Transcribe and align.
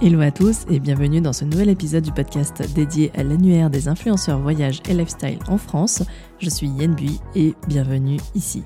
Hello 0.00 0.20
à 0.20 0.30
tous 0.30 0.64
et 0.70 0.78
bienvenue 0.78 1.20
dans 1.20 1.32
ce 1.32 1.44
nouvel 1.44 1.70
épisode 1.70 2.04
du 2.04 2.12
podcast 2.12 2.62
dédié 2.72 3.10
à 3.16 3.24
l'annuaire 3.24 3.68
des 3.68 3.88
influenceurs 3.88 4.38
voyage 4.38 4.80
et 4.88 4.94
lifestyle 4.94 5.40
en 5.48 5.58
France. 5.58 6.04
Je 6.38 6.48
suis 6.48 6.68
Yen 6.68 6.94
Bui 6.94 7.20
et 7.34 7.56
bienvenue 7.66 8.18
ici. 8.36 8.62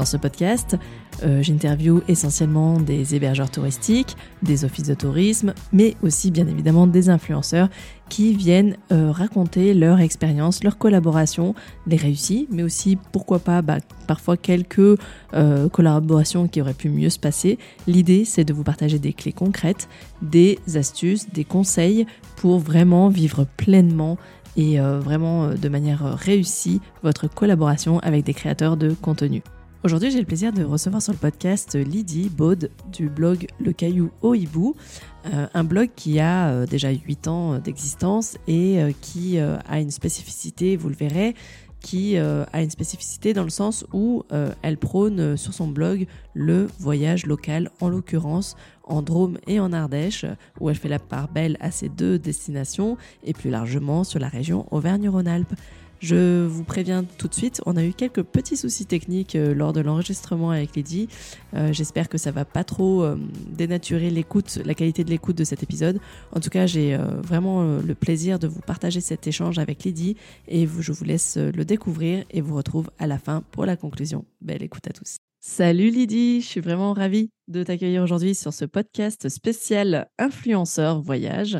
Dans 0.00 0.06
ce 0.06 0.16
podcast, 0.16 0.78
euh, 1.24 1.42
j'interviewe 1.42 2.00
essentiellement 2.08 2.80
des 2.80 3.14
hébergeurs 3.14 3.50
touristiques, 3.50 4.16
des 4.42 4.64
offices 4.64 4.86
de 4.86 4.94
tourisme, 4.94 5.52
mais 5.74 5.94
aussi 6.02 6.30
bien 6.30 6.46
évidemment 6.46 6.86
des 6.86 7.10
influenceurs 7.10 7.68
qui 8.08 8.32
viennent 8.32 8.78
euh, 8.92 9.10
raconter 9.10 9.74
leur 9.74 10.00
expérience, 10.00 10.64
leur 10.64 10.78
collaboration, 10.78 11.54
les 11.86 11.98
réussies, 11.98 12.48
mais 12.50 12.62
aussi 12.62 12.96
pourquoi 13.12 13.40
pas 13.40 13.60
bah, 13.60 13.76
parfois 14.06 14.38
quelques 14.38 14.98
euh, 15.34 15.68
collaborations 15.68 16.48
qui 16.48 16.62
auraient 16.62 16.72
pu 16.72 16.88
mieux 16.88 17.10
se 17.10 17.18
passer. 17.18 17.58
L'idée 17.86 18.24
c'est 18.24 18.44
de 18.44 18.54
vous 18.54 18.64
partager 18.64 18.98
des 18.98 19.12
clés 19.12 19.34
concrètes, 19.34 19.86
des 20.22 20.58
astuces, 20.76 21.28
des 21.28 21.44
conseils 21.44 22.06
pour 22.36 22.58
vraiment 22.58 23.10
vivre 23.10 23.46
pleinement 23.58 24.16
et 24.56 24.78
vraiment 24.78 25.50
de 25.50 25.68
manière 25.68 26.02
réussie 26.18 26.80
votre 27.02 27.28
collaboration 27.28 28.00
avec 28.00 28.24
des 28.24 28.34
créateurs 28.34 28.76
de 28.76 28.90
contenu. 28.94 29.42
Aujourd'hui, 29.82 30.10
j'ai 30.10 30.20
le 30.20 30.26
plaisir 30.26 30.52
de 30.52 30.62
recevoir 30.62 31.00
sur 31.00 31.14
le 31.14 31.18
podcast 31.18 31.74
Lydie 31.74 32.28
Baud 32.28 32.70
du 32.92 33.08
blog 33.08 33.46
Le 33.58 33.72
Caillou 33.72 34.10
au 34.20 34.34
Hibou, 34.34 34.76
euh, 35.24 35.46
un 35.54 35.64
blog 35.64 35.88
qui 35.96 36.20
a 36.20 36.50
euh, 36.50 36.66
déjà 36.66 36.90
8 36.90 37.28
ans 37.28 37.58
d'existence 37.58 38.36
et 38.46 38.82
euh, 38.82 38.92
qui 39.00 39.38
a 39.38 39.80
une 39.80 39.90
spécificité, 39.90 40.76
vous 40.76 40.90
le 40.90 40.94
verrez, 40.94 41.34
qui 41.80 42.18
a 42.18 42.60
une 42.60 42.68
spécificité 42.68 43.32
dans 43.32 43.42
le 43.42 43.48
sens 43.48 43.86
où 43.94 44.22
elle 44.60 44.76
prône 44.76 45.38
sur 45.38 45.54
son 45.54 45.66
blog 45.66 46.06
le 46.34 46.68
voyage 46.78 47.24
local, 47.24 47.70
en 47.80 47.88
l'occurrence 47.88 48.54
en 48.84 49.00
Drôme 49.00 49.38
et 49.46 49.60
en 49.60 49.72
Ardèche, 49.72 50.26
où 50.60 50.68
elle 50.68 50.76
fait 50.76 50.90
la 50.90 50.98
part 50.98 51.28
belle 51.28 51.56
à 51.58 51.70
ces 51.70 51.88
deux 51.88 52.18
destinations 52.18 52.98
et 53.24 53.32
plus 53.32 53.48
largement 53.48 54.04
sur 54.04 54.18
la 54.18 54.28
région 54.28 54.66
Auvergne-Rhône-Alpes. 54.70 55.54
Je 56.00 56.46
vous 56.46 56.64
préviens 56.64 57.04
tout 57.04 57.28
de 57.28 57.34
suite, 57.34 57.60
on 57.66 57.76
a 57.76 57.84
eu 57.84 57.92
quelques 57.92 58.22
petits 58.22 58.56
soucis 58.56 58.86
techniques 58.86 59.36
euh, 59.36 59.52
lors 59.52 59.74
de 59.74 59.82
l'enregistrement 59.82 60.50
avec 60.50 60.74
Lydie. 60.74 61.08
Euh, 61.52 61.74
j'espère 61.74 62.08
que 62.08 62.16
ça 62.16 62.30
va 62.30 62.46
pas 62.46 62.64
trop 62.64 63.02
euh, 63.02 63.16
dénaturer 63.50 64.08
l'écoute, 64.08 64.60
la 64.64 64.72
qualité 64.72 65.04
de 65.04 65.10
l'écoute 65.10 65.36
de 65.36 65.44
cet 65.44 65.62
épisode. 65.62 66.00
En 66.32 66.40
tout 66.40 66.48
cas, 66.48 66.66
j'ai 66.66 66.96
vraiment 66.96 67.62
le 67.62 67.94
plaisir 67.94 68.38
de 68.38 68.46
vous 68.46 68.60
partager 68.60 69.00
cet 69.00 69.26
échange 69.26 69.58
avec 69.58 69.84
Lydie 69.84 70.16
et 70.48 70.66
je 70.66 70.92
vous 70.92 71.04
laisse 71.04 71.36
le 71.36 71.64
découvrir 71.64 72.24
et 72.30 72.40
vous 72.40 72.56
retrouve 72.56 72.90
à 72.98 73.06
la 73.06 73.18
fin 73.18 73.42
pour 73.50 73.66
la 73.66 73.76
conclusion. 73.76 74.24
Belle 74.40 74.62
écoute 74.62 74.86
à 74.88 74.92
tous. 74.92 75.18
Salut 75.40 75.90
Lydie, 75.90 76.40
je 76.40 76.46
suis 76.46 76.60
vraiment 76.60 76.92
ravie 76.92 77.30
de 77.48 77.62
t'accueillir 77.62 78.02
aujourd'hui 78.02 78.34
sur 78.34 78.52
ce 78.52 78.64
podcast 78.64 79.28
spécial 79.28 80.08
influenceur 80.18 81.00
voyage. 81.00 81.58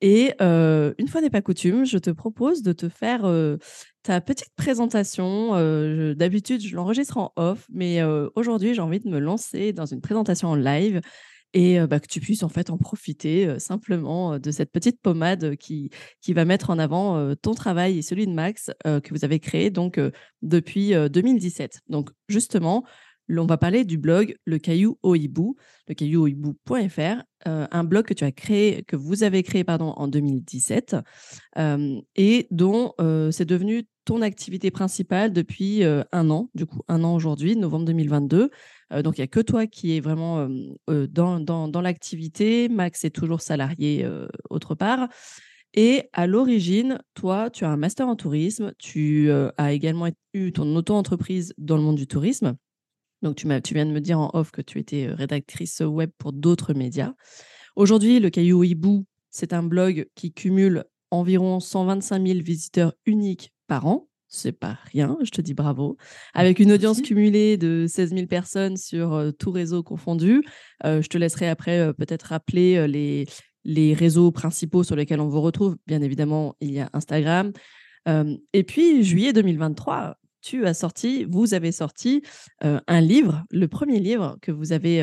Et 0.00 0.34
une 0.40 1.08
fois 1.08 1.20
n'est 1.20 1.30
pas 1.30 1.42
coutume, 1.42 1.84
je 1.84 1.98
te 1.98 2.10
propose 2.10 2.62
de 2.62 2.72
te 2.72 2.88
faire 2.88 3.22
ta 4.02 4.20
petite 4.20 4.54
présentation. 4.56 5.52
D'habitude, 6.14 6.60
je 6.60 6.76
l'enregistre 6.76 7.18
en 7.18 7.32
off, 7.36 7.66
mais 7.72 8.02
aujourd'hui, 8.36 8.74
j'ai 8.74 8.80
envie 8.80 9.00
de 9.00 9.08
me 9.08 9.18
lancer 9.18 9.72
dans 9.72 9.86
une 9.86 10.00
présentation 10.00 10.48
en 10.48 10.54
live 10.54 11.00
et 11.54 11.80
bah, 11.86 11.98
que 11.98 12.06
tu 12.06 12.20
puisses 12.20 12.42
en 12.42 12.48
fait 12.48 12.70
en 12.70 12.76
profiter 12.76 13.58
simplement 13.58 14.38
de 14.38 14.50
cette 14.50 14.70
petite 14.70 15.00
pommade 15.00 15.56
qui, 15.56 15.90
qui 16.20 16.32
va 16.32 16.44
mettre 16.44 16.70
en 16.70 16.78
avant 16.78 17.34
ton 17.34 17.54
travail 17.54 17.98
et 17.98 18.02
celui 18.02 18.26
de 18.26 18.32
Max 18.32 18.70
que 18.84 19.10
vous 19.10 19.24
avez 19.24 19.40
créé 19.40 19.70
donc 19.70 20.00
depuis 20.42 20.92
2017. 20.92 21.80
Donc 21.88 22.10
justement, 22.28 22.84
on 23.36 23.46
va 23.46 23.58
parler 23.58 23.84
du 23.84 23.98
blog 23.98 24.34
Le 24.44 24.58
Caillou 24.58 24.98
au 25.02 25.14
Hibou, 25.14 25.56
lecaillouauhibou.fr, 25.88 27.22
euh, 27.46 27.66
un 27.70 27.84
blog 27.84 28.06
que 28.06 28.14
tu 28.14 28.24
as 28.24 28.32
créé, 28.32 28.82
que 28.84 28.96
vous 28.96 29.22
avez 29.22 29.42
créé 29.42 29.64
en 29.68 30.08
2017 30.08 30.96
euh, 31.58 32.00
et 32.16 32.46
dont 32.50 32.94
euh, 33.00 33.30
c'est 33.30 33.44
devenu 33.44 33.84
ton 34.04 34.22
activité 34.22 34.70
principale 34.70 35.34
depuis 35.34 35.84
un 35.84 36.30
an, 36.30 36.48
du 36.54 36.64
coup 36.64 36.80
un 36.88 37.04
an 37.04 37.14
aujourd'hui, 37.14 37.56
novembre 37.56 37.84
2022. 37.84 38.48
donc 39.02 39.18
il 39.18 39.20
n'y 39.20 39.24
a 39.24 39.26
que 39.26 39.40
toi 39.40 39.66
qui 39.66 39.94
est 39.94 40.00
vraiment 40.00 40.48
dans 40.86 41.80
l'activité. 41.82 42.70
Max 42.70 43.04
est 43.04 43.10
toujours 43.10 43.42
salarié 43.42 44.08
autre 44.48 44.74
part. 44.74 45.08
Et 45.74 46.08
à 46.14 46.26
l'origine, 46.26 46.98
toi, 47.12 47.50
tu 47.50 47.66
as 47.66 47.68
un 47.68 47.76
master 47.76 48.08
en 48.08 48.16
tourisme, 48.16 48.72
tu 48.78 49.30
as 49.30 49.72
également 49.74 50.08
eu 50.32 50.52
ton 50.52 50.74
auto-entreprise 50.74 51.52
dans 51.58 51.76
le 51.76 51.82
monde 51.82 51.96
du 51.96 52.06
tourisme. 52.06 52.56
Donc, 53.22 53.36
tu, 53.36 53.46
tu 53.62 53.74
viens 53.74 53.86
de 53.86 53.92
me 53.92 54.00
dire 54.00 54.18
en 54.18 54.30
off 54.34 54.50
que 54.50 54.62
tu 54.62 54.78
étais 54.78 55.08
rédactrice 55.08 55.80
web 55.80 56.10
pour 56.18 56.32
d'autres 56.32 56.74
médias. 56.74 57.14
Aujourd'hui, 57.76 58.20
le 58.20 58.30
Caillou 58.30 58.64
Hibou, 58.64 59.06
c'est 59.30 59.52
un 59.52 59.62
blog 59.62 60.08
qui 60.14 60.32
cumule 60.32 60.84
environ 61.10 61.60
125 61.60 62.26
000 62.26 62.40
visiteurs 62.40 62.92
uniques 63.06 63.52
par 63.66 63.86
an. 63.86 64.08
C'est 64.30 64.52
pas 64.52 64.78
rien, 64.92 65.16
je 65.22 65.30
te 65.30 65.40
dis 65.40 65.54
bravo. 65.54 65.96
Avec 66.34 66.58
une 66.58 66.72
audience 66.72 67.00
cumulée 67.00 67.56
de 67.56 67.86
16 67.88 68.10
000 68.10 68.26
personnes 68.26 68.76
sur 68.76 69.32
tout 69.38 69.50
réseau 69.50 69.82
confondu. 69.82 70.42
je 70.84 71.06
te 71.06 71.16
laisserai 71.16 71.48
après 71.48 71.94
peut-être 71.94 72.24
rappeler 72.24 72.86
les, 72.88 73.24
les 73.64 73.94
réseaux 73.94 74.30
principaux 74.30 74.82
sur 74.82 74.96
lesquels 74.96 75.20
on 75.20 75.28
vous 75.28 75.40
retrouve. 75.40 75.76
Bien 75.86 76.02
évidemment, 76.02 76.56
il 76.60 76.72
y 76.72 76.80
a 76.80 76.90
Instagram. 76.92 77.52
et 78.06 78.64
puis, 78.64 79.02
juillet 79.02 79.32
2023, 79.32 80.17
tu 80.40 80.66
as 80.66 80.74
sorti, 80.74 81.24
vous 81.24 81.54
avez 81.54 81.72
sorti 81.72 82.22
un 82.60 83.00
livre. 83.00 83.44
Le 83.50 83.68
premier 83.68 83.98
livre 83.98 84.36
que 84.40 84.52
vous 84.52 84.72
avez 84.72 85.00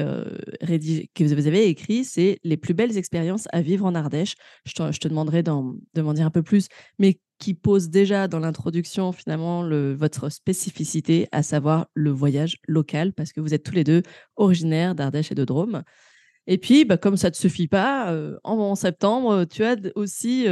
écrit, 1.68 2.03
c'est 2.03 2.40
Les 2.44 2.57
plus 2.57 2.73
belles 2.73 2.97
expériences 2.97 3.47
à 3.51 3.62
vivre 3.62 3.85
en 3.85 3.95
Ardèche. 3.95 4.35
Je 4.66 4.74
te, 4.74 5.07
demanderai 5.07 5.44
de 5.44 6.01
m'en 6.01 6.13
dire 6.13 6.25
un 6.25 6.31
peu 6.31 6.44
plus, 6.44 6.68
mais 7.00 7.19
qui 7.40 7.53
pose 7.53 7.90
déjà 7.90 8.28
dans 8.28 8.40
l'introduction 8.40 9.12
finalement 9.12 9.62
le, 9.62 9.94
votre 9.94 10.29
spécificité, 10.29 11.28
à 11.31 11.44
savoir 11.44 11.88
le 11.94 12.12
voyage 12.12 12.57
local, 12.68 13.13
parce 13.13 13.34
que 13.34 13.41
vous 13.41 13.53
êtes 13.53 13.63
tous 13.63 13.74
les 13.74 13.84
deux 13.84 14.03
originaires 14.38 14.95
d'Ardèche 14.95 15.31
et 15.31 15.35
de 15.35 15.45
Drôme. 15.45 15.84
Et 16.47 16.57
puis, 16.57 16.85
bah, 16.85 16.97
comme 16.97 17.18
ça 17.18 17.29
ne 17.29 17.31
te 17.31 17.38
suffit 17.38 17.68
pas, 17.68 18.16
en, 18.44 18.75
septembre, 18.75 19.45
tu 19.45 19.63
as 19.63 19.75
aussi 19.95 20.45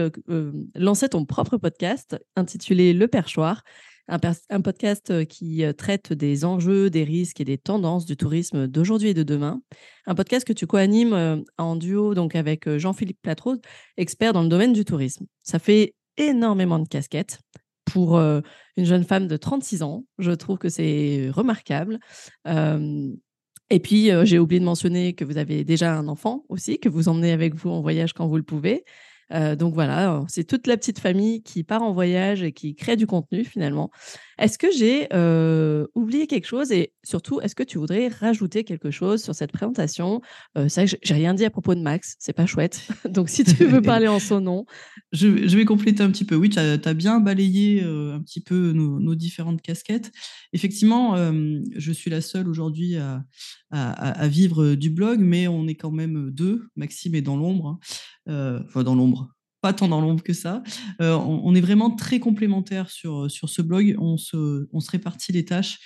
lancé 0.75 1.09
ton 1.09 1.25
propre 1.25 1.57
podcast 1.57 2.17
intitulé 2.35 2.93
Le 2.93 3.07
Perchoir, 3.07 3.63
un, 4.07 4.61
podcast 4.61 5.25
qui 5.25 5.63
traite 5.77 6.13
des 6.13 6.45
enjeux, 6.45 6.89
des 6.89 7.03
risques 7.03 7.39
et 7.39 7.45
des 7.45 7.57
tendances 7.57 8.05
du 8.05 8.17
tourisme 8.17 8.67
d'aujourd'hui 8.67 9.09
et 9.09 9.13
de 9.13 9.23
demain. 9.23 9.61
Un 10.05 10.15
podcast 10.15 10.45
que 10.45 10.53
tu 10.53 10.67
co-animes 10.67 11.43
en 11.57 11.75
duo 11.75 12.13
donc 12.13 12.35
avec 12.35 12.69
Jean-Philippe 12.77 13.19
Platrose, 13.21 13.59
expert 13.97 14.33
dans 14.33 14.43
le 14.43 14.49
domaine 14.49 14.73
du 14.73 14.85
tourisme. 14.85 15.25
Ça 15.41 15.59
fait 15.59 15.95
énormément 16.17 16.79
de 16.79 16.87
casquettes 16.87 17.39
pour 17.85 18.17
une 18.19 18.43
jeune 18.85 19.03
femme 19.03 19.27
de 19.27 19.37
36 19.37 19.83
ans. 19.83 20.03
Je 20.19 20.31
trouve 20.31 20.57
que 20.57 20.69
c'est 20.69 21.29
remarquable. 21.31 21.99
et 22.45 23.79
puis, 23.79 24.09
j'ai 24.23 24.39
oublié 24.39 24.59
de 24.59 24.65
mentionner 24.65 25.13
que 25.13 25.23
vous 25.23 25.37
avez 25.37 25.63
déjà 25.63 25.95
un 25.95 26.07
enfant 26.07 26.43
aussi, 26.49 26.79
que 26.79 26.89
vous 26.89 27.07
emmenez 27.07 27.31
avec 27.31 27.55
vous 27.55 27.69
en 27.69 27.81
voyage 27.81 28.13
quand 28.13 28.27
vous 28.27 28.37
le 28.37 28.43
pouvez. 28.43 28.83
Euh, 29.31 29.55
donc 29.55 29.73
voilà, 29.73 30.23
c'est 30.27 30.43
toute 30.43 30.67
la 30.67 30.77
petite 30.77 30.99
famille 30.99 31.41
qui 31.43 31.63
part 31.63 31.81
en 31.81 31.93
voyage 31.93 32.43
et 32.43 32.51
qui 32.51 32.75
crée 32.75 32.95
du 32.95 33.07
contenu 33.07 33.43
finalement. 33.43 33.91
Est-ce 34.39 34.57
que 34.57 34.67
j'ai 34.71 35.07
euh, 35.13 35.85
oublié 35.95 36.27
quelque 36.27 36.47
chose? 36.47 36.71
Et 36.71 36.91
surtout, 37.03 37.39
est-ce 37.41 37.55
que 37.55 37.63
tu 37.63 37.77
voudrais 37.77 38.07
rajouter 38.07 38.63
quelque 38.63 38.91
chose 38.91 39.23
sur 39.23 39.35
cette 39.35 39.51
présentation? 39.51 40.21
Euh, 40.57 40.67
C'est 40.69 40.85
vrai 40.85 40.97
que 40.97 41.01
j'ai 41.03 41.13
rien 41.13 41.33
dit 41.33 41.45
à 41.45 41.49
propos 41.49 41.75
de 41.75 41.81
Max, 41.81 42.15
c'est 42.19 42.33
pas 42.33 42.45
chouette. 42.45 42.87
Donc 43.09 43.29
si 43.29 43.43
tu 43.43 43.65
veux 43.65 43.81
parler 43.81 44.07
en 44.07 44.19
son 44.19 44.41
nom. 44.41 44.65
Je, 45.11 45.27
vais 45.27 45.65
compléter 45.65 46.01
un 46.03 46.09
petit 46.09 46.25
peu. 46.25 46.35
Oui, 46.35 46.49
tu 46.49 46.59
as, 46.59 46.93
bien 46.93 47.19
balayé 47.19 47.83
un 47.83 48.21
petit 48.21 48.41
peu 48.41 48.71
nos, 48.73 49.15
différentes 49.15 49.61
casquettes. 49.61 50.11
Effectivement, 50.53 51.15
je 51.15 51.91
suis 51.91 52.09
la 52.09 52.21
seule 52.21 52.47
aujourd'hui 52.47 52.95
à, 52.97 53.23
à, 53.71 54.27
vivre 54.27 54.75
du 54.75 54.89
blog, 54.89 55.19
mais 55.19 55.47
on 55.47 55.67
est 55.67 55.75
quand 55.75 55.91
même 55.91 56.31
deux. 56.31 56.67
Maxime 56.75 57.15
est 57.15 57.21
dans 57.21 57.37
l'ombre. 57.37 57.67
Hein. 57.67 57.79
Enfin, 58.27 58.83
dans 58.83 58.95
l'ombre 58.95 59.33
pas 59.63 59.71
tant 59.71 59.87
dans 59.87 60.01
l'ombre 60.01 60.21
que 60.21 60.33
ça. 60.33 60.61
Euh, 60.99 61.15
on, 61.15 61.55
est 61.55 61.61
vraiment 61.61 61.89
très 61.89 62.19
complémentaires 62.19 62.91
sur, 62.91 63.31
sur 63.31 63.47
ce 63.47 63.61
blog. 63.61 63.95
On 63.97 64.17
se, 64.17 64.67
on 64.73 64.81
se 64.81 64.91
répartit 64.91 65.31
les 65.31 65.45
tâches. 65.45 65.79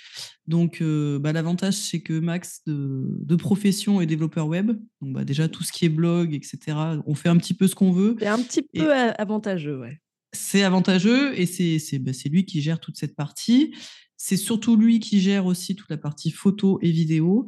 Donc, 0.48 0.80
euh, 0.80 1.20
bah, 1.20 1.32
l'avantage, 1.32 1.74
c'est 1.74 2.00
que 2.00 2.18
Max, 2.18 2.62
de, 2.66 3.36
profession, 3.36 4.00
est 4.00 4.06
développeur 4.06 4.48
web. 4.48 4.72
Donc, 5.00 5.12
bah, 5.12 5.24
déjà, 5.24 5.48
tout 5.48 5.62
ce 5.62 5.70
qui 5.70 5.84
est 5.84 5.90
blog, 5.90 6.34
etc., 6.34 6.76
on 7.06 7.14
fait 7.14 7.28
un 7.28 7.36
petit 7.36 7.54
peu 7.54 7.68
ce 7.68 7.76
qu'on 7.76 7.92
veut. 7.92 8.16
C'est 8.18 8.26
un 8.26 8.42
petit 8.42 8.62
peu 8.62 8.92
avantageux, 8.92 9.78
ouais. 9.78 10.00
C'est 10.32 10.64
avantageux 10.64 11.38
et 11.38 11.46
c'est 11.46 11.98
bah, 12.00 12.10
lui 12.26 12.44
qui 12.44 12.60
gère 12.60 12.80
toute 12.80 12.96
cette 12.96 13.14
partie. 13.14 13.76
C'est 14.16 14.36
surtout 14.36 14.74
lui 14.74 14.98
qui 14.98 15.20
gère 15.20 15.46
aussi 15.46 15.76
toute 15.76 15.88
la 15.88 15.98
partie 15.98 16.32
photo 16.32 16.80
et 16.82 16.90
vidéo. 16.90 17.46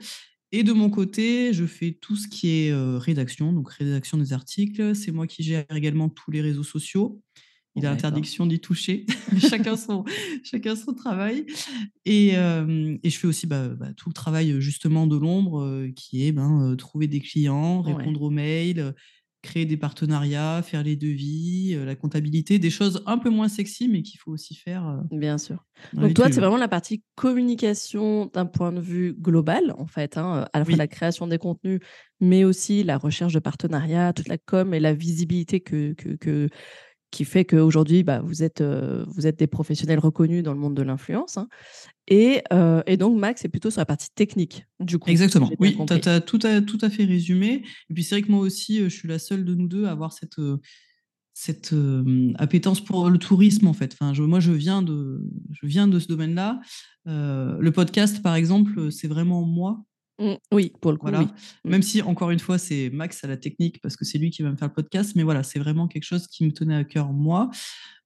Et 0.52 0.62
de 0.64 0.72
mon 0.72 0.90
côté, 0.90 1.52
je 1.52 1.64
fais 1.64 1.92
tout 1.92 2.16
ce 2.16 2.26
qui 2.26 2.50
est 2.50 2.74
rédaction, 2.98 3.52
donc 3.52 3.70
rédaction 3.70 4.18
des 4.18 4.32
articles. 4.32 4.94
C'est 4.94 5.12
moi 5.12 5.26
qui 5.26 5.42
gère 5.42 5.64
également 5.70 6.08
tous 6.08 6.30
les 6.30 6.40
réseaux 6.40 6.64
sociaux. 6.64 7.22
Il 7.76 7.86
a 7.86 7.92
interdiction 7.92 8.46
d'y 8.46 8.58
toucher. 8.58 9.06
chacun, 9.38 9.76
son, 9.76 10.04
chacun 10.42 10.74
son 10.74 10.92
travail. 10.92 11.46
Et, 12.04 12.30
et 12.30 13.10
je 13.10 13.16
fais 13.16 13.28
aussi 13.28 13.46
bah, 13.46 13.68
bah, 13.68 13.92
tout 13.96 14.08
le 14.08 14.14
travail 14.14 14.60
justement 14.60 15.06
de 15.06 15.16
l'ombre, 15.16 15.86
qui 15.94 16.26
est 16.26 16.32
ben, 16.32 16.74
trouver 16.76 17.06
des 17.06 17.20
clients, 17.20 17.80
répondre 17.82 18.20
aux 18.22 18.30
mails, 18.30 18.92
créer 19.42 19.64
des 19.64 19.76
partenariats, 19.76 20.62
faire 20.62 20.82
les 20.82 20.96
devis, 20.96 21.74
la 21.84 21.94
comptabilité, 21.96 22.58
des 22.58 22.70
choses 22.70 23.02
un 23.06 23.18
peu 23.18 23.30
moins 23.30 23.48
sexy, 23.48 23.88
mais 23.88 24.02
qu'il 24.02 24.18
faut 24.20 24.30
aussi 24.30 24.54
faire. 24.54 25.02
Bien 25.10 25.38
sûr. 25.38 25.64
Donc 25.94 26.14
toi, 26.14 26.26
c'est 26.30 26.40
vraiment 26.40 26.56
la 26.56 26.68
partie 26.68 27.02
communication 27.14 28.26
d'un 28.26 28.46
point 28.46 28.72
de 28.72 28.80
vue 28.80 29.14
global, 29.18 29.74
en 29.78 29.86
fait, 29.86 30.18
hein, 30.18 30.46
à 30.52 30.58
la 30.58 30.64
fois 30.64 30.76
la 30.76 30.86
création 30.86 31.26
des 31.26 31.38
contenus, 31.38 31.80
mais 32.20 32.44
aussi 32.44 32.84
la 32.84 32.98
recherche 32.98 33.32
de 33.32 33.38
partenariats, 33.38 34.12
toute 34.12 34.28
la 34.28 34.38
com 34.38 34.74
et 34.74 34.80
la 34.80 34.92
visibilité 34.92 35.60
que, 35.60 35.94
que, 35.94 36.48
qui 37.10 37.24
fait 37.24 37.44
qu'aujourd'hui, 37.44 38.02
bah, 38.02 38.20
vous, 38.20 38.42
êtes, 38.42 38.62
vous 38.62 39.26
êtes 39.26 39.38
des 39.38 39.46
professionnels 39.46 39.98
reconnus 39.98 40.42
dans 40.42 40.52
le 40.52 40.58
monde 40.58 40.74
de 40.74 40.82
l'influence. 40.82 41.38
Hein. 41.38 41.48
Et, 42.08 42.42
et, 42.86 42.96
donc, 42.96 43.18
Max, 43.18 43.42
c'est 43.42 43.48
plutôt 43.48 43.70
sur 43.70 43.80
la 43.80 43.86
partie 43.86 44.10
technique, 44.14 44.66
du 44.80 44.98
coup. 44.98 45.10
Exactement, 45.10 45.50
oui, 45.58 45.76
tu 45.86 46.08
as, 46.08 46.20
tout, 46.20 46.40
à, 46.42 46.60
tout 46.60 46.78
à 46.80 46.90
fait 46.90 47.04
résumé. 47.04 47.62
Et 47.88 47.94
puis, 47.94 48.02
c'est 48.04 48.16
vrai 48.16 48.22
que 48.22 48.30
moi 48.30 48.40
aussi, 48.40 48.80
je 48.80 48.88
suis 48.88 49.08
la 49.08 49.18
seule 49.18 49.44
de 49.44 49.54
nous 49.54 49.68
deux 49.68 49.86
à 49.86 49.92
avoir 49.92 50.12
cette, 50.12 50.40
cette 51.34 51.74
appétence 52.36 52.80
pour 52.80 53.10
le 53.10 53.18
tourisme, 53.18 53.66
en 53.66 53.72
fait. 53.72 53.92
Enfin, 53.92 54.14
je, 54.14 54.22
moi, 54.22 54.40
je 54.40 54.52
viens 54.52 54.82
de, 54.82 55.22
je 55.50 55.66
viens 55.66 55.88
de 55.88 55.98
ce 55.98 56.08
domaine-là. 56.08 56.60
le 57.06 57.70
podcast, 57.70 58.22
par 58.22 58.34
exemple, 58.34 58.90
c'est 58.90 59.08
vraiment 59.08 59.42
moi 59.42 59.84
oui, 60.52 60.72
pour 60.80 60.92
le 60.92 60.98
coup. 60.98 61.06
Voilà. 61.06 61.22
Mmh. 61.22 61.32
Même 61.64 61.82
si, 61.82 62.02
encore 62.02 62.30
une 62.30 62.38
fois, 62.38 62.58
c'est 62.58 62.90
Max 62.90 63.24
à 63.24 63.28
la 63.28 63.36
technique 63.36 63.80
parce 63.80 63.96
que 63.96 64.04
c'est 64.04 64.18
lui 64.18 64.30
qui 64.30 64.42
va 64.42 64.50
me 64.50 64.56
faire 64.56 64.68
le 64.68 64.74
podcast. 64.74 65.14
Mais 65.16 65.22
voilà, 65.22 65.42
c'est 65.42 65.58
vraiment 65.58 65.88
quelque 65.88 66.04
chose 66.04 66.26
qui 66.26 66.44
me 66.44 66.52
tenait 66.52 66.74
à 66.74 66.84
cœur, 66.84 67.12
moi. 67.12 67.50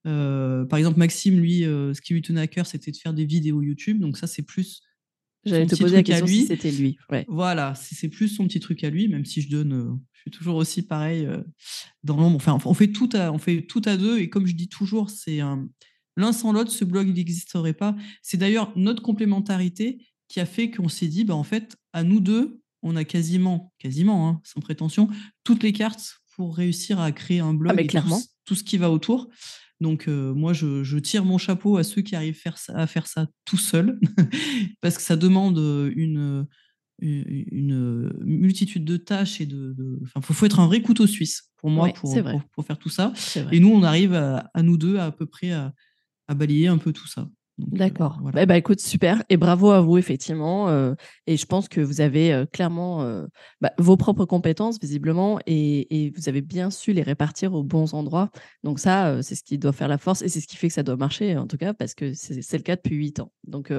Euh, 0.07 0.65
par 0.65 0.79
exemple, 0.79 0.99
Maxime, 0.99 1.39
lui, 1.41 1.65
euh, 1.65 1.93
ce 1.95 2.01
qui 2.01 2.15
lui 2.15 2.23
tenait 2.23 2.43
à 2.43 2.47
cœur, 2.47 2.67
c'était 2.67 2.91
de 2.91 2.97
faire 2.97 3.15
des 3.15 3.25
vidéos 3.25 3.63
YouTube. 3.63 3.99
Donc, 3.99 4.17
ça, 4.17 4.27
c'est 4.27 4.43
plus. 4.43 4.83
J'allais 5.45 5.67
te 5.67 5.77
poser 5.77 5.97
la 5.97 6.03
question 6.03 6.27
lui. 6.27 6.41
si 6.41 6.47
c'était 6.47 6.71
lui. 6.71 6.97
Voilà, 7.29 7.75
c'est 7.75 8.09
plus 8.09 8.29
son 8.29 8.47
petit 8.47 8.61
truc 8.61 8.83
à 8.85 8.91
lui, 8.91 9.09
même 9.09 9.25
si 9.25 9.43
je 9.43 9.51
donne. 9.51 9.73
Euh, 9.73 9.93
je 10.13 10.21
suis 10.21 10.39
toujours 10.39 10.57
aussi 10.57 10.81
pareil 10.81 11.29
dans 12.03 12.17
l'ombre. 12.17 12.37
Enfin, 12.37 12.59
on 12.65 12.73
fait, 12.73 12.91
tout 12.91 13.11
à, 13.13 13.31
on 13.31 13.37
fait 13.37 13.61
tout 13.61 13.83
à 13.85 13.99
deux. 13.99 14.19
Et 14.21 14.31
comme 14.31 14.47
je 14.47 14.55
dis 14.55 14.69
toujours, 14.69 15.11
c'est 15.11 15.41
l'un 16.17 16.33
sans 16.33 16.51
l'autre, 16.51 16.71
ce 16.71 16.87
blog, 16.87 17.15
n'existerait 17.15 17.75
pas. 17.75 17.95
C'est 18.23 18.39
d'ailleurs 18.39 18.73
notre 18.75 19.03
complémentarité 19.03 19.99
qui 20.29 20.41
a 20.41 20.47
fait 20.47 20.71
qu'on 20.71 20.89
s'est 20.89 21.09
dit, 21.09 21.25
bah, 21.25 21.35
en 21.35 21.45
fait, 21.45 21.77
à 21.93 22.03
nous 22.03 22.21
deux, 22.21 22.61
on 22.83 22.97
a 22.97 23.05
quasiment, 23.05 23.73
quasiment, 23.79 24.29
hein, 24.29 24.41
sans 24.45 24.61
prétention, 24.61 25.09
toutes 25.43 25.63
les 25.63 25.73
cartes 25.73 26.21
pour 26.37 26.57
réussir 26.57 27.01
à 27.01 27.13
créer 27.13 27.41
un 27.41 27.55
blog 27.55 27.75
ah, 27.77 27.81
et 27.81 27.87
clairement. 27.87 28.21
Tout, 28.45 28.55
ce 28.55 28.65
qui 28.65 28.77
va 28.77 28.91
autour. 28.91 29.29
Donc, 29.81 30.07
euh, 30.09 30.35
moi, 30.35 30.53
je, 30.53 30.99
tire 30.99 31.25
mon 31.25 31.39
chapeau 31.39 31.77
à 31.77 31.85
ceux 31.85 32.03
qui 32.03 32.15
arrivent 32.15 32.35
faire 32.35 32.57
à 32.69 32.87
faire 32.87 33.07
ça 33.07 33.27
tout 33.45 33.57
seul, 33.57 33.99
parce 34.81 34.97
que 34.97 35.03
ça 35.03 35.17
demande 35.17 35.59
une, 35.95 36.47
une, 37.01 38.13
multitude 38.23 38.85
de 38.85 38.97
tâches 38.97 39.41
et 39.41 39.47
de. 39.47 39.75
Enfin, 40.03 40.21
il 40.29 40.35
faut, 40.35 40.47
être 40.47 40.61
un 40.61 40.67
vrai 40.67 40.83
couteau 40.83 41.07
suisse 41.07 41.51
pour 41.57 41.71
moi 41.71 41.89
pour, 41.89 42.15
pour, 42.53 42.65
faire 42.65 42.79
tout 42.79 42.91
ça. 42.91 43.13
Et 43.51 43.61
nous, 43.61 43.71
on 43.71 43.83
arrive 43.83 44.15
à, 44.15 44.51
nous 44.63 44.77
deux 44.77 44.99
à, 44.99 45.11
peu 45.11 45.27
près 45.27 45.53
à 45.53 45.73
balayer 46.35 46.69
un 46.69 46.79
peu 46.79 46.93
tout 46.93 47.09
ça. 47.09 47.29
Euh, 47.61 47.65
D'accord. 47.71 48.21
bah, 48.33 48.57
écoute, 48.57 48.81
super. 48.81 49.23
Et 49.29 49.37
bravo 49.37 49.71
à 49.71 49.81
vous, 49.81 49.99
effectivement. 49.99 50.69
Euh, 50.69 50.95
et 51.27 51.37
je 51.37 51.47
pense 51.47 51.69
que 51.69 51.81
vous 51.81 52.01
avez 52.01 52.33
euh, 52.33 52.47
clairement 52.47 53.25
bah, 53.61 53.73
vos 53.79 53.97
propres 53.97 54.25
compétences, 54.25 54.79
visiblement, 54.81 55.39
et, 55.47 56.05
et, 56.05 56.11
vous 56.11 56.29
avez 56.29 56.41
bien 56.41 56.71
su 56.71 56.93
les 56.93 57.03
répartir 57.03 57.55
aux 57.55 57.63
bons 57.63 57.95
endroits. 57.95 58.31
Donc, 58.63 58.79
ça, 58.79 59.23
c'est 59.23 59.35
ce 59.35 59.43
qui 59.43 59.59
doit 59.59 59.73
faire 59.73 59.89
la 59.89 59.99
force 59.99 60.23
et 60.23 60.29
c'est 60.29 60.41
ce 60.41 60.47
qui 60.47 60.57
fait 60.57 60.69
que 60.69 60.75
ça 60.75 60.83
doit 60.83 60.97
marcher, 60.97 61.37
en 61.37 61.47
tout 61.47 61.57
cas, 61.57 61.75
parce 61.75 61.95
que 61.95 62.13
c'est 62.15 62.57
le 62.57 62.63
cas 62.63 62.77
depuis 62.77 62.97
huit 62.97 63.21
ans. 63.21 63.33
Donc, 63.45 63.73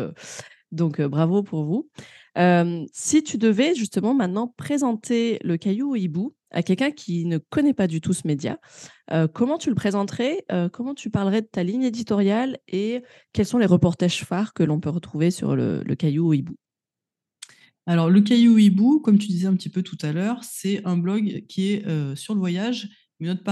donc 0.71 1.01
bravo 1.01 1.43
pour 1.43 1.63
vous. 1.65 1.89
si 2.93 3.23
tu 3.23 3.37
devais 3.37 3.75
justement 3.75 4.13
maintenant 4.13 4.53
présenter 4.57 5.39
le 5.43 5.57
caillou 5.57 5.95
hibou 5.95 6.33
à 6.55 6.63
quelqu'un 6.63 6.89
qui 6.89 7.25
ne 7.25 7.37
connaît 7.37 7.73
pas 7.73 7.85
du 7.85 8.01
tout 8.01 8.13
ce 8.13 8.25
média, 8.25 8.57
comment 9.33 9.57
tu 9.57 9.69
le 9.69 9.75
présenterais 9.75 10.45
Comment 10.71 10.95
tu 10.95 11.09
parlerais 11.09 11.41
de 11.41 11.47
ta 11.47 11.63
ligne 11.63 11.83
éditoriale 11.83 12.57
et 12.67 13.03
quels 13.33 13.45
sont 13.45 13.57
les 13.57 13.65
reportages 13.65 14.23
phares 14.23 14.53
que 14.53 14.63
l'on 14.63 14.79
peut 14.79 14.89
retrouver 14.89 15.31
sur 15.31 15.55
le, 15.55 15.83
caillou 15.95 16.33
hibou? 16.33 16.55
Alors, 17.87 18.09
le 18.09 18.21
Caillou 18.21 18.57
Hibou, 18.57 18.99
comme 18.99 19.19
tu 19.19 19.27
disais 19.27 19.45
un 19.45 19.55
petit 19.55 19.69
peu 19.69 19.83
tout 19.83 19.97
à 20.01 20.11
l'heure, 20.11 20.43
c'est 20.43 20.83
un 20.85 20.97
blog 20.97 21.45
qui 21.47 21.73
est 21.73 22.15
sur 22.15 22.33
le 22.33 22.39
voyage. 22.39 22.89
Mais 23.19 23.27
notre 23.27 23.43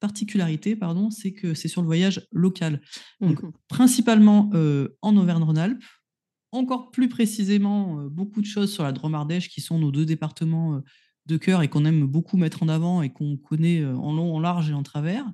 particularité, 0.00 0.76
pardon, 0.76 1.10
c'est 1.10 1.32
que 1.32 1.54
c'est 1.54 1.68
sur 1.68 1.82
le 1.82 1.86
voyage 1.86 2.26
local. 2.30 2.80
Donc, 3.20 3.42
mmh 3.42 3.52
principalement 3.68 4.50
en 5.02 5.16
Auvergne-Rhône-Alpes, 5.16 5.82
encore 6.52 6.90
plus 6.90 7.08
précisément 7.08 8.04
beaucoup 8.04 8.40
de 8.40 8.46
choses 8.46 8.72
sur 8.72 8.84
la 8.84 8.92
Drôme-Ardèche, 8.92 9.48
qui 9.48 9.60
sont 9.60 9.78
nos 9.78 9.90
deux 9.90 10.06
départements 10.06 10.80
de 11.26 11.36
cœur 11.36 11.62
et 11.62 11.68
qu'on 11.68 11.84
aime 11.84 12.04
beaucoup 12.06 12.36
mettre 12.36 12.62
en 12.62 12.68
avant 12.68 13.02
et 13.02 13.10
qu'on 13.10 13.36
connaît 13.36 13.84
en 13.84 14.12
long, 14.12 14.34
en 14.34 14.40
large 14.40 14.70
et 14.70 14.74
en 14.74 14.82
travers. 14.82 15.24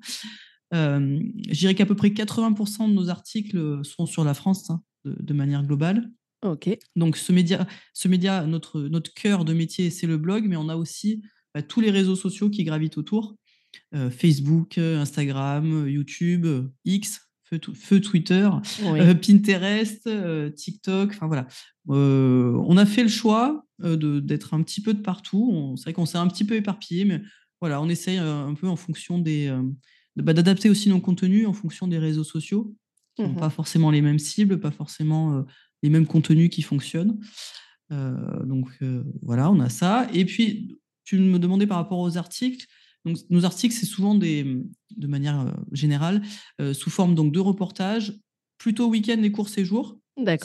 je 0.73 1.52
dirais 1.52 1.75
qu'à 1.75 1.87
peu 1.87 1.94
près 1.94 2.08
80% 2.08 2.88
de 2.88 2.94
nos 2.94 3.08
articles 3.08 3.81
sont 3.85 4.06
sur 4.06 4.25
la 4.25 4.35
France 4.35 4.70
hein, 4.70 4.82
de, 5.05 5.32
manière 5.32 5.62
globale. 5.62 6.11
Ok. 6.44 6.69
Donc 6.94 7.17
ce 7.17 7.32
média, 7.32 7.67
ce 7.94 8.08
média 8.08 8.46
notre, 8.46 8.81
notre 8.82 9.12
cœur 9.14 9.44
de 9.44 9.52
métier, 9.52 9.90
c'est 9.90 10.06
le 10.06 10.19
blog, 10.19 10.46
mais 10.46 10.56
on 10.56 10.69
a 10.69 10.76
aussi 10.76 11.23
bah, 11.55 11.62
tous 11.62 11.81
les 11.81 11.90
réseaux 11.90 12.17
sociaux 12.17 12.50
qui 12.50 12.64
gravitent 12.64 12.99
autour. 12.99 13.37
Facebook, 14.11 14.79
Instagram, 14.79 15.88
YouTube, 15.88 16.46
X, 16.85 17.29
feu, 17.75 18.00
Twitter, 18.00 18.49
euh, 18.85 19.14
Pinterest, 19.14 20.06
euh, 20.06 20.50
TikTok, 20.50 21.11
enfin 21.11 21.26
voilà. 21.26 21.46
Euh, 21.88 22.52
on 22.67 22.76
a 22.76 22.87
fait 22.87 23.02
le 23.02 23.08
choix 23.08 23.64
d'être 23.80 24.54
un 24.54 24.62
petit 24.62 24.80
peu 24.80 24.94
de 24.94 25.00
partout. 25.00 25.75
C'est 25.76 25.84
vrai 25.84 25.92
qu'on 25.92 26.06
s'est 26.06 26.19
un 26.19 26.26
petit 26.28 26.44
peu 26.44 26.56
éparpillé, 26.56 27.04
mais 27.04 27.22
voilà, 27.60 27.80
on 27.80 27.88
essaye 27.88 28.19
un 28.19 28.54
peu 28.54 28.69
en 28.69 28.76
fonction 28.76 29.19
des. 29.19 29.52
Bah, 30.16 30.32
d'adapter 30.32 30.69
aussi 30.69 30.88
nos 30.88 31.00
contenus 31.00 31.46
en 31.46 31.52
fonction 31.52 31.86
des 31.86 31.98
réseaux 31.98 32.25
sociaux, 32.25 32.75
qui 33.14 33.22
n'ont 33.22 33.28
mmh 33.28 33.36
pas 33.36 33.50
forcément 33.50 33.92
les 33.92 34.02
mêmes 34.02 34.19
cibles, 34.19 34.58
pas 34.58 34.72
forcément 34.72 35.44
les 35.84 35.90
mêmes 35.90 36.06
contenus 36.06 36.50
qui 36.50 36.62
fonctionnent. 36.62 37.20
donc 37.90 38.69
voilà, 39.22 39.50
on 39.50 39.60
a 39.60 39.69
ça. 39.69 40.08
Et 40.12 40.25
puis, 40.25 40.78
tu 41.08 41.19
me 41.19 41.38
demandais 41.38 41.66
par 41.66 41.78
rapport 41.78 42.00
aux 42.00 42.19
articles. 42.19 42.66
Donc, 43.06 43.16
nos 43.30 43.46
articles, 43.46 43.75
c'est 43.75 43.86
souvent 43.86 44.14
des, 44.14 44.44
de 44.96 45.06
manière 45.06 45.40
euh, 45.40 45.50
générale, 45.72 46.20
euh, 46.60 46.75
sous 46.75 46.90
forme 46.90 47.14
donc, 47.14 47.32
de 47.32 47.40
reportages, 47.40 48.12
plutôt 48.58 48.88
week-end 48.88 49.22
et 49.22 49.32
courts 49.32 49.48
séjours. 49.48 49.98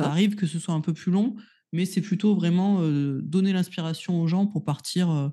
Ça 0.03 0.09
arrive 0.09 0.35
que 0.35 0.45
ce 0.45 0.59
soit 0.59 0.73
un 0.73 0.79
peu 0.79 0.93
plus 0.93 1.11
long, 1.11 1.35
mais 1.73 1.85
c'est 1.85 2.01
plutôt 2.01 2.35
vraiment 2.35 2.81
euh, 2.81 3.19
donner 3.21 3.51
l'inspiration 3.51 4.21
aux 4.21 4.27
gens 4.27 4.47
pour 4.47 4.63
partir 4.63 5.31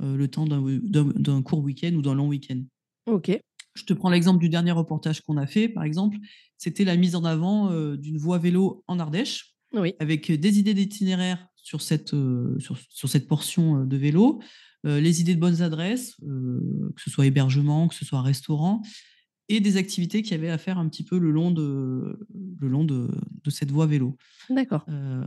le 0.00 0.26
temps 0.26 0.46
d'un 0.46 1.42
court 1.42 1.60
week-end 1.60 1.92
ou 1.94 2.02
d'un 2.02 2.14
long 2.14 2.26
week-end. 2.26 2.60
Ok. 3.06 3.38
Je 3.74 3.84
te 3.84 3.92
prends 3.92 4.10
l'exemple 4.10 4.40
du 4.40 4.48
dernier 4.48 4.72
reportage 4.72 5.20
qu'on 5.20 5.36
a 5.36 5.46
fait, 5.46 5.68
par 5.68 5.84
exemple. 5.84 6.16
C'était 6.58 6.84
la 6.84 6.96
mise 6.96 7.14
en 7.14 7.24
avant 7.24 7.70
d'une 7.94 8.18
voie 8.18 8.38
vélo 8.38 8.82
en 8.88 8.98
Ardèche, 8.98 9.54
avec 10.00 10.32
des 10.32 10.58
idées 10.58 10.74
d'itinéraire 10.74 11.46
sur 11.54 11.82
cette, 11.82 12.16
sur, 12.58 12.76
sur, 12.88 13.08
cette 13.08 13.28
portion 13.28 13.84
de 13.84 13.96
vélo, 13.96 14.40
euh, 14.84 15.00
les 15.00 15.20
idées 15.20 15.34
de 15.34 15.40
bonnes 15.40 15.62
adresses, 15.62 16.16
euh, 16.26 16.92
que 16.96 17.02
ce 17.02 17.10
soit 17.10 17.26
hébergement, 17.26 17.86
que 17.86 17.94
ce 17.94 18.04
soit 18.04 18.20
restaurant, 18.20 18.82
et 19.52 19.60
des 19.60 19.76
activités 19.76 20.22
qui 20.22 20.32
avaient 20.32 20.48
à 20.48 20.56
faire 20.56 20.78
un 20.78 20.88
petit 20.88 21.04
peu 21.04 21.18
le 21.18 21.30
long 21.30 21.50
de, 21.50 22.18
le 22.58 22.68
long 22.68 22.84
de, 22.84 23.08
cette 23.50 23.70
voie 23.70 23.86
vélo. 23.86 24.16
D'accord. 24.48 24.86
Euh, 24.88 25.24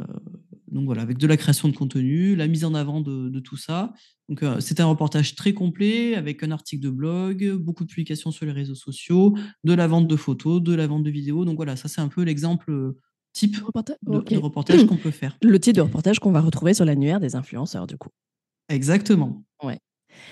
donc 0.72 0.86
voilà, 0.86 1.04
avec 1.04 1.20
de 1.20 1.28
la 1.28 1.38
création 1.38 1.70
de 1.70 1.76
contenu, 1.76 2.36
la 2.36 2.48
mise 2.48 2.66
en 2.66 2.74
avant 2.74 3.02
de, 3.02 3.40
tout 3.40 3.58
ça. 3.58 3.94
Donc 4.28 4.44
c'était 4.60 4.82
un 4.82 4.88
reportage 4.88 5.36
très 5.36 5.54
complet 5.54 6.16
avec 6.16 6.42
un 6.42 6.50
article 6.50 6.84
de 6.84 6.90
blog, 6.90 7.54
beaucoup 7.54 7.84
de 7.84 7.90
publications 7.90 8.32
sur 8.32 8.46
les 8.46 8.52
réseaux 8.52 8.76
sociaux, 8.76 9.38
de 9.64 9.74
la 9.74 9.88
vente 9.88 10.08
de 10.08 10.16
photos, 10.16 10.62
de 10.62 10.74
la 10.74 10.88
vente 10.88 11.04
de 11.04 11.12
vidéos. 11.12 11.46
Donc 11.46 11.58
voilà, 11.58 11.76
ça 11.76 11.88
c'est 11.88 12.02
un 12.02 12.08
peu 12.08 12.24
l'exemple 12.24 12.96
type 13.34 13.58
de, 13.58 14.38
reportage 14.38 14.86
qu'on 14.88 14.98
peut 14.98 15.12
faire. 15.12 15.38
Le 15.44 15.60
type 15.60 15.76
de 15.76 15.82
reportage 15.82 16.20
qu'on 16.20 16.32
va 16.32 16.42
retrouver 16.42 16.74
sur 16.74 16.86
l'annuaire 16.86 17.20
des 17.20 17.36
influenceurs 17.36 17.86
du 17.86 17.98
coup. 17.98 18.10
Exactement. 18.70 19.44
Ouais. 19.62 19.80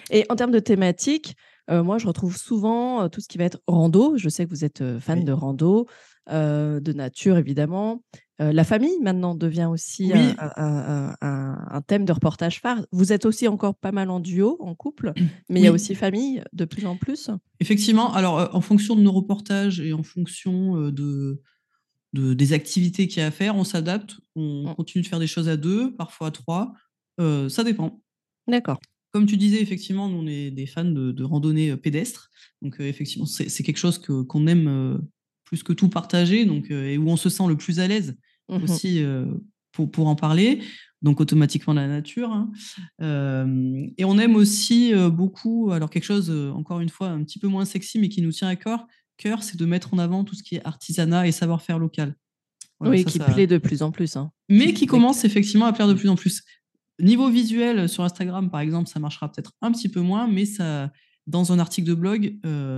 Et 0.09 0.25
en 0.29 0.35
termes 0.35 0.51
de 0.51 0.59
thématiques, 0.59 1.35
euh, 1.69 1.83
moi, 1.83 1.97
je 1.97 2.07
retrouve 2.07 2.37
souvent 2.37 3.03
euh, 3.03 3.07
tout 3.07 3.21
ce 3.21 3.27
qui 3.27 3.37
va 3.37 3.45
être 3.45 3.61
rando. 3.67 4.17
Je 4.17 4.29
sais 4.29 4.45
que 4.45 4.49
vous 4.49 4.65
êtes 4.65 4.81
euh, 4.81 4.99
fan 4.99 5.23
de 5.23 5.31
rando, 5.31 5.87
de 6.29 6.93
nature, 6.93 7.37
évidemment. 7.37 8.01
la 8.39 8.63
famille, 8.63 8.97
maintenant, 9.01 9.35
devient 9.35 9.67
aussi 9.69 10.13
un, 10.13 11.81
thème 11.85 12.05
de 12.05 12.11
reportage 12.13 12.61
phare. 12.61 12.85
Vous 12.91 13.11
êtes 13.11 13.25
aussi 13.25 13.47
encore 13.47 13.75
pas 13.75 13.91
mal 13.91 14.09
en 14.09 14.21
duo, 14.21 14.57
en 14.61 14.73
couple, 14.73 15.13
mais 15.49 15.59
il 15.59 15.63
y 15.63 15.67
a 15.67 15.71
aussi 15.71 15.95
famille 15.95 16.41
de 16.53 16.63
plus 16.65 16.85
en 16.85 16.95
plus? 16.95 17.29
Effectivement. 17.59 18.13
Alors, 18.13 18.55
en 18.55 18.61
fonction 18.61 18.95
de 18.95 19.01
nos 19.01 19.11
reportages 19.11 19.81
et 19.81 19.91
en 19.91 20.03
fonction 20.03 20.89
de, 20.91 21.41
des 22.13 22.53
activités 22.53 23.07
qu'il 23.07 23.21
y 23.21 23.23
a 23.25 23.27
à 23.27 23.31
faire, 23.31 23.57
on 23.57 23.65
s'adapte. 23.65 24.15
On 24.35 24.69
mmh. 24.69 24.75
continue 24.75 25.01
de 25.03 25.07
faire 25.07 25.19
des 25.19 25.27
choses 25.27 25.49
à 25.49 25.57
deux, 25.57 25.93
parfois 25.93 26.27
à 26.27 26.31
trois. 26.31 26.73
ça 27.19 27.63
dépend. 27.65 28.01
D'accord. 28.47 28.79
Comme 29.13 29.25
tu 29.25 29.37
disais, 29.37 29.61
effectivement, 29.61 30.09
nous, 30.09 30.17
on 30.17 30.27
est 30.27 30.51
des 30.51 30.65
fans 30.65 30.83
de, 30.83 31.23
randonnée 31.23 31.77
pédestre. 31.77 32.29
Donc, 32.61 32.79
effectivement, 32.79 33.25
c'est 33.25 33.63
quelque 33.63 33.77
chose 33.77 33.99
qu'on 33.99 34.47
aime 34.47 34.99
plus 35.45 35.63
que 35.63 35.71
tout 35.71 35.87
partager 35.87 36.45
donc, 36.45 36.71
et 36.71 36.97
où 36.97 37.07
on 37.09 37.17
se 37.17 37.29
sent 37.29 37.47
le 37.47 37.55
plus 37.55 37.79
à 37.79 37.87
l'aise 37.87 38.15
mmh 38.49 38.63
aussi 38.63 39.03
pour, 39.71 39.89
pour 39.89 40.07
en 40.07 40.15
parler 40.15 40.61
donc 41.03 41.19
automatiquement 41.21 41.73
la 41.73 41.87
nature. 41.87 42.31
Hein. 42.31 42.51
Euh, 43.01 43.85
et 43.97 44.05
on 44.05 44.17
aime 44.17 44.35
aussi 44.35 44.93
euh, 44.93 45.09
beaucoup, 45.09 45.71
alors 45.71 45.89
quelque 45.89 46.05
chose, 46.05 46.31
euh, 46.31 46.51
encore 46.51 46.79
une 46.79 46.89
fois, 46.89 47.09
un 47.09 47.23
petit 47.23 47.37
peu 47.37 47.47
moins 47.47 47.65
sexy, 47.65 47.99
mais 47.99 48.09
qui 48.09 48.21
nous 48.21 48.31
tient 48.31 48.47
à 48.47 48.55
cœur, 48.55 48.87
cœur 49.17 49.43
c'est 49.43 49.57
de 49.57 49.65
mettre 49.65 49.93
en 49.93 49.99
avant 49.99 50.23
tout 50.23 50.33
ce 50.33 50.41
qui 50.41 50.55
est 50.55 50.65
artisanat 50.65 51.27
et 51.27 51.31
savoir-faire 51.31 51.77
local. 51.77 52.15
oui, 52.79 53.05
qui 53.05 53.19
plaît 53.19 53.47
de 53.47 53.57
plus 53.57 53.83
en 53.83 53.91
plus. 53.91 54.15
Hein. 54.15 54.31
Mais 54.49 54.73
qui 54.73 54.87
commence 54.87 55.25
effectivement 55.25 55.65
à 55.65 55.73
plaire 55.73 55.87
de 55.87 55.93
plus 55.93 56.09
en 56.09 56.15
plus. 56.15 56.41
Niveau 56.99 57.29
visuel, 57.29 57.89
sur 57.89 58.03
Instagram, 58.03 58.49
par 58.49 58.61
exemple, 58.61 58.89
ça 58.89 58.99
marchera 58.99 59.31
peut-être 59.31 59.51
un 59.61 59.71
petit 59.71 59.89
peu 59.89 60.01
moins, 60.01 60.27
mais 60.27 60.45
ça, 60.45 60.91
dans 61.27 61.51
un 61.51 61.59
article 61.59 61.87
de 61.87 61.93
blog, 61.93 62.37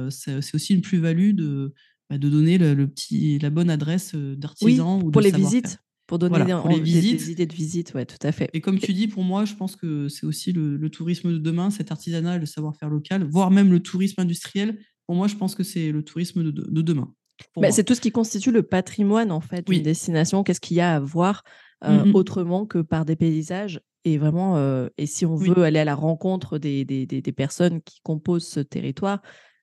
c'est 0.09 0.55
aussi 0.55 0.73
une 0.73 0.81
plus-value 0.81 1.33
de, 1.33 1.73
bah, 2.09 2.17
de 2.17 2.29
donner 2.29 2.57
le, 2.57 2.87
petit, 2.87 3.39
la 3.39 3.49
bonne 3.49 3.69
adresse 3.69 4.15
d'artisan. 4.15 5.01
ou 5.01 5.11
pour 5.11 5.21
les 5.21 5.31
visites 5.31 5.79
pour 6.07 6.19
donner 6.19 6.45
des, 6.45 6.79
visites. 6.79 7.27
idées 7.27 7.45
de 7.45 7.53
visite, 7.53 7.93
ouais, 7.95 8.05
tout 8.05 8.17
à 8.21 8.31
fait. 8.31 8.49
Et 8.53 8.61
comme 8.61 8.77
tu 8.77 8.93
dis, 8.93 9.07
pour 9.07 9.23
moi, 9.23 9.45
je 9.45 9.55
pense 9.55 9.75
que 9.75 10.07
c'est 10.07 10.25
aussi 10.25 10.51
le, 10.51 10.89
tourisme 10.89 11.31
de 11.31 11.37
demain, 11.37 11.69
cet 11.69 11.91
artisanat, 11.91 12.37
le 12.37 12.45
savoir-faire 12.45 12.89
local, 12.89 13.23
voire 13.23 13.51
même 13.51 13.71
le 13.71 13.79
tourisme 13.79 14.21
industriel. 14.21 14.79
Pour 15.07 15.15
moi, 15.15 15.27
je 15.27 15.35
pense 15.35 15.55
que 15.55 15.63
c'est 15.63 15.91
le 15.91 16.03
tourisme 16.03 16.43
de, 16.43 16.81
demain. 16.81 17.11
Bah, 17.57 17.71
c'est 17.71 17.83
tout 17.83 17.95
ce 17.95 18.01
qui 18.01 18.11
constitue 18.11 18.51
le 18.51 18.63
patrimoine 18.63 19.31
en 19.31 19.41
fait 19.41 19.67
d'une 19.67 19.81
destination. 19.81 20.43
Qu'est-ce 20.43 20.61
qu'il 20.61 20.77
y 20.77 20.81
a 20.81 20.95
à 20.95 20.99
voir 20.99 21.43
euh, 21.83 22.05
mmh 22.05 22.15
autrement 22.15 22.65
que 22.65 22.77
par 22.77 23.03
des 23.03 23.17
paysages 23.17 23.81
et 24.05 24.19
vraiment, 24.19 24.55
euh, 24.57 24.87
et 24.97 25.07
si 25.07 25.25
on 25.25 25.35
veut 25.35 25.63
aller 25.63 25.79
à 25.79 25.83
la 25.83 25.95
rencontre 25.95 26.59
des, 26.59 26.85
des, 26.85 27.07
des, 27.07 27.31
personnes 27.31 27.81
qui 27.81 27.99
composent 28.03 28.47
ce 28.47 28.59
territoire, 28.59 29.21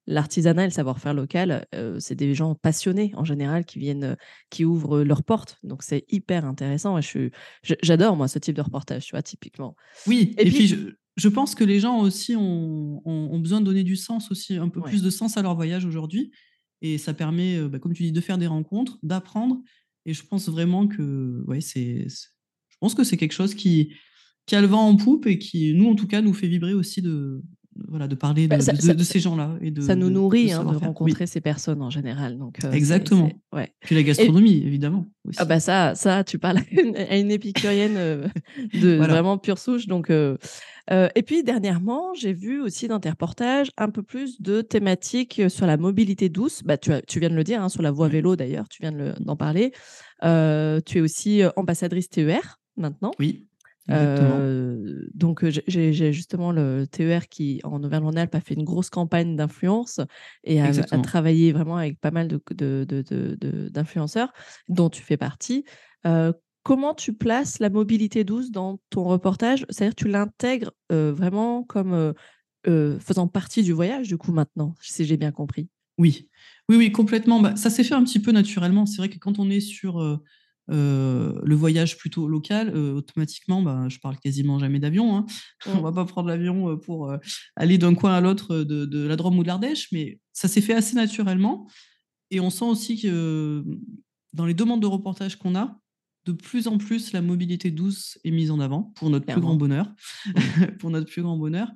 l'artisanat 0.08 0.64
et 0.64 0.66
le 0.66 0.72
savoir-faire 0.72 1.14
local, 1.14 1.64
c'est 2.00 2.16
des 2.16 2.34
gens 2.34 2.56
passionnés 2.56 3.12
en 3.14 3.24
général 3.24 3.64
qui 3.64 3.78
viennent, 3.78 4.16
qui 4.50 4.64
ouvrent 4.64 5.02
leurs 5.02 5.22
portes. 5.22 5.58
Donc 5.62 5.84
c'est 5.84 6.04
hyper 6.08 6.44
intéressant. 6.44 6.98
Et 6.98 7.02
je, 7.02 7.30
j'adore 7.82 8.16
moi 8.16 8.26
ce 8.26 8.40
type 8.40 8.56
de 8.56 8.62
reportage, 8.62 9.06
tu 9.06 9.12
vois, 9.12 9.22
typiquement. 9.22 9.76
Oui. 10.08 10.34
Et, 10.38 10.50
puis, 10.50 10.76
je, 11.16 11.28
pense 11.28 11.54
que 11.54 11.62
les 11.62 11.78
gens 11.78 12.00
aussi 12.00 12.34
ont, 12.34 13.00
ont, 13.04 13.38
besoin 13.38 13.60
de 13.60 13.66
donner 13.66 13.84
du 13.84 13.94
sens 13.94 14.32
aussi, 14.32 14.56
un 14.56 14.68
peu 14.68 14.82
plus 14.82 15.04
de 15.04 15.10
sens 15.10 15.36
à 15.36 15.42
leur 15.42 15.54
voyage 15.54 15.84
aujourd'hui. 15.84 16.32
Et 16.80 16.98
ça 16.98 17.14
permet, 17.14 17.60
bah, 17.68 17.78
comme 17.78 17.94
tu 17.94 18.02
dis, 18.02 18.10
de 18.10 18.20
faire 18.20 18.38
des 18.38 18.48
rencontres, 18.48 18.98
d'apprendre. 19.04 19.62
Et 20.04 20.14
je 20.14 20.24
pense 20.24 20.48
vraiment 20.48 20.88
que, 20.88 21.44
ouais, 21.46 21.60
c'est, 21.60 22.08
je 22.08 22.76
pense 22.80 22.96
que 22.96 23.04
c'est 23.04 23.16
quelque 23.16 23.34
chose 23.34 23.54
qui, 23.54 23.94
qui 24.46 24.56
a 24.56 24.60
le 24.60 24.66
vent 24.66 24.86
en 24.86 24.96
poupe 24.96 25.26
et 25.26 25.38
qui, 25.38 25.74
nous 25.74 25.88
en 25.88 25.94
tout 25.94 26.06
cas, 26.06 26.20
nous 26.20 26.34
fait 26.34 26.48
vibrer 26.48 26.74
aussi 26.74 27.02
de, 27.02 27.42
voilà, 27.88 28.06
de 28.06 28.14
parler 28.14 28.48
bah, 28.48 28.58
de, 28.58 29.02
ces 29.02 29.20
gens-là. 29.20 29.56
Et 29.60 29.70
de, 29.70 29.80
ça 29.80 29.94
nous 29.94 30.10
nourrit 30.10 30.50
de, 30.50 30.54
hein, 30.54 30.78
rencontrer 30.80 31.26
ces 31.26 31.40
personnes 31.40 31.82
en 31.82 31.90
général. 31.90 32.38
Donc, 32.38 32.64
euh, 32.64 32.72
Exactement. 32.72 33.30
ouais. 33.52 33.72
Puis 33.80 33.94
la 33.94 34.02
gastronomie, 34.02 34.62
évidemment. 34.64 35.06
Ah 35.36 35.44
bah 35.44 35.60
ça, 35.60 35.94
ça, 35.94 36.24
tu 36.24 36.38
parles 36.38 36.58
à 36.58 37.16
une, 37.16 37.30
épicurienne 37.30 37.96
euh, 37.96 38.28
de 38.80 38.96
vraiment 38.96 39.38
pure 39.38 39.58
souche. 39.58 39.86
Donc, 39.86 40.10
euh, 40.10 40.36
et 40.90 41.22
puis 41.22 41.42
dernièrement, 41.42 42.12
j'ai 42.14 42.32
vu 42.32 42.60
aussi 42.60 42.88
dans 42.88 43.00
tes 43.00 43.10
reportages 43.10 43.70
un 43.78 43.90
peu 43.90 44.02
plus 44.02 44.40
de 44.40 44.60
thématiques 44.60 45.42
sur 45.48 45.66
la 45.66 45.76
mobilité 45.76 46.28
douce. 46.28 46.62
Bah, 46.64 46.76
tu, 46.76 46.92
as, 46.92 47.02
tu 47.02 47.20
viens 47.20 47.30
de 47.30 47.36
le 47.36 47.44
dire, 47.44 47.62
hein, 47.62 47.68
sur 47.68 47.82
la 47.82 47.90
voie 47.90 48.08
vélo 48.08 48.36
d'ailleurs, 48.36 48.68
tu 48.68 48.82
viens 48.82 48.92
d'en 48.92 49.36
parler. 49.36 49.72
tu 50.22 50.28
es 50.28 51.00
aussi 51.00 51.42
ambassadrice 51.56 52.08
TER 52.10 52.58
maintenant. 52.76 53.12
Oui. 53.18 53.46
Euh, 53.92 55.06
donc 55.14 55.44
j'ai 55.66 56.12
justement 56.12 56.52
le 56.52 56.86
TER 56.86 57.28
qui 57.28 57.60
en 57.64 57.82
Auvergne-Rhône-Alpes 57.82 58.34
a 58.34 58.40
fait 58.40 58.54
une 58.54 58.64
grosse 58.64 58.90
campagne 58.90 59.36
d'influence 59.36 60.00
et 60.44 60.60
a, 60.60 60.72
travaillé 61.02 61.52
vraiment 61.52 61.76
avec 61.76 62.00
pas 62.00 62.10
mal 62.10 62.28
d'influenceurs 62.28 64.28
de, 64.28 64.72
de, 64.72 64.74
dont 64.74 64.90
tu 64.90 65.02
fais 65.02 65.16
partie. 65.16 65.64
Euh, 66.06 66.32
comment 66.62 66.94
tu 66.94 67.12
places 67.12 67.58
la 67.58 67.70
mobilité 67.70 68.24
douce 68.24 68.50
dans 68.50 68.80
ton 68.90 69.04
reportage? 69.04 69.66
C'est-à-dire 69.68 69.94
tu 69.94 70.08
l'intègres 70.08 70.72
euh, 70.90 71.12
vraiment 71.12 71.62
comme 71.62 72.14
faisant 72.64 73.26
partie 73.26 73.62
du 73.62 73.72
voyage 73.72 74.08
du 74.08 74.16
coup 74.16 74.32
maintenant, 74.32 74.74
si 74.80 75.04
j'ai 75.04 75.16
bien 75.16 75.32
compris? 75.32 75.68
Oui, 75.98 76.28
oui, 76.68 76.76
oui, 76.76 76.92
complètement. 76.92 77.40
Bah, 77.40 77.56
ça 77.56 77.70
s'est 77.70 77.84
fait 77.84 77.94
un 77.94 78.04
petit 78.04 78.20
peu 78.20 78.32
naturellement. 78.32 78.86
C'est 78.86 78.98
vrai 78.98 79.08
que 79.08 79.18
quand 79.18 79.38
on 79.38 79.50
est 79.50 79.60
sur 79.60 80.00
euh, 80.70 81.40
le 81.42 81.54
voyage 81.54 81.98
plutôt 81.98 82.28
local, 82.28 82.72
euh, 82.74 82.94
automatiquement, 82.94 83.62
bah, 83.62 83.88
je 83.88 83.98
parle 83.98 84.18
quasiment 84.18 84.58
jamais 84.58 84.78
d'avion. 84.78 85.16
Hein. 85.16 85.26
On 85.66 85.80
va 85.80 85.92
pas 85.92 86.04
prendre 86.04 86.28
l'avion 86.28 86.70
euh, 86.70 86.76
pour 86.76 87.12
aller 87.56 87.78
d'un 87.78 87.94
coin 87.94 88.14
à 88.14 88.20
l'autre 88.20 88.58
de, 88.58 89.06
la 89.06 89.16
Drôme 89.16 89.38
ou 89.38 89.42
de 89.42 89.48
l'Ardèche, 89.48 89.88
mais 89.92 90.20
ça 90.32 90.48
s'est 90.48 90.60
fait 90.60 90.74
assez 90.74 90.94
naturellement. 90.94 91.68
Et 92.30 92.40
on 92.40 92.50
sent 92.50 92.64
aussi 92.64 93.00
que 93.00 93.64
dans 94.32 94.46
les 94.46 94.54
demandes 94.54 94.80
de 94.80 94.86
reportage 94.86 95.36
qu'on 95.36 95.54
a, 95.54 95.78
de 96.24 96.32
plus 96.32 96.68
en 96.68 96.78
plus, 96.78 97.12
la 97.12 97.20
mobilité 97.20 97.72
douce 97.72 98.18
est 98.24 98.30
mise 98.30 98.52
en 98.52 98.60
avant 98.60 98.92
pour 98.94 99.10
notre 99.10 99.26
plus 99.26 99.40
grand 99.40 99.56
bonheur. 99.56 99.92
pour 100.78 100.90
notre 100.90 101.10
plus 101.10 101.22
grand 101.22 101.36
bonheur. 101.36 101.68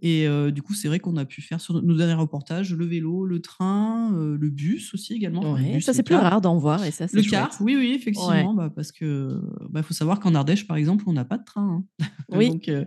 Et 0.00 0.28
euh, 0.28 0.50
du 0.50 0.60
coup, 0.60 0.74
c'est 0.74 0.88
vrai 0.88 1.00
qu'on 1.00 1.16
a 1.16 1.24
pu 1.24 1.40
faire 1.40 1.58
sur 1.58 1.82
nos 1.82 1.96
derniers 1.96 2.12
reportages 2.14 2.74
le 2.74 2.84
vélo, 2.84 3.24
le 3.24 3.40
train, 3.40 4.12
euh, 4.14 4.36
le 4.38 4.50
bus 4.50 4.92
aussi 4.92 5.14
également. 5.14 5.56
ça, 5.80 5.94
c'est 5.94 6.02
plus 6.02 6.16
rare 6.16 6.42
d'en 6.42 6.58
voir. 6.58 6.84
Et 6.84 6.90
ça, 6.90 7.06
le 7.12 7.22
car, 7.22 7.50
oui, 7.60 7.76
oui, 7.76 7.94
effectivement. 7.94 8.52
Bah, 8.52 8.70
parce 8.74 8.92
que 8.92 9.40
bah, 9.70 9.82
faut 9.82 9.94
savoir 9.94 10.20
qu'en 10.20 10.34
Ardèche, 10.34 10.66
par 10.66 10.76
exemple, 10.76 11.04
on 11.06 11.14
n'a 11.14 11.24
pas 11.24 11.38
de 11.38 11.44
train. 11.44 11.84
Hein. 12.00 12.06
Oui. 12.34 12.50
donc, 12.50 12.68
euh, 12.68 12.84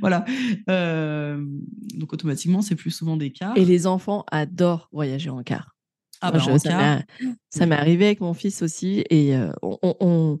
voilà. 0.00 0.24
donc, 0.66 2.12
automatiquement, 2.12 2.62
c'est 2.62 2.76
plus 2.76 2.90
souvent 2.90 3.16
des 3.16 3.30
cars. 3.30 3.56
Et 3.56 3.64
les 3.64 3.86
enfants 3.86 4.24
adorent 4.30 4.88
voyager 4.90 5.28
en 5.28 5.42
car. 5.42 5.75
Ah 6.26 6.32
bah, 6.32 7.02
ça 7.50 7.66
m'est 7.66 7.74
arrivé 7.74 8.06
avec 8.06 8.20
mon 8.20 8.34
fils 8.34 8.62
aussi 8.62 9.04
et 9.10 9.36
on, 9.62 9.78
on, 9.82 10.38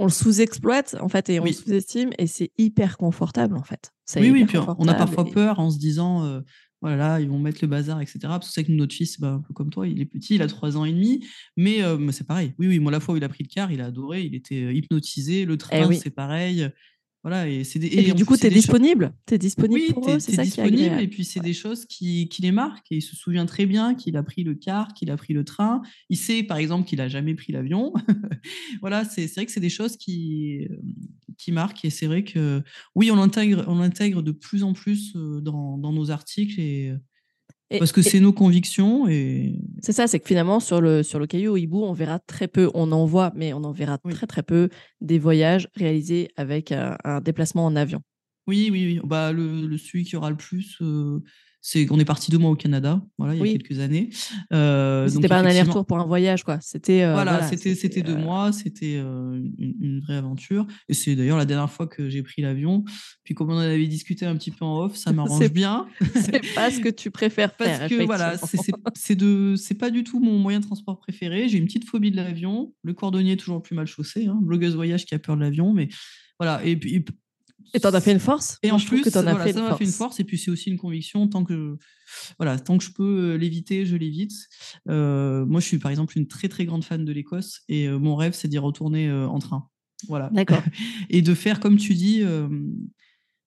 le 0.00 0.10
sous-exploite 0.10 0.96
en 1.00 1.08
fait 1.08 1.28
et 1.28 1.40
on 1.40 1.44
le 1.44 1.52
sous-estime 1.52 2.10
et 2.18 2.26
c'est 2.26 2.52
hyper 2.58 2.96
confortable 2.96 3.56
en 3.56 3.64
fait. 3.64 3.92
Oui, 4.16 4.30
oui, 4.30 4.44
puis 4.44 4.58
on 4.58 4.88
a 4.88 4.94
parfois 4.94 5.24
peur 5.24 5.58
en 5.58 5.70
se 5.70 5.78
disant 5.78 6.42
voilà, 6.80 7.20
ils 7.20 7.28
vont 7.28 7.40
mettre 7.40 7.58
le 7.62 7.68
bazar, 7.68 8.00
etc. 8.00 8.18
Parce 8.22 8.46
que 8.46 8.52
c'est 8.52 8.64
que 8.64 8.70
notre 8.70 8.94
fils, 8.94 9.18
bah, 9.18 9.32
un 9.32 9.40
peu 9.40 9.52
comme 9.52 9.70
toi, 9.70 9.88
il 9.88 10.00
est 10.00 10.06
petit, 10.06 10.36
il 10.36 10.42
a 10.42 10.46
trois 10.46 10.76
ans 10.76 10.84
et 10.84 10.92
demi, 10.92 11.26
mais 11.56 11.80
c'est 12.12 12.26
pareil. 12.26 12.54
Oui, 12.58 12.68
oui, 12.68 12.78
moi, 12.78 12.92
la 12.92 13.00
fois 13.00 13.14
où 13.14 13.16
il 13.16 13.24
a 13.24 13.28
pris 13.28 13.44
le 13.44 13.52
car, 13.52 13.72
il 13.72 13.80
a 13.80 13.86
adoré, 13.86 14.22
il 14.22 14.34
était 14.34 14.74
hypnotisé. 14.74 15.44
Le 15.44 15.54
eh 15.54 15.58
train, 15.58 15.92
c'est 15.92 16.10
pareil. 16.10 16.68
Voilà, 17.24 17.48
et, 17.48 17.62
et, 17.74 18.12
du 18.14 18.24
coup, 18.24 18.36
tu 18.36 18.46
es 18.46 18.50
disponible 18.50 19.12
Tu 19.26 19.34
es 19.34 19.38
disponible 19.38 19.80
oui, 19.88 19.92
pour 19.92 20.08
eux, 20.08 20.20
c'est 20.20 20.40
disponible. 20.40 21.00
et 21.00 21.08
puis, 21.08 21.24
c'est 21.24 21.40
des 21.40 21.52
choses 21.52 21.84
qui, 21.84 22.28
qui, 22.28 22.42
les 22.42 22.52
marquent. 22.52 22.92
Et 22.92 22.96
il 22.96 23.02
se 23.02 23.16
souvient 23.16 23.44
très 23.44 23.66
bien 23.66 23.94
qu'il 23.96 24.16
a 24.16 24.22
pris 24.22 24.44
le 24.44 24.54
car, 24.54 24.94
qu'il 24.94 25.10
a 25.10 25.16
pris 25.16 25.34
le 25.34 25.44
train. 25.44 25.82
Il 26.10 26.16
sait, 26.16 26.44
par 26.44 26.58
exemple, 26.58 26.88
qu'il 26.88 26.98
n'a 26.98 27.08
jamais 27.08 27.34
pris 27.34 27.52
l'avion. 27.52 27.92
voilà, 28.80 29.04
c'est 29.04 29.26
vrai 29.34 29.46
que 29.46 29.52
c'est 29.52 29.60
des 29.60 29.68
choses 29.68 29.96
qui, 29.96 30.68
qui 31.36 31.50
marquent. 31.50 31.84
Et 31.84 31.90
c'est 31.90 32.06
vrai 32.06 32.22
que, 32.22 32.62
oui, 32.94 33.10
on 33.10 33.16
l'intègre 33.16 33.64
on 33.66 33.80
intègre 33.80 34.22
de 34.22 34.32
plus 34.32 34.62
en 34.62 34.72
plus 34.72 35.14
dans, 35.14 35.76
dans 35.76 35.92
nos 35.92 36.12
articles. 36.12 36.60
Et, 36.60 36.94
parce 37.70 37.92
que 37.92 38.02
c'est 38.02 38.20
nos 38.20 38.32
convictions. 38.32 39.08
Et... 39.08 39.54
C'est 39.82 39.92
ça, 39.92 40.06
c'est 40.06 40.20
que 40.20 40.26
finalement, 40.26 40.60
sur 40.60 40.80
le, 40.80 41.02
sur 41.02 41.18
le 41.18 41.26
caillou 41.26 41.56
hibou, 41.56 41.84
on 41.84 41.92
verra 41.92 42.18
très 42.18 42.48
peu, 42.48 42.70
on 42.74 42.90
en 42.92 43.04
voit, 43.04 43.32
mais 43.34 43.52
on 43.52 43.64
en 43.64 43.72
verra 43.72 43.98
très 43.98 44.26
très 44.26 44.42
peu 44.42 44.68
des 45.00 45.18
voyages 45.18 45.68
réalisés 45.74 46.30
avec 46.36 46.72
un, 46.72 47.20
déplacement 47.20 47.66
en 47.66 47.76
avion. 47.76 48.00
Oui, 48.46 48.70
oui, 48.72 48.86
oui. 48.86 49.00
Bah, 49.04 49.32
le, 49.32 49.66
le 49.66 49.76
celui 49.76 50.04
qui 50.04 50.16
aura 50.16 50.30
le 50.30 50.36
plus, 50.36 50.78
euh, 50.80 51.22
c'est 51.60 51.86
on 51.90 51.98
est 51.98 52.04
parti 52.04 52.30
deux 52.30 52.38
mois 52.38 52.50
au 52.50 52.56
Canada, 52.56 53.02
voilà, 53.18 53.34
il 53.34 53.44
y 53.44 53.50
a 53.50 53.58
quelques 53.58 53.80
années. 53.80 54.10
Euh, 54.52 55.08
c'était 55.08 55.28
pas 55.28 55.38
un 55.38 55.44
aller-retour 55.44 55.84
pour 55.86 55.98
un 55.98 56.06
voyage, 56.06 56.44
quoi. 56.44 56.58
C'était 56.60 57.02
euh, 57.02 57.14
voilà, 57.14 57.42
c'était 57.48 57.74
c'était 57.74 58.02
deux 58.02 58.14
euh, 58.14 58.18
mois, 58.18 58.52
c'était 58.52 58.96
euh, 58.96 59.42
une, 59.58 60.00
vraie 60.00 60.16
aventure. 60.16 60.66
Et 60.88 60.94
c'est 60.94 61.16
d'ailleurs 61.16 61.36
la 61.36 61.44
dernière 61.44 61.70
fois 61.70 61.86
que 61.86 62.08
j'ai 62.08 62.22
pris 62.22 62.42
l'avion. 62.42 62.84
Puis 63.24 63.34
comme 63.34 63.50
on 63.50 63.54
en 63.54 63.58
avait 63.58 63.86
discuté 63.86 64.24
un 64.24 64.36
petit 64.36 64.50
peu 64.50 64.64
en 64.64 64.84
off, 64.84 64.96
ça 64.96 65.12
m'arrange 65.14 65.50
bien. 65.50 65.86
c'est 66.14 66.54
pas 66.54 66.70
ce 66.70 66.80
que 66.80 66.88
tu 66.88 67.10
préfères 67.10 67.52
faire. 67.52 67.80
Parce 67.80 67.90
que 67.90 68.04
voilà, 68.04 68.36
c'est 68.94 69.16
de 69.16 69.54
c'est 69.56 69.74
pas 69.74 69.90
du 69.90 70.04
tout 70.04 70.20
mon 70.20 70.38
moyen 70.38 70.60
de 70.60 70.64
transport 70.64 70.98
préféré. 70.98 71.48
J'ai 71.48 71.58
une 71.58 71.66
petite 71.66 71.84
phobie 71.84 72.12
de 72.12 72.16
l'avion. 72.16 72.72
Le 72.84 72.94
cordonnier 72.94 73.32
est 73.32 73.36
toujours 73.36 73.62
plus 73.62 73.74
mal 73.74 73.86
chaussé, 73.86 74.26
hein. 74.26 74.38
blogueuse 74.40 74.76
voyage 74.76 75.06
qui 75.06 75.14
a 75.14 75.18
peur 75.18 75.36
de 75.36 75.42
l'avion, 75.42 75.72
mais 75.72 75.88
voilà. 76.38 76.64
Et 76.64 76.76
puis 76.76 77.04
et 77.74 77.80
t'en 77.80 77.90
as 77.90 78.00
fait 78.00 78.12
une 78.12 78.20
force? 78.20 78.58
Et 78.62 78.70
en 78.70 78.78
plus, 78.78 79.02
que 79.02 79.08
en 79.18 79.26
as 79.26 79.44
fait 79.44 79.52
ça 79.52 79.62
m'a 79.62 79.76
fait 79.76 79.84
une 79.84 79.90
force. 79.90 80.20
Et 80.20 80.24
puis 80.24 80.38
c'est 80.38 80.50
aussi 80.50 80.70
une 80.70 80.78
conviction. 80.78 81.28
Tant 81.28 81.44
que, 81.44 81.76
voilà, 82.38 82.58
tant 82.58 82.78
que 82.78 82.84
je 82.84 82.90
peux 82.90 83.32
euh, 83.32 83.36
l'éviter, 83.36 83.86
je 83.86 83.96
l'évite. 83.96 84.32
Euh, 84.88 85.44
moi, 85.46 85.60
je 85.60 85.66
suis 85.66 85.78
par 85.78 85.90
exemple 85.90 86.16
une 86.16 86.26
très 86.26 86.48
très 86.48 86.64
grande 86.64 86.84
fan 86.84 87.04
de 87.04 87.12
l'Écosse. 87.12 87.62
Et 87.68 87.86
euh, 87.88 87.98
mon 87.98 88.16
rêve, 88.16 88.32
c'est 88.32 88.48
d'y 88.48 88.58
retourner 88.58 89.10
en 89.10 89.38
train. 89.38 89.68
Voilà. 90.06 90.30
D'accord. 90.32 90.62
et 91.10 91.22
de 91.22 91.34
faire, 91.34 91.60
comme 91.60 91.76
tu 91.76 91.94
dis, 91.94 92.22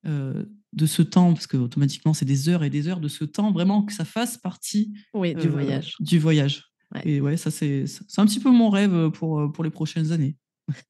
de 0.04 0.86
ce 0.86 1.02
temps, 1.02 1.34
parce 1.34 1.48
que 1.48 1.58
automatiquement, 1.58 2.14
c'est 2.14 2.26
des 2.26 2.50
heures 2.50 2.64
et 2.64 2.70
des 2.70 2.88
heures 2.88 3.02
de 3.02 3.08
ce 3.08 3.26
temps, 3.26 3.52
vraiment 3.52 3.84
que 3.84 3.94
ça 3.94 4.06
fasse 4.06 4.38
partie 4.38 4.94
oui, 5.14 5.36
du 5.36 5.48
voyage. 5.48 5.96
Du 6.00 6.20
voyage. 6.20 6.66
Et 7.06 7.22
ouais, 7.22 7.38
ça, 7.38 7.52
c'est 7.52 7.86
un 8.18 8.26
petit 8.26 8.40
peu 8.42 8.52
mon 8.52 8.70
rêve 8.70 9.10
pour, 9.12 9.52
pour 9.52 9.64
les 9.64 9.70
prochaines 9.70 10.12
années. 10.12 10.36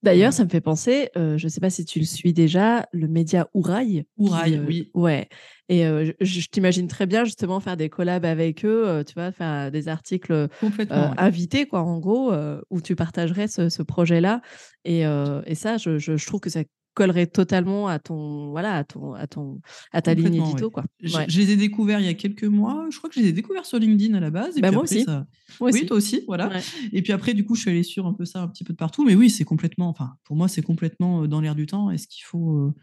D'ailleurs, 0.04 0.34
ça 0.34 0.44
me 0.44 0.50
fait 0.50 0.62
penser, 0.62 1.10
je 1.16 1.44
ne 1.44 1.50
sais 1.50 1.60
pas 1.60 1.70
si 1.70 1.86
tu 1.86 2.00
le 2.00 2.06
suis 2.06 2.34
déjà, 2.34 2.88
le 2.92 3.08
média 3.08 3.50
Ouraille. 3.54 4.06
Ouraille, 4.18 4.62
oui. 4.66 4.92
Ouais. 4.94 5.28
Et 5.70 5.84
je, 6.20 6.48
t'imagine 6.48 6.88
très 6.88 7.06
bien 7.06 7.24
justement 7.24 7.60
faire 7.60 7.78
des 7.78 7.90
collabs 7.90 8.26
avec 8.26 8.66
eux, 8.66 9.04
tu 9.08 9.14
vois, 9.14 9.32
faire 9.32 9.72
des 9.72 9.88
articles 9.88 10.48
invités, 10.90 11.66
quoi, 11.66 11.82
en 11.82 12.00
gros, 12.00 12.34
où 12.70 12.82
tu 12.82 12.96
partagerais 12.96 13.48
ce, 13.48 13.82
projet-là. 13.82 14.42
Et, 14.86 15.04
ça, 15.56 15.78
je, 15.78 15.98
je, 15.98 16.26
trouve 16.26 16.40
que 16.40 16.50
ça 16.50 16.64
collerait 16.93 17.27
totalement 17.27 17.88
à 17.88 18.00
ton 18.00 18.51
voilà 18.51 18.75
à 18.75 18.83
ton 18.83 19.13
à 19.13 19.27
ton 19.27 19.62
à 19.91 20.01
ta 20.01 20.13
ligne 20.13 20.36
édito 20.36 20.69
quoi. 20.69 20.83
Je, 21.01 21.39
les 21.39 21.51
ai 21.51 21.55
découverts 21.55 22.00
il 22.00 22.05
y 22.05 22.10
a 22.10 22.13
quelques 22.13 22.43
mois. 22.43 22.88
Je 22.89 22.98
crois 22.98 23.10
que 23.10 23.15
je 23.15 23.21
les 23.21 23.29
ai 23.29 23.33
découverts 23.33 23.65
sur 23.65 23.79
LinkedIn 23.79 24.13
à 24.15 24.19
la 24.19 24.29
base. 24.29 24.57
Et 24.57 24.62
bah, 24.62 24.71
moi, 24.71 24.83
aussi. 24.83 25.05
oui, 25.60 25.86
toi 25.86 25.98
aussi, 25.98 26.24
voilà. 26.27 26.51
Et 26.91 27.01
puis 27.01 27.13
après, 27.13 27.33
du 27.33 27.45
coup, 27.45 27.55
je 27.55 27.62
suis 27.62 27.69
allée 27.69 27.83
sur 27.83 28.05
un 28.07 28.13
peu 28.13 28.25
ça 28.25 28.41
un 28.41 28.48
petit 28.48 28.63
peu 28.63 28.74
de 28.74 28.77
partout. 28.77 29.05
Mais 29.05 29.15
oui, 29.15 29.29
c'est 29.29 29.45
complètement. 29.45 29.89
Enfin, 29.89 30.13
pour 30.24 30.36
moi, 30.36 30.48
c'est 30.48 30.62
complètement 30.62 31.27
dans 31.27 31.41
l'air 31.41 31.55
du 31.55 31.65
temps. 31.65 31.91
Est-ce 31.91 32.07
qu'il 32.07 32.24
faut 32.24 32.57
euh, 32.57 32.74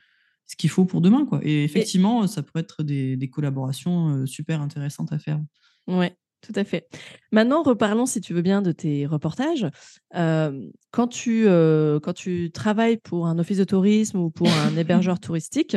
ce 0.49 0.57
qu'il 0.57 0.71
faut 0.71 0.87
pour 0.87 1.01
demain 1.01 1.27
quoi. 1.27 1.41
Et 1.43 1.63
effectivement, 1.63 2.27
ça 2.27 2.43
pourrait 2.43 2.63
être 2.63 2.83
des, 2.83 3.17
des 3.17 3.31
collaborations 3.31 4.09
euh, 4.09 4.27
super 4.27 4.61
intéressantes 4.61 5.13
à 5.13 5.19
faire. 5.19 5.41
Ouais. 5.87 6.17
Tout 6.41 6.53
à 6.55 6.65
fait. 6.65 6.89
Maintenant, 7.33 7.63
reparlons, 7.63 8.07
si 8.07 8.21
tu 8.21 8.33
veux 8.33 8.43
bien, 8.43 8.63
de 8.63 8.73
tes 8.73 9.07
reportages. 9.07 9.67
quand, 10.13 11.09
tu, 11.09 11.45
quand 11.45 12.13
tu 12.15 12.51
travailles 12.53 12.99
pour 12.99 13.27
un 13.27 13.39
office 13.39 13.59
de 13.59 13.65
tourisme 13.65 14.19
ou 14.19 14.31
pour 14.31 14.49
un 14.49 14.77
hébergeur 14.77 15.19
touristique, 15.21 15.77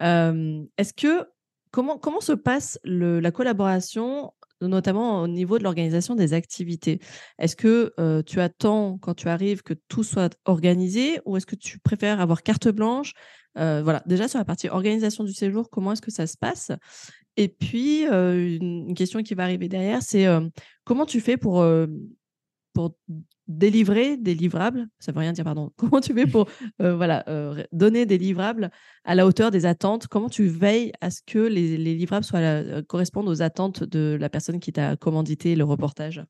est-ce 0.00 0.92
que 0.92 1.26
comment, 1.70 1.98
comment 1.98 2.20
se 2.20 2.32
passe 2.32 2.78
le, 2.84 3.18
la 3.18 3.32
collaboration, 3.32 4.32
notamment 4.60 5.22
au 5.22 5.28
niveau 5.28 5.58
de 5.58 5.64
l'organisation 5.64 6.14
des 6.14 6.32
activités? 6.32 7.00
Est-ce 7.38 7.56
que 7.56 7.92
tu 8.22 8.40
attends, 8.40 8.98
quand 8.98 9.14
tu 9.14 9.28
arrives, 9.28 9.62
que 9.62 9.74
tout 9.88 10.04
soit 10.04 10.36
organisé 10.44 11.18
ou 11.24 11.36
est-ce 11.36 11.46
que 11.46 11.56
tu 11.56 11.80
préfères 11.80 12.20
avoir 12.20 12.44
carte 12.44 12.68
blanche? 12.68 13.14
Voilà, 13.56 14.02
déjà 14.06 14.28
sur 14.28 14.38
la 14.38 14.44
partie 14.44 14.68
organisation 14.68 15.24
du 15.24 15.32
séjour, 15.32 15.70
comment 15.70 15.92
est-ce 15.92 16.02
que 16.02 16.12
ça 16.12 16.28
se 16.28 16.36
passe? 16.36 16.70
Et 17.38 17.46
puis, 17.46 18.04
une 18.04 18.94
question 18.94 19.22
qui 19.22 19.34
va 19.34 19.44
arriver 19.44 19.68
derrière, 19.68 20.02
c'est 20.02 20.26
comment 20.84 21.06
tu 21.06 21.20
fais 21.20 21.36
pour, 21.36 21.64
pour 22.72 22.96
délivrer 23.46 24.16
des 24.16 24.34
livrables? 24.34 24.88
Ça 24.98 25.12
ne 25.12 25.14
veut 25.14 25.20
rien 25.20 25.32
dire, 25.32 25.44
pardon. 25.44 25.70
Comment 25.76 26.00
tu 26.00 26.12
fais 26.12 26.26
pour 26.26 26.48
voilà, 26.80 27.24
donner 27.70 28.06
des 28.06 28.18
livrables 28.18 28.72
à 29.04 29.14
la 29.14 29.24
hauteur 29.24 29.52
des 29.52 29.66
attentes? 29.66 30.08
Comment 30.08 30.28
tu 30.28 30.48
veilles 30.48 30.90
à 31.00 31.10
ce 31.10 31.20
que 31.24 31.38
les, 31.38 31.76
les 31.76 31.94
livrables 31.94 32.24
soient 32.24 32.82
correspondent 32.88 33.28
aux 33.28 33.40
attentes 33.40 33.84
de 33.84 34.18
la 34.20 34.28
personne 34.28 34.58
qui 34.58 34.72
t'a 34.72 34.96
commandité 34.96 35.54
le 35.54 35.62
reportage? 35.62 36.24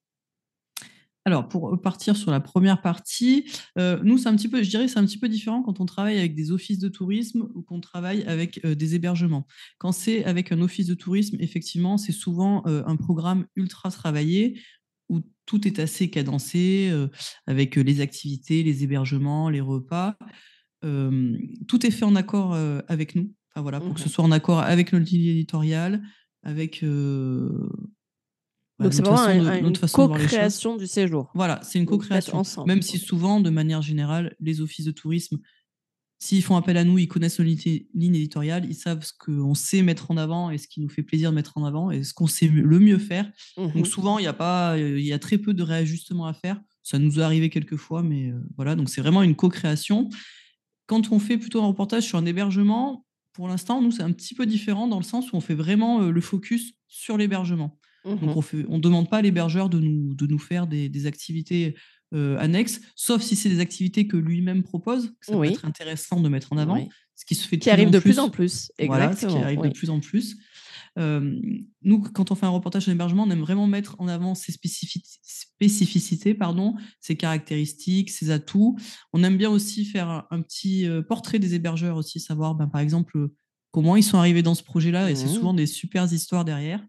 Alors, 1.29 1.47
pour 1.47 1.79
partir 1.83 2.17
sur 2.17 2.31
la 2.31 2.41
première 2.41 2.81
partie, 2.81 3.45
euh, 3.77 4.01
nous, 4.03 4.17
c'est 4.17 4.31
un 4.31 4.35
petit 4.35 4.49
peu, 4.49 4.63
je 4.63 4.71
dirais, 4.71 4.89
c'est 4.89 4.99
un 4.99 5.05
petit 5.05 5.19
peu 5.19 5.29
différent 5.29 5.63
quand 5.63 5.79
on 5.79 5.85
travaille 5.85 6.17
avec 6.17 6.35
des 6.35 6.53
offices 6.53 6.79
de 6.79 6.89
tourisme 6.89 7.47
ou 7.55 7.61
qu'on 7.61 7.81
travaille 7.81 8.23
avec 8.23 8.65
euh, 8.65 8.75
des 8.75 8.95
hébergements. 8.95 9.47
Quand 9.77 9.93
c'est 9.93 10.25
avec 10.25 10.53
un 10.53 10.63
office 10.63 10.87
de 10.87 10.95
tourisme, 10.95 11.37
effectivement, 11.41 11.99
c'est 11.99 12.13
souvent 12.13 12.63
euh, 12.67 12.83
un 12.87 12.97
programme 12.97 13.45
ultra 13.57 13.91
travaillé 13.91 14.59
où 15.11 15.21
tout 15.45 15.69
est 15.69 15.79
assez 15.79 16.09
cadencé, 16.09 16.93
avec 17.47 17.77
les 17.77 18.01
activités, 18.03 18.63
les 18.63 18.85
hébergements, 18.85 19.49
les 19.49 19.63
repas. 19.63 20.17
tout 20.83 21.87
est 21.87 21.91
fait 21.91 22.05
en 22.05 22.15
accord 22.15 22.55
avec 22.89 23.15
nous. 23.15 23.33
Enfin, 23.51 23.63
voilà, 23.63 23.81
pour 23.81 23.95
que 23.95 24.01
ce 24.01 24.09
mmh 24.09 24.11
soit 24.11 24.25
en 24.25 24.33
accord 24.33 24.61
avec 24.61 24.93
notre 24.93 25.07
ligne 25.07 25.29
éditoriale, 25.29 26.03
avec 26.43 26.85
donc 28.79 28.95
c'est 28.95 29.03
vraiment 29.03 29.55
une 29.55 29.77
co-création 29.77 30.77
du 30.77 30.87
séjour. 30.87 31.31
Voilà, 31.35 31.61
c'est 31.63 31.79
une 31.79 31.87
co-création. 31.87 32.43
Même 32.67 32.83
si 32.83 32.99
souvent, 32.99 33.41
de 33.41 33.51
manière 33.51 33.83
générale, 33.83 34.37
les 34.41 34.61
offices 34.61 34.87
de 34.87 34.93
tourisme, 34.93 35.39
s'ils 36.21 36.43
font 36.43 36.57
appel 36.57 36.77
à 36.77 36.85
nous, 36.85 36.99
ils 36.99 37.09
connaissent 37.09 37.39
nos 37.39 37.45
lignes 37.45 38.15
éditoriales, 38.15 38.67
ils 38.69 38.75
savent 38.75 39.05
ce 39.05 39.13
qu'on 39.13 39.55
sait 39.55 39.83
mettre 39.83 40.11
en 40.11 40.17
avant 40.17 40.51
et 40.51 40.59
ce 40.59 40.67
qui 40.67 40.81
nous 40.81 40.89
fait 40.89 41.03
plaisir 41.03 41.31
de 41.31 41.37
mettre 41.37 41.57
en 41.59 41.65
avant 41.65 41.91
et 41.91 42.03
ce 42.03 42.13
qu'on 42.13 42.27
sait 42.27 42.49
le 42.49 42.79
mieux 42.81 42.99
faire. 42.99 43.31
Donc 43.57 43.75
mmh 43.75 43.85
souvent, 43.85 44.19
il 44.19 44.25
y 44.25 44.29
a 44.29 44.33
pas, 44.33 44.77
il 44.79 45.05
y 45.05 45.13
a 45.13 45.19
très 45.19 45.39
peu 45.39 45.55
de 45.55 45.63
réajustements 45.63 46.27
à 46.27 46.33
faire. 46.33 46.61
Ça 46.83 46.99
nous 46.99 47.21
est 47.21 47.23
arrivé 47.23 47.51
quelques 47.51 47.77
fois, 47.77 48.03
mais 48.03 48.31
euh, 48.31 48.41
voilà. 48.57 48.75
Donc 48.75 48.89
c'est 48.89 49.01
vraiment 49.01 49.23
une 49.23 49.37
co-création. 49.37 50.09
Quand 50.87 51.13
on 51.13 51.19
fait 51.19 51.37
plutôt 51.37 51.63
un 51.63 51.67
reportage 51.67 52.05
sur 52.05 52.19
un 52.19 52.27
hébergement, 52.27 53.05
pour 53.33 53.47
l'instant, 53.47 53.81
nous 53.81 53.93
c'est 53.93 54.03
un 54.03 54.13
petit 54.13 54.35
peu 54.35 54.47
différent 54.47 54.89
dans 54.89 54.99
le 54.99 55.05
sens 55.05 55.33
où 55.33 55.37
on 55.37 55.41
fait 55.41 55.55
vraiment 55.55 56.03
euh, 56.03 56.11
le 56.11 56.21
focus 56.21 56.73
sur 56.89 57.17
l'hébergement. 57.17 57.79
Donc, 58.09 58.23
mmh 58.23 58.65
on 58.69 58.77
ne 58.77 58.83
demande 58.83 59.11
pas 59.11 59.19
à 59.19 59.23
l'hébergeur 59.23 59.69
de 59.69 59.79
nous, 59.79 60.15
de 60.15 60.27
nous 60.27 60.39
faire 60.39 60.67
des, 60.67 61.07
activités 61.07 61.75
annexes, 62.13 62.81
sauf 62.95 63.23
si 63.23 63.37
c'est 63.37 63.49
des 63.49 63.61
activités 63.61 64.07
que 64.07 64.17
lui-même 64.17 64.63
propose, 64.63 65.11
que 65.21 65.27
ça 65.27 65.33
peut 65.33 65.45
être 65.45 65.65
intéressant 65.65 66.21
de 66.21 66.29
mettre 66.29 66.53
en 66.53 66.59
avant. 66.59 66.89
Ce 67.15 67.25
qui 67.25 67.35
se 67.35 67.47
fait 67.47 67.59
qui 67.59 67.69
arrive 67.69 67.91
de 67.91 67.99
plus 67.99 68.19
en 68.21 68.31
plus. 68.31 68.71
Voilà, 68.87 69.15
ce 69.15 69.27
qui 69.27 69.37
arrive 69.37 69.61
de 69.61 69.71
plus 69.71 69.91
en 69.91 70.01
plus. 70.01 70.37
nous, 70.97 72.01
quand 72.01 72.31
on 72.31 72.35
fait 72.35 72.47
un 72.47 72.51
reportage 72.51 72.85
sur 72.85 72.93
l'hébergement, 72.93 73.25
on 73.25 73.31
aime 73.31 73.41
vraiment 73.41 73.67
mettre 73.67 73.97
en 73.99 74.09
avant 74.09 74.35
ses 74.35 74.53
spécificités, 74.53 76.35
pardon, 76.35 76.77
ses 77.01 77.17
caractéristiques, 77.17 78.11
ses 78.11 78.31
atouts. 78.31 78.79
On 79.13 79.23
aime 79.25 79.37
bien 79.37 79.51
aussi 79.51 79.85
faire 79.85 80.27
un, 80.31 80.43
petit 80.43 80.89
portrait 81.09 81.39
des 81.39 81.55
hébergeurs 81.55 81.97
aussi, 81.97 82.21
savoir, 82.21 82.55
ben, 82.55 82.69
par 82.69 82.81
exemple, 82.81 83.29
comment 83.71 83.97
ils 83.97 84.03
sont 84.03 84.19
arrivés 84.19 84.43
dans 84.43 84.55
ce 84.55 84.63
projet-là. 84.63 85.11
Et 85.11 85.15
c'est 85.15 85.27
mmh. 85.27 85.35
souvent 85.35 85.55
des 85.55 85.67
super 85.67 86.11
histoires 86.13 86.45
derrière. 86.45 86.85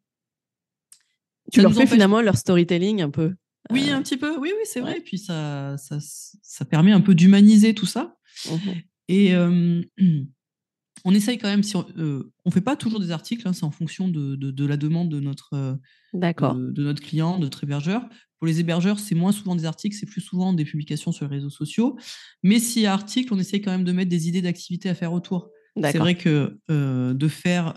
Tu 1.51 1.61
leur 1.61 1.73
fais 1.73 1.87
finalement 1.87 2.21
leur 2.21 2.37
storytelling 2.37 3.01
un 3.01 3.09
peu. 3.09 3.33
Oui, 3.71 3.89
euh, 3.89 3.95
un 3.95 4.01
petit 4.01 4.17
peu. 4.17 4.37
Oui, 4.37 4.51
oui, 4.55 4.63
c'est 4.65 4.79
vrai. 4.79 4.97
Et 4.97 5.01
puis 5.01 5.17
ça, 5.17 5.75
ça, 5.77 5.97
ça, 5.99 6.65
permet 6.65 6.91
un 6.91 7.01
peu 7.01 7.15
d'humaniser 7.15 7.73
tout 7.73 7.85
ça. 7.85 8.15
Mmh 8.49 8.71
Et 9.09 9.33
on 11.05 11.13
essaye 11.13 11.37
quand 11.37 11.47
même, 11.47 11.63
si 11.63 11.75
on 11.75 11.85
ne 11.95 12.03
euh, 12.03 12.51
fait 12.51 12.61
pas 12.61 12.75
toujours 12.75 12.99
des 12.99 13.11
articles, 13.11 13.47
hein, 13.47 13.53
c'est 13.53 13.63
en 13.63 13.71
fonction 13.71 14.07
de, 14.07 14.35
de, 14.35 14.65
la 14.65 14.77
demande 14.77 15.09
de 15.09 15.19
notre, 15.19 15.53
euh, 15.53 15.73
de, 16.13 16.71
de, 16.71 16.83
notre 16.83 17.01
client, 17.01 17.37
de 17.37 17.43
notre 17.43 17.63
hébergeur. 17.63 18.07
Pour 18.37 18.47
les 18.47 18.59
hébergeurs, 18.59 18.99
c'est 18.99 19.15
moins 19.15 19.33
souvent 19.33 19.55
des 19.55 19.65
articles, 19.65 19.95
c'est 19.97 20.05
plus 20.05 20.21
souvent 20.21 20.53
des 20.53 20.63
publications 20.63 21.11
sur 21.11 21.27
les 21.27 21.35
réseaux 21.35 21.49
sociaux. 21.49 21.97
Mais 22.41 22.59
s'il 22.59 22.83
y 22.83 22.85
a 22.85 22.93
article, 22.93 23.33
on 23.33 23.39
essaye 23.39 23.61
quand 23.61 23.71
même 23.71 23.83
de 23.83 23.91
mettre 23.91 24.09
des 24.09 24.29
idées 24.29 24.41
d'activités 24.41 24.87
à 24.89 24.95
faire 24.95 25.11
autour. 25.11 25.49
C'est 25.81 25.97
vrai 25.97 26.15
que 26.15 26.57
de 26.69 27.27
faire. 27.27 27.73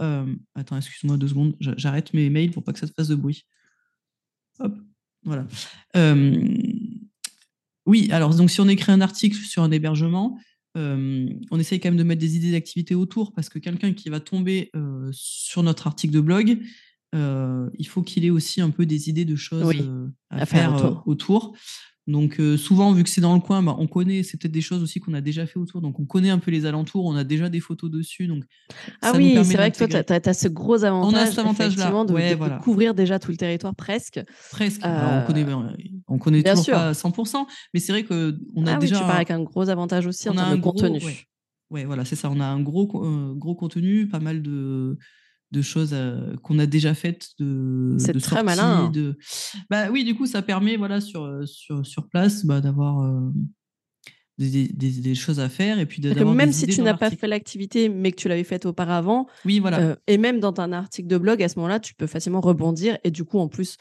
attends, 0.55 0.77
excuse-moi 0.77 1.17
deux 1.17 1.29
secondes, 1.29 1.57
j'arrête 1.61 2.15
mes 2.15 2.31
mails 2.31 2.53
pour 2.53 2.63
pas 2.63 2.73
que 2.73 2.79
ça 2.79 2.87
te 2.87 2.93
fasse 2.93 3.09
de 3.09 3.17
bruit. 3.17 3.45
Hop, 4.59 4.75
voilà. 5.25 5.47
oui, 7.87 8.09
alors 8.11 8.35
donc 8.35 8.51
si 8.51 8.61
on 8.61 8.69
écrit 8.69 8.93
un 8.93 9.01
article 9.01 9.37
sur 9.37 9.63
un 9.63 9.71
hébergement, 9.71 10.39
on 10.75 11.59
essaye 11.59 11.81
quand 11.81 11.91
même 11.91 11.99
de 11.99 12.03
mettre 12.03 12.21
des 12.21 12.37
idées 12.37 12.53
d'activité 12.53 12.95
autour 12.95 13.33
parce 13.33 13.49
que 13.49 13.59
quelqu'un 13.59 13.93
qui 13.93 14.09
va 14.09 14.21
tomber 14.21 14.71
sur 15.13 15.63
notre 15.63 15.87
article 15.87 16.15
de 16.15 16.21
blog, 16.21 16.59
il 17.15 17.87
faut 17.87 18.03
qu'il 18.03 18.25
ait 18.25 18.31
aussi 18.31 18.61
un 18.61 18.71
peu 18.71 18.85
des 18.85 19.09
idées 19.09 19.25
de 19.25 19.37
choses 19.37 19.75
à, 20.31 20.47
faire, 20.47 21.03
autour. 21.07 21.57
Donc 22.13 22.41
souvent, 22.59 22.93
vu 22.93 23.03
que 23.03 23.09
c'est 23.09 23.21
dans 23.21 23.35
le 23.35 23.41
coin, 23.41 23.63
bah, 23.63 23.75
on 23.79 23.87
connaît, 23.87 24.23
c'est 24.23 24.39
peut-être 24.39 24.53
des 24.53 24.61
choses 24.61 24.83
aussi 24.83 25.01
qu'on 25.01 25.15
a 25.15 25.21
déjà 25.21 25.47
fait 25.47 25.59
autour, 25.59 25.81
donc 25.81 25.99
on 25.99 26.05
connaît 26.05 26.31
un 26.31 26.39
peu 26.39 26.51
les 26.51 26.67
alentours, 26.67 27.07
on 27.07 27.17
a 27.17 27.25
déjà 27.25 27.49
des 27.49 27.61
photos 27.61 27.91
dessus. 27.91 28.27
Donc 28.27 28.45
ah 29.01 29.13
oui, 29.17 29.37
c'est 29.45 29.57
vrai 29.57 29.71
que 29.71 29.79
toi, 29.79 30.21
tu 30.21 30.29
as, 30.29 30.35
ce 30.35 30.49
gros 30.49 30.85
avantage, 30.85 31.13
on 31.13 31.17
a 31.17 31.27
cet 31.27 31.39
avantage 31.39 31.77
là. 31.77 31.91
de, 31.91 32.63
couvrir 32.63 32.95
déjà 32.95 33.19
tout 33.19 33.31
le 33.31 33.37
territoire 33.37 33.75
presque. 33.75 34.21
Presque. 34.51 34.83
on 34.85 35.25
connaît, 35.27 35.47
on 36.07 36.19
connaît 36.19 36.43
toujours 36.43 36.67
pas 36.67 36.89
à 36.91 36.93
100%, 36.93 37.47
mais 37.75 37.81
c'est 37.81 37.93
vrai 37.93 38.05
qu'on 38.05 38.67
a 38.67 38.75
ah 38.75 38.77
déjà. 38.77 38.97
Oui, 38.97 39.01
tu 39.01 39.07
pars 39.07 39.17
avec 39.17 39.31
un 39.31 39.43
gros 39.43 39.69
avantage 39.69 40.07
aussi 40.07 40.29
en 40.29 40.35
termes 40.35 40.57
de 40.57 40.63
contenu. 40.63 41.01
Ouais. 41.71 41.85
voilà, 41.85 42.05
c'est 42.05 42.17
ça. 42.17 42.31
On 42.31 42.41
a 42.41 42.47
un 42.47 42.61
gros, 42.61 42.87
gros 43.35 43.55
contenu, 43.55 44.07
pas 44.07 44.21
mal 44.21 44.43
de, 44.43 44.99
de 45.53 45.63
choses 45.63 45.91
euh, 45.93 46.35
qu'on 46.43 46.59
a 46.59 46.67
déjà 46.67 46.95
faites 46.95 47.29
de 47.39 47.95
c'est 47.99 48.19
très 48.21 48.43
malin 48.43 48.89
de... 48.91 49.17
bah 49.71 49.91
oui 49.91 50.03
du 50.03 50.15
coup 50.15 50.27
ça 50.27 50.43
permet 50.43 50.77
voilà 50.77 51.01
sur 51.01 51.25
euh, 51.25 51.45
sur, 51.45 51.87
sur 51.87 52.09
place 52.09 52.47
bah, 52.47 52.61
d'avoir 52.61 53.03
euh, 53.03 53.31
des, 54.39 54.67
des, 54.69 55.15
choses 55.15 55.39
à 55.39 55.49
faire 55.49 55.79
et 55.79 55.87
puis 55.87 56.03
même 56.25 56.53
si 56.53 56.67
tu 56.67 56.81
n'as 56.83 56.95
pas 56.95 57.11
fait 57.11 57.29
l'activité 57.29 57.89
mais 57.91 58.11
que 58.11 58.17
tu 58.17 58.29
l'avais 58.29 58.45
faite 58.45 58.67
auparavant 58.67 59.27
oui 59.45 59.61
voilà 59.61 59.97
et 60.07 60.19
même 60.19 60.41
dans 60.41 60.55
un 60.59 60.73
article 60.73 61.07
de 61.07 61.19
blog 61.19 61.43
à 61.43 61.49
ce 61.49 61.57
moment-là 61.57 61.79
tu 61.79 61.95
peux 61.95 62.07
facilement 62.07 62.41
rebondir 62.41 62.99
et 63.05 63.11
du 63.11 63.25
coup 63.25 63.39
en 63.39 63.49
plus 63.49 63.77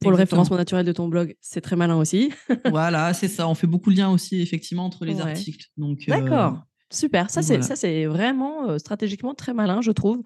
pour 0.00 0.10
le 0.10 0.16
référencement 0.16 0.56
naturel 0.56 0.86
de 0.86 0.92
ton 0.92 1.08
blog, 1.08 1.36
c'est 1.42 1.60
très 1.60 1.76
malin 1.76 1.98
aussi. 1.98 2.32
voilà, 2.70 3.12
c'est 3.12 3.28
ça. 3.28 3.46
On 3.46 3.54
fait 3.54 3.66
beaucoup 3.66 3.90
de 3.90 3.98
liens 3.98 4.08
aussi, 4.08 4.40
effectivement, 4.40 4.86
entre 4.86 5.04
les 5.04 5.20
articles. 5.20 5.66
Donc, 5.76 6.06
D'accord. 6.08 6.62
Super, 6.90 7.30
ça 7.30 7.42
c'est 7.42 7.62
ça 7.62 7.76
c'est 7.76 8.06
vraiment 8.06 8.78
stratégiquement 8.78 9.34
très 9.34 9.54
malin, 9.54 9.80
je 9.80 9.92
trouve. 9.92 10.22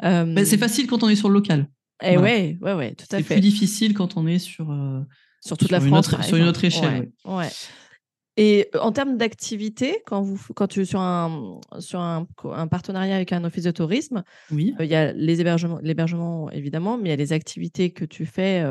Bah, 0.00 0.44
c'est 0.44 0.58
facile 0.58 0.86
quand 0.86 1.02
on 1.02 1.08
est 1.08 1.16
sur 1.16 1.28
le 1.28 1.34
local. 1.34 1.68
Et 2.02 2.12
eh 2.12 2.18
ouais, 2.18 2.58
ouais, 2.60 2.74
ouais, 2.74 2.94
tout 2.94 3.06
à 3.10 3.18
fait. 3.18 3.22
C'est 3.22 3.34
plus 3.34 3.40
difficile 3.40 3.94
quand 3.94 4.16
on 4.16 4.26
est 4.26 4.38
sur 4.38 4.74
sur 5.40 5.56
toute 5.56 5.70
la 5.70 5.80
France, 5.80 6.10
sur 6.22 6.36
une 6.36 6.48
autre 6.48 6.64
échelle. 6.64 7.10
Ouais. 7.24 7.48
Et 8.38 8.68
en 8.78 8.92
termes 8.92 9.16
d'activité, 9.16 10.02
quand 10.04 10.20
vous 10.20 10.38
quand 10.54 10.66
tu 10.66 10.82
es 10.82 10.84
sur 10.84 11.00
un 11.00 11.58
sur 11.78 12.00
un, 12.00 12.26
un 12.44 12.66
partenariat 12.66 13.16
avec 13.16 13.32
un 13.32 13.44
office 13.44 13.64
de 13.64 13.70
tourisme, 13.70 14.24
oui. 14.50 14.74
il 14.78 14.86
y 14.86 14.94
a 14.94 15.12
les 15.12 15.40
hébergements, 15.40 15.78
l'hébergement 15.82 16.50
évidemment, 16.50 16.98
mais 16.98 17.08
il 17.08 17.10
y 17.10 17.14
a 17.14 17.16
les 17.16 17.32
activités 17.32 17.92
que 17.92 18.04
tu 18.04 18.26
fais 18.26 18.62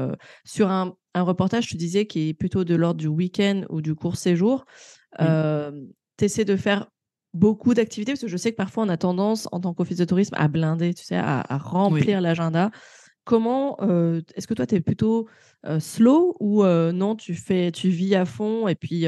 sur 0.44 0.70
un, 0.70 0.94
un 1.16 1.22
reportage. 1.24 1.68
Tu 1.68 1.78
disais 1.78 2.06
qui 2.06 2.30
est 2.30 2.34
plutôt 2.36 2.64
de 2.64 2.76
l'ordre 2.76 3.00
du 3.00 3.08
week-end 3.08 3.64
ou 3.70 3.82
du 3.82 3.96
court 3.96 4.18
séjour. 4.18 4.66
tu 5.18 5.26
essaies 6.26 6.46
de 6.46 6.56
faire 6.56 6.86
beaucoup 7.36 7.74
d'activités 7.74 8.14
Parce 8.14 8.22
que 8.22 8.28
je 8.28 8.38
sais 8.38 8.52
que 8.52 8.56
parfois 8.56 8.86
on 8.86 8.90
a 8.90 8.98
tendance, 8.98 9.48
en 9.52 9.60
tant 9.60 9.74
qu'office 9.74 9.98
de 9.98 10.06
tourisme, 10.06 10.36
à 10.38 10.48
blinder, 10.48 10.94
tu 10.94 11.04
sais, 11.04 11.18
à, 11.18 11.44
remplir 11.58 12.22
l'agenda. 12.22 12.72
Comment 13.26 13.78
est-ce 14.36 14.48
que 14.48 14.54
toi, 14.54 14.66
tu 14.66 14.76
es 14.76 14.82
plutôt 14.82 15.28
slow 15.80 16.36
ou 16.40 16.64
non, 16.64 17.16
tu, 17.16 17.36
fais, 17.36 17.72
tu 17.72 17.90
vis 17.90 18.16
à 18.16 18.26
fond 18.26 18.68
Et 18.68 18.76
puis, 18.76 19.06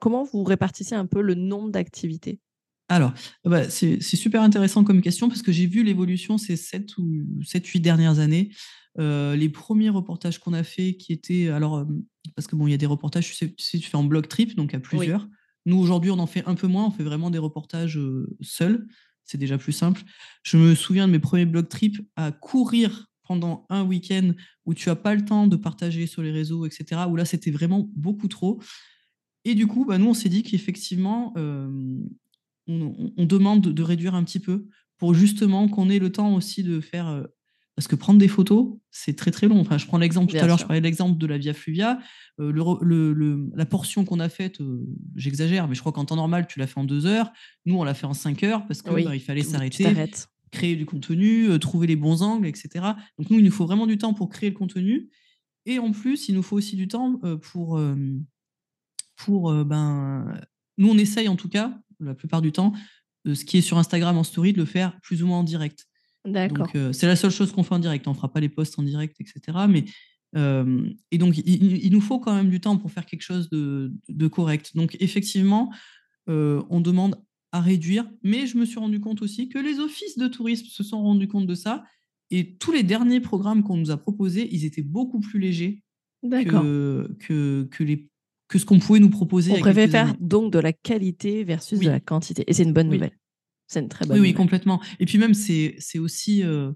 comment 0.00 0.24
vous 0.24 0.44
répartissez 0.44 0.94
un 0.94 1.06
peu 1.06 1.20
le 1.20 1.34
nombre 1.34 1.70
d'activités? 1.70 2.40
Alors, 2.88 3.12
bah, 3.44 3.68
c'est 3.68 4.00
super 4.00 4.42
intéressant 4.42 4.82
comme 4.82 5.02
question 5.02 5.28
parce 5.28 5.42
que 5.42 5.52
j'ai 5.52 5.66
vu 5.66 5.82
l'évolution 5.82 6.38
ces 6.38 6.56
7 6.56 6.96
ou 6.98 7.24
7, 7.44 7.66
8 7.66 7.80
dernières 7.80 8.18
années. 8.18 8.50
les 8.96 9.48
premiers 9.48 9.90
reportages 9.90 10.38
qu'on 10.38 10.54
a 10.54 10.62
fait 10.62 10.94
qui 10.94 11.12
étaient. 11.12 11.48
Alors, 11.48 11.84
parce 12.34 12.46
que 12.46 12.56
bon, 12.56 12.66
il 12.66 12.70
y 12.70 12.74
a 12.74 12.78
des 12.78 12.86
reportages, 12.86 13.26
tu 13.26 13.34
sais, 13.34 13.52
tu, 13.52 13.80
fais 13.80 13.96
en 13.96 14.04
blog 14.04 14.28
trip, 14.28 14.56
donc 14.56 14.72
à 14.72 14.80
plusieurs. 14.80 15.28
Nous, 15.68 15.76
aujourd'hui, 15.78 16.10
on 16.10 16.18
en 16.18 16.26
fait 16.26 16.42
un 16.46 16.54
peu 16.54 16.66
moins. 16.66 16.86
On 16.86 16.90
fait 16.90 17.02
vraiment 17.02 17.30
des 17.30 17.38
reportages 17.38 18.00
seuls. 18.40 18.86
C'est 19.24 19.36
déjà 19.36 19.58
plus 19.58 19.72
simple. 19.72 20.02
Je 20.42 20.56
me 20.56 20.74
souviens 20.74 21.06
de 21.06 21.12
mes 21.12 21.18
premiers 21.18 21.44
blog 21.44 21.68
trips 21.68 22.00
à 22.16 22.32
courir 22.32 23.06
pendant 23.22 23.66
un 23.68 23.84
week-end 23.84 24.32
où 24.64 24.72
tu 24.72 24.88
n'as 24.88 24.94
pas 24.94 25.14
le 25.14 25.22
temps 25.22 25.46
de 25.46 25.56
partager 25.56 26.06
sur 26.06 26.22
les 26.22 26.30
réseaux, 26.30 26.64
etc. 26.64 27.02
Où 27.10 27.16
là, 27.16 27.26
c'était 27.26 27.50
vraiment 27.50 27.90
beaucoup 27.94 28.28
trop. 28.28 28.62
Et 29.44 29.54
du 29.54 29.66
coup, 29.66 29.84
bah, 29.84 29.98
nous, 29.98 30.08
on 30.08 30.14
s'est 30.14 30.30
dit 30.30 30.42
qu'effectivement, 30.42 31.34
on, 31.36 33.26
demande 33.26 33.60
de 33.60 33.82
réduire 33.82 34.14
un 34.14 34.24
petit 34.24 34.40
peu 34.40 34.68
pour 34.96 35.12
justement 35.12 35.68
qu'on 35.68 35.90
ait 35.90 35.98
le 35.98 36.10
temps 36.10 36.34
aussi 36.34 36.62
de 36.62 36.80
faire. 36.80 37.26
Euh, 37.78 37.84
parce 37.84 37.88
que 37.88 37.96
prendre 37.96 38.18
des 38.18 38.28
photos, 38.28 38.76
c'est 38.90 39.14
très 39.14 39.30
très 39.30 39.46
long. 39.46 39.60
Enfin, 39.60 39.78
je 39.78 39.86
prends 39.86 39.98
l'exemple 39.98 40.32
tout 40.32 40.38
à 40.38 40.46
l'heure, 40.46 40.58
je 40.58 40.64
parlais 40.64 40.80
de 40.80 40.84
l'exemple 40.84 41.18
de 41.18 41.26
la 41.26 41.38
Via 41.38 41.54
Fluvia. 41.54 41.98
Euh, 42.40 42.52
le, 42.52 43.50
la 43.54 43.66
portion 43.66 44.04
qu'on 44.04 44.20
a 44.20 44.28
faite, 44.28 44.60
euh, 44.60 44.84
j'exagère, 45.16 45.68
mais 45.68 45.74
je 45.74 45.80
crois 45.80 45.92
qu'en 45.92 46.04
temps 46.04 46.16
normal, 46.16 46.46
tu 46.46 46.58
l'as 46.58 46.66
fait 46.66 46.78
en 46.78 46.84
deux 46.84 47.06
heures. 47.06 47.32
Nous, 47.66 47.76
on 47.76 47.84
l'a 47.84 47.94
fait 47.94 48.06
en 48.06 48.14
cinq 48.14 48.42
heures 48.42 48.66
parce 48.66 48.82
qu'il 48.82 49.04
bah, 49.04 49.18
fallait 49.20 49.42
s'arrêter, 49.42 49.86
créer 50.50 50.76
du 50.76 50.86
contenu, 50.86 51.58
trouver 51.58 51.86
les 51.86 51.96
bons 51.96 52.22
angles, 52.22 52.46
etc. 52.46 52.84
Donc 53.18 53.30
nous, 53.30 53.38
il 53.38 53.44
nous 53.44 53.50
faut 53.50 53.66
vraiment 53.66 53.86
du 53.86 53.98
temps 53.98 54.14
pour 54.14 54.28
créer 54.28 54.50
le 54.50 54.56
contenu. 54.56 55.10
Et 55.66 55.78
en 55.78 55.92
plus, 55.92 56.28
il 56.28 56.34
nous 56.34 56.42
faut 56.42 56.56
aussi 56.56 56.76
du 56.76 56.88
temps 56.88 57.20
pour, 57.42 57.78
pour 59.16 59.64
ben, 59.64 60.40
nous, 60.78 60.88
on 60.88 60.96
essaye 60.96 61.28
en 61.28 61.36
tout 61.36 61.50
cas, 61.50 61.78
la 62.00 62.14
plupart 62.14 62.40
du 62.40 62.50
temps, 62.50 62.72
ce 63.26 63.44
qui 63.44 63.58
est 63.58 63.62
sur 63.62 63.76
Instagram 63.76 64.16
en 64.16 64.24
story, 64.24 64.54
de 64.54 64.58
le 64.58 64.64
faire 64.64 64.98
plus 65.02 65.22
ou 65.22 65.26
moins 65.26 65.40
en 65.40 65.44
direct. 65.44 65.87
D'accord. 66.24 66.68
Donc, 66.72 66.94
c'est 66.94 67.06
la 67.06 67.16
seule 67.16 67.30
chose 67.30 67.52
qu'on 67.52 67.62
fait 67.62 67.74
en 67.74 67.78
direct. 67.78 68.06
On 68.06 68.12
ne 68.12 68.16
fera 68.16 68.32
pas 68.32 68.40
les 68.40 68.48
posts 68.48 68.78
en 68.78 68.82
direct, 68.82 69.16
etc. 69.20 69.58
Mais, 69.68 69.84
et 71.10 71.18
donc, 71.18 71.38
il, 71.38 71.90
nous 71.92 72.00
faut 72.00 72.18
quand 72.18 72.34
même 72.34 72.50
du 72.50 72.60
temps 72.60 72.76
pour 72.76 72.90
faire 72.90 73.06
quelque 73.06 73.22
chose 73.22 73.48
de, 73.50 74.26
correct. 74.28 74.76
Donc, 74.76 74.96
effectivement, 75.00 75.72
on 76.26 76.80
demande 76.80 77.16
à 77.52 77.60
réduire. 77.60 78.10
Mais 78.22 78.46
je 78.46 78.58
me 78.58 78.64
suis 78.64 78.78
rendu 78.78 79.00
compte 79.00 79.22
aussi 79.22 79.48
que 79.48 79.58
les 79.58 79.78
offices 79.78 80.18
de 80.18 80.28
tourisme 80.28 80.66
se 80.66 80.82
sont 80.82 81.00
rendus 81.02 81.28
compte 81.28 81.46
de 81.46 81.54
ça. 81.54 81.84
Et 82.30 82.56
tous 82.56 82.72
les 82.72 82.82
derniers 82.82 83.20
programmes 83.20 83.62
qu'on 83.62 83.76
nous 83.76 83.90
a 83.90 83.96
proposés, 83.96 84.48
ils 84.52 84.64
étaient 84.64 84.82
beaucoup 84.82 85.20
plus 85.20 85.38
légers 85.38 85.82
que, 86.22 87.16
que, 87.20 87.68
que, 87.70 87.84
les 87.84 88.08
que 88.48 88.58
ce 88.58 88.64
qu'on 88.64 88.78
pouvait 88.78 89.00
nous 89.00 89.10
proposer. 89.10 89.52
On 89.52 89.60
préfère 89.60 89.90
faire 89.90 90.14
donc 90.20 90.52
de 90.52 90.58
la 90.58 90.72
qualité 90.72 91.44
versus 91.44 91.78
de 91.78 91.88
la 91.88 92.00
quantité. 92.00 92.44
Et 92.46 92.52
c'est 92.52 92.64
une 92.64 92.72
bonne 92.72 92.88
nouvelle. 92.88 93.16
C'est 93.68 93.80
une 93.80 93.88
très 93.88 94.06
bonne 94.06 94.14
oui, 94.14 94.20
nouvelle. 94.20 94.32
Oui, 94.32 94.36
complètement. 94.36 94.80
Et 94.98 95.04
puis 95.04 95.18
même, 95.18 95.34
c'est 95.34 95.98
aussi 95.98 96.42
euh, 96.42 96.72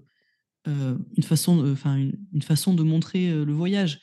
euh, 0.67 0.95
une, 1.17 1.23
façon, 1.23 1.67
enfin 1.71 1.97
une, 1.97 2.41
façon 2.43 2.75
de 2.75 2.83
montrer 2.83 3.29
euh, 3.29 3.43
le 3.43 3.53
voyage. 3.53 3.99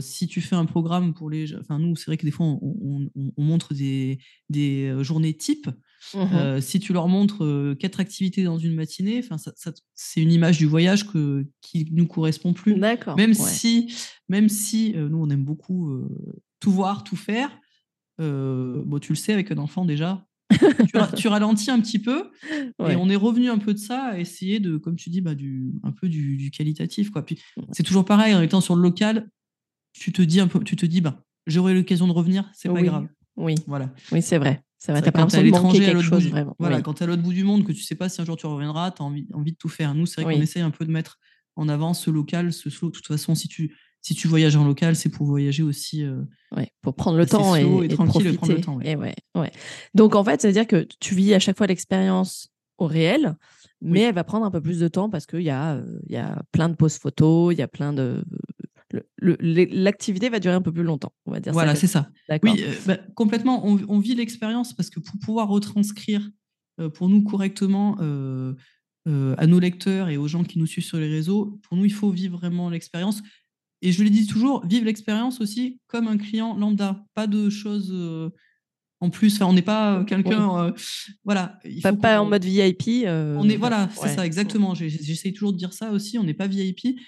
si 0.00 0.26
tu 0.26 0.40
fais 0.40 0.56
un 0.56 0.64
programme 0.64 1.12
pour 1.12 1.28
les... 1.28 1.54
Enfin, 1.56 1.78
nous, 1.78 1.94
c'est 1.94 2.06
vrai 2.06 2.16
que 2.16 2.24
des 2.24 2.30
fois, 2.30 2.46
on, 2.46 3.10
montre 3.36 3.74
des, 3.74 4.18
des 4.48 4.96
journées 5.02 5.34
types. 5.34 5.68
Mmh 6.14 6.60
si 6.60 6.78
tu 6.78 6.92
leur 6.92 7.08
montres 7.08 7.44
quatre 7.78 8.00
activités 8.00 8.44
dans 8.44 8.58
une 8.58 8.74
matinée, 8.74 9.18
enfin, 9.18 9.36
c'est 9.94 10.22
une 10.22 10.30
image 10.30 10.58
du 10.58 10.66
voyage 10.66 11.08
que, 11.08 11.46
qui 11.60 11.88
nous 11.90 12.06
correspond 12.06 12.52
plus. 12.52 12.78
D'accord. 12.78 13.16
Même 13.16 13.34
si, 13.34 13.92
même 14.28 14.48
si 14.48 14.94
nous, 14.94 15.18
on 15.18 15.30
aime 15.30 15.44
beaucoup 15.44 16.06
tout 16.60 16.70
voir, 16.70 17.02
tout 17.02 17.16
faire. 17.16 17.50
Bon, 18.18 18.98
tu 19.00 19.12
le 19.12 19.16
sais, 19.16 19.32
avec 19.32 19.50
un 19.50 19.58
enfant 19.58 19.84
déjà, 19.84 20.26
tu, 21.16 21.28
ralentis 21.28 21.70
un 21.70 21.80
petit 21.80 21.98
peu. 21.98 22.30
Et 22.88 22.96
on 22.96 23.08
est 23.08 23.16
revenu 23.16 23.50
un 23.50 23.58
peu 23.58 23.74
de 23.74 23.78
ça 23.78 24.04
à 24.04 24.18
essayer 24.18 24.60
de, 24.60 24.76
comme 24.76 24.96
tu 24.96 25.10
dis, 25.10 25.20
bah, 25.20 25.34
du, 25.34 25.72
un 25.82 25.92
peu 25.92 26.08
du, 26.08 26.50
qualitatif. 26.50 27.10
Quoi. 27.10 27.24
Puis 27.24 27.40
c'est 27.72 27.82
toujours 27.82 28.04
pareil, 28.04 28.34
en 28.34 28.42
étant 28.42 28.60
sur 28.60 28.76
le 28.76 28.82
local, 28.82 29.28
tu 29.92 30.12
te 30.12 30.22
dis 30.22 30.40
un 30.40 30.48
peu, 30.48 30.62
tu 30.62 30.76
te 30.76 30.86
dis, 30.86 31.00
bah, 31.00 31.24
j'aurai 31.46 31.74
l'occasion 31.74 32.06
de 32.06 32.12
revenir, 32.12 32.50
c'est 32.54 32.68
pas 32.68 32.82
grave. 32.82 33.08
Oui, 33.36 33.54
voilà. 33.66 33.92
oui 34.12 34.22
c'est 34.22 34.38
vrai. 34.38 34.62
C'est 34.78 34.92
vrai, 34.92 35.02
quand 35.02 35.26
tu 35.26 35.36
à 35.36 35.42
l'étranger, 35.42 35.86
à 35.86 35.92
l'autre 35.94 36.10
bout, 36.10 36.28
vraiment. 36.28 36.54
Voilà, 36.58 36.82
quand 36.82 36.94
tu 36.94 37.02
à 37.02 37.06
l'autre 37.06 37.22
bout 37.22 37.32
du 37.32 37.44
monde, 37.44 37.64
que 37.64 37.72
tu 37.72 37.82
sais 37.82 37.94
pas 37.94 38.08
si 38.08 38.20
un 38.20 38.24
jour 38.24 38.36
tu 38.36 38.46
reviendras, 38.46 38.90
tu 38.90 39.02
as 39.02 39.04
envie, 39.04 39.26
envie 39.32 39.52
de 39.52 39.56
tout 39.56 39.68
faire. 39.68 39.94
Nous, 39.94 40.06
c'est 40.06 40.22
vrai 40.22 40.34
qu'on 40.34 40.40
essaye 40.40 40.62
un 40.62 40.70
peu 40.70 40.84
de 40.84 40.92
mettre 40.92 41.18
en 41.56 41.68
avant 41.68 41.94
ce 41.94 42.10
local, 42.10 42.52
ce 42.52 42.68
slow. 42.70 42.90
De 42.90 42.94
toute 42.94 43.06
façon, 43.06 43.34
si 43.34 43.48
tu, 43.48 43.74
si 44.06 44.14
tu 44.14 44.28
voyages 44.28 44.54
en 44.54 44.64
local, 44.64 44.94
c'est 44.94 45.08
pour 45.08 45.26
voyager 45.26 45.64
aussi. 45.64 46.04
Euh, 46.04 46.22
pour 46.80 46.94
prendre 46.94 47.18
le 47.18 47.26
temps 47.26 47.56
et, 47.56 47.88
tranquille 47.88 48.28
et 48.28 48.32
prendre 48.34 48.52
le 48.52 48.60
temps. 48.60 48.76
ouais, 48.76 49.16
ouais. 49.34 49.52
Donc 49.94 50.14
en 50.14 50.22
fait, 50.22 50.40
ça 50.40 50.46
veut 50.46 50.54
dire 50.54 50.68
que 50.68 50.86
tu 51.00 51.16
vis 51.16 51.34
à 51.34 51.40
chaque 51.40 51.58
fois 51.58 51.66
l'expérience 51.66 52.48
au 52.78 52.86
réel, 52.86 53.34
mais 53.80 54.02
elle 54.02 54.14
va 54.14 54.22
prendre 54.22 54.46
un 54.46 54.52
peu 54.52 54.60
plus 54.60 54.78
de 54.78 54.86
temps 54.86 55.10
parce 55.10 55.26
qu'il 55.26 55.40
y, 55.40 55.50
a, 55.50 55.74
euh, 55.74 55.98
y 56.08 56.14
a 56.14 56.40
plein 56.52 56.68
de 56.68 56.76
poses 56.76 56.98
photos, 56.98 57.52
il 57.52 57.58
y 57.58 57.62
a 57.62 57.66
plein 57.66 57.92
de. 57.92 58.22
L'activité 59.18 60.28
va 60.28 60.38
durer 60.38 60.54
un 60.54 60.62
peu 60.62 60.72
plus 60.72 60.84
longtemps, 60.84 61.12
on 61.26 61.32
va 61.32 61.40
dire. 61.40 61.52
Voilà, 61.52 61.74
c'est 61.74 61.88
ça. 61.88 62.08
Oui, 62.44 62.62
euh, 62.62 62.74
bah, 62.86 62.98
complètement. 63.16 63.66
On, 63.66 63.98
vit 63.98 64.14
l'expérience 64.14 64.72
parce 64.72 64.88
que 64.88 65.00
pour 65.00 65.18
pouvoir 65.18 65.48
retranscrire 65.48 66.30
pour 66.94 67.08
nous 67.08 67.24
correctement 67.24 67.96
à 67.98 69.46
nos 69.48 69.58
lecteurs 69.58 70.10
et 70.10 70.16
aux 70.16 70.28
gens 70.28 70.44
qui 70.44 70.60
nous 70.60 70.66
suivent 70.66 70.84
sur 70.84 70.98
les 70.98 71.08
réseaux, 71.08 71.58
pour 71.64 71.76
nous, 71.76 71.86
il 71.86 71.92
faut 71.92 72.10
vivre 72.10 72.38
vraiment 72.38 72.70
l'expérience. 72.70 73.20
Et 73.82 73.92
je 73.92 74.02
le 74.02 74.10
dis 74.10 74.26
toujours, 74.26 74.66
vive 74.66 74.84
l'expérience 74.84 75.40
aussi 75.40 75.80
comme 75.86 76.08
un 76.08 76.16
client 76.16 76.56
lambda. 76.56 77.04
Pas 77.14 77.26
de 77.26 77.50
choses 77.50 77.90
euh, 77.92 78.30
en 79.00 79.10
plus. 79.10 79.34
Enfin, 79.34 79.46
on 79.46 79.52
n'est 79.52 79.62
pas 79.62 80.04
quelqu'un. 80.04 80.66
Euh, 80.66 80.72
voilà. 81.24 81.58
Il 81.64 81.82
pas, 81.82 82.20
en 82.20 82.26
mode 82.26 82.44
VIP. 82.44 83.04
Euh, 83.06 83.36
on 83.38 83.48
est, 83.48 83.56
voilà, 83.56 83.88
c'est 83.94 84.14
ça, 84.14 84.24
exactement. 84.24 84.74
J'essaye 84.74 85.32
toujours 85.32 85.52
de 85.52 85.58
dire 85.58 85.72
ça 85.72 85.92
aussi. 85.92 86.18
On 86.18 86.24
n'est 86.24 86.34
pas 86.34 86.46
VIP. 86.46 86.98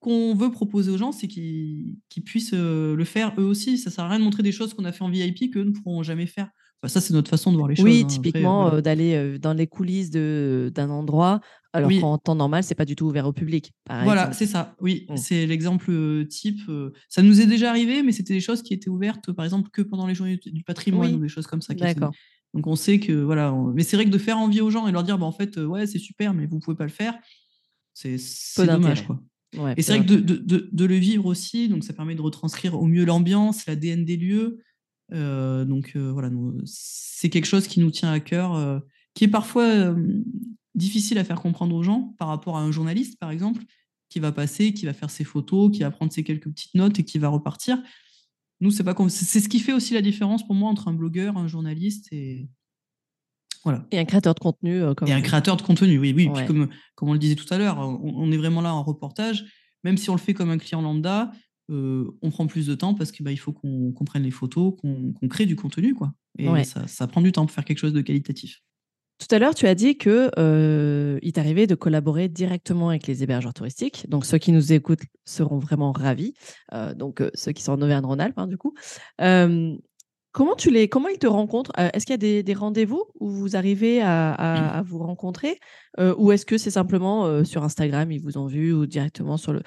Qu'on 0.00 0.34
veut 0.34 0.50
proposer 0.50 0.92
aux 0.92 0.96
gens, 0.96 1.10
c'est 1.12 1.26
qu'ils 1.26 1.96
puissent 2.24 2.52
le 2.52 3.04
faire 3.04 3.32
eux 3.38 3.44
aussi. 3.44 3.78
Ça 3.78 3.90
ne 3.90 3.94
sert 3.94 4.04
à 4.04 4.08
rien 4.08 4.18
de 4.18 4.24
montrer 4.24 4.42
des 4.42 4.52
choses 4.52 4.74
qu'on 4.74 4.84
a 4.84 4.92
fait 4.92 5.02
en 5.02 5.10
VIP 5.10 5.52
qu'eux 5.52 5.64
ne 5.64 5.72
pourront 5.72 6.04
jamais 6.04 6.26
faire. 6.26 6.48
ça, 6.86 7.00
c'est 7.00 7.12
notre 7.12 7.28
façon 7.28 7.50
de 7.50 7.56
voir 7.56 7.68
les 7.68 7.74
choses. 7.74 7.84
Oui, 7.84 8.02
hein. 8.04 8.06
typiquement, 8.06 8.80
d'aller 8.80 9.38
dans 9.40 9.54
les 9.54 9.66
coulisses 9.66 10.10
d'un 10.10 10.90
endroit 10.90 11.40
alors 11.72 11.90
qu'en 12.00 12.18
temps 12.18 12.34
normal, 12.34 12.64
c'est 12.64 12.74
pas 12.74 12.84
du 12.84 12.96
tout 12.96 13.06
ouvert 13.06 13.26
au 13.26 13.32
public. 13.32 13.72
voilà, 13.88 14.32
c'est 14.32 14.46
ça. 14.46 14.74
Oui, 14.80 15.06
mmh. 15.08 15.16
c'est 15.16 15.46
l'exemple 15.46 15.90
euh, 15.90 16.24
type. 16.24 16.60
Euh, 16.68 16.92
ça 17.08 17.22
nous 17.22 17.40
est 17.40 17.46
déjà 17.46 17.70
arrivé, 17.70 18.02
mais 18.02 18.12
c'était 18.12 18.34
des 18.34 18.40
choses 18.40 18.62
qui 18.62 18.74
étaient 18.74 18.88
ouvertes, 18.88 19.32
par 19.32 19.44
exemple, 19.44 19.70
que 19.70 19.82
pendant 19.82 20.06
les 20.06 20.14
journées 20.14 20.40
du 20.44 20.64
patrimoine 20.64 21.14
ou 21.14 21.18
des 21.18 21.28
choses 21.28 21.46
comme 21.46 21.62
ça. 21.62 21.74
D'accord. 21.74 22.12
Donc 22.54 22.66
on 22.66 22.76
sait 22.76 22.98
que 22.98 23.12
voilà. 23.12 23.54
Mais 23.74 23.82
c'est 23.82 23.96
vrai 23.96 24.06
que 24.06 24.10
de 24.10 24.18
faire 24.18 24.38
envie 24.38 24.60
aux 24.60 24.70
gens 24.70 24.86
et 24.86 24.92
leur 24.92 25.02
dire, 25.02 25.18
bah, 25.18 25.26
en 25.26 25.32
fait, 25.32 25.58
euh, 25.58 25.66
ouais, 25.66 25.86
c'est 25.86 25.98
super, 25.98 26.32
mais 26.32 26.46
vous 26.46 26.58
pouvez 26.58 26.76
pas 26.76 26.84
le 26.84 26.90
faire, 26.90 27.14
c'est 27.92 28.16
dommage, 28.56 29.06
quoi. 29.06 29.20
Et 29.76 29.82
c'est 29.82 29.96
vrai 29.96 30.06
que 30.06 30.12
de, 30.12 30.36
de, 30.36 30.68
de, 30.70 30.84
le 30.84 30.96
vivre 30.96 31.26
aussi, 31.26 31.68
donc 31.68 31.82
ça 31.84 31.92
permet 31.92 32.14
de 32.14 32.20
retranscrire 32.20 32.74
au 32.74 32.86
mieux 32.86 33.04
l'ambiance, 33.04 33.66
la 33.66 33.76
DN 33.76 34.04
des 34.04 34.16
lieux. 34.16 34.58
donc 35.10 35.96
voilà, 35.96 36.30
c'est 36.64 37.30
quelque 37.30 37.46
chose 37.46 37.66
qui 37.66 37.80
nous 37.80 37.90
tient 37.90 38.12
à 38.12 38.20
cœur, 38.20 38.82
qui 39.14 39.24
est 39.24 39.28
parfois 39.28 39.94
difficile 40.74 41.18
à 41.18 41.24
faire 41.24 41.40
comprendre 41.40 41.74
aux 41.74 41.82
gens 41.82 42.14
par 42.18 42.28
rapport 42.28 42.56
à 42.56 42.60
un 42.60 42.70
journaliste, 42.70 43.18
par 43.18 43.30
exemple, 43.30 43.62
qui 44.08 44.20
va 44.20 44.32
passer, 44.32 44.72
qui 44.72 44.86
va 44.86 44.92
faire 44.92 45.10
ses 45.10 45.24
photos, 45.24 45.70
qui 45.70 45.80
va 45.80 45.90
prendre 45.90 46.12
ses 46.12 46.24
quelques 46.24 46.48
petites 46.48 46.74
notes 46.74 46.98
et 46.98 47.04
qui 47.04 47.18
va 47.18 47.28
repartir. 47.28 47.82
Nous, 48.60 48.70
c'est 48.70 48.84
pas 48.84 48.96
c'est 49.08 49.40
ce 49.40 49.48
qui 49.48 49.60
fait 49.60 49.72
aussi 49.72 49.94
la 49.94 50.02
différence 50.02 50.46
pour 50.46 50.54
moi 50.54 50.70
entre 50.70 50.88
un 50.88 50.94
blogueur, 50.94 51.36
un 51.36 51.46
journaliste 51.46 52.12
et 52.12 52.48
voilà. 53.68 53.86
Et 53.90 53.98
un 53.98 54.04
créateur 54.04 54.34
de 54.34 54.40
contenu. 54.40 54.82
Euh, 54.82 54.94
et 55.06 55.12
un 55.12 55.20
créateur 55.20 55.56
de 55.56 55.62
contenu, 55.62 55.98
oui, 55.98 56.12
oui. 56.16 56.30
comme, 56.46 56.68
comme 56.94 57.08
on 57.08 57.12
le 57.12 57.18
disait 57.18 57.34
tout 57.34 57.52
à 57.52 57.58
l'heure, 57.58 57.78
on, 57.78 58.32
est 58.32 58.36
vraiment 58.36 58.60
là 58.60 58.74
en 58.74 58.82
reportage. 58.82 59.44
Même 59.84 59.96
si 59.96 60.10
on 60.10 60.14
le 60.14 60.20
fait 60.20 60.34
comme 60.34 60.50
un 60.50 60.58
client 60.58 60.82
lambda, 60.82 61.30
euh, 61.70 62.04
on 62.22 62.30
prend 62.30 62.46
plus 62.46 62.66
de 62.66 62.74
temps 62.74 62.94
parce 62.94 63.12
qu'il 63.12 63.24
bah, 63.24 63.32
il 63.32 63.36
faut 63.36 63.52
qu'on 63.52 63.92
prenne 64.04 64.22
les 64.22 64.30
photos, 64.30 64.74
qu'on 64.80 65.28
crée 65.28 65.46
du 65.46 65.56
contenu, 65.56 65.94
quoi. 65.94 66.12
Et 66.38 66.64
ça, 66.64 66.86
ça 66.86 67.06
prend 67.06 67.20
du 67.20 67.32
temps 67.32 67.46
pour 67.46 67.54
faire 67.54 67.64
quelque 67.64 67.78
chose 67.78 67.92
de 67.92 68.00
qualitatif. 68.00 68.62
Tout 69.18 69.34
à 69.34 69.40
l'heure, 69.40 69.54
tu 69.54 69.66
as 69.66 69.74
dit 69.74 69.98
que 69.98 70.30
euh, 70.38 71.18
il 71.22 71.32
t'arrivait 71.32 71.66
de 71.66 71.74
collaborer 71.74 72.28
directement 72.28 72.90
avec 72.90 73.08
les 73.08 73.24
hébergeurs 73.24 73.52
touristiques. 73.52 74.08
Donc, 74.08 74.24
ceux 74.24 74.38
qui 74.38 74.52
nous 74.52 74.72
écoutent 74.72 75.02
seront 75.24 75.58
vraiment 75.58 75.90
ravis. 75.90 76.34
Euh, 76.72 76.94
donc, 76.94 77.20
euh, 77.20 77.30
ceux 77.34 77.50
qui 77.50 77.62
sont 77.62 77.72
en 77.72 77.82
Auvergne-Rhône-Alpes, 77.82 78.38
hein, 78.38 78.46
du 78.46 78.56
coup. 78.56 78.74
Comment, 80.32 80.54
tu 80.54 80.70
les, 80.70 80.88
comment 80.88 81.08
ils 81.08 81.18
te 81.18 81.26
rencontrent? 81.26 81.72
Est-ce 81.76 82.06
qu'il 82.06 82.12
y 82.12 82.38
a 82.38 82.42
des, 82.42 82.54
rendez-vous 82.54 83.04
où 83.20 83.30
vous 83.30 83.56
arrivez 83.56 84.00
à, 84.02 84.82
vous 84.86 84.98
rencontrer? 84.98 85.58
Ou 85.98 86.32
est-ce 86.32 86.46
que 86.46 86.58
c'est 86.58 86.70
simplement 86.70 87.44
sur 87.44 87.64
Instagram, 87.64 88.10
ils 88.10 88.20
vous 88.20 88.38
ont 88.38 88.46
vu 88.46 88.72
ou 88.72 88.86
directement 88.86 89.36
sur 89.36 89.52
le. 89.52 89.62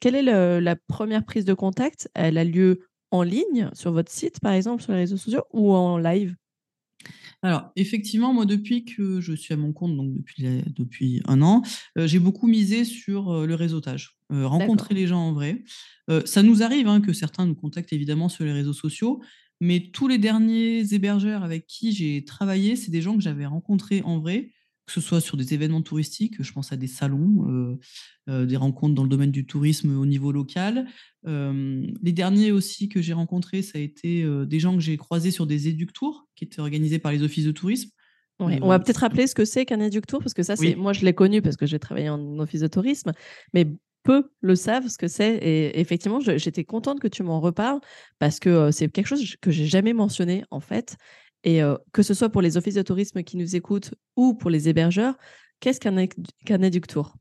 quelle 0.00 0.14
est 0.14 0.60
la 0.60 0.76
première 0.76 1.24
prise 1.24 1.44
de 1.44 1.54
contact? 1.54 2.08
Elle 2.14 2.38
a 2.38 2.44
lieu 2.44 2.80
en 3.10 3.22
ligne 3.22 3.70
sur 3.72 3.92
votre 3.92 4.12
site, 4.12 4.40
par 4.40 4.52
exemple, 4.52 4.82
sur 4.82 4.92
les 4.92 4.98
réseaux 4.98 5.16
sociaux, 5.16 5.44
ou 5.52 5.72
en 5.72 5.98
live? 5.98 6.36
Alors, 7.42 7.70
effectivement, 7.76 8.34
moi, 8.34 8.46
depuis 8.46 8.84
que 8.84 9.20
je 9.20 9.32
suis 9.32 9.54
à 9.54 9.56
mon 9.56 9.72
compte, 9.72 9.96
donc 9.96 10.12
depuis, 10.12 10.62
depuis 10.76 11.22
un 11.26 11.40
an, 11.40 11.62
j'ai 11.96 12.18
beaucoup 12.18 12.48
misé 12.48 12.84
sur 12.84 13.46
le 13.46 13.54
réseautage, 13.54 14.18
rencontrer 14.30 14.94
les 14.94 15.06
gens 15.06 15.20
en 15.20 15.32
vrai. 15.32 15.62
ça 16.24 16.42
nous 16.42 16.62
arrive 16.62 16.88
hein, 16.88 17.00
que 17.00 17.12
certains 17.12 17.46
nous 17.46 17.54
contactent 17.54 17.92
évidemment 17.92 18.28
sur 18.28 18.44
les 18.44 18.52
réseaux 18.52 18.72
sociaux, 18.72 19.20
mais 19.60 19.90
tous 19.92 20.08
les 20.08 20.18
derniers 20.18 20.94
hébergeurs 20.94 21.42
avec 21.42 21.66
qui 21.66 21.92
j'ai 21.92 22.24
travaillé, 22.24 22.76
c'est 22.76 22.90
des 22.90 23.02
gens 23.02 23.16
que 23.16 23.22
j'avais 23.22 23.46
rencontrés 23.46 24.02
en 24.02 24.18
vrai, 24.18 24.52
que 24.86 24.92
ce 24.92 25.00
soit 25.00 25.20
sur 25.20 25.36
des 25.36 25.52
événements 25.52 25.82
touristiques, 25.82 26.42
je 26.42 26.52
pense 26.52 26.72
à 26.72 26.76
des 26.76 26.86
salons, 26.86 27.78
des 28.26 28.56
rencontres 28.56 28.94
dans 28.94 29.02
le 29.02 29.08
domaine 29.08 29.30
du 29.30 29.44
tourisme 29.44 29.96
au 29.98 30.06
niveau 30.06 30.32
local. 30.32 30.86
les 31.26 32.12
derniers 32.12 32.52
aussi 32.52 32.88
que 32.88 33.02
j'ai 33.02 33.12
rencontrés, 33.12 33.60
ça 33.60 33.78
a 33.78 33.82
été 33.82 34.24
des 34.46 34.60
gens 34.60 34.74
que 34.74 34.80
j'ai 34.80 34.96
croisés 34.96 35.30
sur 35.30 35.46
des 35.46 35.68
éductours 35.68 36.26
qui 36.36 36.44
étaient 36.44 36.60
organisés 36.60 36.98
par 36.98 37.12
les 37.12 37.22
offices 37.22 37.44
de 37.44 37.52
tourisme. 37.52 37.90
on 38.38 38.68
va 38.68 38.78
peut-être 38.78 38.98
rappeler 38.98 39.26
ce 39.26 39.34
que 39.34 39.44
c'est 39.44 39.66
qu'un 39.66 39.80
éductour, 39.80 40.20
parce 40.20 40.32
que 40.32 40.42
ça, 40.42 40.56
c'est 40.56 40.74
moi, 40.74 40.94
je 40.94 41.04
l'ai 41.04 41.12
connu 41.12 41.42
parce 41.42 41.56
que 41.56 41.66
j'ai 41.66 41.78
travaillé 41.78 42.08
en 42.08 42.38
office 42.38 42.62
de 42.62 42.68
tourisme, 42.68 43.12
mais 43.52 43.66
peu 44.08 44.30
le 44.40 44.56
savent 44.56 44.88
ce 44.88 44.96
que 44.96 45.06
c'est. 45.06 45.36
Et 45.36 45.78
effectivement, 45.80 46.20
j'étais 46.20 46.64
contente 46.64 46.98
que 46.98 47.08
tu 47.08 47.22
m'en 47.22 47.40
reparles 47.40 47.80
parce 48.18 48.40
que 48.40 48.70
c'est 48.70 48.88
quelque 48.90 49.06
chose 49.06 49.36
que 49.42 49.50
j'ai 49.50 49.66
jamais 49.66 49.92
mentionné 49.92 50.44
en 50.50 50.60
fait. 50.60 50.96
Et 51.44 51.60
que 51.92 52.02
ce 52.02 52.14
soit 52.14 52.30
pour 52.30 52.42
les 52.42 52.56
offices 52.56 52.74
de 52.74 52.82
tourisme 52.82 53.22
qui 53.22 53.36
nous 53.36 53.54
écoutent 53.54 53.92
ou 54.16 54.34
pour 54.34 54.50
les 54.50 54.68
hébergeurs, 54.68 55.14
qu'est-ce 55.60 55.78
qu'un 55.78 56.06
qu 56.06 56.64
éductour? 56.64 57.14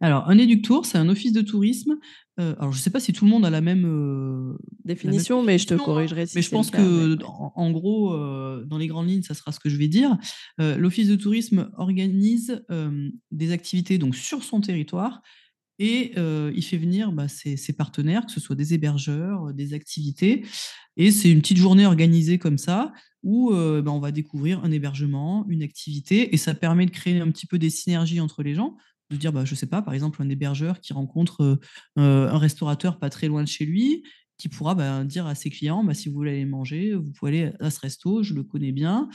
Alors, 0.00 0.28
un 0.28 0.36
éductour, 0.38 0.86
c'est 0.86 0.98
un 0.98 1.08
office 1.08 1.32
de 1.32 1.42
tourisme. 1.42 1.94
alors, 2.38 2.72
je 2.72 2.78
ne 2.78 2.82
sais 2.82 2.90
pas 2.90 2.98
si 2.98 3.12
tout 3.12 3.24
le 3.26 3.30
monde 3.30 3.44
a 3.44 3.50
la 3.50 3.60
même 3.60 4.56
définition, 4.84 5.42
mais 5.42 5.58
je 5.58 5.66
te 5.66 5.74
corrigerai 5.74 6.26
si 6.26 6.36
Mais 6.36 6.42
je 6.42 6.50
pense 6.50 6.70
que, 6.70 7.18
en, 7.22 7.70
gros, 7.70 8.16
dans 8.64 8.78
les 8.78 8.86
grandes 8.86 9.08
lignes, 9.08 9.22
ça 9.22 9.34
sera 9.34 9.52
ce 9.52 9.60
que 9.60 9.68
je 9.68 9.76
vais 9.76 9.88
dire. 9.88 10.16
L'office 10.58 11.08
de 11.08 11.16
tourisme 11.16 11.70
organise 11.76 12.64
des 13.30 13.52
activités 13.52 13.98
donc 13.98 14.16
sur 14.16 14.42
son 14.42 14.62
territoire 14.62 15.20
et 15.78 16.12
il 16.16 16.62
fait 16.62 16.76
venir 16.76 17.12
bah, 17.12 17.28
ses, 17.28 17.72
partenaires, 17.72 18.26
que 18.26 18.32
ce 18.32 18.40
soit 18.40 18.56
des 18.56 18.74
hébergeurs, 18.74 19.52
des 19.52 19.74
activités. 19.74 20.44
Et 20.96 21.10
c'est 21.10 21.30
une 21.30 21.40
petite 21.40 21.56
journée 21.56 21.86
organisée 21.86 22.38
comme 22.38 22.58
ça, 22.58 22.92
où 23.22 23.50
bah, 23.50 23.90
on 23.90 23.98
va 23.98 24.12
découvrir 24.12 24.62
un 24.64 24.70
hébergement, 24.70 25.44
une 25.48 25.62
activité, 25.62 26.34
et 26.34 26.36
ça 26.36 26.54
permet 26.54 26.86
de 26.86 26.90
créer 26.90 27.20
un 27.20 27.30
petit 27.30 27.46
peu 27.46 27.58
des 27.58 27.70
synergies 27.70 28.20
entre 28.20 28.42
les 28.42 28.54
gens 28.54 28.76
de 29.10 29.16
dire, 29.16 29.32
bah, 29.32 29.44
je 29.44 29.54
sais 29.54 29.66
pas, 29.66 29.82
par 29.82 29.94
exemple, 29.94 30.22
un 30.22 30.28
hébergeur 30.28 30.80
qui 30.80 30.92
rencontre 30.92 31.58
un 31.96 32.38
restaurateur 32.38 32.98
pas 32.98 33.10
très 33.10 33.28
loin 33.28 33.42
de 33.42 33.48
chez 33.48 33.64
lui, 33.64 34.04
qui 34.42 34.48
pourra 34.48 34.74
bah, 34.74 35.04
dire 35.04 35.24
à 35.28 35.36
ses 35.36 35.50
clients 35.50 35.84
bah, 35.84 35.94
si 35.94 36.08
vous 36.08 36.16
voulez 36.16 36.32
aller 36.32 36.44
manger, 36.44 36.94
vous 36.94 37.12
pouvez 37.12 37.30
aller 37.30 37.52
à 37.60 37.70
ce 37.70 37.78
resto, 37.78 38.24
je 38.24 38.34
le 38.34 38.42
connais 38.42 38.72
bien 38.72 39.08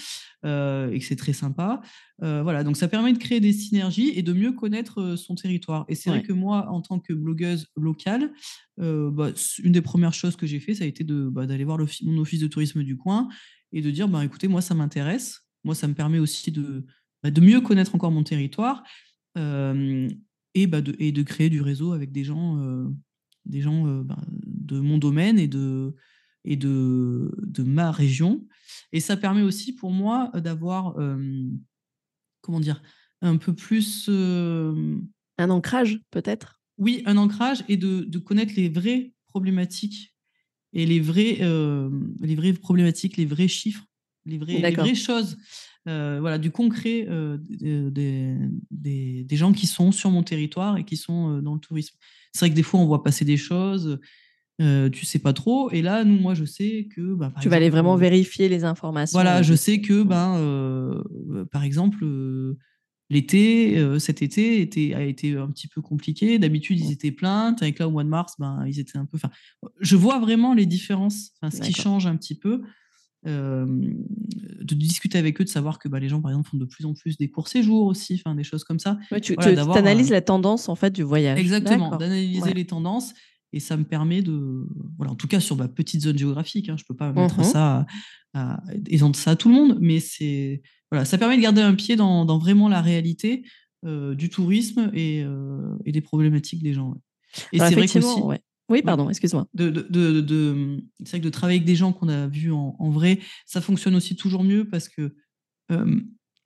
euh, 0.46 0.90
et 0.90 1.00
que 1.00 1.06
c'est 1.06 1.18
très 1.18 1.34
sympa. 1.34 1.82
Euh, 2.24 2.44
voilà, 2.44 2.64
donc 2.64 2.78
ça 2.78 2.88
permet 2.88 3.12
de 3.12 3.18
créer 3.18 3.42
des 3.42 3.52
synergies 3.52 4.14
et 4.16 4.22
de 4.22 4.32
mieux 4.32 4.54
connaître 4.54 5.02
euh, 5.02 5.16
son 5.18 5.36
territoire. 5.36 5.84
Et 5.90 5.96
c'est 5.96 6.10
vrai 6.10 6.22
que 6.22 6.32
moi, 6.32 6.70
en 6.70 6.82
tant 6.82 7.00
que 7.00 7.12
blogueuse 7.12 7.68
locale, 7.76 8.32
bah, 8.78 9.34
une 9.62 9.74
des 9.74 9.82
premières 9.82 10.14
choses 10.14 10.38
que 10.38 10.48
j'ai 10.48 10.62
fait, 10.62 10.76
ça 10.76 10.86
a 10.86 10.88
été 10.88 11.04
d'aller 11.04 11.66
voir 11.66 11.78
mon 12.04 12.18
office 12.20 12.40
de 12.40 12.48
tourisme 12.48 12.84
du 12.84 12.96
coin 12.96 13.28
et 13.74 13.82
de 13.82 13.92
dire 13.92 14.08
écoutez, 14.24 14.48
moi, 14.48 14.62
ça 14.62 14.76
m'intéresse. 14.76 15.42
Moi, 15.66 15.76
ça 15.76 15.90
me 15.90 15.94
permet 15.94 16.20
aussi 16.20 16.52
de, 16.52 16.86
de 17.26 17.42
mieux 17.42 17.60
connaître 17.60 17.96
encore 17.96 18.12
mon 18.12 18.24
territoire 18.24 18.82
et, 19.36 19.40
de, 20.68 20.96
et 21.00 21.12
de 21.12 21.24
créer 21.24 21.50
du 21.50 21.62
réseau 21.62 21.92
avec 21.92 22.14
des 22.14 22.24
gens 22.24 22.88
des 23.46 23.62
gens 23.62 23.84
ben, 24.04 24.18
de 24.68 24.80
mon 24.80 24.98
domaine 24.98 25.40
et 25.40 25.48
de, 25.48 25.96
et 26.44 26.56
de, 26.56 27.32
de, 27.44 27.64
ma 27.64 27.92
région. 27.92 28.46
Et 28.92 29.00
ça 29.00 29.18
permet 29.18 29.42
aussi 29.42 29.74
pour 29.74 29.92
moi 29.92 30.32
d'avoir, 30.36 30.96
comment 32.42 32.60
dire, 32.60 32.82
un 33.22 33.38
peu 33.38 33.54
plus... 33.54 34.10
un 34.10 35.50
ancrage 35.50 36.00
peut-être? 36.12 36.62
Oui, 36.78 37.02
un 37.06 37.18
ancrage 37.18 37.64
et 37.68 37.78
de, 37.78 38.02
de, 38.02 38.20
connaître 38.20 38.54
les 38.56 38.70
vraies 38.70 39.14
problématiques 39.28 40.14
et 40.74 40.86
les, 40.86 41.00
vrais, 41.00 41.40
les 42.22 42.36
vraies 42.36 42.54
problématiques, 42.54 43.18
les 43.18 43.26
vrais 43.26 43.48
chiffres, 43.48 43.86
les, 44.26 44.38
vrais, 44.38 44.60
les 44.60 44.72
vraies 44.72 44.96
choses. 44.96 45.38
voilà, 45.86 46.38
du 46.38 46.52
concret 46.52 47.08
des, 47.50 47.90
des, 48.70 49.24
des, 49.24 49.36
gens 49.36 49.54
qui 49.54 49.68
sont 49.68 49.92
sur 49.92 50.12
mon 50.12 50.24
territoire 50.24 50.78
et 50.78 50.86
qui 50.86 50.98
sont 50.98 51.42
dans 51.42 51.56
le 51.56 51.60
tourisme. 51.60 51.98
C'est 52.32 52.40
vrai 52.42 52.50
que 52.52 52.56
des 52.56 52.64
fois, 52.64 52.80
on 52.80 52.86
voit 52.86 53.04
passer 53.04 53.26
des 53.26 53.38
choses, 53.38 54.00
euh, 54.60 54.90
tu 54.90 55.06
sais 55.06 55.20
pas 55.20 55.34
trop. 55.34 55.70
Et 55.72 55.82
là, 55.82 56.04
nous, 56.04 56.20
moi, 56.20 56.34
je 56.34 56.46
sais 56.46 56.88
que. 56.96 57.14
Bah, 57.14 57.32
tu 57.42 57.50
vas 57.50 57.58
aller 57.58 57.70
vraiment 57.70 57.94
euh, 57.94 58.00
vérifier 58.00 58.50
les 58.50 58.64
informations. 58.64 59.16
Voilà, 59.16 59.44
je 59.44 59.54
sais 59.54 59.82
que, 59.82 60.02
ben, 60.02 60.36
euh, 60.38 61.46
par 61.52 61.64
exemple, 61.64 62.04
l'été, 63.10 64.00
cet 64.00 64.22
été 64.22 64.62
était, 64.62 64.96
a 64.96 65.04
été 65.04 65.38
un 65.38 65.50
petit 65.50 65.68
peu 65.68 65.82
compliqué. 65.82 66.40
D'habitude, 66.40 66.80
ils 66.80 66.92
étaient 66.92 67.12
pleins. 67.12 67.56
Avec 67.62 67.78
là, 67.78 67.88
au 67.88 67.92
mois 67.92 68.04
de 68.04 68.10
mars, 68.10 68.34
ben, 68.40 68.64
ils 68.68 68.80
étaient 68.80 68.98
un 68.98 69.06
peu. 69.06 69.18
Enfin, 69.18 69.30
je 69.80 69.96
vois 69.96 70.20
vraiment 70.20 70.54
les 70.56 70.66
différences, 70.66 71.34
ce 71.52 71.62
qui 71.62 71.74
change 71.74 72.08
un 72.08 72.16
petit 72.16 72.36
peu. 72.36 72.64
de 73.24 74.76
discuter 74.76 75.20
avec 75.20 75.40
eux, 75.40 75.44
de 75.44 75.50
savoir 75.50 75.78
que 75.78 75.88
bah, 75.88 76.00
les 76.00 76.10
gens, 76.10 76.20
par 76.20 76.32
exemple, 76.32 76.50
font 76.50 76.58
de 76.58 76.66
plus 76.66 76.86
en 76.86 76.96
plus 76.96 77.16
des 77.18 77.30
courts 77.30 77.48
séjours 77.48 77.86
aussi, 77.86 78.24
des 78.36 78.44
choses 78.44 78.64
comme 78.64 78.80
ça. 78.80 78.98
tu, 79.22 79.36
analyses 79.38 80.10
la 80.10 80.22
tendance 80.22 80.68
en 80.68 80.76
fait 80.76 80.94
du 80.94 81.04
voyage. 81.04 81.38
Exactement, 81.38 81.96
d'analyser 81.96 82.56
les 82.56 82.66
tendances. 82.66 83.14
Et 83.54 83.60
ça 83.60 83.78
me 83.78 83.84
permet 83.84 84.22
de, 84.22 84.68
voilà, 84.98 85.12
en 85.12 85.16
tout 85.16 85.28
cas 85.28 85.40
sur 85.40 85.56
ma 85.56 85.68
petite 85.68 86.02
zone 86.02 86.18
géographique, 86.18 86.70
hein, 86.70 86.76
je 86.78 86.84
ne 86.84 86.88
peux 86.88 86.96
pas 86.96 87.14
mettre 87.14 87.40
mmh 87.40 87.44
ça, 87.44 87.86
à, 88.34 88.60
ça 89.14 89.32
à 89.32 89.36
tout 89.36 89.50
le 89.50 89.56
monde, 89.56 89.78
mais 89.80 90.00
c'est, 90.00 90.62
voilà, 90.92 91.06
ça 91.06 91.18
permet 91.18 91.38
de 91.38 91.42
garder 91.42 91.62
un 91.62 91.74
pied 91.74 91.96
dans, 91.96 92.26
dans 92.26 92.38
vraiment 92.40 92.68
la 92.70 92.82
réalité 92.82 93.46
du 93.84 94.30
tourisme 94.30 94.92
et, 94.94 95.24
et, 95.86 95.92
des 95.94 96.02
problématiques 96.02 96.62
des 96.62 96.74
gens. 96.74 96.96
Et 97.54 97.60
c'est 97.60 97.74
vrai 97.74 97.88
qu'aussi, 97.88 98.20
ouais. 98.22 98.42
Oui, 98.70 98.82
pardon, 98.82 99.10
excuse-moi. 99.10 99.48
De, 99.54 99.70
de, 99.70 100.20
de, 100.20 100.84
c'est 101.00 101.12
vrai 101.12 101.20
que 101.20 101.26
de 101.26 101.30
travailler 101.30 101.60
avec 101.60 101.66
des 101.66 101.78
gens 101.78 101.94
qu'on 101.94 102.10
a 102.10 102.28
vus 102.28 102.52
en, 102.52 102.90
vrai, 102.90 103.20
ça 103.46 103.62
fonctionne 103.62 103.96
aussi 103.96 104.18
toujours 104.18 104.44
mieux 104.44 104.68
parce 104.68 104.90
que 104.90 105.16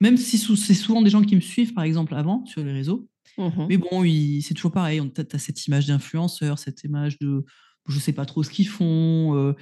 même 0.02 0.16
si 0.16 0.36
c'est 0.36 0.74
souvent 0.74 1.00
des 1.00 1.10
gens 1.10 1.22
qui 1.22 1.36
me 1.36 1.40
suivent, 1.40 1.74
par 1.74 1.84
exemple, 1.84 2.14
avant 2.16 2.44
sur 2.44 2.64
les 2.64 2.72
réseaux, 2.72 3.08
mmh 3.38 3.66
mais 3.68 3.76
bon, 3.76 4.04
c'est 4.42 4.54
toujours 4.54 4.72
pareil. 4.72 5.00
Tu 5.14 5.20
as, 5.20 5.38
cette 5.38 5.66
image 5.66 5.86
d'influenceur, 5.86 6.58
cette 6.58 6.84
image 6.84 7.18
de 7.18 7.44
je 7.88 7.98
sais 7.98 8.12
pas 8.12 8.26
trop 8.26 8.42
ce 8.42 8.50
qu'ils 8.50 8.68
font. 8.68 9.54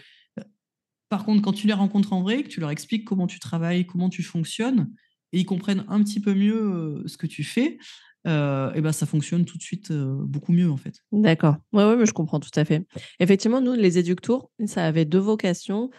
Par 1.08 1.24
contre, 1.24 1.42
quand 1.42 1.52
tu 1.52 1.66
les 1.66 1.72
rencontres 1.72 2.12
en 2.12 2.22
vrai, 2.22 2.42
que 2.42 2.48
tu 2.48 2.60
leur 2.60 2.70
expliques 2.70 3.04
comment 3.04 3.26
tu 3.26 3.40
travailles, 3.40 3.86
comment 3.86 4.08
tu 4.08 4.22
fonctionnes, 4.22 4.92
et 5.32 5.40
ils 5.40 5.46
comprennent 5.46 5.84
un 5.88 6.02
petit 6.02 6.20
peu 6.20 6.34
mieux 6.34 7.02
ce 7.06 7.16
que 7.16 7.26
tu 7.26 7.44
fais, 7.44 7.78
et 8.26 8.80
ben 8.80 8.92
ça 8.92 9.06
fonctionne 9.06 9.44
tout 9.44 9.56
de 9.56 9.62
suite 9.62 9.92
beaucoup 9.92 10.52
mieux 10.52 10.70
en 10.70 10.76
fait. 10.76 10.94
D'accord. 11.12 11.56
Ouais, 11.72 11.84
ouais, 11.84 12.06
je 12.06 12.12
comprends 12.12 12.40
tout 12.40 12.50
à 12.54 12.64
fait. 12.64 12.86
Effectivement, 13.18 13.60
nous, 13.60 13.72
les 13.72 13.98
éductours, 13.98 14.50
ça 14.66 14.84
avait 14.84 15.04
deux 15.04 15.18
vocations 15.18 15.90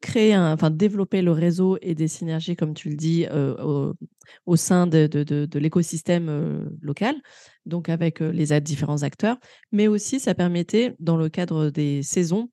créer, 0.00 0.34
un, 0.34 0.52
enfin 0.52 0.70
développer 0.70 1.20
le 1.20 1.32
réseau 1.32 1.78
et 1.82 1.94
des 1.94 2.08
synergies, 2.08 2.56
comme 2.56 2.74
tu 2.74 2.90
le 2.90 2.96
dis, 2.96 3.26
au, 4.46 4.56
sein 4.56 4.86
de, 4.86 5.06
de, 5.06 5.24
de, 5.24 5.58
l'écosystème 5.58 6.70
local, 6.80 7.16
donc 7.66 7.88
avec 7.88 8.20
les 8.20 8.60
différents 8.60 9.02
acteurs, 9.02 9.38
mais 9.72 9.88
aussi 9.88 10.20
ça 10.20 10.34
permettait, 10.34 10.94
dans 11.00 11.16
le 11.16 11.28
cadre 11.28 11.70
des 11.70 12.02
saisons, 12.02 12.50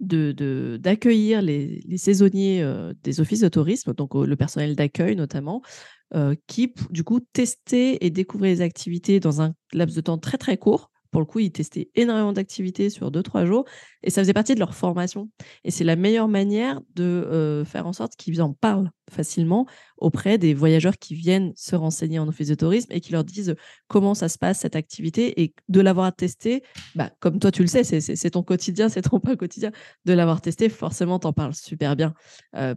de, 0.00 0.78
d'accueillir 0.80 1.42
les, 1.42 1.80
saisonniers 1.96 2.64
des 3.02 3.20
offices 3.20 3.40
de 3.40 3.48
tourisme, 3.48 3.94
donc 3.94 4.14
le 4.14 4.36
personnel 4.36 4.76
d'accueil 4.76 5.16
notamment, 5.16 5.62
qui, 6.46 6.72
du 6.90 7.04
coup, 7.04 7.20
testaient 7.20 7.98
et 8.00 8.10
découvraient 8.10 8.48
les 8.48 8.60
activités 8.62 9.20
dans 9.20 9.42
un 9.42 9.54
laps 9.72 9.96
de 9.96 10.00
temps 10.00 10.18
très, 10.18 10.38
très 10.38 10.56
court. 10.56 10.90
Pour 11.10 11.20
le 11.20 11.26
coup, 11.26 11.38
ils 11.38 11.50
testaient 11.50 11.88
énormément 11.94 12.32
d'activités 12.32 12.90
sur 12.90 13.10
deux, 13.10 13.22
trois 13.22 13.46
jours 13.46 13.64
et 14.02 14.10
ça 14.10 14.20
faisait 14.20 14.34
partie 14.34 14.54
de 14.54 14.60
leur 14.60 14.74
formation. 14.74 15.30
Et 15.64 15.70
c'est 15.70 15.82
la 15.84 15.96
meilleure 15.96 16.28
manière 16.28 16.80
de 16.94 17.62
faire 17.66 17.86
en 17.86 17.94
sorte 17.94 18.16
qu'ils 18.16 18.42
en 18.42 18.52
parlent 18.52 18.90
facilement 19.10 19.66
auprès 19.96 20.36
des 20.36 20.52
voyageurs 20.52 20.98
qui 20.98 21.14
viennent 21.14 21.52
se 21.56 21.74
renseigner 21.74 22.18
en 22.18 22.28
office 22.28 22.48
de 22.48 22.54
tourisme 22.54 22.92
et 22.92 23.00
qui 23.00 23.12
leur 23.12 23.24
disent 23.24 23.54
comment 23.88 24.14
ça 24.14 24.28
se 24.28 24.36
passe 24.36 24.58
cette 24.58 24.76
activité 24.76 25.40
et 25.40 25.54
de 25.68 25.80
l'avoir 25.80 26.14
testé, 26.14 26.62
bah, 26.94 27.10
comme 27.20 27.38
toi 27.38 27.50
tu 27.50 27.62
le 27.62 27.68
sais, 27.68 27.82
c'est 27.82 28.30
ton 28.30 28.42
quotidien, 28.42 28.88
c'est 28.88 29.02
ton 29.02 29.20
pas 29.20 29.36
quotidien, 29.36 29.70
de 30.04 30.12
l'avoir 30.12 30.40
testé, 30.40 30.68
forcément 30.68 31.18
tu 31.18 31.26
en 31.26 31.32
parles 31.32 31.54
super 31.54 31.96
bien 31.96 32.12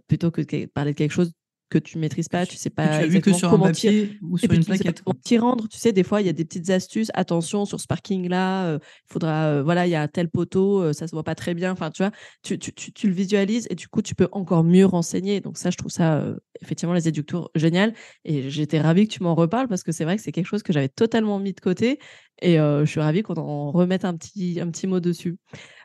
plutôt 0.07 0.31
que 0.31 0.41
de 0.41 0.65
parler 0.67 0.91
de 0.91 0.97
quelque 0.97 1.11
chose 1.11 1.33
que 1.69 1.77
tu 1.77 1.97
maîtrises 1.97 2.29
pas, 2.29 2.45
tu 2.45 2.57
sais 2.57 2.69
pas. 2.69 2.87
tu 2.87 3.03
as 3.03 3.07
vu 3.07 3.21
que 3.21 3.31
sur 3.33 3.53
un 3.53 3.59
papier 3.59 4.17
ou 4.21 4.37
sur 4.37 4.51
une 4.51 4.65
plaquette. 4.65 5.03
T'y 5.23 5.37
rendre, 5.37 5.67
tu 5.67 5.77
sais, 5.77 5.93
des 5.93 6.03
fois, 6.03 6.21
il 6.21 6.27
y 6.27 6.29
a 6.29 6.33
des 6.33 6.45
petites 6.45 6.69
astuces. 6.69 7.09
Attention, 7.13 7.65
sur 7.65 7.79
ce 7.79 7.87
parking-là, 7.87 8.75
il 8.75 8.79
faudra, 9.11 9.61
voilà, 9.61 9.87
il 9.87 9.91
y 9.91 9.95
a 9.95 10.07
tel 10.07 10.29
poteau, 10.29 10.91
ça 10.93 11.07
se 11.07 11.15
voit 11.15 11.23
pas 11.23 11.35
très 11.35 11.53
bien. 11.53 11.71
Enfin, 11.71 11.91
tu 11.91 12.03
vois, 12.03 12.11
tu, 12.43 12.57
tu, 12.57 12.73
tu, 12.73 13.07
le 13.07 13.13
visualises 13.13 13.67
et 13.69 13.75
du 13.75 13.87
coup, 13.87 14.01
tu 14.01 14.15
peux 14.15 14.27
encore 14.31 14.63
mieux 14.63 14.85
renseigner. 14.85 15.41
Donc, 15.41 15.57
ça, 15.57 15.69
je 15.69 15.77
trouve 15.77 15.91
ça, 15.91 16.23
effectivement, 16.61 16.93
les 16.93 17.07
éducteurs 17.07 17.49
génial. 17.55 17.93
Et 18.25 18.49
j'étais 18.49 18.81
ravie 18.81 19.07
que 19.07 19.13
tu 19.13 19.23
m'en 19.23 19.35
reparles 19.35 19.67
parce 19.67 19.83
que 19.83 19.91
c'est 19.91 20.03
vrai 20.03 20.15
que 20.15 20.21
c'est 20.21 20.31
quelque 20.31 20.47
chose 20.47 20.63
que 20.63 20.73
j'avais 20.73 20.89
totalement 20.89 21.39
mis 21.39 21.53
de 21.53 21.59
côté. 21.59 21.99
Et 22.41 22.55
je 22.55 22.85
suis 22.85 23.01
ravie 23.01 23.21
qu'on 23.21 23.35
en 23.35 23.71
remette 23.71 24.05
un 24.05 24.15
petit, 24.15 24.59
un 24.59 24.69
petit 24.71 24.87
mot 24.87 24.99
dessus. 24.99 25.37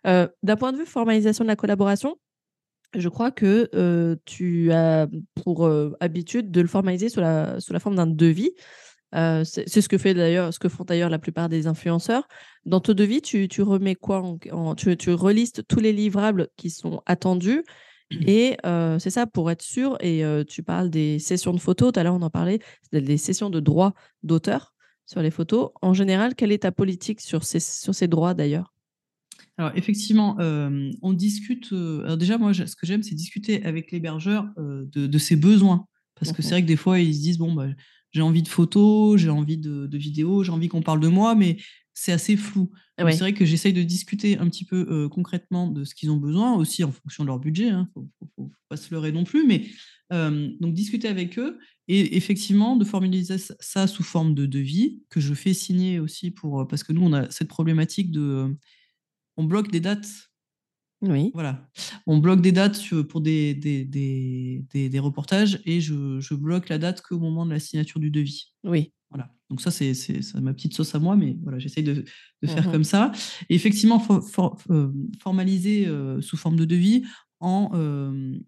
D'un 0.05 0.57
point 0.59 0.73
de 0.73 0.79
vue 0.79 0.87
formalisation 0.87 1.45
de 1.45 1.49
la 1.49 1.57
collaboration, 1.57 2.17
je 2.97 3.09
crois 3.09 3.31
que 3.31 4.19
tu 4.25 4.73
as 4.73 5.09
pour 5.43 5.71
habitude 6.01 6.51
de 6.51 6.61
le 6.61 6.69
formaliser 6.69 7.09
sous 7.09 7.21
la, 7.21 7.61
sous 7.61 7.73
la 7.73 7.81
forme 7.81 7.97
d'un 7.97 8.07
devis. 8.07 8.53
c'est 9.13 9.81
ce 9.81 9.89
que 9.89 9.99
fait 9.99 10.15
d'ailleurs, 10.15 10.53
ce 10.53 10.59
que 10.59 10.69
font 10.69 10.85
d'ailleurs 10.85 11.11
la 11.11 11.19
plupart 11.19 11.49
des 11.49 11.67
influenceurs. 11.67 12.27
Dans 12.65 12.81
ton 12.81 12.93
devis, 12.93 13.23
tu, 13.23 13.49
tu 13.49 13.63
remets 13.63 13.95
quoi 13.95 14.23
en, 14.53 14.75
tu, 14.75 14.97
tu, 14.97 15.13
relistes 15.13 15.67
tous 15.67 15.81
les 15.81 15.93
livrables 15.93 16.49
qui 16.57 16.71
sont 16.71 17.03
attendus. 17.07 17.65
Et 18.27 18.57
c'est 18.99 19.11
ça 19.11 19.27
pour 19.27 19.51
être 19.51 19.63
sûr. 19.63 19.97
Et 20.01 20.23
tu 20.49 20.63
parles 20.63 20.91
des 20.91 21.19
sessions 21.19 21.53
de 21.53 21.61
photos. 21.61 21.93
Tout 21.93 22.01
à 22.01 22.03
l'heure, 22.03 22.15
on 22.15 22.23
en 22.23 22.31
parlait, 22.31 22.61
des 22.93 23.17
sessions 23.17 23.51
de 23.51 23.61
droits 23.61 23.95
d'auteur 24.23 24.75
sur 25.07 25.23
les 25.23 25.31
photos. 25.31 25.71
En 25.83 25.95
général, 25.95 26.35
quelle 26.35 26.53
est 26.53 26.63
ta 26.63 26.73
politique 26.73 27.21
sur 27.21 27.45
ces, 27.45 27.61
sur 27.61 27.95
ces 27.95 28.09
droits 28.09 28.35
d'ailleurs? 28.35 28.74
Alors 29.57 29.73
effectivement, 29.77 30.37
on 31.03 31.13
discute. 31.13 31.73
alors 31.73 32.17
déjà, 32.17 32.39
moi, 32.39 32.53
ce 32.55 32.77
que 32.77 32.87
j'aime, 32.87 33.03
c'est 33.03 33.15
discuter 33.15 33.65
avec 33.65 33.93
l'hébergeur 33.93 34.49
de, 34.57 35.19
ses 35.19 35.37
besoins, 35.37 35.87
parce 36.17 36.33
que 36.33 36.43
c'est 36.43 36.51
vrai 36.51 36.63
que 36.63 36.67
des 36.67 36.77
fois, 36.77 36.99
ils 36.99 37.15
se 37.15 37.21
disent 37.21 37.39
bon, 37.39 37.53
bah, 37.53 37.69
j'ai 38.13 38.23
envie 38.23 38.43
de 38.43 38.49
photos, 38.49 39.21
j'ai 39.21 39.31
envie 39.31 39.59
de, 39.59 39.97
vidéos, 39.97 40.43
j'ai 40.43 40.53
envie 40.53 40.69
qu'on 40.69 40.83
parle 40.83 41.01
de 41.01 41.09
moi, 41.09 41.35
mais 41.35 41.59
c'est 41.93 42.13
assez 42.13 42.37
flou. 42.37 42.71
C'est 42.99 43.19
vrai 43.19 43.35
que 43.35 43.45
j'essaye 43.45 43.73
de 43.73 43.83
discuter 43.83 44.39
un 44.39 44.49
petit 44.49 44.65
peu 44.65 45.09
concrètement 45.09 45.69
de 45.69 45.85
ce 45.85 45.95
qu'ils 45.95 46.11
ont 46.11 46.17
besoin, 46.17 46.55
aussi 46.55 46.83
en 46.83 46.93
fonction 46.93 47.25
de 47.25 47.29
leur 47.29 47.39
budget. 47.39 47.69
Il 47.69 47.73
hein, 47.73 47.89
ne 47.97 48.03
faut, 48.37 48.51
pas 48.69 48.77
se 48.77 48.93
leurrer 48.93 49.13
non 49.13 49.25
plus, 49.25 49.47
mais 49.47 49.67
donc 50.11 50.75
discuter 50.75 51.09
avec 51.09 51.39
eux 51.39 51.59
et 51.87 52.17
effectivement 52.17 52.77
de 52.77 52.85
formaliser 52.85 53.37
ça 53.61 53.87
sous 53.87 54.03
forme 54.03 54.35
de 54.35 54.47
devis 54.47 55.03
que 55.11 55.21
je 55.21 55.35
fais 55.35 55.53
signer 55.53 55.99
aussi 55.99 56.31
pour 56.31 56.67
parce 56.69 56.83
que 56.83 56.93
nous 56.93 57.03
on 57.03 57.13
a 57.13 57.29
cette 57.31 57.49
problématique 57.49 58.11
de 58.11 58.57
on 59.37 59.45
bloque 59.45 59.71
des 59.71 59.81
dates. 59.81 60.31
Oui. 61.03 61.31
Voilà. 61.35 61.69
On 62.07 62.19
bloque 62.19 62.41
des 62.41 62.53
dates 62.53 62.81
pour 63.09 63.21
des, 63.21 63.55
des, 63.55 63.85
des, 64.73 64.99
reportages 64.99 65.61
et 65.67 65.81
je, 65.81 66.35
bloque 66.35 66.69
la 66.69 66.79
date 66.79 67.03
qu'au 67.03 67.19
moment 67.19 67.45
de 67.45 67.51
la 67.51 67.61
signature 67.61 68.01
du 68.01 68.11
devis. 68.11 68.53
Oui. 68.65 68.93
Voilà. 69.11 69.31
Donc 69.51 69.61
ça, 69.61 69.71
c'est 69.71 69.93
ma 70.41 70.55
petite 70.55 70.75
sauce 70.75 70.95
à 70.95 70.99
moi, 70.99 71.17
mais 71.17 71.37
voilà, 71.43 71.59
j'essaye 71.59 71.85
de, 71.85 72.05
faire 72.45 72.69
mmh 72.69 72.73
comme 72.73 72.85
ça. 72.85 73.13
Et 73.49 73.55
effectivement, 73.55 74.03
euh, 74.71 74.93
formaliser 75.21 75.87
euh, 75.87 76.21
sous 76.21 76.37
forme 76.37 76.57
de 76.57 76.65
devis 76.65 77.05
en, 77.41 77.71
euh, 77.75 78.39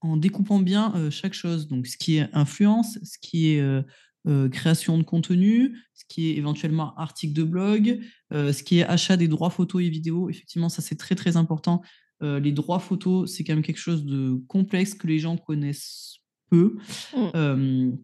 en 0.00 0.16
découpant 0.16 0.60
bien 0.60 1.10
chaque 1.10 1.34
chose. 1.34 1.68
Donc 1.68 1.86
ce 1.86 1.96
qui 1.96 2.16
est 2.16 2.28
influence, 2.32 2.98
ce 3.02 3.18
qui 3.18 3.54
est 3.54 3.84
euh, 4.28 4.48
création 4.48 4.98
de 4.98 5.02
contenu, 5.02 5.76
ce 5.94 6.04
qui 6.08 6.30
est 6.30 6.36
éventuellement 6.36 6.94
article 6.96 7.32
de 7.32 7.42
blog, 7.42 8.00
euh, 8.32 8.52
ce 8.52 8.62
qui 8.62 8.78
est 8.78 8.84
achat 8.84 9.16
des 9.16 9.26
droits 9.26 9.50
photos 9.50 9.82
et 9.82 9.88
vidéos. 9.88 10.30
Effectivement, 10.30 10.68
ça 10.68 10.80
c'est 10.80 10.94
très 10.94 11.16
très 11.16 11.36
important. 11.36 11.82
Euh, 12.22 12.38
les 12.38 12.52
droits 12.52 12.78
photos, 12.78 13.32
c'est 13.32 13.42
quand 13.42 13.54
même 13.54 13.64
quelque 13.64 13.80
chose 13.80 14.04
de 14.04 14.40
complexe 14.46 14.94
que 14.94 15.08
les 15.08 15.18
gens 15.18 15.36
connaissent 15.36 16.20
peu. 16.50 16.76
Mmh. 17.16 17.96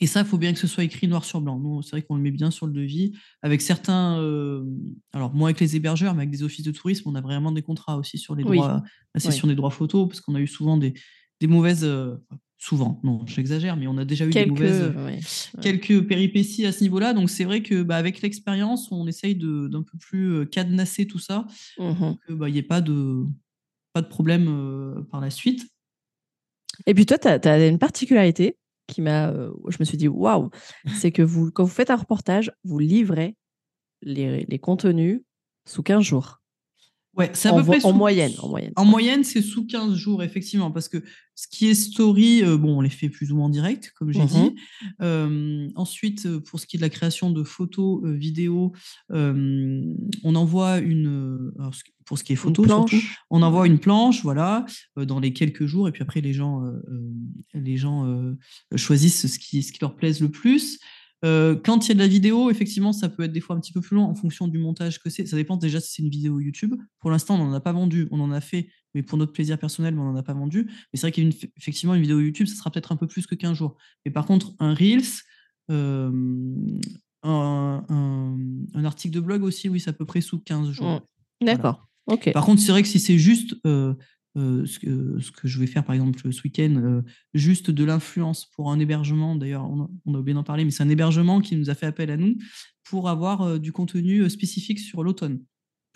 et 0.00 0.06
ça, 0.06 0.20
il 0.20 0.26
faut 0.26 0.38
bien 0.38 0.54
que 0.54 0.58
ce 0.58 0.66
soit 0.66 0.84
écrit 0.84 1.08
noir 1.08 1.24
sur 1.24 1.42
blanc. 1.42 1.58
Nous, 1.58 1.82
c'est 1.82 1.90
vrai 1.90 2.02
qu'on 2.02 2.14
le 2.16 2.22
met 2.22 2.30
bien 2.30 2.50
sur 2.50 2.66
le 2.66 2.72
devis. 2.72 3.12
Avec 3.42 3.60
certains, 3.60 4.14
alors 5.12 5.34
moins 5.34 5.48
avec 5.48 5.60
les 5.60 5.76
hébergeurs, 5.76 6.14
mais 6.14 6.22
avec 6.22 6.30
des 6.30 6.42
offices 6.42 6.64
de 6.64 6.70
tourisme, 6.70 7.08
on 7.10 7.16
a 7.16 7.20
vraiment 7.20 7.52
des 7.52 7.62
contrats 7.62 7.98
aussi 7.98 8.16
sur 8.16 8.34
les 8.34 8.44
droits, 8.44 8.82
la 9.14 9.20
cession 9.20 9.48
des 9.48 9.56
droits 9.56 9.72
photos, 9.72 10.08
parce 10.08 10.20
qu'on 10.20 10.36
a 10.36 10.40
eu 10.40 10.46
souvent 10.46 10.76
des, 10.76 10.94
des 11.40 11.48
mauvaises, 11.48 11.84
souvent, 12.60 13.00
non, 13.02 13.26
j'exagère, 13.26 13.76
mais 13.76 13.86
on 13.86 13.96
a 13.96 14.04
déjà 14.04 14.26
eu 14.26 14.30
quelques, 14.30 14.58
des 14.58 14.92
mauvaises, 14.92 15.50
quelques 15.62 16.06
péripéties 16.06 16.66
à 16.66 16.72
ce 16.72 16.82
niveau-là. 16.82 17.14
Donc 17.14 17.30
c'est 17.30 17.44
vrai 17.44 17.62
que 17.62 17.82
bah, 17.82 17.96
avec 17.96 18.20
l'expérience, 18.20 18.92
on 18.92 19.06
essaye 19.06 19.34
d'un 19.34 19.82
peu 19.82 19.98
plus 19.98 20.32
euh, 20.32 20.44
cadenasser 20.44 21.06
tout 21.06 21.18
ça, 21.18 21.46
mmh 21.78 21.94
pour 21.94 22.18
qu'il 22.26 22.34
bah, 22.36 22.50
n'y 22.50 22.58
ait 22.58 22.62
pas 22.62 22.82
de, 22.82 23.24
pas 23.94 24.02
de 24.02 24.08
problème 24.08 24.46
euh, 24.48 25.02
par 25.10 25.22
la 25.22 25.30
suite. 25.30 25.66
Et 26.86 26.92
puis 26.92 27.06
toi, 27.06 27.18
tu 27.18 27.28
as, 27.28 27.66
une 27.66 27.78
particularité 27.78 28.56
qui 28.86 29.00
m'a, 29.00 29.30
euh, 29.30 29.50
je 29.68 29.78
me 29.80 29.84
suis 29.84 29.96
dit 29.96 30.08
waouh, 30.08 30.50
c'est 30.86 31.12
que 31.12 31.22
vous, 31.22 31.50
quand 31.50 31.64
vous 31.64 31.70
faites 31.70 31.90
un 31.90 31.96
reportage, 31.96 32.52
vous 32.62 32.78
livrez 32.78 33.36
les, 34.02 34.44
les 34.44 34.58
contenus 34.58 35.22
sous 35.66 35.82
15 35.82 36.02
jours. 36.02 36.39
Ouais, 37.20 37.30
c'est 37.34 37.48
à 37.50 37.52
peu 37.52 37.62
près 37.64 37.84
en 37.84 37.92
moyenne, 37.92 38.32
en 38.38 38.48
moyenne. 38.48 38.72
En 38.76 38.86
moyenne, 38.86 39.24
c'est 39.24 39.42
sous 39.42 39.66
15 39.66 39.94
jours, 39.94 40.22
effectivement, 40.22 40.70
parce 40.70 40.88
que 40.88 41.02
ce 41.34 41.48
qui 41.48 41.68
est 41.68 41.74
story, 41.74 42.42
euh, 42.42 42.56
bon, 42.56 42.78
on 42.78 42.80
les 42.80 42.88
fait 42.88 43.10
plus 43.10 43.30
ou 43.30 43.36
moins 43.36 43.46
en 43.46 43.50
direct, 43.50 43.92
comme 43.98 44.10
j'ai 44.10 44.24
dit. 44.24 44.54
Mmh 45.00 45.68
ensuite, 45.76 46.24
euh, 46.26 46.40
pour 46.40 46.58
ce 46.60 46.66
qui 46.66 46.76
est 46.76 46.78
de 46.78 46.82
la 46.82 46.88
création 46.88 47.30
de 47.30 47.42
photos, 47.44 48.02
euh, 48.04 48.12
vidéos, 48.14 48.72
on 49.10 50.34
envoie 50.34 50.78
une, 50.78 51.52
pour 52.06 52.18
ce 52.18 52.24
qui 52.24 52.32
est 52.32 52.36
photo 52.36 52.66
surtout, 52.66 53.02
on 53.28 53.42
envoie 53.42 53.66
une 53.66 53.78
planche, 53.78 54.22
voilà, 54.22 54.64
dans 54.96 55.20
les 55.20 55.34
quelques 55.34 55.66
jours, 55.66 55.88
et 55.88 55.92
puis 55.92 56.02
après 56.02 56.22
les 56.22 56.32
gens, 56.32 56.62
les 57.52 57.76
gens 57.76 58.06
choisissent 58.76 59.26
ce 59.26 59.38
qui, 59.38 59.62
ce 59.62 59.72
qui 59.72 59.78
leur 59.80 59.94
plaise 59.94 60.20
le 60.20 60.30
plus. 60.30 60.78
Euh, 61.24 61.54
quand 61.62 61.84
il 61.84 61.88
y 61.88 61.92
a 61.92 61.94
de 61.94 62.00
la 62.00 62.06
vidéo, 62.06 62.50
effectivement, 62.50 62.92
ça 62.92 63.08
peut 63.08 63.24
être 63.24 63.32
des 63.32 63.40
fois 63.40 63.54
un 63.56 63.60
petit 63.60 63.72
peu 63.72 63.80
plus 63.80 63.96
long 63.96 64.04
en 64.04 64.14
fonction 64.14 64.48
du 64.48 64.58
montage 64.58 64.98
que 65.00 65.10
c'est. 65.10 65.26
Ça 65.26 65.36
dépend 65.36 65.56
déjà 65.56 65.80
si 65.80 65.92
c'est 65.92 66.02
une 66.02 66.08
vidéo 66.08 66.40
YouTube. 66.40 66.74
Pour 66.98 67.10
l'instant, 67.10 67.34
on 67.34 67.44
n'en 67.44 67.52
a 67.52 67.60
pas 67.60 67.72
vendu. 67.72 68.08
On 68.10 68.20
en 68.20 68.32
a 68.32 68.40
fait, 68.40 68.68
mais 68.94 69.02
pour 69.02 69.18
notre 69.18 69.32
plaisir 69.32 69.58
personnel, 69.58 69.94
mais 69.94 70.00
on 70.00 70.12
n'en 70.12 70.16
a 70.16 70.22
pas 70.22 70.32
vendu. 70.32 70.64
Mais 70.66 70.98
c'est 70.98 71.02
vrai 71.02 71.12
qu'effectivement, 71.12 71.94
une, 71.94 72.02
vidéo 72.02 72.20
YouTube, 72.20 72.46
ça 72.46 72.54
sera 72.54 72.70
peut-être 72.70 72.92
un 72.92 72.96
peu 72.96 73.06
plus 73.06 73.26
que 73.26 73.34
15 73.34 73.56
jours. 73.56 73.76
Mais 74.04 74.10
par 74.10 74.24
contre, 74.24 74.54
un 74.58 74.72
Reels, 74.72 75.22
euh, 75.70 76.10
un, 77.22 78.84
article 78.84 79.14
de 79.14 79.20
blog 79.20 79.42
aussi, 79.42 79.68
oui, 79.68 79.78
c'est 79.78 79.90
à 79.90 79.92
peu 79.92 80.06
près 80.06 80.22
sous 80.22 80.38
15 80.38 80.70
jours. 80.70 81.02
D'accord. 81.42 81.86
Ok. 82.06 82.32
Par 82.32 82.44
contre, 82.44 82.62
c'est 82.62 82.72
vrai 82.72 82.82
que 82.82 82.88
si 82.88 82.98
c'est 82.98 83.18
juste 83.18 83.56
euh, 83.66 83.94
euh, 84.36 84.64
ce, 84.64 84.78
que, 84.78 85.18
ce, 85.18 85.32
que, 85.32 85.48
je 85.48 85.58
vais 85.58 85.66
faire 85.66 85.84
par 85.84 85.94
exemple 85.94 86.20
ce 86.32 86.42
week-end, 86.42 86.74
euh, 86.76 87.02
juste 87.34 87.70
de 87.70 87.82
l'influence 87.82 88.46
pour 88.46 88.70
un 88.70 88.78
hébergement. 88.78 89.34
D'ailleurs, 89.34 89.68
on, 89.68 90.14
a 90.14 90.18
oublié 90.18 90.34
d'en 90.34 90.44
parler, 90.44 90.64
mais 90.64 90.70
c'est 90.70 90.84
un 90.84 90.88
hébergement 90.88 91.40
qui 91.40 91.56
nous 91.56 91.68
a 91.68 91.74
fait 91.74 91.86
appel 91.86 92.10
à 92.12 92.16
nous 92.16 92.36
pour 92.84 93.08
avoir 93.08 93.42
euh, 93.42 93.58
du 93.58 93.72
contenu 93.72 94.30
spécifique 94.30 94.78
sur 94.78 95.02
l'automne. 95.02 95.40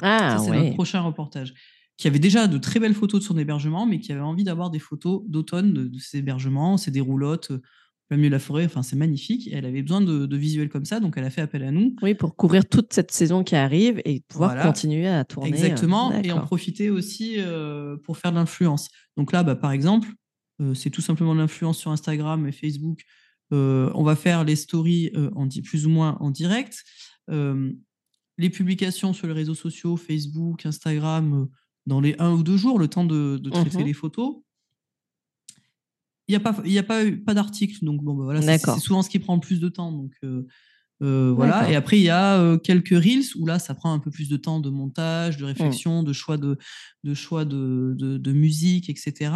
Ah, 0.03 0.39
c'est 0.45 0.51
notre 0.51 0.75
prochain 0.75 1.01
reportage. 1.01 1.55
Qui 1.97 2.09
avait 2.09 2.19
déjà 2.19 2.49
de 2.49 2.59
très 2.59 2.81
belles 2.81 2.95
photos 2.95 3.21
de 3.21 3.25
son 3.25 3.39
hébergement, 3.39 3.87
mais 3.87 4.01
qui 4.01 4.11
avait 4.11 4.21
envie 4.21 4.43
d'avoir 4.43 4.71
des 4.71 4.81
photos 4.81 5.23
d'automne 5.29 5.73
de, 5.73 5.85
de, 5.85 5.99
ses 6.01 6.19
hébergements. 6.19 6.77
C'est 6.77 6.91
des 6.91 7.01
de 8.11 8.29
la 8.29 8.39
forêt. 8.39 8.65
Enfin, 8.65 8.83
c'est 8.83 8.97
magnifique. 8.97 9.49
Et 9.49 9.55
elle 9.55 9.67
avait 9.67 9.83
besoin 9.83 10.01
de, 10.01 10.37
visuels 10.37 10.69
comme 10.69 10.85
ça, 10.85 11.01
donc 11.01 11.15
elle 11.17 11.25
a 11.25 11.31
fait 11.31 11.41
appel 11.41 11.63
à 11.63 11.71
nous. 11.71 11.95
Oui, 12.03 12.15
pour 12.15 12.37
couvrir 12.37 12.69
toute 12.69 12.93
cette 12.93 13.11
saison 13.11 13.45
qui 13.45 13.57
arrive 13.57 14.01
et 14.05 14.21
pouvoir 14.29 14.61
continuer 14.63 15.09
à 15.09 15.25
tourner. 15.25 15.49
Exactement. 15.49 16.13
Et 16.23 16.33
en 16.33 16.41
profiter 16.41 16.91
aussi 16.91 17.37
euh, 17.39 17.97
pour 17.97 18.19
faire 18.19 18.33
de 18.33 18.37
l'influence. 18.37 18.91
Donc 19.17 19.33
là, 19.33 19.43
bah, 19.43 19.57
par 19.57 19.73
exemple, 19.73 20.09
euh, 20.61 20.75
c'est 20.75 20.91
tout 20.91 21.03
simplement 21.03 21.35
de 21.35 21.41
l'influence 21.41 21.79
sur 21.79 21.91
Instagram 21.91 22.47
et 22.47 22.53
Facebook. 22.53 23.03
Euh, 23.53 23.91
on 23.95 24.03
va 24.03 24.17
faire 24.17 24.45
les 24.45 24.57
stories 24.57 25.13
en, 25.35 25.49
plus 25.49 25.87
ou 25.87 25.91
moins 25.91 26.17
en 26.21 26.31
direct. 26.31 26.83
les 28.37 28.51
publications 28.51 29.13
sur 29.13 29.27
les 29.29 29.33
réseaux 29.33 29.55
sociaux, 29.55 29.97
Facebook, 29.97 30.67
Instagram, 30.67 31.49
dans 31.87 32.01
les 32.01 32.17
un 32.19 32.33
ou 32.33 32.43
deux 32.43 32.57
jours, 32.57 32.79
le 32.79 32.89
temps 32.89 33.05
de, 33.05 33.41
traiter 33.51 33.79
mmh 33.79 33.87
les 33.87 33.93
photos 33.93 34.37
il 36.29 36.33
n'y 36.33 36.37
a 36.37 36.41
pas, 36.41 36.57
y 36.65 36.79
a 36.79 36.83
pas, 36.83 37.03
pas 37.27 37.35
d'article, 37.35 37.85
donc 37.85 38.03
bon, 38.03 38.15
bah, 38.15 38.25
voilà, 38.25 38.41
c'est 38.41 38.81
souvent 38.81 39.03
ce 39.03 39.11
qui 39.11 39.19
prend 39.19 39.35
le 39.35 39.41
plus 39.41 39.61
de 39.61 39.69
temps. 39.69 39.93
Donc 39.93 40.13
euh, 40.25 40.47
euh, 41.03 41.33
voilà. 41.37 41.71
Et 41.71 41.75
après, 41.75 41.99
il 41.99 42.05
y 42.05 42.09
a 42.09 42.41
euh, 42.41 42.57
quelques 42.57 42.91
reels 42.91 43.37
où 43.37 43.45
là, 43.45 43.59
ça 43.59 43.75
prend 43.75 43.93
un 43.93 43.99
peu 43.99 44.11
plus 44.11 44.31
de 44.31 44.39
temps 44.39 44.61
de 44.61 44.71
montage, 44.71 45.37
de 45.37 45.43
mmh. 45.43 45.47
réflexion, 45.47 46.03
de 46.03 46.13
choix 46.15 46.39
de, 46.39 46.57
de 47.03 47.15
choix 47.15 47.45
de, 47.45 47.95
de, 47.99 48.33
musique, 48.33 48.89
etc. 48.89 49.33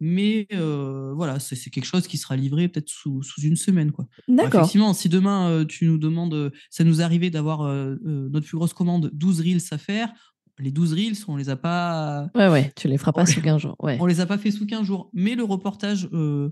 Mais 0.00 0.48
voilà, 0.50 1.38
c'est 1.40 1.70
quelque 1.70 1.86
chose 1.86 2.06
qui 2.06 2.18
sera 2.18 2.36
livré 2.36 2.68
peut-être 2.68 2.90
sous, 2.90 3.22
sous, 3.22 3.40
une 3.40 3.56
semaine, 3.56 3.90
quoi. 3.90 4.06
D'accord. 4.28 4.60
Effectivement, 4.60 4.92
si 4.92 5.08
demain 5.08 5.64
tu 5.66 5.86
nous 5.86 5.98
demandes, 5.98 6.52
ça 6.68 6.84
nous 6.84 7.00
arrivait 7.00 7.30
d'avoir 7.30 7.62
notre 8.02 8.46
plus 8.46 8.58
grosse 8.58 8.74
commande, 8.74 9.10
12 9.14 9.40
reels 9.40 9.62
à 9.70 9.78
faire 9.78 10.12
les 10.60 10.70
12 10.70 10.92
reels, 10.94 11.16
on 11.28 11.36
les 11.36 11.48
a 11.50 11.56
pas. 11.56 12.30
Ouais, 12.34 12.48
ouais, 12.48 12.72
tu 12.76 12.88
les 12.88 12.98
feras 12.98 13.12
pas 13.12 13.26
sous 13.26 13.40
15 13.40 13.60
jours. 13.60 13.76
Ouais. 13.80 13.96
On 14.00 14.06
les 14.06 14.20
a 14.20 14.26
pas 14.26 14.38
fait 14.38 14.50
sous 14.50 14.66
15 14.66 14.84
jours. 14.84 15.10
Mais 15.12 15.34
le 15.34 15.44
reportage 15.44 16.08
euh, 16.12 16.50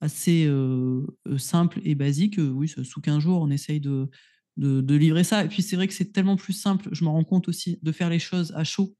assez 0.00 0.44
euh, 0.46 1.06
euh, 1.26 1.38
simple 1.38 1.80
et 1.84 1.94
basique, 1.94 2.38
oui, 2.38 2.68
sous 2.68 3.00
15 3.00 3.22
jours, 3.22 3.40
on 3.40 3.50
essaye 3.50 3.80
de, 3.80 4.08
de, 4.56 4.94
livrer 4.94 5.24
ça. 5.24 5.44
Et 5.44 5.48
puis 5.48 5.62
c'est 5.62 5.76
vrai 5.76 5.88
que 5.88 5.94
c'est 5.94 6.12
tellement 6.12 6.36
plus 6.36 6.52
simple, 6.52 6.88
je 6.92 7.04
me 7.04 7.08
rends 7.08 7.24
compte 7.24 7.48
aussi, 7.48 7.78
de 7.82 7.92
faire 7.92 8.10
les 8.10 8.18
choses 8.18 8.52
à 8.56 8.64
chaud. 8.64 8.94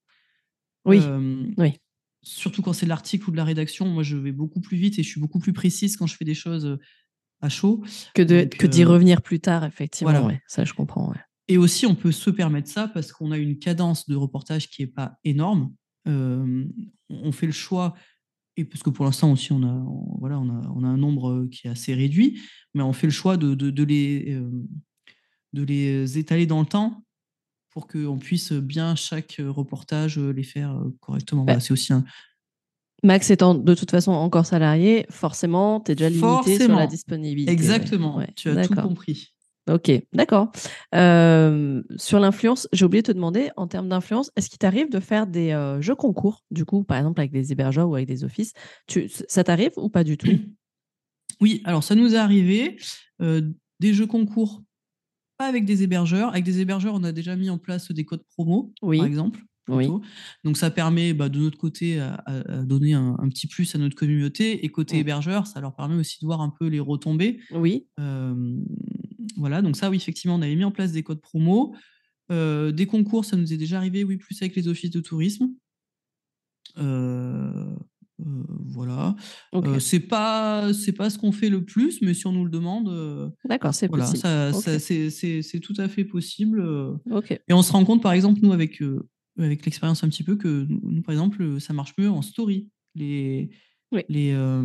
Oui. 0.84 1.00
oui. 1.58 1.72
surtout 2.22 2.62
quand 2.62 2.72
c'est 2.72 2.86
de 2.86 2.90
l'article 2.90 3.28
ou 3.28 3.32
de 3.32 3.36
la 3.36 3.44
rédaction, 3.44 3.86
moi, 3.86 4.04
je 4.04 4.16
vais 4.16 4.30
beaucoup 4.30 4.60
plus 4.60 4.76
vite 4.76 4.98
et 5.00 5.02
je 5.02 5.08
suis 5.08 5.20
beaucoup 5.20 5.40
plus 5.40 5.52
précise 5.52 5.96
quand 5.96 6.06
je 6.06 6.16
fais 6.16 6.24
des 6.24 6.34
choses 6.34 6.78
à 7.40 7.48
chaud. 7.48 7.82
Que 8.14 8.22
d'y 8.22 8.84
revenir 8.84 9.20
plus 9.20 9.40
tard, 9.40 9.64
effectivement. 9.64 10.30
ça, 10.46 10.64
je 10.64 10.72
comprends. 10.72 11.12
Et 11.48 11.58
aussi, 11.58 11.86
on 11.86 11.94
peut 11.94 12.12
se 12.12 12.30
permettre 12.30 12.68
ça 12.68 12.88
parce 12.88 13.12
qu'on 13.12 13.30
a 13.30 13.38
une 13.38 13.58
cadence 13.58 14.08
de 14.08 14.16
reportage 14.16 14.68
qui 14.68 14.82
n'est 14.82 14.88
pas 14.88 15.18
énorme. 15.24 15.72
on 16.06 17.32
fait 17.32 17.46
le 17.46 17.52
choix, 17.52 17.94
et 18.56 18.64
parce 18.64 18.82
que 18.82 18.90
pour 18.90 19.04
l'instant 19.04 19.30
aussi, 19.32 19.52
on 19.52 19.62
a, 19.62 19.84
voilà, 20.18 20.38
on, 20.38 20.48
a, 20.48 20.72
on 20.74 20.82
a 20.82 20.88
un 20.88 20.96
nombre 20.96 21.46
qui 21.50 21.66
est 21.66 21.70
assez 21.70 21.94
réduit, 21.94 22.40
mais 22.74 22.82
on 22.82 22.92
fait 22.92 23.06
le 23.06 23.12
choix 23.12 23.36
de, 23.36 23.54
de, 23.54 23.84
les, 23.84 24.40
de 25.52 25.62
les 25.62 26.18
étaler 26.18 26.46
dans 26.46 26.60
le 26.60 26.66
temps 26.66 27.04
pour 27.70 27.86
qu'on 27.86 28.18
puisse 28.18 28.52
bien 28.52 28.94
chaque 28.96 29.36
reportage 29.38 30.18
les 30.18 30.42
faire 30.42 30.82
correctement. 31.00 31.44
Bah 31.44 31.60
c'est 31.60 31.72
aussi 31.72 31.92
un, 31.92 32.04
Max 33.02 33.30
étant 33.30 33.54
de 33.54 33.74
toute 33.74 33.90
façon 33.90 34.12
encore 34.12 34.46
salarié, 34.46 35.06
forcément, 35.10 35.80
tu 35.80 35.92
es 35.92 35.94
déjà 35.94 36.08
limité 36.08 36.58
sur 36.58 36.74
la 36.74 36.86
disponibilité. 36.86 37.52
Exactement, 37.52 38.22
tu 38.34 38.48
as 38.48 38.66
tout 38.66 38.74
compris. 38.74 39.34
Ok, 39.68 39.90
d'accord. 40.12 40.52
Euh, 40.94 41.82
sur 41.96 42.20
l'influence, 42.20 42.68
j'ai 42.72 42.84
oublié 42.84 43.02
de 43.02 43.08
te 43.08 43.12
demander, 43.12 43.50
en 43.56 43.66
termes 43.66 43.88
d'influence, 43.88 44.30
est-ce 44.36 44.48
qu'il 44.48 44.58
t'arrive 44.58 44.90
de 44.90 45.00
faire 45.00 45.26
des 45.26 45.50
euh, 45.52 45.80
jeux 45.80 45.96
concours, 45.96 46.44
du 46.52 46.64
coup, 46.64 46.84
par 46.84 46.98
exemple 46.98 47.20
avec 47.20 47.32
des 47.32 47.50
hébergeurs 47.50 47.88
ou 47.88 47.96
avec 47.96 48.06
des 48.06 48.22
offices? 48.22 48.52
Tu, 48.86 49.08
Ça 49.08 49.42
t'arrive 49.42 49.72
ou 49.76 49.88
pas 49.88 50.04
du 50.04 50.16
tout? 50.16 50.28
Oui, 51.42 51.60
alors 51.66 51.84
ça 51.84 51.94
nous 51.94 52.14
est 52.14 52.18
arrivé. 52.18 52.78
Euh, 53.20 53.42
des 53.78 53.92
jeux 53.92 54.06
concours, 54.06 54.62
pas 55.36 55.46
avec 55.46 55.66
des 55.66 55.82
hébergeurs. 55.82 56.30
Avec 56.30 56.44
des 56.44 56.62
hébergeurs, 56.62 56.94
on 56.94 57.04
a 57.04 57.12
déjà 57.12 57.36
mis 57.36 57.50
en 57.50 57.58
place 57.58 57.92
des 57.92 58.06
codes 58.06 58.22
promo, 58.22 58.72
par 58.80 59.04
exemple. 59.04 59.40
Oui. 59.68 59.90
Donc 60.44 60.56
ça 60.56 60.70
permet 60.70 61.12
bah, 61.12 61.28
de 61.28 61.38
notre 61.38 61.58
côté 61.58 62.00
à, 62.00 62.24
donner 62.64 62.94
un, 62.94 63.28
petit 63.28 63.48
plus 63.48 63.74
à 63.74 63.78
notre 63.78 63.96
communauté 63.96 64.64
et 64.64 64.68
côté 64.70 64.96
hébergeur, 64.96 65.46
ça 65.46 65.60
leur 65.60 65.76
permet 65.76 65.96
aussi 65.96 66.20
de 66.22 66.24
voir 66.24 66.40
un 66.40 66.54
peu 66.58 66.68
les 66.68 66.80
retombées. 66.80 67.40
Oui. 67.50 67.86
Voilà, 69.36 69.62
donc 69.62 69.76
ça 69.76 69.90
oui 69.90 69.96
effectivement 69.96 70.36
on 70.36 70.42
avait 70.42 70.54
mis 70.54 70.64
en 70.64 70.70
place 70.70 70.92
des 70.92 71.02
codes 71.02 71.20
promo, 71.20 71.74
des 72.30 72.86
concours 72.88 73.24
ça 73.24 73.36
nous 73.36 73.52
est 73.52 73.56
déjà 73.56 73.78
arrivé 73.78 74.04
oui 74.04 74.16
plus 74.16 74.40
avec 74.42 74.56
les 74.56 74.68
offices 74.68 74.90
de 74.90 75.00
tourisme. 75.00 75.48
voilà. 78.18 79.16
c'est 79.78 80.00
pas 80.00 80.72
c'est 80.72 80.92
pas 80.92 81.10
ce 81.10 81.18
qu'on 81.18 81.32
fait 81.32 81.50
le 81.50 81.64
plus, 81.64 82.00
mais 82.02 82.14
si 82.14 82.26
on 82.26 82.32
nous 82.32 82.44
le 82.44 82.50
demande, 82.50 83.32
d'accord, 83.44 83.74
c'est 83.74 83.88
possible. 83.88 84.20
c'est 84.80 85.60
tout 85.60 85.74
à 85.78 85.88
fait 85.88 86.04
possible. 86.04 86.64
Et 87.48 87.52
on 87.52 87.62
se 87.62 87.72
rend 87.72 87.84
compte 87.84 88.02
par 88.02 88.12
exemple 88.12 88.40
nous 88.42 88.52
avec 88.52 88.82
avec 89.38 89.64
l'expérience 89.64 90.02
un 90.04 90.08
petit 90.08 90.22
peu 90.22 90.36
que 90.36 90.66
nous, 90.68 91.02
par 91.02 91.12
exemple, 91.12 91.60
ça 91.60 91.72
marche 91.72 91.94
mieux 91.98 92.10
en 92.10 92.22
story. 92.22 92.68
Les, 92.94 93.50
les, 94.08 94.32
euh, 94.32 94.64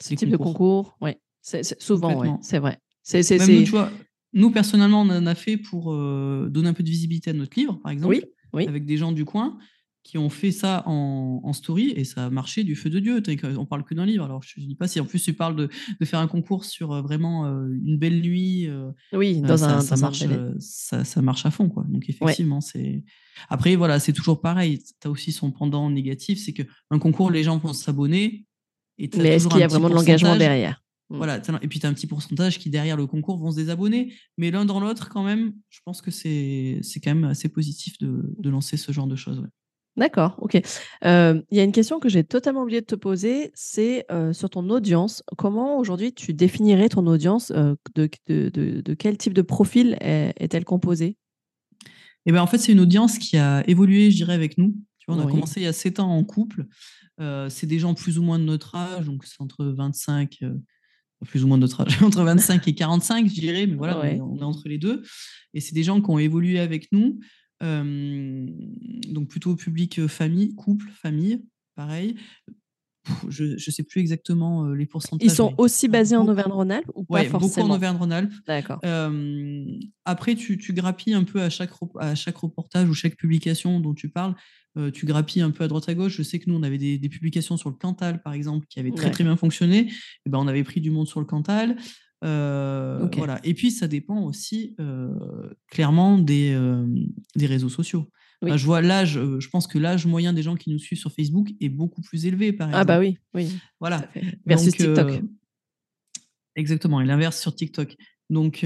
Ce 0.00 0.14
type 0.14 0.30
de 0.30 0.36
concours, 0.36 0.96
oui. 1.00 1.12
souvent, 1.42 2.40
c'est 2.42 2.58
vrai. 2.58 2.78
C'est, 3.02 3.38
nous, 3.38 3.64
tu 3.64 3.70
vois, 3.70 3.90
nous, 4.32 4.50
personnellement, 4.50 5.02
on 5.02 5.10
en 5.10 5.26
a 5.26 5.34
fait 5.34 5.56
pour 5.56 5.92
euh, 5.92 6.48
donner 6.50 6.68
un 6.68 6.72
peu 6.72 6.82
de 6.82 6.88
visibilité 6.88 7.30
à 7.30 7.32
notre 7.32 7.58
livre, 7.58 7.78
par 7.82 7.92
exemple, 7.92 8.20
oui, 8.52 8.66
avec 8.66 8.84
des 8.84 8.96
gens 8.96 9.12
du 9.12 9.24
coin 9.24 9.58
qui 10.02 10.18
ont 10.18 10.30
fait 10.30 10.50
ça 10.50 10.82
en, 10.86 11.52
story 11.52 11.92
et 11.94 12.04
ça 12.04 12.26
a 12.26 12.30
marché 12.30 12.64
du 12.64 12.74
feu 12.74 12.90
de 12.90 12.98
Dieu. 12.98 13.22
On 13.56 13.66
parle 13.66 13.84
que 13.84 13.94
d'un 13.94 14.06
livre. 14.06 14.24
Alors, 14.24 14.42
je 14.42 14.60
ne 14.60 14.66
dis 14.66 14.74
pas 14.74 14.88
si 14.88 14.98
en 15.00 15.04
plus 15.04 15.22
tu 15.22 15.32
parles 15.32 15.54
de, 15.54 15.68
de 16.00 16.04
faire 16.04 16.18
un 16.18 16.26
concours 16.26 16.64
sur 16.64 16.92
euh, 16.92 17.02
vraiment 17.02 17.46
euh, 17.46 17.68
une 17.84 17.98
belle 17.98 18.20
nuit. 18.20 18.66
Euh, 18.68 18.90
oui, 19.12 19.40
dans 19.40 19.56
ça, 19.56 19.76
un, 19.76 19.80
ça 19.80 19.96
marche, 19.96 20.24
ça, 20.58 21.04
ça, 21.04 21.22
marche 21.22 21.46
à 21.46 21.50
fond. 21.50 21.68
Quoi. 21.68 21.84
Donc, 21.88 22.08
effectivement, 22.08 22.60
c'est. 22.60 23.04
Après, 23.48 23.76
voilà, 23.76 24.00
c'est 24.00 24.12
toujours 24.12 24.40
pareil. 24.40 24.82
Tu 25.00 25.06
as 25.06 25.10
aussi 25.10 25.30
son 25.30 25.50
pendant 25.52 25.88
négatif 25.90 26.38
c'est 26.38 26.52
qu'un 26.52 26.98
concours, 26.98 27.30
les 27.30 27.44
gens 27.44 27.58
vont 27.58 27.72
s'abonner. 27.72 28.46
Mais 28.98 29.06
est-ce 29.06 29.48
qu'il 29.48 29.58
y 29.58 29.62
a 29.62 29.68
vraiment 29.68 29.88
de 29.88 29.94
l'engagement 29.94 30.36
derrière? 30.36 30.82
Mmh. 31.12 31.16
voilà, 31.16 31.40
et 31.62 31.68
puis 31.68 31.78
tu 31.78 31.86
as 31.86 31.88
un 31.88 31.94
petit 31.94 32.06
pourcentage 32.06 32.58
qui, 32.58 32.70
derrière 32.70 32.96
le 32.96 33.06
concours, 33.06 33.38
vont 33.38 33.50
se 33.50 33.56
désabonner. 33.56 34.14
Mais 34.38 34.50
l'un 34.50 34.64
dans 34.64 34.80
l'autre, 34.80 35.08
quand 35.08 35.22
même, 35.22 35.54
je 35.70 35.80
pense 35.84 36.02
que 36.02 36.10
c'est 36.10 36.80
quand 37.02 37.14
même 37.14 37.24
assez 37.24 37.48
positif 37.48 37.98
de, 37.98 38.34
de 38.38 38.50
lancer 38.50 38.76
ce 38.76 38.92
genre 38.92 39.06
de 39.06 39.16
choses. 39.16 39.42
D'accord, 39.96 40.36
ok. 40.38 40.54
Il 41.04 41.44
y 41.50 41.60
a 41.60 41.64
une 41.64 41.72
question 41.72 42.00
que 42.00 42.08
j'ai 42.08 42.24
totalement 42.24 42.62
oublié 42.62 42.80
de 42.80 42.86
te 42.86 42.94
poser, 42.94 43.50
c'est 43.54 44.06
sur 44.32 44.48
ton 44.48 44.68
audience. 44.70 45.22
Comment 45.36 45.78
aujourd'hui 45.78 46.14
tu 46.14 46.32
définirais 46.32 46.88
ton 46.88 47.06
audience 47.06 47.52
de, 47.52 48.08
de, 48.26 48.94
quel 48.94 49.18
type 49.18 49.34
de 49.34 49.42
profil 49.42 49.96
est-elle 50.00 50.64
composée? 50.64 51.16
Eh 52.24 52.32
ben, 52.32 52.40
En 52.40 52.46
fait, 52.46 52.58
c'est 52.58 52.72
une 52.72 52.80
audience 52.80 53.18
qui 53.18 53.36
a 53.36 53.68
évolué, 53.68 54.10
je 54.10 54.16
dirais, 54.16 54.34
avec 54.34 54.56
nous. 54.56 54.74
Tu 54.98 55.06
vois, 55.08 55.16
on 55.16 55.26
a 55.26 55.30
commencé 55.30 55.60
il 55.60 55.64
y 55.64 55.66
a 55.66 55.72
7 55.72 56.00
ans 56.00 56.10
en 56.10 56.24
couple. 56.24 56.64
c'est 57.18 57.66
des 57.66 57.78
gens 57.78 57.92
plus 57.92 58.18
ou 58.18 58.22
moins 58.22 58.38
de 58.38 58.44
notre 58.44 58.74
âge, 58.74 59.04
donc 59.04 59.26
c'est 59.26 59.40
entre 59.40 59.64
25, 59.64 60.38
plus 61.26 61.44
ou 61.44 61.48
moins 61.48 61.58
de 61.58 61.62
notre 61.62 61.82
âge, 61.82 62.02
entre 62.02 62.22
25 62.22 62.66
et 62.68 62.74
45, 62.74 63.28
je 63.28 63.34
dirais, 63.34 63.66
mais 63.66 63.76
voilà, 63.76 63.98
on 63.98 64.36
est 64.38 64.42
entre 64.42 64.68
les 64.68 64.78
deux. 64.78 65.02
Et 65.54 65.60
c'est 65.60 65.74
des 65.74 65.82
gens 65.82 66.00
qui 66.00 66.10
ont 66.10 66.18
évolué 66.18 66.58
avec 66.58 66.90
nous 66.92 67.18
donc 67.62 69.28
plutôt 69.28 69.54
public 69.54 70.06
famille, 70.06 70.54
couple, 70.54 70.88
famille, 70.90 71.44
pareil. 71.76 72.16
Je 73.28 73.44
ne 73.44 73.58
sais 73.58 73.82
plus 73.82 74.00
exactement 74.00 74.68
les 74.68 74.86
pourcentages. 74.86 75.26
Ils 75.26 75.34
sont 75.34 75.54
aussi 75.58 75.88
basés 75.88 76.14
en 76.14 76.26
Auvergne-Rhône-Alpes 76.28 76.90
ou 76.94 77.04
pas 77.04 77.24
forcément 77.24 77.48
beaucoup 77.48 77.72
en 77.72 77.74
Auvergne-Rhône-Alpes. 77.74 78.32
D'accord. 78.46 78.80
après, 80.04 80.34
tu, 80.34 80.72
grappilles 80.72 81.14
un 81.14 81.24
peu 81.24 81.42
à 81.42 81.50
chaque, 81.50 81.70
à 81.98 82.14
chaque 82.14 82.36
reportage 82.36 82.88
ou 82.88 82.94
chaque 82.94 83.16
publication 83.16 83.80
dont 83.80 83.94
tu 83.94 84.08
parles. 84.08 84.34
Tu 84.94 85.06
grappilles 85.06 85.42
un 85.42 85.50
peu 85.50 85.64
à 85.64 85.68
droite 85.68 85.88
à 85.88 85.94
gauche. 85.94 86.16
Je 86.16 86.22
sais 86.22 86.38
que 86.38 86.48
nous, 86.48 86.56
on 86.56 86.62
avait 86.62 86.78
des, 86.78 87.08
publications 87.08 87.56
sur 87.56 87.70
le 87.70 87.76
Cantal, 87.76 88.22
par 88.22 88.32
exemple, 88.32 88.66
qui 88.68 88.80
avaient 88.80 88.90
très 88.90 89.10
très 89.10 89.24
bien 89.24 89.36
fonctionné. 89.36 89.90
Et 90.26 90.30
ben, 90.30 90.38
on 90.38 90.46
avait 90.46 90.64
pris 90.64 90.80
du 90.80 90.90
monde 90.90 91.06
sur 91.06 91.20
le 91.20 91.26
Cantal. 91.26 91.76
Euh, 92.24 93.08
voilà. 93.16 93.40
Et 93.44 93.54
puis, 93.54 93.70
ça 93.70 93.88
dépend 93.88 94.22
aussi 94.22 94.74
euh, 94.80 95.08
clairement 95.70 96.18
des, 96.18 96.58
des 97.36 97.46
réseaux 97.46 97.68
sociaux. 97.68 98.10
je 98.42 98.64
vois 98.64 98.80
l'âge, 98.80 99.20
je 99.38 99.48
pense 99.48 99.66
que 99.66 99.78
l'âge 99.78 100.06
moyen 100.06 100.32
des 100.32 100.42
gens 100.42 100.56
qui 100.56 100.70
nous 100.70 100.78
suivent 100.78 100.98
sur 100.98 101.12
Facebook 101.12 101.50
est 101.60 101.68
beaucoup 101.68 102.00
plus 102.00 102.26
élevé, 102.26 102.52
par 102.52 102.68
exemple. 102.68 102.82
Ah, 102.82 102.84
bah 102.84 102.98
oui, 102.98 103.18
oui. 103.34 103.52
Voilà. 103.80 104.08
Versus 104.46 104.72
TikTok. 104.72 105.22
exactement, 106.56 107.00
et 107.00 107.04
l'inverse 107.04 107.40
sur 107.40 107.54
TikTok. 107.54 107.96
Donc, 108.30 108.64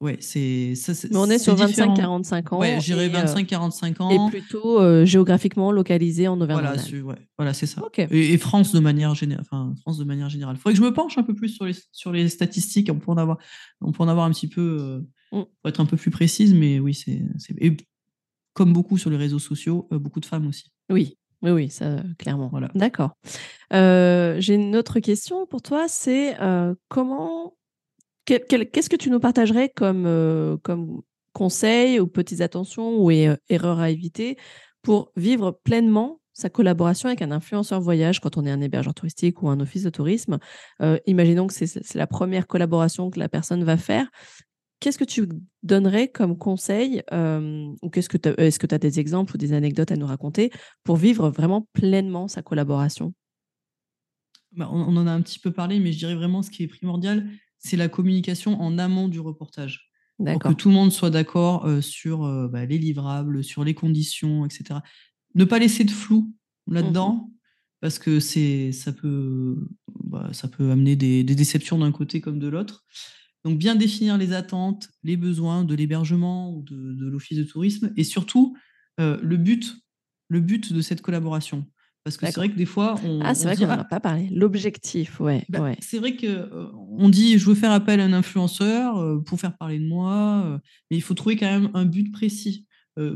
Ouais, 0.00 0.16
c'est 0.20 0.74
ça. 0.76 0.92
Mais 1.10 1.16
on 1.16 1.26
est 1.26 1.38
sur 1.38 1.54
25-45 1.54 2.54
ans. 2.54 2.58
Ouais, 2.58 2.80
j'irais 2.80 3.08
25-45 3.08 4.02
ans. 4.02 4.28
Et 4.28 4.30
plutôt 4.30 5.04
géographiquement 5.04 5.72
localisé 5.72 6.26
en 6.26 6.40
auvergne 6.40 6.60
Voilà, 6.60 6.78
c'est 6.78 7.00
ouais, 7.02 7.16
voilà, 7.36 7.52
ça. 7.52 7.82
Et, 8.10 8.38
France 8.38 8.72
de 8.72 8.80
manière 8.80 9.14
générale. 9.14 9.44
Enfin, 9.44 9.74
France 9.82 9.98
de 9.98 10.04
manière 10.04 10.30
générale. 10.30 10.56
Il 10.56 10.58
faudrait 10.58 10.72
que 10.72 10.78
je 10.78 10.84
me 10.84 10.94
penche 10.94 11.18
un 11.18 11.22
peu 11.22 11.34
plus 11.34 11.50
sur 11.50 11.66
les, 11.66 11.74
sur 11.92 12.12
les 12.12 12.28
statistiques. 12.30 12.90
On 12.90 12.98
peut 12.98 13.10
en 13.10 13.18
avoir, 13.18 13.36
on 13.82 13.92
peut 13.92 14.02
en 14.02 14.08
avoir 14.08 14.24
un 14.24 14.30
petit 14.30 14.48
peu, 14.48 15.04
mm. 15.32 15.42
pour 15.42 15.68
être 15.68 15.80
un 15.80 15.86
peu 15.86 15.98
plus 15.98 16.10
précise, 16.10 16.54
mais 16.54 16.80
oui, 16.80 16.94
c'est. 16.94 17.20
Et 17.58 17.76
comme 18.54 18.72
beaucoup 18.72 18.96
sur 18.96 19.10
les 19.10 19.18
réseaux 19.18 19.38
sociaux, 19.38 19.86
beaucoup 19.90 20.20
de 20.20 20.26
femmes 20.26 20.46
aussi. 20.46 20.72
Oui, 20.88 21.18
oui, 21.42 21.50
oui, 21.50 21.68
ça, 21.68 22.02
clairement. 22.18 22.48
Voilà. 22.48 22.70
D'accord. 22.74 23.10
J'ai 23.70 24.54
une 24.54 24.76
autre 24.76 24.98
question 25.00 25.46
pour 25.46 25.60
toi, 25.60 25.88
c'est 25.88 26.38
comment 26.88 27.52
Qu'est-ce 28.38 28.88
que 28.88 28.96
tu 28.96 29.10
nous 29.10 29.18
partagerais 29.18 29.70
comme, 29.74 30.06
euh, 30.06 30.56
comme 30.62 31.02
conseils 31.32 31.98
ou 31.98 32.06
petites 32.06 32.40
attentions 32.40 32.98
ou 32.98 33.10
euh, 33.10 33.36
erreurs 33.48 33.80
à 33.80 33.90
éviter 33.90 34.36
pour 34.82 35.10
vivre 35.16 35.58
pleinement 35.64 36.20
sa 36.32 36.48
collaboration 36.48 37.08
avec 37.08 37.22
un 37.22 37.32
influenceur 37.32 37.80
voyage 37.80 38.20
quand 38.20 38.36
on 38.36 38.46
est 38.46 38.50
un 38.50 38.60
hébergeur 38.60 38.94
touristique 38.94 39.42
ou 39.42 39.48
un 39.48 39.58
office 39.58 39.82
de 39.82 39.90
tourisme? 39.90 40.38
Euh, 40.80 40.98
Imaginons 41.06 41.48
que 41.48 41.54
c'est 41.54 41.94
la 41.96 42.06
première 42.06 42.46
collaboration 42.46 43.10
que 43.10 43.18
la 43.18 43.28
personne 43.28 43.64
va 43.64 43.76
faire. 43.76 44.08
Qu'est-ce 44.78 44.96
que 44.96 45.04
tu 45.04 45.28
donnerais 45.62 46.08
comme 46.08 46.38
conseil 46.38 47.02
ou 47.12 47.90
qu'est-ce 47.90 48.08
que 48.08 48.40
est-ce 48.40 48.58
que 48.58 48.66
tu 48.66 48.74
as 48.74 48.78
des 48.78 48.98
exemples 48.98 49.34
ou 49.34 49.38
des 49.38 49.52
anecdotes 49.52 49.92
à 49.92 49.96
nous 49.96 50.06
raconter 50.06 50.50
pour 50.84 50.96
vivre 50.96 51.28
vraiment 51.28 51.68
pleinement 51.74 52.28
sa 52.28 52.40
collaboration? 52.40 53.12
Bah, 54.52 54.68
on, 54.72 54.96
en 54.96 55.06
a 55.06 55.12
un 55.12 55.20
petit 55.20 55.38
peu 55.38 55.52
parlé, 55.52 55.78
mais 55.78 55.92
je 55.92 55.98
dirais 55.98 56.14
vraiment 56.14 56.42
ce 56.42 56.50
qui 56.50 56.62
est 56.62 56.68
primordial, 56.68 57.28
c'est 57.60 57.76
la 57.76 57.88
communication 57.88 58.60
en 58.60 58.78
amont 58.78 59.08
du 59.08 59.20
reportage. 59.20 59.90
Pour 60.18 60.38
que 60.38 60.52
tout 60.52 60.68
le 60.68 60.74
monde 60.74 60.92
soit 60.92 61.08
d'accord 61.08 61.64
euh, 61.64 61.80
sur 61.80 62.24
euh, 62.24 62.46
bah, 62.46 62.66
les 62.66 62.76
livrables, 62.76 63.42
sur 63.42 63.64
les 63.64 63.72
conditions, 63.72 64.44
etc. 64.44 64.80
Ne 65.34 65.44
pas 65.44 65.58
laisser 65.58 65.84
de 65.84 65.90
flou 65.90 66.34
là-dedans, 66.66 67.14
mmh 67.14 67.30
parce 67.80 67.98
que 67.98 68.20
c'est 68.20 68.72
ça 68.72 68.92
peut, 68.92 69.56
bah, 70.04 70.28
ça 70.32 70.48
peut 70.48 70.70
amener 70.70 70.96
des, 70.96 71.24
déceptions 71.24 71.78
d'un 71.78 71.92
côté 71.92 72.20
comme 72.20 72.38
de 72.38 72.48
l'autre. 72.48 72.84
Donc 73.42 73.58
bien 73.58 73.74
définir 73.74 74.18
les 74.18 74.32
attentes, 74.32 74.90
les 75.02 75.16
besoins 75.16 75.64
de 75.64 75.74
l'hébergement 75.74 76.52
ou 76.54 76.62
de, 76.62 77.08
l'office 77.08 77.38
de 77.38 77.44
tourisme, 77.44 77.92
et 77.96 78.04
surtout 78.04 78.54
euh, 79.00 79.18
le 79.22 79.38
but, 79.38 79.76
le 80.28 80.40
but 80.40 80.72
de 80.72 80.82
cette 80.82 81.00
collaboration. 81.00 81.66
Parce 82.04 82.16
que 82.16 82.26
c'est 82.26 82.36
vrai 82.36 82.48
que 82.48 82.56
des 82.56 82.66
fois, 82.66 82.98
on. 83.04 83.20
Ah, 83.20 83.34
c'est 83.34 83.44
vrai 83.44 83.56
qu'on 83.56 83.66
n'en 83.66 83.80
a 83.80 83.84
pas 83.84 84.00
parlé. 84.00 84.28
L'objectif, 84.32 85.20
ouais. 85.20 85.44
Bah, 85.50 85.60
ouais. 85.60 85.76
C'est 85.80 85.98
vrai 85.98 86.16
qu'on 86.16 86.26
euh, 86.26 87.10
dit 87.10 87.38
je 87.38 87.44
veux 87.44 87.54
faire 87.54 87.72
appel 87.72 88.00
à 88.00 88.04
un 88.04 88.14
influenceur 88.14 88.96
euh, 88.96 89.18
pour 89.18 89.38
faire 89.38 89.56
parler 89.56 89.78
de 89.78 89.86
moi, 89.86 90.44
euh, 90.46 90.58
mais 90.90 90.96
il 90.96 91.02
faut 91.02 91.14
trouver 91.14 91.36
quand 91.36 91.50
même 91.50 91.70
un 91.74 91.84
but 91.84 92.10
précis. 92.10 92.66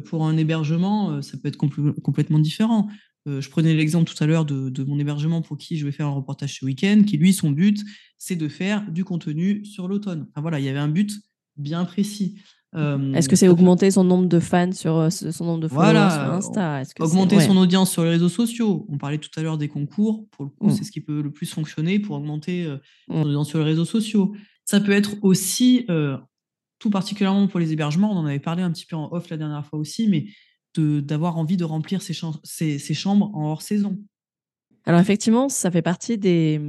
pour 0.07 0.25
un 0.25 0.37
hébergement, 0.37 1.21
ça 1.21 1.37
peut 1.37 1.49
être 1.49 1.59
complètement 1.59 2.39
différent. 2.39 2.89
je 3.27 3.49
prenais 3.51 3.75
l'exemple 3.75 4.11
tout 4.11 4.23
à 4.23 4.27
l'heure 4.27 4.45
de, 4.45 4.85
mon 4.85 4.99
hébergement 4.99 5.43
pour 5.43 5.59
qui 5.59 5.77
je 5.77 5.85
vais 5.85 5.93
faire 5.93 6.07
un 6.07 6.15
reportage 6.15 6.59
ce 6.61 6.65
week-end, 6.65 7.03
qui 7.07 7.19
lui, 7.19 7.33
son 7.33 7.51
but, 7.51 7.83
c'est 8.17 8.37
de 8.37 8.49
faire 8.49 8.91
du 8.91 9.05
contenu 9.05 9.65
sur 9.65 9.89
l'automne. 9.89 10.27
Enfin, 10.31 10.41
voilà, 10.41 10.59
il 10.59 10.65
y 10.65 10.69
avait 10.69 10.79
un 10.79 10.89
but 10.89 11.13
bien 11.57 11.85
précis. 11.85 12.39
Est-ce 12.75 13.29
que 13.29 13.37
c'est 13.37 13.49
augmenter 13.49 13.91
son 13.91 14.05
nombre 14.05 14.27
de 14.27 14.41
fans 14.41 14.73
sur 14.73 15.11
son 15.11 15.45
nombre 15.45 15.61
de 15.61 15.69
followers 15.69 16.11
sur 16.11 16.33
Insta 16.33 16.83
Augmenter 17.01 17.41
son 17.41 17.57
audience 17.57 17.91
sur 17.91 18.05
les 18.05 18.11
réseaux 18.11 18.29
sociaux. 18.29 18.87
On 18.89 18.99
parlait 18.99 19.19
tout 19.19 19.31
à 19.37 19.43
l'heure 19.43 19.59
des 19.59 19.69
concours. 19.69 20.27
Pour 20.31 20.45
le 20.45 20.51
coup, 20.51 20.67
mmh. 20.67 20.71
c'est 20.73 20.85
ce 20.85 20.91
qui 20.91 21.01
peut 21.01 21.23
le 21.23 21.31
plus 21.31 21.47
fonctionner 21.47 21.99
pour 21.99 22.17
augmenter 22.17 22.69
son 23.09 23.19
mmh. 23.19 23.23
audience 23.23 23.49
sur 23.49 23.59
les 23.59 23.65
réseaux 23.65 23.85
sociaux. 23.85 24.35
Ça 24.65 24.81
peut 24.81 24.93
être 24.93 25.17
aussi, 25.23 25.87
tout 26.79 26.91
particulièrement 26.91 27.47
pour 27.47 27.61
les 27.61 27.73
hébergements, 27.73 28.13
on 28.13 28.17
en 28.17 28.27
avait 28.27 28.41
parlé 28.41 28.63
un 28.63 28.71
petit 28.71 28.87
peu 28.87 28.97
en 28.97 29.11
off 29.13 29.31
la 29.31 29.37
dernière 29.37 29.65
fois 29.67 29.79
aussi, 29.79 30.09
mais 30.09 30.27
d'avoir 30.77 31.39
envie 31.39 31.57
de 31.57 31.65
remplir 31.65 32.03
ces, 32.03 32.15
chambres 32.95 33.31
en 33.35 33.51
hors 33.51 33.63
saison. 33.63 33.99
Alors 34.85 35.01
effectivement, 35.01 35.49
ça 35.49 35.71
fait 35.71 35.83
partie 35.83 36.19
des, 36.19 36.61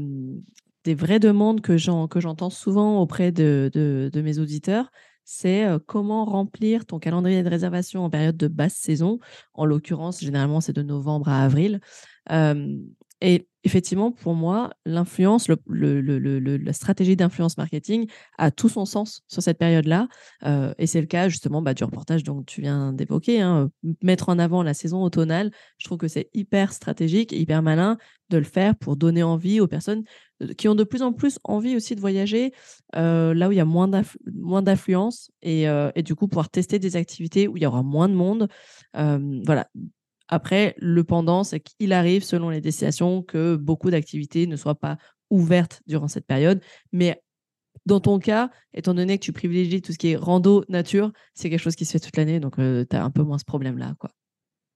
des 0.83 0.95
vraies 0.95 1.19
demandes 1.19 1.61
que 1.61 1.77
j'entends 1.77 2.49
souvent 2.49 3.01
auprès 3.01 3.31
de, 3.31 3.69
de 3.73 4.21
mes 4.21 4.39
auditeurs 4.39 4.91
c'est 5.25 5.67
comment 5.87 6.23
remplir 6.23 6.85
ton 6.85 6.99
calendrier 6.99 7.43
de 7.43 7.49
réservation 7.49 8.05
en 8.05 8.09
période 8.09 8.37
de 8.37 8.47
basse 8.47 8.75
saison. 8.75 9.19
En 9.53 9.65
l'occurrence, 9.65 10.21
généralement, 10.21 10.61
c'est 10.61 10.73
de 10.73 10.83
novembre 10.83 11.27
à 11.29 11.43
avril. 11.43 11.81
et 13.21 13.47
effectivement, 13.65 14.11
pour 14.11 14.35
moi, 14.35 14.69
l'influence, 14.85 15.49
la 15.49 16.73
stratégie 16.73 17.15
d'influence 17.15 17.57
marketing 17.57 18.07
a 18.37 18.51
tout 18.51 18.69
son 18.69 18.85
sens 18.85 19.23
sur 19.27 19.41
cette 19.41 19.57
période-là. 19.57 20.07
et 20.77 20.87
c'est 20.87 21.01
le 21.01 21.07
cas 21.07 21.29
justement 21.29 21.63
bah, 21.63 21.73
du 21.73 21.83
reportage 21.83 22.23
dont 22.23 22.43
tu 22.43 22.61
viens 22.61 22.93
d'évoquer. 22.93 23.41
Hein, 23.41 23.71
mettre 24.03 24.29
en 24.29 24.37
avant 24.37 24.61
la 24.61 24.75
saison 24.75 25.03
automnale, 25.03 25.51
je 25.79 25.85
trouve 25.85 25.97
que 25.97 26.07
c'est 26.07 26.29
hyper 26.33 26.71
stratégique 26.73 27.31
hyper 27.31 27.63
malin 27.63 27.97
de 28.29 28.37
le 28.37 28.43
faire 28.43 28.75
pour 28.75 28.95
donner 28.95 29.23
envie 29.23 29.59
aux 29.59 29.67
personnes 29.67 30.03
qui 30.57 30.67
ont 30.67 30.75
de 30.75 30.83
plus 30.83 31.01
en 31.01 31.11
plus 31.11 31.39
envie 31.43 31.75
aussi 31.75 31.95
de 31.95 32.01
voyager 32.01 32.53
là 32.93 33.47
où 33.47 33.51
il 33.51 33.57
y 33.57 33.59
a 33.59 33.65
moins 33.65 33.87
d'affluence 34.61 35.31
et, 35.41 35.63
et, 35.95 36.03
du 36.03 36.13
coup 36.13 36.27
pouvoir 36.27 36.49
tester 36.49 36.77
des 36.77 36.95
activités 36.95 37.47
où 37.47 37.57
il 37.57 37.63
y 37.63 37.65
aura 37.65 37.81
moins 37.81 38.09
de 38.09 38.13
monde. 38.13 38.47
voilà. 38.93 39.67
Après, 40.27 40.75
le 40.77 41.03
pendant, 41.03 41.43
c'est 41.43 41.59
qu'il 41.59 41.93
arrive 41.93 42.23
selon 42.23 42.49
les 42.49 42.61
destinations 42.61 43.21
que 43.23 43.55
beaucoup 43.55 43.91
d'activités 43.91 44.47
ne 44.47 44.55
soient 44.55 44.79
pas 44.79 44.97
ouvertes 45.29 45.81
durant 45.87 46.07
cette 46.07 46.25
période. 46.25 46.61
Mais 46.91 47.21
dans 47.85 47.99
ton 47.99 48.19
cas, 48.19 48.49
étant 48.73 48.93
donné 48.93 49.17
que 49.19 49.23
tu 49.23 49.33
privilégies 49.33 49.81
tout 49.81 49.91
ce 49.93 49.97
qui 49.97 50.09
est 50.11 50.15
rando, 50.15 50.63
nature, 50.69 51.11
c'est 51.33 51.49
quelque 51.49 51.59
chose 51.59 51.75
qui 51.75 51.85
se 51.85 51.91
fait 51.91 51.99
toute 51.99 52.17
l'année, 52.17 52.39
donc 52.39 52.55
tu 52.55 52.95
as 52.95 53.03
un 53.03 53.11
peu 53.11 53.21
moins 53.23 53.37
ce 53.37 53.45
problème-là. 53.45 53.95
quoi. 53.99 54.11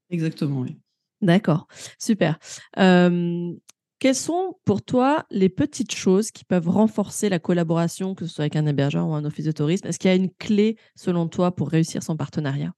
Exactement, 0.09 0.61
oui. 0.61 0.79
D'accord, 1.21 1.67
super. 1.99 2.37
Quelles 2.75 4.15
sont 4.15 4.57
pour 4.63 4.81
toi 4.81 5.25
les 5.29 5.49
petites 5.49 5.93
choses 5.93 6.31
qui 6.31 6.45
peuvent 6.45 6.69
renforcer 6.69 7.27
la 7.27 7.37
collaboration, 7.37 8.15
que 8.15 8.25
ce 8.25 8.33
soit 8.33 8.43
avec 8.43 8.55
un 8.55 8.65
hébergeur 8.65 9.05
ou 9.07 9.13
un 9.13 9.25
office 9.25 9.43
de 9.45 9.51
tourisme? 9.51 9.87
Est-ce 9.87 9.99
qu'il 9.99 10.09
y 10.09 10.13
a 10.13 10.15
une 10.15 10.31
clé, 10.31 10.77
selon 10.95 11.27
toi, 11.27 11.53
pour 11.53 11.69
réussir 11.69 12.01
son 12.01 12.15
partenariat? 12.15 12.71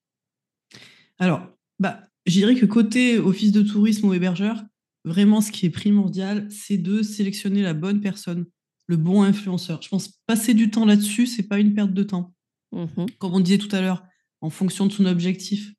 Alors, 1.20 1.42
bah, 1.78 2.00
je 2.26 2.34
dirais 2.34 2.56
que 2.56 2.66
côté 2.66 3.18
office 3.18 3.52
de 3.52 3.62
tourisme 3.62 4.08
ou 4.08 4.14
hébergeur, 4.14 4.64
vraiment 5.06 5.42
ce 5.42 5.52
qui 5.52 5.66
est 5.66 5.72
primordial, 5.72 6.48
c'est 6.52 6.78
de 6.78 7.02
sélectionner 7.02 7.62
la 7.62 7.74
bonne 7.74 8.02
personne, 8.02 8.46
le 8.88 8.98
bon 8.98 9.24
influenceur. 9.24 9.82
Je 9.82 9.90
pense 9.90 10.10
passer 10.28 10.54
du 10.54 10.70
temps 10.70 10.86
là-dessus, 10.86 11.28
c'est 11.28 11.48
pas 11.48 11.60
une 11.60 11.74
perte 11.74 11.94
de 11.94 12.04
temps. 12.04 12.34
Mmh 12.72 13.06
Comme 13.20 13.34
on 13.34 13.40
disait 13.40 13.58
tout 13.58 13.74
à 13.76 13.82
l'heure, 13.82 14.04
en 14.42 14.50
fonction 14.50 14.86
de 14.86 14.92
son 14.92 15.06
objectif, 15.06 15.74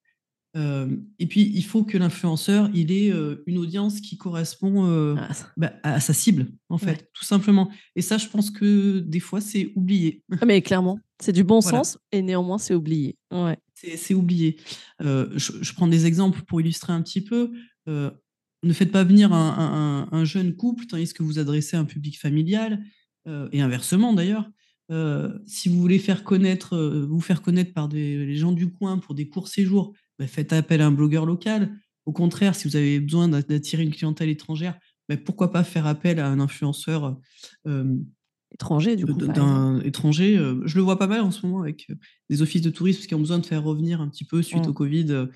et 0.55 1.27
puis, 1.27 1.51
il 1.55 1.65
faut 1.65 1.83
que 1.83 1.97
l'influenceur, 1.97 2.69
il 2.75 2.93
ait 2.93 3.11
une 3.47 3.57
audience 3.57 4.01
qui 4.01 4.19
correspond 4.19 5.17
ah, 5.17 5.29
bah, 5.57 5.73
à 5.83 6.01
sa 6.01 6.13
cible, 6.13 6.49
en 6.69 6.79
fait, 6.79 7.09
tout 7.15 7.25
simplement. 7.25 7.71
Et 7.97 8.03
ça, 8.03 8.19
je 8.19 8.29
pense 8.29 8.51
que 8.51 8.99
des 8.99 9.21
fois, 9.21 9.41
c'est 9.41 9.73
oublié. 9.77 10.23
Ah, 10.41 10.45
mais 10.45 10.61
clairement, 10.61 10.99
c'est 11.23 11.33
du 11.33 11.45
bon 11.45 11.61
sens 11.61 11.99
et 12.11 12.21
néanmoins, 12.21 12.59
c'est 12.59 12.75
oublié. 12.75 13.17
Ouais. 13.31 13.57
C'est 13.97 14.15
oublié. 14.15 14.59
Je, 15.01 15.73
prends 15.75 15.89
des 15.89 16.07
exemples 16.07 16.43
pour 16.43 16.61
illustrer 16.61 16.93
un 16.93 17.03
petit 17.03 17.23
peu. 17.23 17.53
ne 17.87 18.73
faites 18.73 18.93
pas 18.93 19.05
venir 19.05 19.33
un, 19.33 20.25
jeune 20.25 20.55
couple 20.55 20.87
tandis 20.87 21.13
que 21.13 21.23
vous 21.23 21.39
adressez 21.39 21.77
un 21.77 21.85
public 21.85 22.19
familial, 22.19 22.83
et 23.53 23.61
inversement 23.61 24.13
d'ailleurs. 24.13 24.49
si 25.47 25.69
vous 25.69 25.81
voulez 25.81 25.99
faire 25.99 26.25
connaître, 26.25 26.77
vous 27.09 27.21
faire 27.21 27.43
connaître 27.43 27.73
par 27.73 27.89
des, 27.89 28.25
les 28.25 28.37
gens 28.37 28.53
du 28.53 28.71
coin 28.71 28.99
pour 28.99 29.15
des 29.15 29.29
courts 29.29 29.49
séjours, 29.49 29.95
bah, 30.19 30.27
faites 30.27 30.53
appel 30.53 30.81
à 30.81 30.87
un 30.87 30.93
blogueur 30.93 31.27
local. 31.27 31.77
Au 32.07 32.13
contraire, 32.13 32.55
si 32.55 32.69
vous 32.69 32.77
avez 32.77 33.01
besoin 33.01 33.29
d'attirer 33.29 33.83
une 33.83 33.93
clientèle 33.93 34.29
étrangère, 34.29 34.79
bah, 35.09 35.17
pourquoi 35.17 35.53
pas 35.53 35.65
faire 35.65 35.87
appel 35.87 36.21
à 36.21 36.29
un 36.29 36.41
influenceur 36.41 37.19
étranger, 38.53 38.97
du 38.97 39.07
coup. 39.07 39.13
D'un 39.13 39.81
étranger. 39.81 40.37
je 40.65 40.77
le 40.77 40.83
vois 40.83 40.99
pas 40.99 41.07
mal 41.07 41.21
en 41.21 41.31
ce 41.31 41.45
moment 41.47 41.63
avec 41.63 41.89
des 42.31 42.43
offices 42.43 42.63
de 42.63 42.71
tourisme 42.71 43.07
qui 43.07 43.15
ont 43.15 43.21
besoin 43.21 43.39
de 43.39 43.47
faire 43.47 43.63
revenir 43.63 44.01
un 44.01 44.09
petit 44.09 44.25
peu 44.25 44.43
suite 44.43 44.67
mmh. 44.67 44.71
au 44.71 44.73
Covid, 44.73 45.27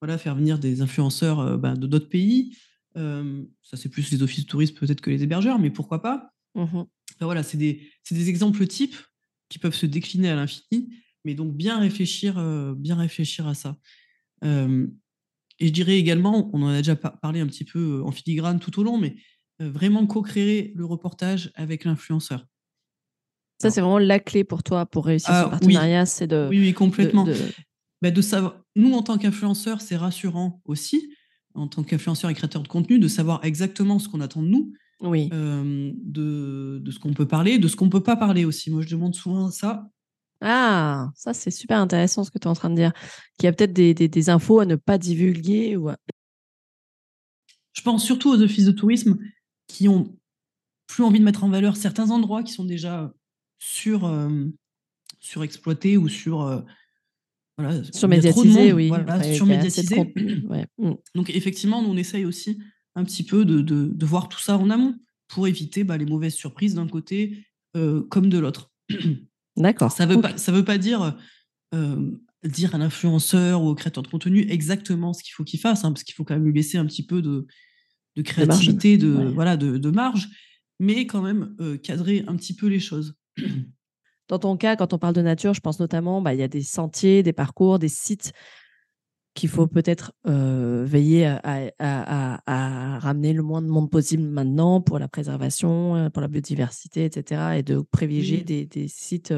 voilà, 0.00 0.18
faire 0.18 0.34
venir 0.34 0.58
des 0.58 0.82
influenceurs 0.82 1.58
bah, 1.58 1.74
de 1.74 1.86
d'autres 1.86 2.08
pays. 2.08 2.56
ça, 2.94 3.76
c'est 3.76 3.88
plus 3.88 4.10
les 4.10 4.22
offices 4.22 4.44
de 4.44 4.50
tourisme 4.50 4.74
peut-être 4.74 5.00
que 5.00 5.10
les 5.10 5.22
hébergeurs, 5.22 5.58
mais 5.58 5.70
pourquoi 5.70 6.02
pas 6.02 6.32
mmh 6.54 6.82
Voilà, 7.20 7.42
c'est 7.42 7.58
des, 7.58 7.82
des, 8.10 8.28
exemples 8.28 8.66
types 8.66 8.96
qui 9.48 9.58
peuvent 9.58 9.74
se 9.74 9.86
décliner 9.86 10.30
à 10.30 10.36
l'infini, 10.36 10.94
mais 11.24 11.34
donc 11.34 11.54
bien 11.54 11.78
réfléchir, 11.78 12.34
bien 12.76 12.96
réfléchir 12.96 13.46
à 13.46 13.54
ça 13.54 13.76
et 15.62 15.68
je 15.68 15.72
dirais 15.72 15.96
également, 15.96 16.50
on 16.52 16.62
en 16.62 16.68
a 16.68 16.78
déjà 16.78 16.96
parlé 16.96 17.40
un 17.40 17.46
petit 17.46 17.64
peu 17.64 18.02
en 18.04 18.10
filigrane 18.10 18.58
tout 18.58 18.80
au 18.80 18.82
long, 18.82 18.98
mais 18.98 19.14
vraiment 19.60 20.06
co-créer 20.06 20.72
le 20.74 20.84
reportage 20.84 21.52
avec 21.54 21.84
l'influenceur. 21.84 22.46
Ça, 23.62 23.70
c'est 23.70 23.80
vraiment 23.80 23.98
la 23.98 24.18
clé 24.18 24.42
pour 24.42 24.64
toi 24.64 24.86
pour 24.86 25.06
réussir 25.06 25.28
ce 25.28 25.44
ah 25.44 25.48
partenariat, 25.48 26.04
c'est 26.04 26.26
de. 26.26 26.48
Oui, 26.50 26.58
oui, 26.58 26.74
complètement. 26.74 27.22
De, 27.22 27.36
bah, 28.02 28.10
de... 28.10 28.20
savoir. 28.20 28.56
Nous, 28.74 28.92
en 28.92 29.02
tant 29.02 29.18
qu'influenceurs, 29.18 29.80
c'est 29.80 29.94
rassurant 29.94 30.60
aussi, 30.64 31.14
en 31.54 31.68
tant 31.68 31.84
qu'influenceur 31.84 32.28
et 32.28 32.34
créateur 32.34 32.64
de 32.64 32.68
contenu, 32.68 32.98
de 32.98 33.06
savoir 33.06 33.44
exactement 33.44 34.00
ce 34.00 34.08
qu'on 34.08 34.20
attend 34.20 34.42
de 34.42 34.48
nous, 34.48 34.72
oui. 35.00 35.28
de, 35.28 36.80
de, 36.82 36.90
ce 36.90 36.98
qu'on 36.98 37.12
peut 37.12 37.28
parler, 37.28 37.60
de 37.60 37.68
ce 37.68 37.76
qu'on 37.76 37.88
peut 37.88 38.02
pas 38.02 38.16
parler 38.16 38.44
aussi. 38.44 38.68
Moi, 38.72 38.82
je 38.82 38.88
demande 38.88 39.14
souvent 39.14 39.48
ça. 39.52 39.88
Ah, 40.40 41.10
ça 41.14 41.32
c'est 41.32 41.52
super 41.52 41.78
intéressant 41.78 42.24
ce 42.24 42.32
que 42.32 42.38
tu 42.40 42.48
es 42.48 42.50
en 42.50 42.54
train 42.54 42.70
de 42.70 42.74
dire. 42.74 42.92
Qu'il 43.38 43.46
y 43.46 43.48
a 43.48 43.52
peut-être 43.52 43.72
des, 43.72 44.28
infos 44.28 44.58
à 44.58 44.66
ne 44.66 44.74
pas 44.74 44.98
divulguer. 44.98 45.76
Ou 45.76 45.88
Je 47.74 47.82
pense 47.82 48.04
surtout 48.04 48.30
aux 48.30 48.42
offices 48.42 48.64
de 48.64 48.72
tourisme 48.72 49.18
qui 49.68 49.88
ont 49.88 50.16
plus 50.88 51.04
envie 51.04 51.20
de 51.20 51.24
mettre 51.24 51.44
en 51.44 51.48
valeur 51.48 51.76
certains 51.76 52.10
endroits 52.10 52.42
qui 52.42 52.52
sont 52.52 52.64
déjà 52.64 53.12
sur, 53.62 54.12
surexploités 55.20 55.96
ou 55.96 56.08
sur. 56.08 56.64
Voilà, 57.58 57.84
surmédiatisés, 57.92 58.72
oui. 58.72 58.90
Mm. 60.78 60.92
Donc 61.14 61.30
effectivement, 61.30 61.82
nous, 61.82 61.90
on 61.90 61.96
essaye 61.96 62.24
aussi 62.24 62.58
un 62.94 63.04
petit 63.04 63.22
peu 63.22 63.44
de, 63.44 63.60
de, 63.60 64.06
voir 64.06 64.28
tout 64.28 64.40
ça 64.40 64.58
en 64.58 64.68
amont 64.70 64.96
pour 65.28 65.46
éviter 65.46 65.84
bah, 65.84 65.96
les 65.96 66.06
mauvaises 66.06 66.34
surprises 66.34 66.74
d'un 66.74 66.88
côté 66.88 67.46
euh, 67.76 68.02
comme 68.10 68.28
de 68.28 68.38
l'autre. 68.38 68.72
D'accord. 69.56 69.92
Ça 69.92 70.06
veut 70.06 70.20
pas, 70.20 70.36
ça 70.36 70.50
veut 70.50 70.64
pas 70.64 70.78
dire 70.78 71.16
dire 72.44 72.74
à 72.74 72.78
l'influenceur 72.78 73.62
ou 73.62 73.68
au 73.68 73.74
créateur 73.74 74.02
de 74.02 74.08
contenu 74.08 74.44
exactement 74.48 75.12
ce 75.12 75.22
qu'il 75.22 75.32
faut 75.32 75.44
qu'il 75.44 75.60
fasse, 75.60 75.84
hein, 75.84 75.92
parce 75.92 76.02
qu'il 76.02 76.14
faut 76.14 76.24
quand 76.24 76.34
même 76.34 76.44
lui 76.44 76.52
laisser 76.52 76.76
un 76.76 76.86
petit 76.86 77.06
peu 77.06 77.22
de, 77.22 77.46
de 78.16 78.22
créativité, 78.22 78.98
de, 78.98 79.30
voilà, 79.32 79.56
de, 79.56 79.78
de, 79.78 79.90
marge, 79.90 80.28
mais 80.80 81.06
quand 81.06 81.22
même 81.22 81.54
cadrer 81.82 82.24
un 82.26 82.36
petit 82.36 82.54
peu 82.54 82.66
les 82.66 82.80
choses. 82.80 83.14
Dans 84.28 84.38
ton 84.38 84.56
cas, 84.56 84.76
quand 84.76 84.94
on 84.94 84.98
parle 84.98 85.14
de 85.14 85.22
nature, 85.22 85.52
je 85.52 85.60
pense 85.60 85.80
notamment, 85.80 86.22
bah, 86.22 86.32
il 86.32 86.40
y 86.40 86.42
a 86.42 86.48
des 86.48 86.62
sentiers, 86.62 87.22
des 87.22 87.32
parcours, 87.32 87.78
des 87.78 87.88
sites 87.88 88.32
qu'il 89.34 89.48
faut 89.48 89.66
peut-être 89.66 90.12
veiller 90.24 91.26
à, 91.78 92.98
ramener 92.98 93.32
le 93.32 93.42
moins 93.42 93.62
de 93.62 93.66
monde 93.66 93.90
possible 93.90 94.22
maintenant 94.22 94.80
pour 94.80 94.98
la 94.98 95.08
préservation, 95.08 96.10
pour 96.10 96.20
la 96.20 96.28
biodiversité, 96.28 97.06
etc. 97.06 97.58
Et 97.58 97.62
de 97.62 97.80
privilégier 97.80 98.42
des, 98.42 98.88
sites, 98.88 99.32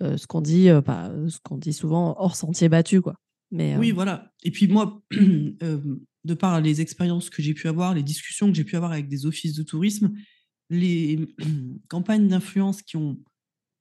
ce 0.00 0.26
qu'on 0.26 0.42
dit, 0.42 0.66
ce 0.66 1.38
qu'on 1.42 1.56
dit 1.56 1.72
souvent 1.72 2.14
hors 2.18 2.36
sentier 2.36 2.68
battu, 2.68 3.00
quoi. 3.00 3.14
Mais, 3.50 3.76
oui, 3.78 3.92
voilà. 3.92 4.30
Et 4.42 4.50
puis 4.50 4.68
moi, 4.68 5.00
de 5.10 6.34
par 6.34 6.60
les 6.60 6.80
expériences 6.80 7.30
que 7.30 7.42
j'ai 7.42 7.54
pu 7.54 7.68
avoir, 7.68 7.94
les 7.94 8.02
discussions 8.02 8.48
que 8.48 8.54
j'ai 8.54 8.64
pu 8.64 8.76
avoir 8.76 8.92
avec 8.92 9.08
des 9.08 9.26
offices 9.26 9.54
de 9.54 9.62
tourisme, 9.62 10.12
les 10.70 11.34
campagnes 11.88 12.28
d'influence 12.28 12.82
qui 12.82 12.98
n'ont 12.98 13.18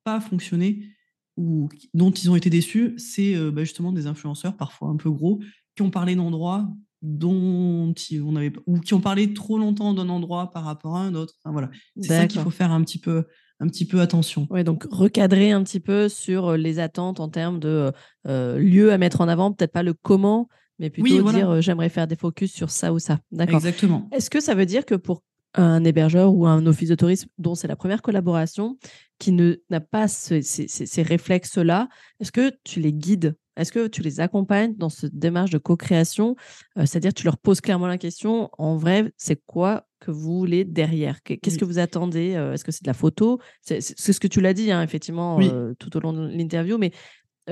pas 0.08 0.22
fonctionné, 0.22 0.88
ou 1.36 1.68
dont 1.94 2.12
ils 2.12 2.32
ont 2.32 2.38
été 2.38 2.50
déçus, 2.50 2.94
c'est 2.98 3.36
bah, 3.52 3.66
justement 3.66 3.92
des 3.92 4.08
influenceurs, 4.08 4.56
parfois 4.56 4.88
un 4.88 4.96
peu 4.96 5.12
gros, 5.12 5.42
qui 5.76 5.82
ont 5.82 5.90
parlé 5.90 6.16
d'endroits 6.16 6.70
dont 7.02 7.94
on 8.24 8.36
avait 8.38 8.54
ou 8.66 8.80
qui 8.80 8.94
ont 8.94 9.02
parlé 9.02 9.34
trop 9.34 9.58
longtemps 9.58 9.94
d'un 9.94 10.08
endroit 10.08 10.50
par 10.50 10.64
rapport 10.64 10.96
à 10.96 11.02
un 11.02 11.14
autre. 11.14 11.34
Enfin, 11.44 11.52
voilà, 11.52 11.70
c'est 12.00 12.08
ça 12.08 12.28
qu'il 12.28 12.40
faut 12.40 12.52
faire 12.52 12.72
un 12.72 12.82
petit 12.82 13.00
peu 13.00 13.26
un 13.60 13.68
petit 13.68 13.86
peu 13.86 14.00
attention. 14.00 14.48
Oui, 14.50 14.64
donc 14.64 14.88
recadrer 14.90 15.52
un 15.52 15.62
petit 15.62 15.82
peu 15.82 16.08
sur 16.08 16.56
les 16.56 16.80
attentes 16.80 17.20
en 17.20 17.28
termes 17.28 17.60
de 17.60 17.92
lieu 18.26 18.94
à 18.94 18.98
mettre 18.98 19.20
en 19.20 19.28
avant, 19.28 19.52
peut-être 19.52 19.74
pas 19.74 19.84
le 19.84 19.94
comment, 19.94 20.48
mais 20.80 20.90
plutôt 20.90 21.30
dire 21.34 21.62
j'aimerais 21.62 21.90
faire 21.90 22.08
des 22.08 22.16
focus 22.16 22.54
sur 22.54 22.70
ça 22.70 22.94
ou 22.94 23.00
ça. 23.00 23.20
D'accord. 23.34 23.58
Exactement. 23.58 24.08
Est-ce 24.14 24.30
que 24.30 24.40
ça 24.40 24.56
veut 24.56 24.66
dire 24.66 24.86
que 24.86 24.96
pour 24.96 25.22
un 25.58 25.84
hébergeur 25.84 26.34
ou 26.34 26.46
un 26.46 26.66
office 26.66 26.90
de 26.90 26.96
tourisme 26.96 27.30
dont 27.38 27.56
c'est 27.56 27.68
la 27.68 27.76
première 27.76 28.02
collaboration, 28.02 28.78
qui 29.20 29.32
n'a 29.32 29.80
pas 29.80 30.08
ces, 30.08 30.42
ces 30.42 31.02
réflexes-là, 31.02 31.90
est-ce 32.20 32.32
que 32.32 32.52
tu 32.64 32.80
les 32.80 32.94
guides? 32.94 33.36
Est-ce 33.58 33.72
que 33.72 33.88
tu 33.88 34.02
les 34.04 34.20
accompagnes 34.20 34.76
dans 34.78 34.90
cette 34.90 35.18
démarche 35.18 35.50
de 35.50 35.58
co-création? 35.58 36.36
Euh, 36.78 36.86
C'est-à-dire, 36.86 37.14
tu 37.14 37.26
leur 37.26 37.38
poses 37.38 37.60
clairement 37.60 37.88
la 37.88 37.98
question, 37.98 38.50
en 38.60 38.78
vrai, 38.78 39.12
c'est 39.18 39.42
quoi 39.48 39.88
que 40.00 40.12
vous 40.12 40.38
voulez 40.38 40.64
derrière? 40.64 41.24
Qu'est-ce 41.24 41.58
que 41.58 41.66
vous 41.66 41.80
attendez? 41.80 42.36
Euh, 42.36 42.54
Est-ce 42.54 42.64
que 42.64 42.72
c'est 42.72 42.84
de 42.84 42.88
la 42.90 42.94
photo? 42.94 43.40
C'est 43.62 43.82
ce 43.82 44.20
que 44.20 44.28
tu 44.28 44.42
l'as 44.42 44.54
dit, 44.54 44.72
hein, 44.72 44.84
effectivement, 44.84 45.40
euh, 45.42 45.74
tout 45.80 45.98
au 45.98 46.00
long 46.00 46.14
de 46.14 46.28
l'interview, 46.28 46.78
mais 46.78 46.92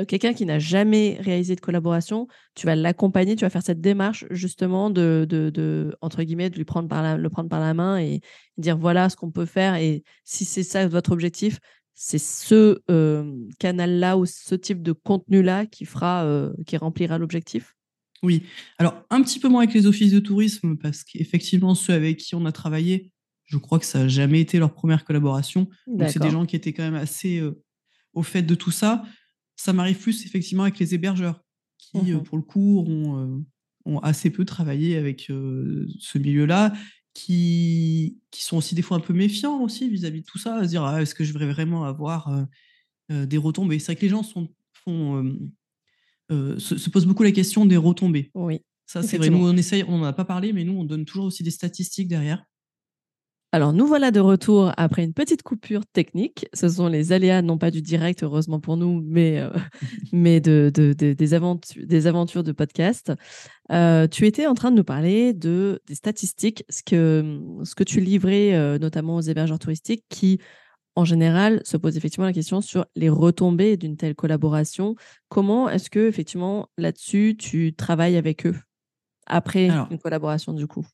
quelqu'un 0.07 0.33
qui 0.33 0.45
n'a 0.45 0.59
jamais 0.59 1.17
réalisé 1.21 1.55
de 1.55 1.61
collaboration, 1.61 2.27
tu 2.55 2.65
vas 2.65 2.75
l'accompagner, 2.75 3.35
tu 3.35 3.45
vas 3.45 3.49
faire 3.49 3.63
cette 3.63 3.81
démarche 3.81 4.25
justement 4.29 4.89
de, 4.89 5.25
de, 5.29 5.95
entre 6.01 6.23
guillemets, 6.23 6.49
de 6.49 6.57
lui 6.57 6.65
prendre 6.65 6.89
par 6.89 7.01
la, 7.01 7.17
le 7.17 7.29
prendre 7.29 7.49
par 7.49 7.61
la 7.61 7.73
main 7.73 7.97
et 7.97 8.21
dire 8.57 8.77
voilà 8.77 9.09
ce 9.09 9.15
qu'on 9.15 9.31
peut 9.31 9.45
faire 9.45 9.75
et 9.75 10.03
si 10.23 10.45
c'est 10.45 10.63
ça 10.63 10.87
votre 10.87 11.11
objectif, 11.11 11.59
c'est 11.93 12.19
ce 12.19 12.81
canal-là 13.59 14.17
ou 14.17 14.25
ce 14.25 14.55
type 14.55 14.83
de 14.83 14.91
contenu-là 14.91 15.65
qui 15.65 15.85
fera, 15.85 16.49
qui 16.65 16.75
remplira 16.75 17.17
l'objectif? 17.17 17.73
Oui. 18.21 18.43
Alors, 18.77 19.01
un 19.09 19.21
petit 19.21 19.39
peu 19.39 19.47
moins 19.47 19.63
avec 19.63 19.73
les 19.73 19.87
offices 19.87 20.11
de 20.11 20.19
tourisme, 20.19 20.77
parce 20.77 21.03
qu'effectivement, 21.03 21.75
ceux 21.75 21.93
avec 21.93 22.17
qui 22.17 22.35
on 22.35 22.45
a 22.45 22.51
travaillé, 22.51 23.11
je 23.45 23.57
crois 23.57 23.79
que 23.79 23.85
ça 23.85 23.99
n'a 23.99 24.07
jamais 24.07 24.41
été 24.41 24.57
leur 24.57 24.73
première 24.73 25.05
collaboration. 25.05 25.69
Donc, 25.87 26.09
c'est 26.09 26.19
des 26.19 26.31
gens 26.31 26.45
qui 26.45 26.55
étaient 26.55 26.73
quand 26.73 26.83
même 26.83 26.95
assez 26.95 27.41
au 28.13 28.23
fait 28.23 28.41
de 28.41 28.55
tout 28.55 28.71
ça. 28.71 29.03
Ça 29.55 29.73
m'arrive 29.73 29.97
plus, 29.97 30.25
effectivement, 30.25 30.63
avec 30.63 30.79
les 30.79 30.93
hébergeurs, 30.93 31.41
qui, 31.77 31.97
mmh 31.97 32.23
pour 32.23 32.37
le 32.37 32.43
coup, 32.43 32.83
ont, 32.87 33.45
ont, 33.85 33.99
assez 33.99 34.29
peu 34.29 34.45
travaillé 34.45 34.97
avec 34.97 35.21
ce 35.21 36.17
milieu-là 36.17 36.73
qui, 37.13 38.19
qui 38.31 38.43
sont 38.43 38.57
aussi 38.57 38.75
des 38.75 38.81
fois 38.81 38.97
un 38.97 39.01
peu 39.01 39.13
méfiants 39.13 39.61
aussi 39.61 39.89
vis-à-vis 39.89 40.21
de 40.21 40.25
tout 40.25 40.37
ça, 40.37 40.55
à 40.55 40.63
se 40.63 40.69
dire 40.69 40.83
«Ah, 40.83 41.01
est-ce 41.01 41.15
que 41.15 41.23
je 41.23 41.37
vais 41.37 41.45
vraiment 41.45 41.85
avoir 41.85 42.45
des 43.09 43.37
retombées? 43.37 43.79
C'est 43.79 43.93
vrai 43.93 43.95
que 43.95 44.01
les 44.01 44.09
gens 44.09 44.23
sont, 44.23 44.49
font, 44.83 45.37
se, 46.29 46.89
posent 46.89 47.05
beaucoup 47.05 47.23
la 47.23 47.31
question 47.31 47.65
des 47.65 47.77
retombées. 47.77 48.31
Oui. 48.33 48.59
Ça, 48.85 49.01
c'est 49.01 49.17
vrai. 49.17 49.29
Nous, 49.29 49.47
on 49.47 49.55
essaye, 49.55 49.83
on 49.87 49.97
n'en 49.97 50.05
a 50.05 50.13
pas 50.13 50.25
parlé, 50.25 50.53
mais 50.53 50.63
nous, 50.63 50.73
on 50.73 50.83
donne 50.83 51.05
toujours 51.05 51.25
aussi 51.25 51.43
des 51.43 51.51
statistiques 51.51 52.07
derrière. 52.07 52.45
Alors, 53.51 53.71
nous 53.71 53.87
voilà 53.87 54.11
de 54.11 54.19
retour 54.19 54.73
après 54.75 55.03
une 55.03 55.13
petite 55.13 55.41
coupure 55.41 55.85
technique. 55.85 56.45
Ce 56.53 56.67
sont 56.67 56.87
les 56.87 57.13
aléas, 57.13 57.41
non 57.41 57.57
pas 57.57 57.71
du 57.71 57.81
direct, 57.81 58.21
heureusement 58.23 58.59
pour 58.59 58.75
nous, 58.75 59.01
mais, 59.05 59.39
euh, 59.39 59.49
mais 60.11 60.41
de, 60.41 60.69
des, 60.75 61.33
aventures, 61.33 61.85
des 61.85 62.07
aventures 62.07 62.43
de 62.43 62.51
podcast. 62.51 63.13
Euh, 63.71 64.07
tu 64.07 64.27
étais 64.27 64.45
en 64.45 64.55
train 64.55 64.71
de 64.71 64.75
nous 64.75 64.83
parler 64.83 65.33
de, 65.33 65.81
des 65.87 65.95
statistiques, 65.95 66.65
ce 66.69 66.83
que, 66.83 67.39
ce 67.63 67.75
que 67.75 67.85
tu 67.85 68.01
livrais 68.01 68.53
euh, 68.55 68.77
notamment 68.77 69.15
aux 69.15 69.21
hébergeurs 69.21 69.59
touristiques 69.59 70.03
qui, 70.09 70.39
en 70.95 71.05
général, 71.05 71.61
se 71.63 71.77
posent 71.77 71.95
effectivement 71.95 72.25
la 72.25 72.33
question 72.33 72.59
sur 72.59 72.85
les 72.95 73.09
retombées 73.09 73.77
d'une 73.77 73.95
telle 73.95 74.15
collaboration. 74.15 74.95
Comment 75.29 75.69
est-ce 75.69 75.89
que, 75.89 76.07
effectivement, 76.07 76.67
là-dessus, 76.77 77.37
tu 77.39 77.73
travailles 77.73 78.17
avec 78.17 78.45
eux 78.45 78.55
après 79.27 79.69
une 79.69 79.99
collaboration, 79.99 80.51
du 80.51 80.67
coup? 80.67 80.85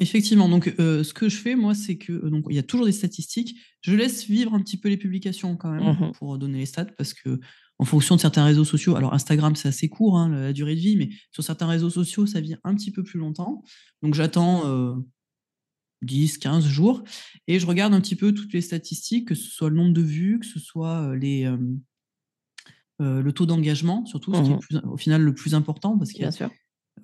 Effectivement, 0.00 0.48
donc 0.48 0.72
ce 0.78 1.12
que 1.12 1.28
je 1.28 1.36
fais, 1.36 1.54
moi, 1.54 1.74
c'est 1.74 1.98
que 1.98 2.12
donc 2.28 2.46
il 2.48 2.56
y 2.56 2.58
a 2.58 2.62
toujours 2.62 2.86
des 2.86 2.92
statistiques. 2.92 3.58
Je 3.82 3.94
laisse 3.94 4.24
vivre 4.24 4.54
un 4.54 4.60
petit 4.60 4.78
peu 4.78 4.88
les 4.88 4.96
publications 4.96 5.56
quand 5.56 5.70
même 5.70 5.84
mmh 5.84 6.12
pour 6.12 6.38
donner 6.38 6.58
les 6.58 6.66
stats 6.66 6.86
parce 6.86 7.12
que 7.12 7.38
en 7.78 7.84
fonction 7.84 8.16
de 8.16 8.20
certains 8.20 8.44
réseaux 8.44 8.64
sociaux, 8.64 8.96
alors 8.96 9.12
Instagram 9.12 9.56
c'est 9.56 9.68
assez 9.68 9.90
court 9.90 10.18
hein, 10.18 10.30
la, 10.30 10.52
durée 10.54 10.74
de 10.74 10.80
vie, 10.80 10.96
mais 10.96 11.10
sur 11.30 11.44
certains 11.44 11.66
réseaux 11.66 11.90
sociaux 11.90 12.24
ça 12.24 12.40
vit 12.40 12.56
un 12.64 12.74
petit 12.74 12.90
peu 12.90 13.02
plus 13.02 13.18
longtemps. 13.18 13.62
Donc 14.02 14.14
j'attends 14.14 14.96
10, 16.00 16.38
15 16.38 16.66
jours 16.66 17.04
et 17.46 17.58
je 17.58 17.66
regarde 17.66 17.92
un 17.92 18.00
petit 18.00 18.16
peu 18.16 18.32
toutes 18.32 18.54
les 18.54 18.62
statistiques, 18.62 19.28
que 19.28 19.34
ce 19.34 19.50
soit 19.50 19.68
le 19.68 19.76
nombre 19.76 19.92
de 19.92 20.02
vues, 20.02 20.38
que 20.40 20.46
ce 20.46 20.58
soit 20.58 21.14
les 21.14 21.46
le 22.98 23.32
taux 23.32 23.46
d'engagement, 23.46 24.06
surtout, 24.06 24.34
ce 24.34 24.40
qui 24.40 24.50
est 24.50 24.76
mmh 24.76 24.90
au 24.90 24.96
final 24.96 25.20
le 25.22 25.34
plus 25.34 25.54
important 25.54 25.98
parce 25.98 26.12
que 26.12 26.24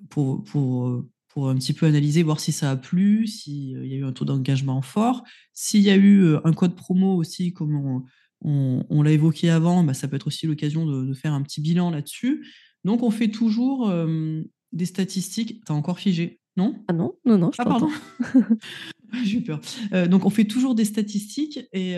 pour, 0.09 0.43
pour 0.43 1.03
pour 1.37 1.49
un 1.49 1.55
petit 1.55 1.73
peu 1.73 1.85
analyser, 1.85 2.23
voir 2.23 2.39
si 2.39 2.51
ça 2.51 2.71
a 2.71 2.75
plu, 2.75 3.27
s'il 3.27 3.85
y 3.85 3.93
a 3.93 3.97
eu 3.97 4.03
un 4.03 4.11
taux 4.11 4.25
d'engagement 4.25 4.81
fort. 4.81 5.23
S'il 5.53 5.81
y 5.81 5.91
a 5.91 5.95
eu 5.95 6.35
un 6.43 6.51
code 6.51 6.75
promo 6.75 7.15
aussi, 7.15 7.53
comme 7.53 8.03
on, 8.41 9.03
l'a 9.03 9.11
évoqué 9.11 9.51
avant, 9.51 9.83
bah, 9.83 9.93
ça 9.93 10.07
peut 10.07 10.15
être 10.15 10.25
aussi 10.25 10.47
l'occasion 10.47 10.87
de, 10.87 11.13
faire 11.13 11.33
un 11.33 11.43
petit 11.43 11.61
bilan 11.61 11.91
là-dessus. 11.91 12.43
Donc, 12.85 13.03
on 13.03 13.11
fait 13.11 13.27
toujours 13.27 13.93
des 14.71 14.85
statistiques. 14.87 15.61
T'as 15.63 15.75
encore 15.75 15.99
figé, 15.99 16.39
non? 16.55 16.83
Ah 16.87 16.93
non, 16.93 17.13
non, 17.23 17.37
non, 17.37 17.51
je 17.51 17.61
Ah, 17.61 17.65
pardon. 17.65 17.89
J'ai 19.23 19.37
eu 19.37 19.43
peur. 19.43 19.61
donc, 20.09 20.25
on 20.25 20.31
fait 20.31 20.45
toujours 20.45 20.73
des 20.73 20.85
statistiques 20.85 21.59
et 21.71 21.97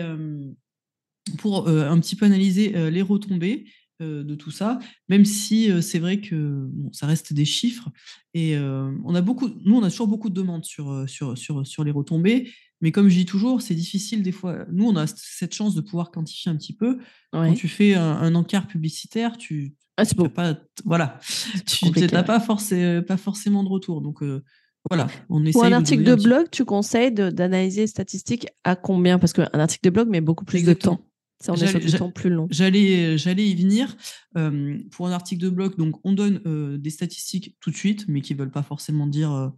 pour 1.38 1.66
un 1.66 1.98
petit 1.98 2.14
peu 2.14 2.26
analyser 2.26 2.90
les 2.90 3.00
retombées 3.00 3.64
de 4.00 4.34
tout 4.34 4.50
ça, 4.50 4.78
même 5.08 5.24
si 5.24 5.70
c'est 5.82 5.98
vrai 5.98 6.20
que 6.20 6.68
ça 6.92 7.06
reste 7.06 7.32
des 7.32 7.44
chiffres. 7.44 7.88
Et 8.34 8.56
on 8.58 9.14
a 9.14 9.20
beaucoup, 9.20 9.50
nous, 9.64 9.76
on 9.76 9.82
a 9.82 9.90
toujours 9.90 10.08
beaucoup 10.08 10.30
de 10.30 10.34
demandes 10.34 10.64
sur, 10.64 11.08
sur, 11.08 11.36
sur, 11.36 11.66
sur 11.66 11.84
les 11.84 11.90
retombées. 11.90 12.50
Mais 12.80 12.92
comme 12.92 13.08
je 13.08 13.16
dis 13.16 13.26
toujours, 13.26 13.60
c'est 13.60 13.74
difficile 13.74 14.22
des 14.22 14.32
fois. 14.32 14.64
Nous, 14.72 14.86
on 14.86 14.96
a 14.96 15.06
cette 15.06 15.54
chance 15.54 15.74
de 15.74 15.80
pouvoir 15.80 16.10
quantifier 16.10 16.50
un 16.50 16.56
petit 16.56 16.74
peu. 16.74 16.98
Quand 17.32 17.54
tu 17.54 17.68
fais 17.68 17.94
un, 17.94 18.34
encart 18.34 18.66
publicitaire, 18.66 19.36
tu 19.36 19.74
ah, 19.96 20.04
pas, 20.34 20.56
voilà, 20.86 21.18
tu 21.66 21.90
n'as 21.90 22.22
pas, 22.22 22.40
pas 22.40 23.16
forcément 23.16 23.62
de 23.62 23.68
retour. 23.68 24.00
Donc 24.00 24.22
voilà, 24.88 25.08
on. 25.28 25.44
Pour 25.52 25.64
un 25.64 25.72
article 25.72 26.04
de, 26.04 26.14
blog, 26.14 26.46
tu 26.50 26.64
conseilles 26.64 27.12
d'analyser 27.12 27.82
les 27.82 27.86
statistiques 27.86 28.46
à 28.64 28.76
combien? 28.76 29.18
Parce 29.18 29.32
qu'un 29.32 29.48
article 29.52 29.84
de 29.84 29.90
blog 29.90 30.08
met 30.08 30.20
beaucoup 30.20 30.44
plus 30.44 30.64
de 30.64 30.72
temps. 30.72 31.00
Ça, 31.40 31.52
on 31.52 31.56
est 31.56 31.66
sur 31.66 31.80
du 31.80 31.90
temps 31.92 32.10
plus 32.10 32.30
long. 32.30 32.46
J'allais, 32.50 33.16
j'allais 33.16 33.48
y 33.48 33.54
venir. 33.54 33.96
pour 34.90 35.06
un 35.06 35.12
article 35.12 35.42
de 35.42 35.50
blog, 35.50 35.76
donc 35.76 35.96
on 36.04 36.12
donne 36.12 36.40
des 36.78 36.90
statistiques 36.90 37.56
tout 37.60 37.70
de 37.70 37.76
suite, 37.76 38.06
mais 38.08 38.20
qui 38.20 38.34
ne 38.34 38.38
veulent 38.38 38.50
pas 38.50 38.62
forcément 38.62 39.06
dire 39.06 39.52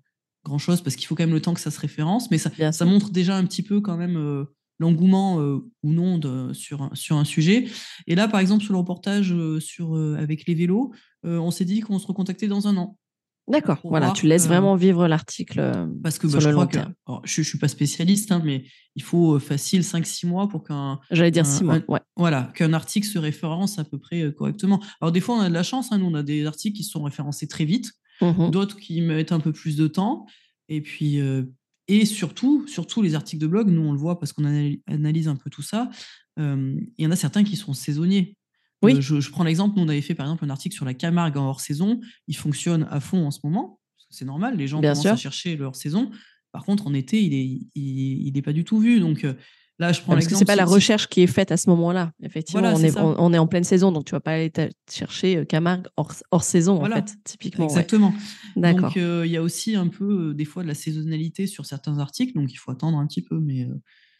grand 0.44 0.58
chose 0.58 0.80
parce 0.80 0.96
qu'il 0.96 1.06
faut 1.06 1.14
quand 1.14 1.24
même 1.24 1.34
le 1.34 1.40
temps 1.40 1.54
que 1.54 1.60
ça 1.60 1.70
se 1.70 1.80
référence. 1.80 2.30
Mais 2.30 2.38
ça, 2.38 2.50
ça 2.72 2.84
montre 2.84 3.10
déjà 3.10 3.36
un 3.36 3.44
petit 3.44 3.62
peu 3.62 3.80
quand 3.80 3.96
même 3.96 4.46
l'engouement 4.78 5.38
ou 5.38 5.92
non 5.92 6.18
de, 6.18 6.52
sur, 6.52 6.90
sur 6.94 7.16
un 7.16 7.24
sujet. 7.24 7.66
Et 8.06 8.14
là, 8.14 8.28
par 8.28 8.40
exemple, 8.40 8.62
sur 8.62 8.72
le 8.72 8.78
reportage 8.78 9.34
sur, 9.58 9.96
avec 10.16 10.46
les 10.46 10.54
vélos, 10.54 10.92
on 11.24 11.50
s'est 11.50 11.64
dit 11.64 11.80
qu'on 11.80 11.98
se 11.98 12.06
recontactait 12.06 12.48
dans 12.48 12.68
un 12.68 12.76
an. 12.76 12.96
D'accord, 13.48 13.80
voilà, 13.82 14.12
tu 14.12 14.26
laisses 14.26 14.46
vraiment 14.46 14.76
vivre 14.76 15.08
l'article. 15.08 15.58
Euh, 15.58 15.86
parce 16.02 16.18
que 16.18 16.28
bah, 16.28 16.38
je 16.38 16.50
crois 16.50 16.66
que. 16.66 16.78
je 17.24 17.40
ne 17.40 17.44
suis 17.44 17.58
pas 17.58 17.66
spécialiste, 17.66 18.30
hein, 18.30 18.40
mais 18.44 18.64
il 18.94 19.02
faut 19.02 19.34
euh, 19.34 19.38
facile 19.40 19.80
5-6 19.80 20.26
mois 20.26 20.48
pour 20.48 20.62
qu'un. 20.62 21.00
J'allais 21.10 21.32
dire 21.32 21.44
6 21.44 21.64
mois, 21.64 21.78
ouais. 21.88 22.00
Voilà, 22.16 22.52
qu'un 22.54 22.72
article 22.72 23.06
se 23.06 23.18
référence 23.18 23.80
à 23.80 23.84
peu 23.84 23.98
près 23.98 24.22
euh, 24.22 24.30
correctement. 24.30 24.80
Alors, 25.00 25.10
des 25.10 25.20
fois, 25.20 25.36
on 25.36 25.40
a 25.40 25.48
de 25.48 25.54
la 25.54 25.64
chance, 25.64 25.90
hein, 25.90 25.98
nous, 25.98 26.06
on 26.06 26.14
a 26.14 26.22
des 26.22 26.46
articles 26.46 26.76
qui 26.76 26.84
sont 26.84 27.02
référencés 27.02 27.48
très 27.48 27.64
vite, 27.64 27.92
mmh 28.20 28.50
d'autres 28.50 28.76
qui 28.78 29.00
mettent 29.00 29.32
un 29.32 29.40
peu 29.40 29.52
plus 29.52 29.76
de 29.76 29.88
temps. 29.88 30.26
Et 30.68 30.80
puis. 30.80 31.20
et 31.88 32.06
surtout, 32.06 32.64
surtout 32.68 33.02
les 33.02 33.16
articles 33.16 33.42
de 33.42 33.48
blog, 33.48 33.68
nous 33.68 33.82
on 33.82 33.92
le 33.92 33.98
voit 33.98 34.20
parce 34.20 34.32
qu'on 34.32 34.44
analyse 34.86 35.26
un 35.26 35.36
peu 35.36 35.50
tout 35.50 35.62
ça. 35.62 35.90
Il 36.38 36.86
y 36.98 37.06
en 37.06 37.10
a 37.10 37.16
certains 37.16 37.42
qui 37.42 37.56
sont 37.56 37.74
saisonniers. 37.74 38.36
Oui. 38.82 39.00
je, 39.00 39.30
prends 39.30 39.44
l'exemple, 39.44 39.76
nous 39.76 39.84
on 39.84 39.88
avait 39.88 40.00
fait 40.00 40.14
par 40.14 40.26
exemple 40.26 40.44
un 40.44 40.50
article 40.50 40.74
sur 40.74 40.84
la 40.84 40.94
Camargue 40.94 41.36
en 41.36 41.48
hors 41.48 41.60
saison. 41.60 42.00
Il 42.26 42.36
fonctionne 42.36 42.86
à 42.90 43.00
fond 43.00 43.26
en 43.26 43.30
ce 43.30 43.40
moment, 43.44 43.80
c'est 44.10 44.24
normal, 44.24 44.56
les 44.56 44.68
gens 44.68 44.80
commencent 44.80 45.06
à 45.06 45.16
chercher 45.16 45.56
leur 45.56 45.74
saison. 45.74 46.10
Par 46.52 46.64
contre, 46.64 46.86
en 46.86 46.94
été, 46.94 47.22
il 47.22 47.32
est, 47.34 47.60
il, 47.74 48.36
est 48.36 48.42
pas 48.42 48.52
du 48.52 48.62
tout 48.62 48.78
vu. 48.78 49.00
Donc 49.00 49.22
là, 49.78 49.92
je 49.92 50.02
prends 50.02 50.14
l'exemple. 50.14 50.14
Parce 50.14 50.26
que 50.26 50.36
c'est 50.36 50.44
pas 50.44 50.54
la 50.54 50.66
recherche 50.66 51.08
qui 51.08 51.22
est 51.22 51.26
faite 51.26 51.50
à 51.50 51.56
ce 51.56 51.70
moment-là. 51.70 52.12
Effectivement, 52.22 52.74
on, 52.74 52.78
est, 52.78 52.98
on, 52.98 53.32
est, 53.32 53.38
en 53.38 53.46
pleine 53.46 53.64
saison, 53.64 53.90
donc 53.90 54.04
tu 54.04 54.12
vas 54.12 54.20
pas 54.20 54.32
aller 54.32 54.52
chercher 54.90 55.46
Camargue 55.46 55.86
hors, 55.96 56.44
saison, 56.44 56.84
en 56.84 56.90
fait, 56.90 57.14
typiquement. 57.24 57.64
Exactement. 57.64 58.12
Donc 58.56 58.96
il 58.96 59.30
y 59.30 59.36
a 59.36 59.42
aussi 59.42 59.76
un 59.76 59.88
peu 59.88 60.34
des 60.34 60.44
fois 60.44 60.62
de 60.62 60.68
la 60.68 60.74
saisonnalité 60.74 61.46
sur 61.46 61.64
certains 61.64 61.98
articles, 61.98 62.34
donc 62.34 62.52
il 62.52 62.56
faut 62.56 62.70
attendre 62.70 62.98
un 62.98 63.06
petit 63.06 63.22
peu, 63.22 63.38
mais. 63.40 63.66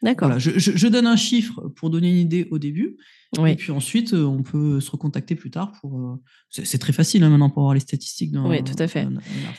D'accord. 0.02 0.38
je, 0.38 0.50
je, 0.58 0.88
donne 0.88 1.06
un 1.06 1.16
chiffre 1.16 1.68
pour 1.76 1.88
donner 1.88 2.10
une 2.10 2.16
idée 2.16 2.48
au 2.50 2.58
début. 2.58 2.96
Et 3.46 3.56
puis 3.56 3.72
ensuite, 3.72 4.12
euh, 4.12 4.24
on 4.24 4.42
peut 4.42 4.80
se 4.80 4.90
recontacter 4.90 5.34
plus 5.34 5.50
tard 5.50 5.72
pour. 5.80 5.98
Euh, 5.98 6.20
c'est 6.50 6.78
très 6.78 6.92
facile 6.92 7.24
hein, 7.24 7.30
maintenant 7.30 7.48
pour 7.48 7.62
avoir 7.62 7.74
les 7.74 7.80
statistiques 7.80 8.30
d'un. 8.30 8.48
Oui, 8.48 8.62
tout 8.62 8.76
à 8.78 8.86
fait. 8.88 9.06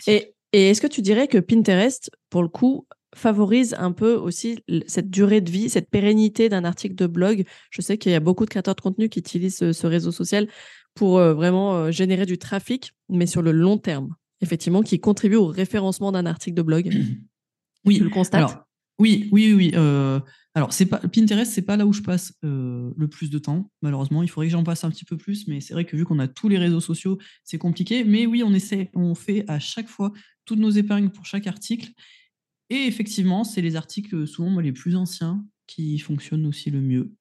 et, 0.05 0.35
et 0.51 0.69
est-ce 0.69 0.81
que 0.81 0.87
tu 0.87 1.01
dirais 1.01 1.27
que 1.27 1.39
Pinterest, 1.39 2.11
pour 2.29 2.43
le 2.43 2.49
coup, 2.49 2.85
favorise 3.15 3.75
un 3.79 3.91
peu 3.91 4.13
aussi 4.13 4.59
cette 4.85 5.09
durée 5.09 5.41
de 5.41 5.49
vie, 5.49 5.69
cette 5.69 5.89
pérennité 5.89 6.49
d'un 6.49 6.65
article 6.65 6.95
de 6.95 7.07
blog? 7.07 7.45
Je 7.71 7.81
sais 7.81 7.97
qu'il 7.97 8.11
y 8.11 8.15
a 8.15 8.19
beaucoup 8.19 8.45
de 8.45 8.51
créateurs 8.51 8.75
de 8.75 8.81
contenu 8.81 9.09
qui 9.09 9.19
utilisent 9.19 9.71
ce, 9.71 9.87
réseau 9.87 10.11
social 10.11 10.47
pour 10.93 11.17
euh, 11.17 11.33
vraiment 11.33 11.89
générer 11.89 12.27
du 12.27 12.37
trafic, 12.37 12.93
mais 13.09 13.25
sur 13.25 13.41
le 13.41 13.51
long 13.51 13.79
terme, 13.79 14.13
effectivement, 14.41 14.83
qui 14.83 14.99
contribue 14.99 15.37
au 15.37 15.47
référencement 15.47 16.11
d'un 16.11 16.27
article 16.27 16.55
de 16.55 16.61
blog. 16.61 16.91
Oui, 17.85 17.97
tu 17.97 18.03
le 18.03 18.11
constates? 18.11 18.63
Oui, 18.99 19.29
oui, 19.31 19.53
oui. 19.53 19.71
Euh, 19.75 20.19
alors, 20.55 20.71
c'est 20.71 20.85
pas 20.85 20.99
Pinterest, 20.99 21.51
c'est 21.51 21.63
pas 21.63 21.77
là 21.77 21.85
où 21.85 21.93
je 21.93 22.01
passe 22.01 22.33
euh, 22.43 22.91
le 22.95 23.07
plus 23.07 23.29
de 23.29 23.39
temps, 23.39 23.71
malheureusement. 23.81 24.21
Il 24.21 24.29
faudrait 24.29 24.47
que 24.47 24.51
j'en 24.51 24.63
passe 24.63 24.83
un 24.83 24.91
petit 24.91 25.05
peu 25.05 25.17
plus, 25.17 25.47
mais 25.47 25.61
c'est 25.61 25.73
vrai 25.73 25.85
que 25.85 25.95
vu 25.95 26.05
qu'on 26.05 26.19
a 26.19 26.27
tous 26.27 26.47
les 26.47 26.57
réseaux 26.57 26.79
sociaux, 26.79 27.17
c'est 27.43 27.57
compliqué. 27.57 28.03
Mais 28.03 28.25
oui, 28.25 28.43
on 28.43 28.53
essaie, 28.53 28.91
on 28.93 29.15
fait 29.15 29.45
à 29.47 29.59
chaque 29.59 29.87
fois 29.87 30.11
toutes 30.45 30.59
nos 30.59 30.69
épargnes 30.69 31.09
pour 31.09 31.25
chaque 31.25 31.47
article. 31.47 31.89
Et 32.69 32.85
effectivement, 32.85 33.43
c'est 33.43 33.61
les 33.61 33.75
articles 33.75 34.27
souvent 34.27 34.59
les 34.59 34.71
plus 34.71 34.95
anciens 34.95 35.43
qui 35.65 35.97
fonctionnent 35.97 36.45
aussi 36.45 36.69
le 36.69 36.81
mieux. 36.81 37.13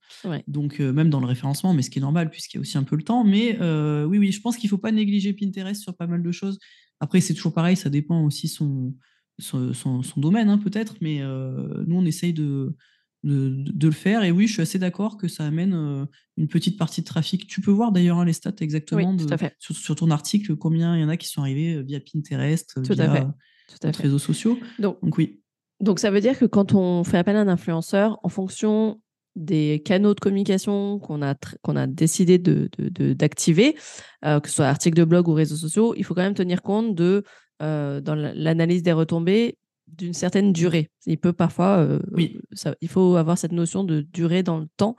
Donc, 0.47 0.81
euh, 0.81 0.93
même 0.93 1.11
dans 1.11 1.21
le 1.21 1.27
référencement, 1.27 1.73
mais 1.73 1.83
ce 1.83 1.91
qui 1.91 2.01
est 2.01 2.03
normal 2.03 2.29
puisqu'il 2.29 2.57
y 2.57 2.59
a 2.59 2.61
aussi 2.61 2.77
un 2.77 2.83
peu 2.83 2.97
le 2.97 3.03
temps. 3.03 3.25
Mais 3.25 3.59
oui, 4.05 4.19
oui, 4.19 4.33
je 4.33 4.41
pense 4.41 4.57
qu'il 4.57 4.69
ne 4.69 4.71
faut 4.71 4.79
pas 4.79 4.93
négliger 4.93 5.33
Pinterest 5.33 5.81
sur 5.81 5.97
pas 5.97 6.07
mal 6.07 6.23
de 6.23 6.33
choses. 6.33 6.59
Après, 7.01 7.21
c'est 7.21 7.35
toujours 7.35 7.55
pareil, 7.55 7.77
ça 7.77 7.91
dépend 7.91 8.25
aussi 8.25 8.47
son, 8.47 8.95
son, 9.39 9.73
son, 9.73 10.21
domaine, 10.21 10.49
hein, 10.49 10.59
peut-être, 10.59 10.97
mais 11.01 11.21
euh, 11.21 11.85
nous, 11.87 11.97
on 11.97 12.05
essaye 12.05 12.33
de, 12.33 12.75
de, 13.25 13.87
le 13.87 13.93
faire. 13.93 14.25
Et 14.25 14.31
oui, 14.31 14.47
je 14.47 14.55
suis 14.55 14.63
assez 14.63 14.79
d'accord 14.79 15.17
que 15.17 15.29
ça 15.29 15.45
amène 15.45 15.75
euh, 15.75 16.05
une 16.37 16.49
petite 16.49 16.79
partie 16.79 17.01
de 17.01 17.07
trafic. 17.07 17.47
Tu 17.47 17.61
peux 17.61 17.71
voir 17.71 17.93
d'ailleurs 17.93 18.19
hein, 18.19 18.25
les 18.25 18.33
stats 18.33 18.53
exactement 18.61 19.17
Sur, 19.59 19.95
ton 19.95 20.11
article, 20.11 20.57
combien 20.57 20.97
il 20.97 21.03
y 21.03 21.05
en 21.05 21.09
a 21.09 21.17
qui 21.17 21.29
sont 21.29 21.43
arrivés 21.43 21.75
euh, 21.75 21.83
via 21.83 22.01
Pinterest, 22.01 22.75
tout 22.75 22.95
via 22.95 23.35
à 23.85 23.91
réseaux 23.91 24.19
sociaux. 24.19 24.59
Donc, 24.79 24.99
Donc, 25.03 25.19
oui. 25.19 25.41
Donc, 25.81 25.99
ça 25.99 26.11
veut 26.11 26.21
dire 26.21 26.39
que 26.39 26.45
quand 26.45 26.75
on 26.75 27.05
fait 27.05 27.19
appel 27.19 27.37
à 27.37 27.41
un 27.41 27.49
influenceur, 27.49 28.19
en 28.23 28.29
fonction 28.29 29.01
des 29.35 29.83
canaux 29.85 30.15
de 30.15 30.21
communication 30.21 30.99
qu'on 30.99 31.23
a, 31.23 31.35
qu'on 31.63 31.75
a 31.77 31.87
décidé 31.87 32.39
d'activer, 32.39 33.77
de, 34.23 34.39
que 34.39 34.49
ce 34.49 34.57
soit 34.57 34.67
article 34.67 34.97
de 34.97 35.05
blog 35.05 35.27
ou 35.29 35.33
réseaux 35.33 35.57
sociaux, 35.57 35.95
il 35.97 36.05
faut 36.05 36.15
quand 36.15 36.23
même 36.23 36.35
tenir 36.35 36.63
compte 36.63 36.95
de 36.95 37.25
euh, 37.63 38.01
dans 38.01 38.15
l'analyse 38.15 38.83
des 38.83 38.93
retombées 38.93 39.57
d'une 39.89 40.15
certaine 40.15 40.53
durée. 40.53 40.91
Il 41.05 41.19
peut 41.19 41.35
parfois, 41.35 41.77
euh, 41.79 41.99
oui. 42.13 42.39
ça, 42.53 42.75
il 42.81 42.89
faut 42.89 43.17
avoir 43.17 43.37
cette 43.37 43.53
notion 43.53 43.85
de 43.85 44.01
durée 44.01 44.43
dans 44.43 44.59
le 44.59 44.67
temps, 44.79 44.97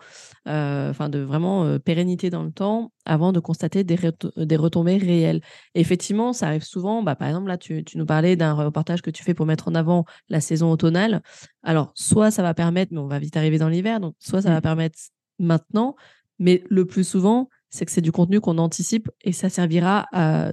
euh, 0.48 0.92
enfin 0.92 1.10
de 1.10 1.20
vraiment 1.20 1.80
pérennité 1.80 2.30
dans 2.30 2.44
le 2.44 2.52
temps, 2.52 2.92
avant 3.06 3.32
de 3.32 3.40
constater 3.40 3.84
des, 3.84 3.98
des 4.38 4.56
retombées 4.56 4.98
réelles. 4.98 5.42
effectivement, 5.74 6.32
ça 6.32 6.48
arrive 6.48 6.64
souvent. 6.64 7.02
Bah, 7.02 7.16
par 7.16 7.28
exemple, 7.28 7.48
là, 7.48 7.58
tu, 7.58 7.84
tu 7.84 7.98
nous 7.98 8.06
parlais 8.06 8.36
d'un 8.36 8.54
reportage 8.54 9.02
que 9.02 9.10
tu 9.10 9.24
fais 9.24 9.34
pour 9.34 9.48
mettre 9.48 9.68
en 9.68 9.74
avant 9.74 10.06
la 10.30 10.42
saison 10.42 10.72
automnale. 10.72 11.24
Alors, 11.64 11.92
soit 11.96 12.30
ça 12.30 12.44
va 12.44 12.54
permettre, 12.54 12.94
mais 12.94 13.00
on 13.00 13.08
va 13.08 13.20
vite 13.20 13.36
arriver 13.36 13.58
dans 13.58 13.70
l'hiver, 13.70 14.00
donc 14.00 14.16
soit 14.20 14.44
ça 14.44 14.50
va 14.50 14.60
mmh. 14.60 14.62
permettre 14.62 15.00
maintenant, 15.40 15.96
mais 16.40 16.64
le 16.70 16.86
plus 16.86 17.04
souvent, 17.04 17.50
c'est 17.74 17.86
que 17.86 17.92
c'est 17.92 18.02
du 18.02 18.12
contenu 18.12 18.40
qu'on 18.40 18.60
anticipe 18.60 19.10
et 19.24 19.32
ça 19.32 19.50
servira 19.50 20.06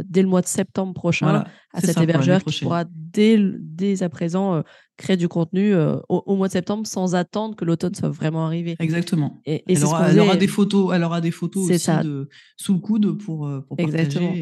dès 0.06 0.22
le 0.22 0.28
mois 0.28 0.40
de 0.40 0.46
septembre 0.46 0.94
prochain 0.94 1.44
à 1.74 1.80
cet 1.80 2.00
hébergeur 2.00 2.42
qui 2.42 2.60
pourra 2.60 2.84
dès, 2.90 3.38
dès 3.58 4.02
à 4.02 4.08
présent 4.08 4.54
euh, 4.54 4.62
créer 4.96 5.16
du 5.16 5.28
contenu 5.28 5.74
euh, 5.74 5.96
au, 6.08 6.34
mois 6.34 6.48
de 6.48 6.52
septembre 6.52 6.86
sans 6.86 7.14
attendre 7.14 7.56
que 7.56 7.64
l'automne 7.64 7.94
soit 7.94 8.08
vraiment 8.08 8.46
arrivé. 8.46 8.76
Exactement. 8.78 9.40
Et, 9.46 9.64
elle, 9.68 9.84
aura, 9.84 10.36
des 10.36 10.46
photos, 10.46 10.94
elle 10.94 11.04
aura 11.04 11.20
des 11.20 11.30
photos 11.30 11.70
aussi 11.70 11.90
De, 12.02 12.28
sous 12.56 12.74
le 12.74 12.80
coude 12.80 13.18
pour, 13.18 13.46
euh, 13.46 13.60
pour 13.60 13.78
Exactement. 13.78 14.32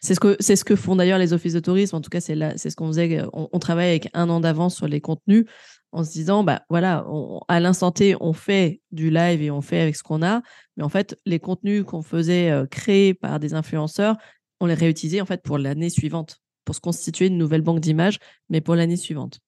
C'est 0.00 0.14
ce 0.14 0.20
que 0.20 0.36
c'est 0.38 0.56
ce 0.56 0.64
que 0.64 0.76
font 0.76 0.96
d'ailleurs 0.96 1.18
les 1.18 1.32
offices 1.32 1.54
de 1.54 1.60
tourisme. 1.60 1.96
En 1.96 2.00
tout 2.00 2.10
cas, 2.10 2.20
c'est 2.20 2.36
c'est 2.56 2.70
ce 2.70 2.76
qu'on 2.76 2.86
faisait. 2.86 3.22
on, 3.32 3.58
travaille 3.58 3.88
avec 3.88 4.08
un 4.14 4.28
an 4.30 4.40
d'avance 4.40 4.76
sur 4.76 4.86
les 4.86 5.00
contenus 5.00 5.44
en 5.92 6.04
se 6.04 6.12
disant, 6.12 6.44
bah 6.44 6.62
voilà, 6.68 7.06
à 7.48 7.60
l'instant 7.60 7.90
T, 7.90 8.16
on 8.20 8.32
fait 8.32 8.80
du 8.92 9.10
live 9.10 9.42
et 9.42 9.50
on 9.50 9.60
fait 9.60 9.80
avec 9.80 9.96
ce 9.96 10.02
qu'on 10.02 10.22
a, 10.22 10.42
mais 10.76 10.84
en 10.84 10.88
fait, 10.88 11.18
les 11.24 11.38
contenus 11.38 11.84
qu'on 11.84 12.02
faisait 12.02 12.50
euh, 12.50 12.66
créer 12.66 13.14
par 13.14 13.40
des 13.40 13.54
influenceurs, 13.54 14.16
on 14.60 14.66
les 14.66 14.74
réutilisait 14.74 15.20
en 15.20 15.26
fait 15.26 15.42
pour 15.42 15.58
l'année 15.58 15.90
suivante, 15.90 16.40
pour 16.64 16.74
se 16.74 16.80
constituer 16.80 17.28
une 17.28 17.38
nouvelle 17.38 17.62
banque 17.62 17.80
d'images, 17.80 18.18
mais 18.50 18.60
pour 18.60 18.74
l'année 18.74 18.96
suivante. 18.96 19.38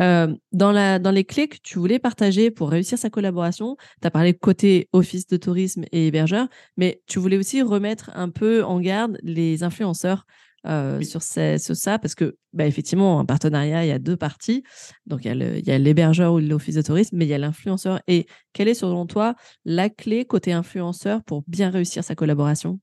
Euh, 0.00 0.34
dans, 0.50 0.72
la, 0.72 0.98
dans 0.98 1.12
les 1.12 1.24
clés 1.24 1.46
que 1.46 1.58
tu 1.62 1.78
voulais 1.78 2.00
partager 2.00 2.50
pour 2.50 2.70
réussir 2.70 2.98
sa 2.98 3.10
collaboration, 3.10 3.76
tu 4.02 4.06
as 4.06 4.10
parlé 4.10 4.34
côté 4.34 4.88
office 4.92 5.28
de 5.28 5.36
tourisme 5.36 5.84
et 5.92 6.08
hébergeur, 6.08 6.48
mais 6.76 7.02
tu 7.06 7.20
voulais 7.20 7.36
aussi 7.36 7.62
remettre 7.62 8.10
un 8.14 8.30
peu 8.30 8.64
en 8.64 8.80
garde 8.80 9.18
les 9.22 9.62
influenceurs 9.62 10.26
euh, 10.66 11.00
sur, 11.02 11.22
ça, 11.22 11.98
parce 11.98 12.14
que, 12.14 12.36
bah, 12.52 12.66
effectivement, 12.66 13.20
un 13.20 13.24
partenariat, 13.24 13.84
il 13.84 13.88
y 13.88 13.92
a 13.92 13.98
deux 13.98 14.16
parties. 14.16 14.62
Donc, 15.06 15.24
il 15.24 15.62
y 15.66 15.70
a 15.70 15.78
l'hébergeur 15.78 16.34
ou 16.34 16.38
l'office 16.38 16.74
de 16.76 16.82
tourisme, 16.82 17.16
mais 17.16 17.26
il 17.26 17.28
y 17.28 17.34
a 17.34 17.38
l'influenceur. 17.38 18.00
Et 18.08 18.26
quelle 18.52 18.68
est, 18.68 18.74
selon 18.74 19.06
toi, 19.06 19.34
la 19.64 19.90
clé 19.90 20.24
côté 20.24 20.52
influenceur 20.52 21.22
pour 21.24 21.44
bien 21.46 21.70
réussir 21.70 22.02
sa 22.02 22.14
collaboration? 22.14 22.80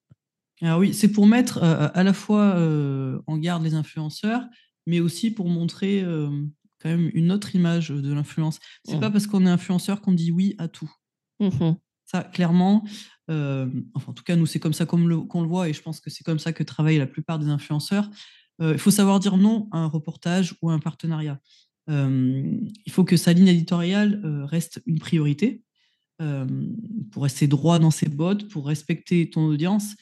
Alors 0.61 0.79
oui, 0.79 0.93
c'est 0.93 1.11
pour 1.11 1.25
mettre 1.25 1.63
euh, 1.63 1.87
à 1.93 2.03
la 2.03 2.13
fois 2.13 2.53
euh, 2.55 3.19
en 3.25 3.37
garde 3.37 3.63
les 3.63 3.73
influenceurs, 3.73 4.45
mais 4.85 4.99
aussi 4.99 5.31
pour 5.31 5.49
montrer 5.49 6.03
quand 6.81 6.89
même 6.89 7.09
une 7.13 7.31
autre 7.31 7.55
image 7.55 7.89
de 7.89 8.13
l'influence. 8.13 8.59
C'est 8.85 8.91
n'est 8.91 8.97
mmh. 8.97 9.01
pas 9.01 9.11
parce 9.11 9.27
qu'on 9.27 9.45
est 9.45 9.49
influenceur 9.49 10.01
qu'on 10.01 10.13
dit 10.13 10.31
oui 10.31 10.55
à 10.57 10.67
tout. 10.67 10.91
Mmh 11.39 11.73
ça, 12.11 12.23
clairement, 12.23 12.83
euh, 13.31 13.67
enfin, 13.93 14.11
en 14.11 14.13
tout 14.13 14.23
cas, 14.23 14.35
nous, 14.35 14.45
c'est 14.45 14.59
comme 14.59 14.73
ça 14.73 14.85
qu'on 14.85 14.97
le, 14.97 15.47
voit, 15.47 15.69
et 15.69 15.73
je 15.73 15.81
pense 15.81 15.99
que 15.99 16.09
c'est 16.09 16.23
comme 16.23 16.39
ça 16.39 16.53
que 16.53 16.63
travaillent 16.63 16.97
la 16.97 17.07
plupart 17.07 17.39
des 17.39 17.47
influenceurs. 17.47 18.09
Euh, 18.61 18.73
il 18.73 18.79
faut 18.79 18.91
savoir 18.91 19.19
dire 19.19 19.37
non 19.37 19.67
à 19.71 19.79
un 19.79 19.87
reportage 19.87 20.55
ou 20.61 20.69
à 20.69 20.73
un 20.73 20.79
partenariat. 20.79 21.39
Euh, 21.89 22.59
il 22.85 22.91
faut 22.91 23.03
que 23.03 23.17
sa 23.17 23.33
ligne 23.33 23.47
éditoriale 23.47 24.21
reste 24.45 24.81
une 24.85 24.99
priorité 24.99 25.63
pour 27.11 27.23
rester 27.23 27.47
droit 27.47 27.79
dans 27.79 27.89
ses 27.89 28.07
bottes, 28.07 28.47
pour 28.47 28.67
respecter 28.67 29.31
ton 29.31 29.45
audience. 29.45 29.95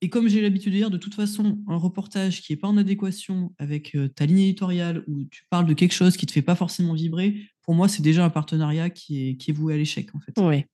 Et 0.00 0.08
comme 0.08 0.26
j'ai 0.26 0.40
l'habitude 0.40 0.72
de 0.72 0.78
dire, 0.78 0.90
de 0.90 0.96
toute 0.96 1.14
façon, 1.14 1.60
un 1.68 1.76
reportage 1.76 2.42
qui 2.42 2.52
n'est 2.52 2.56
pas 2.56 2.66
en 2.66 2.76
adéquation 2.76 3.54
avec 3.58 3.96
ta 4.16 4.26
ligne 4.26 4.40
éditoriale, 4.40 5.04
où 5.06 5.22
tu 5.26 5.44
parles 5.50 5.66
de 5.66 5.72
quelque 5.72 5.94
chose 5.94 6.16
qui 6.16 6.24
ne 6.24 6.28
te 6.28 6.32
fait 6.32 6.42
pas 6.42 6.56
forcément 6.56 6.94
vibrer, 6.94 7.40
pour 7.62 7.76
moi, 7.76 7.86
c'est 7.86 8.02
déjà 8.02 8.24
un 8.24 8.30
partenariat 8.30 8.90
qui 8.90 9.28
est, 9.28 9.36
qui 9.36 9.52
est 9.52 9.54
voué 9.54 9.74
à 9.74 9.76
l'échec, 9.76 10.12
en 10.12 10.18
fait. 10.18 10.32
Oui. 10.38 10.64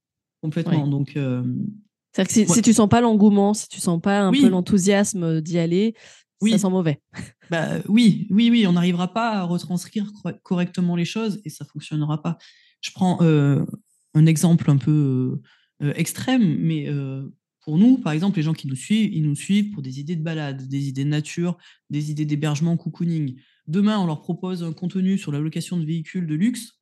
Complètement. 0.42 0.86
Donc, 0.86 1.16
euh, 1.16 1.42
C'est-à-dire 2.12 2.46
que 2.46 2.54
si, 2.54 2.62
tu 2.62 2.72
sens 2.72 2.88
pas 2.88 3.00
l'engouement, 3.00 3.54
si 3.54 3.68
tu 3.68 3.80
sens 3.80 4.00
pas 4.00 4.20
un 4.20 4.32
peu 4.32 4.48
l'enthousiasme 4.48 5.40
d'y 5.40 5.58
aller, 5.58 5.94
ça 6.42 6.58
sent 6.58 6.70
mauvais. 6.70 7.00
Bah, 7.50 7.80
oui, 7.88 8.28
oui, 8.30 8.48
oui, 8.48 8.64
on 8.68 8.74
n'arrivera 8.74 9.12
pas 9.12 9.32
à 9.32 9.42
retranscrire 9.42 10.12
correctement 10.44 10.94
les 10.94 11.04
choses 11.04 11.40
et 11.44 11.50
ça 11.50 11.64
fonctionnera 11.64 12.22
pas. 12.22 12.38
Je 12.80 12.92
prends 12.92 13.18
euh, 13.22 13.64
un 14.14 14.24
exemple 14.24 14.70
un 14.70 14.76
peu 14.76 15.40
euh, 15.82 15.92
extrême, 15.96 16.58
mais 16.60 16.88
pour 17.62 17.76
nous, 17.76 17.98
par 17.98 18.12
exemple, 18.12 18.36
les 18.36 18.44
gens 18.44 18.52
qui 18.52 18.68
nous 18.68 18.76
suivent, 18.76 19.12
ils 19.12 19.24
nous 19.24 19.34
suivent 19.34 19.72
pour 19.72 19.82
des 19.82 19.98
idées 19.98 20.14
de 20.14 20.22
balade, 20.22 20.68
des 20.68 20.86
idées 20.86 21.02
de 21.02 21.08
nature, 21.08 21.58
des 21.90 22.12
idées 22.12 22.24
d'hébergement, 22.24 22.76
cocooning. 22.76 23.34
Demain, 23.66 23.98
on 23.98 24.06
leur 24.06 24.22
propose 24.22 24.62
un 24.62 24.72
contenu 24.72 25.18
sur 25.18 25.32
la 25.32 25.40
location 25.40 25.76
de 25.76 25.84
véhicules 25.84 26.28
de 26.28 26.36
luxe. 26.36 26.80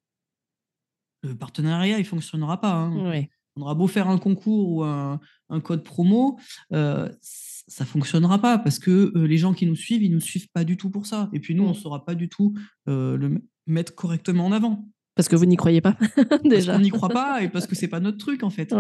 Le 1.23 1.35
partenariat, 1.35 1.99
il 1.99 2.05
fonctionnera 2.05 2.61
pas. 2.61 2.75
Hein. 2.75 3.11
Oui 3.11 3.29
on 3.59 3.63
aura 3.63 3.75
beau 3.75 3.87
faire 3.87 4.09
un 4.09 4.19
concours 4.19 4.71
ou 4.71 4.85
un, 4.85 5.21
code 5.63 5.83
promo, 5.83 6.39
euh, 6.73 7.09
ça 7.23 7.85
fonctionnera 7.85 8.39
pas 8.39 8.59
parce 8.59 8.79
que 8.79 9.13
euh, 9.17 9.27
les 9.27 9.37
gens 9.37 9.53
qui 9.53 9.67
nous 9.67 9.77
suivent, 9.77 10.03
ils 10.03 10.13
nous 10.13 10.21
suivent 10.21 10.49
pas 10.53 10.65
du 10.65 10.77
tout 10.77 10.91
pour 10.91 11.07
ça. 11.07 11.29
Et 11.33 11.41
puis 11.41 11.55
nous, 11.55 11.65
on 11.65 11.69
ne 11.69 11.73
mmh. 11.73 11.77
saura 11.77 12.05
pas 12.05 12.15
du 12.15 12.29
tout 12.29 12.55
euh, 12.89 13.17
le 13.17 13.43
mettre 13.67 13.95
correctement 13.95 14.47
en 14.47 14.53
avant. 14.53 14.85
Parce 15.15 15.29
que 15.29 15.35
vous 15.35 15.47
n'y 15.47 15.57
croyez 15.57 15.81
pas 15.81 15.97
déjà. 16.45 16.73
Parce 16.73 16.85
n'y 16.85 16.91
croit 16.91 17.09
pas 17.09 17.43
et 17.43 17.49
parce 17.49 17.67
que 17.67 17.75
c'est 17.75 17.89
pas 17.89 17.99
notre 17.99 18.19
truc 18.19 18.45
en 18.45 18.51
fait. 18.51 18.73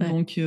Donc 0.00 0.40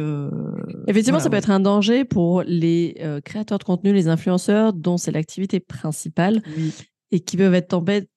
effectivement, 0.88 1.20
ça 1.20 1.30
peut 1.30 1.38
être 1.38 1.52
un 1.52 1.60
danger 1.60 2.06
pour 2.06 2.42
les 2.42 2.96
créateurs 3.24 3.60
de 3.60 3.64
contenu, 3.64 3.94
les 3.94 4.08
influenceurs 4.08 4.74
dont 4.74 4.98
c'est 4.98 5.12
l'activité 5.12 5.60
principale. 5.60 6.42
Oui 6.58 6.74
et 7.12 7.20
qui 7.22 7.38
peuvent 7.38 7.54
être 7.54 7.70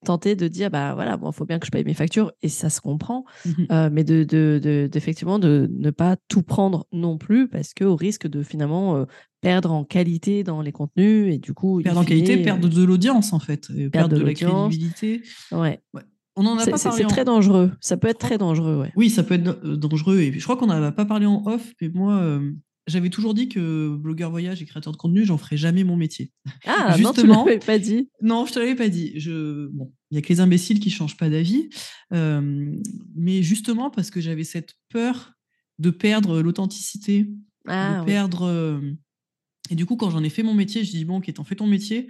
tentés 0.04 0.34
de 0.34 0.48
dire 0.48 0.70
bah 0.70 0.94
voilà 0.94 1.16
bon 1.16 1.30
faut 1.32 1.44
bien 1.44 1.58
que 1.58 1.66
je 1.66 1.70
paye 1.70 1.84
mes 1.84 1.94
factures 1.94 2.32
et 2.42 2.48
ça 2.48 2.70
se 2.70 2.80
comprend 2.80 3.24
mmh 3.44 3.50
euh, 3.70 3.90
mais 3.92 4.04
de, 4.04 4.24
de, 4.24 4.88
d'effectivement 4.90 5.38
de, 5.38 5.68
ne 5.70 5.90
pas 5.90 6.16
tout 6.28 6.42
prendre 6.42 6.86
non 6.92 7.18
plus 7.18 7.48
parce 7.48 7.74
que 7.74 7.84
au 7.84 7.94
risque 7.94 8.26
de 8.26 8.42
finalement 8.42 8.96
euh, 8.96 9.04
perdre 9.40 9.72
en 9.72 9.84
qualité 9.84 10.42
dans 10.42 10.60
les 10.62 10.72
contenus 10.72 11.32
et 11.32 11.38
du 11.38 11.54
coup 11.54 11.80
perdre 11.82 12.00
en 12.00 12.04
qualité 12.04 12.42
perdre 12.42 12.68
de 12.68 12.84
l'audience 12.84 13.32
en 13.32 13.38
fait 13.38 13.68
perdre, 13.90 14.16
de, 14.16 14.24
la 14.24 14.34
crédibilité 14.34 15.22
ouais. 15.52 15.80
On 16.36 16.46
en 16.46 16.56
a 16.56 16.64
pas 16.64 16.78
parlé. 16.78 17.02
C'est 17.02 17.08
très 17.08 17.24
dangereux. 17.24 17.72
Ça 17.80 17.96
peut 17.96 18.08
être 18.08 18.20
très 18.20 18.38
dangereux, 18.38 18.76
ouais. 18.76 18.92
Oui, 18.96 19.10
ça 19.10 19.24
peut 19.24 19.34
être 19.34 19.58
euh, 19.64 19.76
dangereux. 19.76 20.20
Et 20.20 20.32
je 20.32 20.42
crois 20.42 20.56
qu'on 20.56 20.68
n'en 20.68 20.82
a 20.82 20.92
pas 20.92 21.04
parlé 21.04 21.26
en 21.26 21.42
off, 21.44 21.74
mais 21.82 21.88
moi, 21.88 22.40
j'avais 22.86 23.10
toujours 23.10 23.34
dit 23.34 23.48
que 23.48 23.94
blogueur 23.94 24.30
voyage 24.30 24.62
et 24.62 24.66
créateur 24.66 24.92
de 24.92 24.96
contenu, 24.96 25.24
j'en 25.24 25.38
ferais 25.38 25.56
jamais 25.56 25.84
mon 25.84 25.96
métier. 25.96 26.32
Ah, 26.64 26.94
Justement, 26.98 27.46
non, 27.46 27.52
tu 27.52 27.58
pas 27.58 27.78
dit. 27.78 28.10
Non, 28.22 28.46
je 28.46 28.52
te 28.52 28.58
l'avais 28.58 28.74
pas 28.74 28.88
dit. 28.88 29.12
Je... 29.16 29.68
Bon, 29.68 29.92
il 30.10 30.16
y 30.16 30.18
a 30.18 30.22
que 30.22 30.28
les 30.28 30.40
imbéciles 30.40 30.80
qui 30.80 30.90
changent 30.90 31.16
pas 31.16 31.30
d'avis. 31.30 31.70
Euh, 32.12 32.74
mais 33.14 33.42
justement, 33.42 33.90
parce 33.90 34.10
que 34.10 34.20
j'avais 34.20 34.44
cette 34.44 34.74
peur 34.88 35.32
de 35.78 35.90
perdre 35.90 36.40
l'authenticité, 36.40 37.24
de 37.24 37.32
ah, 37.66 38.02
perdre. 38.04 38.42
Euh, 38.42 38.80
et 39.70 39.74
du 39.74 39.86
coup, 39.86 39.96
quand 39.96 40.10
j'en 40.10 40.22
ai 40.22 40.30
fait 40.30 40.42
mon 40.42 40.54
métier, 40.54 40.84
je 40.84 40.90
dis 40.90 41.04
bon, 41.04 41.18
ok, 41.18 41.32
t'en 41.32 41.44
fais 41.44 41.56
ton 41.56 41.66
métier, 41.66 42.08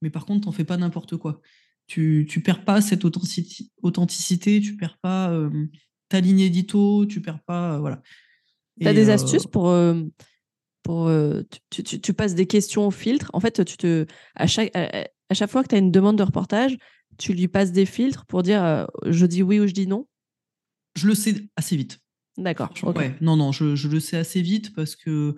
mais 0.00 0.10
par 0.10 0.26
contre, 0.26 0.44
t'en 0.44 0.52
fais 0.52 0.64
pas 0.64 0.76
n'importe 0.76 1.16
quoi. 1.16 1.40
Tu, 1.86 2.26
tu 2.28 2.40
perds 2.40 2.64
pas 2.64 2.80
cette 2.80 3.04
authenticité, 3.04 3.70
authenticité 3.82 4.58
tu 4.62 4.74
perds 4.76 4.96
pas 5.02 5.30
euh, 5.30 5.66
ta 6.08 6.20
ligne 6.20 6.40
édito, 6.40 7.04
tu 7.04 7.20
perds 7.20 7.42
pas. 7.44 7.78
voilà. 7.78 8.00
Tu 8.80 8.88
as 8.88 8.94
des 8.94 9.10
euh, 9.10 9.14
astuces 9.14 9.46
pour. 9.46 9.68
Euh, 9.68 10.02
pour 10.82 11.08
euh, 11.08 11.42
tu, 11.70 11.82
tu, 11.82 12.12
passes 12.12 12.34
des 12.34 12.46
questions 12.46 12.86
au 12.86 12.90
filtre? 12.90 13.30
En 13.32 13.40
fait, 13.40 13.64
tu 13.64 13.78
te, 13.78 14.04
à, 14.34 14.46
chaque, 14.46 14.70
à, 14.76 15.06
chaque 15.32 15.50
fois 15.50 15.62
que 15.62 15.68
tu 15.68 15.74
as 15.76 15.78
une 15.78 15.90
demande 15.90 16.18
de 16.18 16.22
reportage, 16.22 16.76
tu 17.16 17.32
lui 17.32 17.48
passes 17.48 17.72
des 17.72 17.86
filtres 17.86 18.26
pour 18.26 18.42
dire 18.42 18.86
je 19.06 19.24
dis 19.24 19.42
oui 19.42 19.60
ou 19.60 19.66
je 19.66 19.72
dis 19.72 19.86
non? 19.86 20.06
Je 20.94 21.06
le 21.06 21.14
sais 21.14 21.36
assez 21.56 21.76
vite. 21.76 22.00
D'accord. 22.36 22.68
Ouais, 22.82 23.16
non, 23.22 23.36
non, 23.36 23.50
je, 23.50 23.76
je, 23.76 23.88
le 23.88 23.98
sais 23.98 24.18
assez 24.18 24.42
vite 24.42 24.74
parce 24.74 24.94
que 24.94 25.36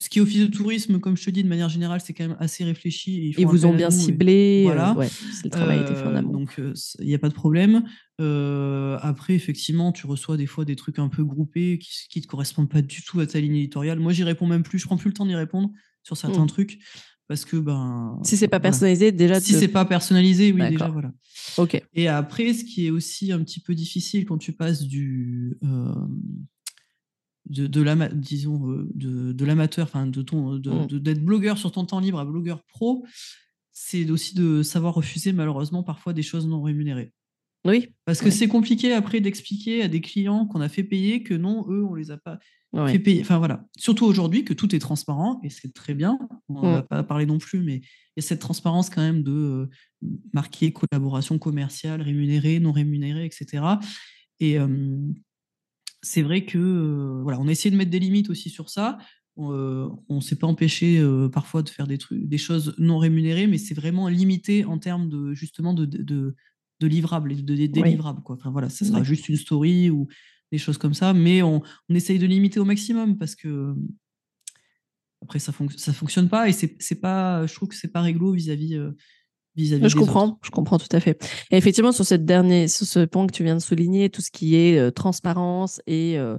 ce 0.00 0.08
qui 0.08 0.20
est 0.20 0.22
office 0.22 0.40
de 0.40 0.46
tourisme, 0.46 1.00
comme 1.00 1.16
je 1.16 1.24
te 1.24 1.30
dis, 1.30 1.42
de 1.42 1.48
manière 1.48 1.68
générale, 1.68 2.00
c'est 2.00 2.12
quand 2.12 2.28
même 2.28 2.36
assez 2.38 2.62
réfléchi. 2.62 3.34
Ils, 3.36 3.46
vous 3.46 3.66
ont 3.66 3.74
bien 3.74 3.90
ciblé. 3.90 4.62
voilà. 4.64 4.96
le 5.44 5.50
travail 5.50 5.80
été 5.80 5.94
fait 5.94 6.04
en 6.04 6.14
amont. 6.14 6.32
Donc, 6.32 6.60
il 7.00 7.06
n'y 7.06 7.14
a 7.14 7.18
pas 7.18 7.28
de 7.28 7.34
problème. 7.34 7.84
après, 8.18 9.34
effectivement, 9.34 9.90
tu 9.90 10.06
reçois 10.06 10.36
des 10.36 10.46
fois 10.46 10.64
des 10.64 10.76
trucs 10.76 10.98
un 10.98 11.08
peu 11.08 11.24
groupés 11.24 11.78
qui 11.78 12.18
ne 12.18 12.22
te 12.22 12.28
correspondent 12.28 12.70
pas 12.70 12.82
du 12.82 13.02
tout 13.02 13.18
à 13.18 13.26
ta 13.26 13.40
ligne 13.40 13.56
éditoriale. 13.56 13.98
Moi, 13.98 14.12
j'y 14.12 14.22
réponds 14.22 14.46
même 14.46 14.62
plus. 14.62 14.78
Je 14.78 14.86
prends 14.86 14.96
plus 14.96 15.08
le 15.08 15.14
temps 15.14 15.26
d'y 15.26 15.34
répondre 15.34 15.70
sur 16.04 16.16
certains 16.16 16.44
mmh. 16.44 16.48
trucs 16.48 16.78
parce 17.26 17.44
que 17.44 17.56
ben 17.58 18.18
si 18.24 18.38
c'est 18.38 18.48
pas 18.48 18.58
personnalisé 18.58 19.12
déjà 19.12 19.38
si 19.38 19.52
c'est 19.52 19.68
pas 19.68 19.84
personnalisé 19.84 20.50
oui 20.50 20.66
déjà 20.70 20.88
voilà 20.88 21.12
ok 21.58 21.82
et 21.94 22.08
après 22.08 22.54
ce 22.54 22.64
qui 22.64 22.86
est 22.86 22.90
aussi 22.90 23.32
un 23.32 23.40
petit 23.44 23.60
peu 23.60 23.74
difficile 23.74 24.24
quand 24.24 24.38
tu 24.38 24.52
passes 24.52 24.84
du 24.84 25.58
de, 27.48 27.66
de 27.66 28.14
disons 28.14 28.70
euh, 28.70 28.88
de, 28.94 29.32
de 29.32 29.44
l'amateur, 29.44 29.86
enfin 29.86 30.06
de 30.06 30.22
ton 30.22 30.54
mmh. 30.54 30.60
de, 30.60 30.98
d'être 30.98 31.24
blogueur 31.24 31.58
sur 31.58 31.72
ton 31.72 31.84
temps 31.84 32.00
libre 32.00 32.18
à 32.18 32.24
blogueur 32.24 32.62
pro, 32.64 33.04
c'est 33.72 34.10
aussi 34.10 34.34
de 34.34 34.62
savoir 34.62 34.94
refuser 34.94 35.32
malheureusement 35.32 35.82
parfois 35.82 36.12
des 36.12 36.22
choses 36.22 36.46
non 36.46 36.62
rémunérées. 36.62 37.12
Oui. 37.64 37.88
Parce 38.04 38.20
que 38.20 38.30
c'est 38.30 38.48
compliqué 38.48 38.92
après 38.92 39.20
d'expliquer 39.20 39.82
à 39.82 39.88
des 39.88 40.00
clients 40.00 40.46
qu'on 40.46 40.60
a 40.60 40.68
fait 40.68 40.84
payer 40.84 41.22
que 41.22 41.34
non, 41.34 41.66
eux, 41.68 41.84
on 41.84 41.94
les 41.94 42.10
a 42.10 42.16
pas 42.16 42.38
fait 42.86 42.98
payer. 42.98 43.20
Enfin 43.20 43.38
voilà. 43.38 43.64
Surtout 43.76 44.04
aujourd'hui 44.04 44.44
que 44.44 44.54
tout 44.54 44.74
est 44.74 44.78
transparent 44.78 45.40
et 45.42 45.50
c'est 45.50 45.72
très 45.72 45.94
bien. 45.94 46.18
On 46.48 46.62
ne 46.62 46.72
va 46.74 46.82
pas 46.82 47.02
parler 47.02 47.26
non 47.26 47.38
plus, 47.38 47.60
mais 47.60 47.76
il 47.76 48.18
y 48.18 48.20
a 48.20 48.22
cette 48.22 48.40
transparence 48.40 48.90
quand 48.90 49.02
même 49.02 49.22
de 49.22 49.32
euh, 49.32 49.70
marquer 50.32 50.72
collaboration 50.72 51.38
commerciale, 51.38 52.02
rémunérée, 52.02 52.60
non 52.60 52.72
rémunérée, 52.72 53.24
etc. 53.24 53.64
Et, 54.40 54.56
c'est 56.02 56.22
vrai 56.22 56.44
que 56.44 57.20
voilà, 57.22 57.40
on 57.40 57.48
a 57.48 57.50
essayé 57.50 57.70
de 57.70 57.76
mettre 57.76 57.90
des 57.90 57.98
limites 57.98 58.30
aussi 58.30 58.50
sur 58.50 58.70
ça. 58.70 58.98
on 59.36 59.98
ne 60.08 60.20
s'est 60.20 60.36
pas 60.36 60.46
empêché 60.46 61.04
parfois 61.32 61.62
de 61.62 61.68
faire 61.68 61.86
des 61.86 61.98
trucs, 61.98 62.28
des 62.28 62.38
choses 62.38 62.74
non 62.78 62.98
rémunérées, 62.98 63.46
mais 63.46 63.58
c'est 63.58 63.74
vraiment 63.74 64.08
limité 64.08 64.64
en 64.64 64.78
termes 64.78 65.08
de 65.08 65.34
justement 65.34 65.74
de, 65.74 65.84
de, 65.84 66.36
de 66.80 66.86
livrables, 66.86 67.34
de, 67.34 67.54
de 67.54 67.66
délivrables. 67.66 68.22
Quoi. 68.22 68.36
Enfin, 68.36 68.50
voilà, 68.50 68.68
ça 68.68 68.84
sera 68.84 69.02
juste 69.02 69.28
une 69.28 69.36
story 69.36 69.90
ou 69.90 70.08
des 70.52 70.58
choses 70.58 70.78
comme 70.78 70.94
ça, 70.94 71.12
mais 71.12 71.42
on, 71.42 71.62
on, 71.88 71.94
essaye 71.94 72.18
de 72.18 72.26
limiter 72.26 72.58
au 72.58 72.64
maximum 72.64 73.18
parce 73.18 73.34
que 73.34 73.74
après 75.22 75.38
ça, 75.38 75.52
ne 75.60 75.68
ça 75.68 75.92
fonctionne 75.92 76.28
pas 76.28 76.48
et 76.48 76.52
c'est 76.52 77.00
pas, 77.00 77.46
je 77.46 77.54
trouve 77.54 77.68
que 77.68 77.74
c'est 77.74 77.92
pas 77.92 78.00
réglo 78.00 78.32
vis-à-vis 78.32 78.78
je 79.58 79.96
comprends, 79.96 80.38
je 80.42 80.50
comprends 80.50 80.78
tout 80.78 80.88
à 80.92 81.00
fait. 81.00 81.22
Et 81.50 81.56
effectivement, 81.56 81.92
sur 81.92 82.04
cette 82.04 82.24
dernière, 82.24 82.68
sur 82.68 82.86
ce 82.86 83.04
point 83.04 83.26
que 83.26 83.32
tu 83.32 83.44
viens 83.44 83.56
de 83.56 83.60
souligner, 83.60 84.10
tout 84.10 84.22
ce 84.22 84.30
qui 84.30 84.56
est 84.56 84.78
euh, 84.78 84.90
transparence 84.90 85.80
et 85.86 86.18
euh, 86.18 86.38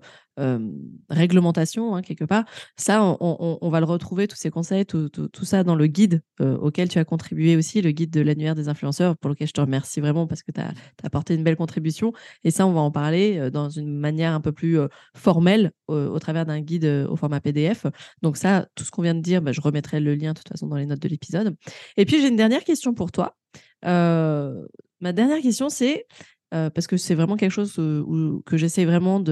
réglementation, 1.10 1.96
hein, 1.96 2.02
quelque 2.02 2.26
part. 2.26 2.46
Ça, 2.78 3.04
on, 3.20 3.70
va 3.70 3.80
le 3.80 3.86
retrouver, 3.86 4.28
tous 4.28 4.36
ces 4.36 4.50
conseils, 4.50 4.86
tout, 4.86 5.10
ça 5.44 5.64
dans 5.64 5.76
le 5.76 5.88
guide 5.88 6.22
euh, 6.42 6.58
auquel 6.58 6.90
tu 6.90 7.00
as 7.00 7.06
contribué 7.06 7.56
aussi, 7.56 7.82
le 7.82 7.92
guide 7.92 8.12
de 8.12 8.22
l'annuaire 8.22 8.56
des 8.56 8.70
influenceurs, 8.70 9.18
pour 9.18 9.30
lequel 9.30 9.48
je 9.48 9.54
te 9.54 9.62
remercie 9.62 10.00
vraiment 10.00 10.28
parce 10.28 10.44
que 10.44 10.52
tu 10.52 10.62
as, 10.62 10.74
apporté 11.04 11.36
une 11.36 11.44
belle 11.44 11.56
contribution. 11.56 12.14
Et 12.44 12.52
ça, 12.52 12.66
on 12.66 12.74
va 12.74 12.82
en 12.82 12.92
parler 12.92 13.38
euh, 13.38 13.50
dans 13.50 13.70
une 13.70 13.98
manière 13.98 14.34
un 14.34 14.42
peu 14.42 14.52
plus 14.52 14.80
euh, 14.80 14.88
formelle 15.16 15.72
au 15.88 16.20
travers 16.20 16.46
d'un 16.46 16.62
guide 16.62 16.86
au 17.10 17.16
format 17.16 17.40
PDF. 17.40 17.88
Donc 18.22 18.38
ça, 18.38 18.68
tout 18.76 18.84
ce 18.84 18.92
qu'on 18.92 19.02
vient 19.02 19.16
de 19.16 19.22
dire, 19.22 19.42
bah, 19.42 19.52
je 19.52 19.62
remettrai 19.62 20.00
le 20.00 20.14
lien 20.14 20.34
de 20.34 20.38
toute 20.38 20.50
façon 20.50 20.68
dans 20.68 20.76
les 20.76 20.86
notes 20.86 21.00
de 21.00 21.08
l'épisode. 21.08 21.56
Et 21.98 22.06
puis, 22.06 22.22
j'ai 22.22 22.28
une 22.28 22.36
dernière 22.36 22.64
question 22.64 22.94
pour 22.94 23.12
toi. 23.12 23.36
ma 23.84 25.14
dernière 25.14 25.42
question, 25.42 25.70
c'est 25.70 26.06
parce 26.52 26.88
que 26.88 26.98
c'est 26.98 27.16
vraiment 27.16 27.38
quelque 27.38 27.52
chose 27.52 27.74
que 27.76 28.58
j'essaie 28.58 28.86
vraiment 28.86 29.24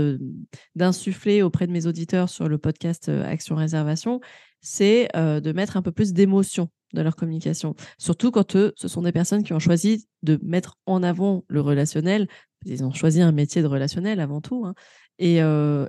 d'insuffler 0.76 1.41
auprès 1.41 1.68
de 1.68 1.72
mes 1.72 1.88
auditeurs 1.88 2.30
sur 2.30 2.47
le 2.47 2.57
podcast 2.57 3.09
Action 3.09 3.55
Réservation, 3.55 4.20
c'est 4.61 5.09
de 5.15 5.51
mettre 5.51 5.78
un 5.78 5.82
peu 5.82 5.91
plus 5.91 6.13
d'émotion 6.13 6.70
dans 6.93 7.03
leur 7.03 7.15
communication. 7.15 7.76
Surtout 7.97 8.32
quand 8.32 8.51
ce 8.51 8.88
sont 8.88 9.01
des 9.01 9.11
personnes 9.11 9.43
qui 9.43 9.53
ont 9.53 9.59
choisi 9.59 10.07
de 10.24 10.39
mettre 10.43 10.76
en 10.86 11.03
avant 11.03 11.43
le 11.47 11.61
relationnel. 11.61 12.28
Ils 12.65 12.84
ont 12.84 12.93
choisi 12.93 13.22
un 13.22 13.32
métier 13.32 13.61
de 13.61 13.68
relationnel 13.68 14.20
avant 14.20 14.41
tout. 14.41 14.65
Hein, 14.65 14.74
et, 15.20 15.38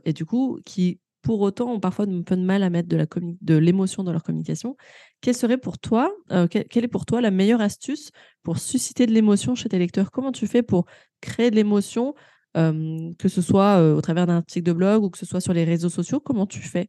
et, 0.04 0.12
du 0.12 0.24
coup, 0.24 0.60
qui 0.64 1.00
pour 1.22 1.40
autant 1.40 1.72
ont 1.72 1.80
parfois 1.80 2.06
un 2.06 2.22
peu 2.22 2.36
de 2.36 2.42
mal 2.42 2.62
à 2.62 2.70
mettre 2.70 2.88
de 2.88 3.56
l'émotion 3.56 4.04
dans 4.04 4.12
leur 4.12 4.22
communication. 4.22 4.76
Quelle 5.20 5.34
serait 5.34 5.58
pour 5.58 5.78
toi, 5.78 6.10
euh, 6.30 6.46
quelle 6.46 6.84
est 6.84 6.88
pour 6.88 7.06
toi 7.06 7.20
la 7.20 7.30
meilleure 7.30 7.60
astuce 7.60 8.10
pour 8.42 8.58
susciter 8.58 9.06
de 9.06 9.12
l'émotion 9.12 9.54
chez 9.54 9.68
tes 9.68 9.78
lecteurs? 9.78 10.10
Comment 10.10 10.32
tu 10.32 10.46
fais 10.46 10.62
pour 10.62 10.86
créer 11.20 11.50
de 11.50 11.56
l'émotion, 11.56 12.14
que 12.54 13.28
ce 13.28 13.42
soit 13.42 13.78
euh, 13.78 13.94
au 13.94 14.00
travers 14.00 14.26
d'un 14.26 14.38
article 14.38 14.66
de 14.66 14.72
blog 14.72 15.04
ou 15.04 15.10
que 15.10 15.18
ce 15.18 15.26
soit 15.26 15.40
sur 15.40 15.52
les 15.52 15.64
réseaux 15.64 15.88
sociaux? 15.88 16.20
Comment 16.20 16.46
tu 16.46 16.60
fais? 16.60 16.88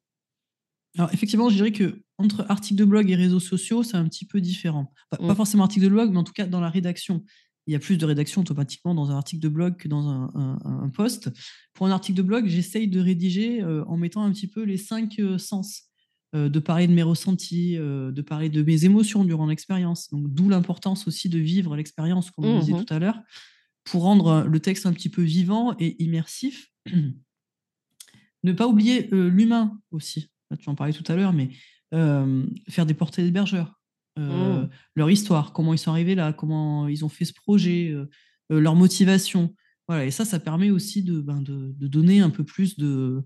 Alors 0.98 1.14
effectivement, 1.14 1.50
je 1.50 1.56
dirais 1.56 1.72
que 1.72 2.02
entre 2.18 2.46
article 2.50 2.80
de 2.80 2.86
blog 2.86 3.10
et 3.10 3.16
réseaux 3.16 3.40
sociaux, 3.40 3.84
c'est 3.84 3.98
un 3.98 4.06
petit 4.06 4.26
peu 4.26 4.42
différent. 4.42 4.92
Pas 5.10 5.18
mmh. 5.22 5.36
forcément 5.36 5.64
article 5.64 5.86
de 5.86 5.90
blog, 5.90 6.12
mais 6.12 6.18
en 6.18 6.24
tout 6.24 6.34
cas 6.34 6.46
dans 6.46 6.60
la 6.60 6.70
rédaction 6.70 7.24
il 7.70 7.74
y 7.74 7.76
a 7.76 7.80
plus 7.80 7.98
de 8.00 8.06
rédaction 8.08 8.42
automatiquement 8.42 8.96
dans 8.96 9.12
un 9.12 9.16
article 9.16 9.44
de 9.44 9.48
blog 9.48 9.78
que 9.78 9.88
dans 9.88 10.10
un, 10.10 10.90
post. 10.90 11.30
Pour 11.74 11.86
un 11.86 11.92
article 11.92 12.18
de 12.18 12.24
blog, 12.24 12.48
j'essaye 12.48 12.88
de 12.88 13.00
rédiger 13.00 13.62
euh, 13.62 13.86
en 13.86 13.96
mettant 13.96 14.24
un 14.24 14.32
petit 14.32 14.48
peu 14.48 14.64
les 14.64 14.78
cinq 14.78 15.20
euh, 15.20 15.38
sens, 15.38 15.84
euh, 16.34 16.50
de 16.50 16.58
parler 16.58 16.88
de 16.88 16.94
mes 16.94 17.04
ressentis, 17.04 17.76
de 17.76 18.22
parler 18.24 18.50
de 18.50 18.64
mes 18.64 18.86
émotions 18.86 19.24
durant 19.24 19.46
l'expérience. 19.46 20.10
Donc, 20.10 20.34
d'où 20.34 20.50
l'importance 20.50 21.08
aussi 21.08 21.30
de 21.30 21.38
vivre 21.38 21.76
l'expérience, 21.76 22.32
comme 22.32 22.46
on 22.46 22.60
disait 22.60 22.74
mmh 22.74 22.86
tout 22.86 22.94
à 22.94 22.98
l'heure, 22.98 23.22
pour 23.84 24.02
rendre 24.02 24.46
le 24.48 24.60
texte 24.60 24.88
un 24.88 24.94
petit 24.94 25.10
peu 25.10 25.22
vivant 25.22 25.76
et 25.78 26.02
immersif. 26.04 26.72
ne 28.44 28.52
pas 28.52 28.68
oublier 28.68 29.10
l'humain 29.12 29.80
aussi. 29.92 30.32
Tu 30.60 30.70
en 30.70 30.74
parlais 30.74 30.94
tout 30.94 31.04
à 31.12 31.16
l'heure, 31.16 31.34
mais 31.34 31.52
faire 32.68 32.88
des 32.88 32.96
portraits 32.96 33.24
d'hébergeurs 33.24 33.79
euh, 34.20 34.64
mmh. 34.64 34.70
leur 34.96 35.10
histoire, 35.10 35.54
comment 35.54 35.74
ils 35.74 35.78
sont 35.78 35.92
arrivés 35.92 36.16
là, 36.16 36.34
comment 36.34 36.88
ils 36.88 37.06
ont 37.06 37.10
fait 37.10 37.26
ce 37.26 37.34
projet, 37.34 37.90
euh, 37.90 38.10
euh, 38.52 38.60
leur 38.60 38.76
motivation. 38.76 39.54
Voilà, 39.88 40.06
et 40.06 40.12
ça, 40.12 40.26
ça 40.26 40.40
permet 40.40 40.70
aussi 40.70 41.04
de, 41.04 41.20
ben, 41.20 41.42
de, 41.42 41.88
donner 41.88 42.20
un 42.20 42.30
peu 42.30 42.44
plus 42.44 42.78
de, 42.78 43.24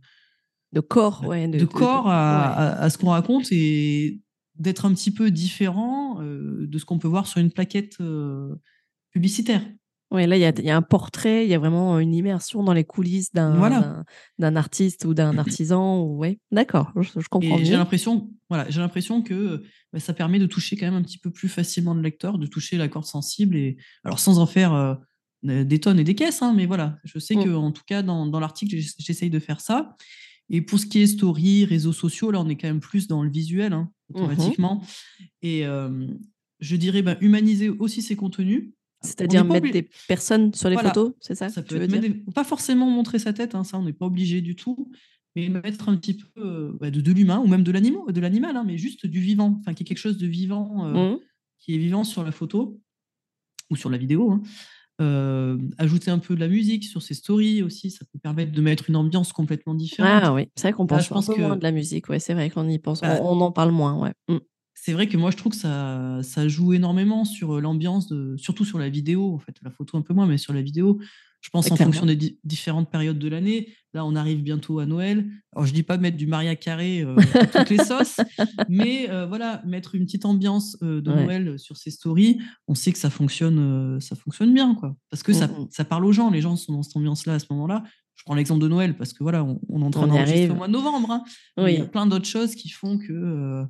de 0.72 0.80
corps, 0.80 1.26
ouais, 1.26 1.48
de, 1.48 1.66
corps 1.66 2.08
à, 2.08 2.89
ce 2.89 2.98
qu'on 2.98 3.10
raconte 3.10 3.52
et 3.52 4.22
d'être 4.56 4.86
un 4.86 4.94
petit 4.94 5.12
peu 5.12 5.30
différent 5.30 6.22
de 6.22 6.78
ce 6.78 6.86
qu'on 6.86 7.00
peut 7.00 7.10
voir 7.10 7.28
sur 7.28 7.41
une 7.41 7.52
plaquette 7.52 7.98
publicitaire. 9.12 9.62
Oui, 10.14 10.28
là, 10.28 10.38
il 10.38 10.64
y, 10.66 10.70
a 10.70 10.78
un 10.78 10.82
portrait, 10.84 11.43
il 11.43 11.49
y 11.49 11.55
a 11.55 11.59
vraiment 11.59 11.97
une 11.97 12.14
immersion 12.14 12.61
dans 12.64 12.74
les 12.74 12.84
coulisses 12.84 13.34
d'un 13.34 14.05
d'un 14.38 14.55
artiste 14.55 15.05
ou 15.05 15.16
d'un 15.16 15.39
artisan. 15.39 16.20
D'accord, 16.51 16.91
je, 17.01 17.28
comprends 17.30 17.57
J'ai 17.57 17.76
l'impression 17.76 18.30
voilà, 18.47 18.70
j'ai 18.70 18.80
l'impression 18.80 19.24
que 19.24 19.64
bah, 19.91 19.99
ça 19.99 20.14
permet 20.14 20.38
de 20.38 20.45
toucher 20.45 20.78
quand 20.78 20.86
même 20.86 20.93
un 20.93 21.01
petit 21.01 21.18
peu 21.18 21.32
plus 21.32 21.49
facilement 21.49 21.95
le 21.95 22.01
lecteur, 22.01 22.38
de 22.38 22.45
toucher 22.45 22.78
la 22.78 22.88
corde 22.88 23.05
sensible, 23.05 23.55
et 23.55 23.78
alors 24.03 24.20
sans 24.20 24.38
en 24.38 24.45
faire 24.45 24.99
des 25.41 25.80
tonnes 25.80 25.99
et 25.99 26.03
des 26.03 26.14
caisses, 26.14 26.43
hein, 26.43 26.53
mais 26.55 26.68
voilà, 26.68 26.97
je 27.03 27.18
sais 27.18 27.36
mmh. 27.36 27.43
que 27.43 27.49
en 27.49 27.72
tout 27.72 27.84
cas, 27.88 28.03
dans, 28.03 28.28
dans 28.28 28.39
l'article, 28.39 28.78
j'essaye 28.99 29.32
de 29.32 29.39
faire 29.39 29.61
ça. 29.61 29.95
Et 30.51 30.61
pour 30.61 30.78
ce 30.78 30.86
qui 30.86 31.01
est 31.01 31.07
story, 31.07 31.66
réseaux 31.66 31.93
sociaux, 31.93 32.30
là, 32.30 32.39
on 32.39 32.49
est 32.49 32.55
quand 32.55 32.68
même 32.68 32.82
plus 32.82 33.07
dans 33.07 33.24
le 33.24 33.32
visuel, 33.32 33.74
hein, 33.74 33.89
mmh 34.09 34.16
automatiquement. 34.16 34.84
Et 35.41 35.64
je 36.59 36.76
dirais 36.76 37.01
bah, 37.01 37.18
humaniser 37.20 37.70
aussi 37.70 38.03
ses 38.03 38.16
contenus. 38.16 38.74
C'est-à-dire 39.04 39.43
mettre 39.45 39.70
des 39.72 39.88
personnes 40.08 40.54
sur 40.54 40.70
les 40.70 40.78
photos, 40.78 41.14
c'est 41.20 41.36
ça, 41.36 41.49
ça 41.49 41.62
peut 41.62 41.88
Pas 42.34 42.43
forcément 42.43 42.89
montrer 42.89 43.20
sa 43.20 43.34
tête, 43.34 43.56
hein, 43.56 43.64
ça 43.64 43.78
on 43.78 43.84
n'est 43.84 43.93
pas 43.93 44.06
obligé 44.06 44.41
du 44.41 44.56
tout, 44.56 44.89
mais 45.36 45.49
mettre 45.49 45.89
un 45.89 45.97
petit 45.97 46.14
peu 46.16 46.30
euh, 46.38 46.72
bah, 46.80 46.89
de, 46.89 47.01
de 47.01 47.12
l'humain 47.12 47.39
ou 47.39 47.47
même 47.47 47.64
de 47.64 47.72
l'animal, 47.72 48.01
de 48.12 48.22
l'animal, 48.22 48.56
hein, 48.56 48.64
mais 48.66 48.78
juste 48.78 49.06
du 49.06 49.20
vivant, 49.20 49.58
enfin 49.60 49.74
qu'il 49.74 49.86
y 49.86 49.88
ait 49.88 49.89
quelque 49.89 49.97
chose 49.97 50.18
de 50.18 50.28
vivant 50.28 50.86
euh, 50.86 51.14
mmh. 51.14 51.20
qui 51.60 51.76
est 51.76 51.78
vivant 51.78 52.04
sur 52.04 52.24
la 52.24 52.32
photo 52.32 52.80
ou 53.70 53.76
sur 53.76 53.89
la 53.89 53.97
vidéo. 53.97 54.32
Hein. 54.32 54.41
Euh, 55.01 55.58
ajouter 55.80 56.12
un 56.12 56.20
peu 56.20 56.36
de 56.36 56.39
la 56.39 56.47
musique 56.47 56.86
sur 56.86 57.01
ses 57.01 57.16
stories 57.16 57.64
aussi, 57.64 57.89
ça 57.89 58.06
peut 58.06 58.20
permettre 58.20 58.51
de 58.51 58.62
mettre 58.62 58.89
une 58.89 58.95
ambiance 58.95 59.34
complètement 59.34 59.74
différente. 59.74 60.22
Ah 60.24 60.34
oui, 60.34 60.49
c'est 60.56 60.68
vrai 60.68 60.74
qu'on 60.74 60.86
pense, 60.86 61.12
un 61.12 61.34
peu 61.34 61.41
moins 61.41 61.56
de 61.56 61.64
la 61.64 61.72
musique, 61.72 62.10
ouais, 62.10 62.20
c'est 62.20 62.36
vrai 62.36 62.51
qu'on 62.51 62.70
y 62.70 62.78
pense, 62.78 63.01
bah 63.01 63.20
on, 63.24 63.41
en 63.41 63.51
parle 63.51 63.72
moins, 63.72 63.99
ouais. 63.99 64.14
Mmh 64.30 64.38
c'est 64.76 64.93
vrai 64.93 65.07
que 65.07 65.17
moi, 65.17 65.32
je 65.32 65.38
trouve 65.38 65.51
que 65.51 65.57
ça, 65.57 66.19
ça 66.24 66.47
joue 66.47 66.74
énormément 66.74 67.26
sur 67.26 67.61
l'ambiance, 67.61 68.07
de, 68.07 68.36
surtout 68.38 68.65
sur 68.65 68.80
la 68.80 68.89
vidéo, 68.89 69.34
en 69.34 69.39
fait, 69.39 69.55
la 69.61 69.71
photo 69.71 69.97
un 69.97 70.01
peu 70.01 70.13
moins, 70.13 70.28
mais 70.28 70.38
sur 70.38 70.53
la 70.53 70.61
vidéo. 70.61 70.99
Je 71.41 71.49
pense 71.49 71.69
en 71.69 71.76
fonction 71.76 72.05
des 72.05 72.39
différentes 72.45 72.89
périodes 72.89 73.19
de 73.19 73.28
l'année. 73.28 73.67
Là, 73.93 74.05
on 74.05 74.15
arrive 74.15 74.41
bientôt 74.41 74.80
à 74.80 74.86
Noël. 74.86 75.30
Alors, 75.51 75.65
je 75.65 75.74
dis 75.74 75.84
pas 75.84 75.97
mettre 75.97 76.15
du 76.15 76.26
Maria 76.26 76.55
Carré 76.55 77.01
euh, 77.01 77.17
toutes 77.51 77.69
les 77.69 77.84
sauces, 77.84 78.21
mais 78.69 79.09
voilà, 79.28 79.61
mettre 79.65 79.95
une 79.95 80.05
petite 80.05 80.24
ambiance 80.24 80.80
de 80.80 81.01
Noël 81.01 81.59
sur 81.59 81.76
ses 81.76 81.91
stories. 81.91 82.39
On 82.69 82.76
sait 82.76 82.93
que 82.93 82.97
ça 82.97 83.09
fonctionne, 83.09 83.99
ça 83.99 84.15
fonctionne 84.15 84.53
bien, 84.53 84.74
quoi. 84.76 84.95
Parce 85.09 85.21
que 85.21 85.34
ça, 85.34 85.47
mmh 85.47 85.67
ça, 85.69 85.84
parle 85.84 86.05
aux 86.05 86.13
gens. 86.13 86.30
Les 86.30 86.41
gens 86.41 86.55
sont 86.55 86.74
dans 86.74 86.84
cette 86.84 86.95
ambiance-là 86.95 87.34
à 87.34 87.39
ce 87.39 87.47
moment-là. 87.51 87.84
Je 88.15 88.24
prends 88.24 88.36
l'exemple 88.36 88.61
de 88.61 88.69
Noël 88.69 88.95
parce 88.95 89.11
que 89.11 89.21
voilà, 89.21 89.43
on, 89.43 89.59
on 89.67 89.82
est 89.82 89.86
en 89.86 89.91
train 89.91 90.07
d'enregistrer 90.07 90.49
au 90.49 90.55
mois 90.55 90.67
de 90.67 90.74
novembre. 90.74 91.11
Hein. 91.11 91.24
Il 91.57 91.74
y 91.74 91.82
a 91.82 91.86
plein 91.86 92.05
d'autres 92.05 92.28
choses 92.28 92.55
qui 92.55 92.69
font 92.69 92.97
que 92.97 93.65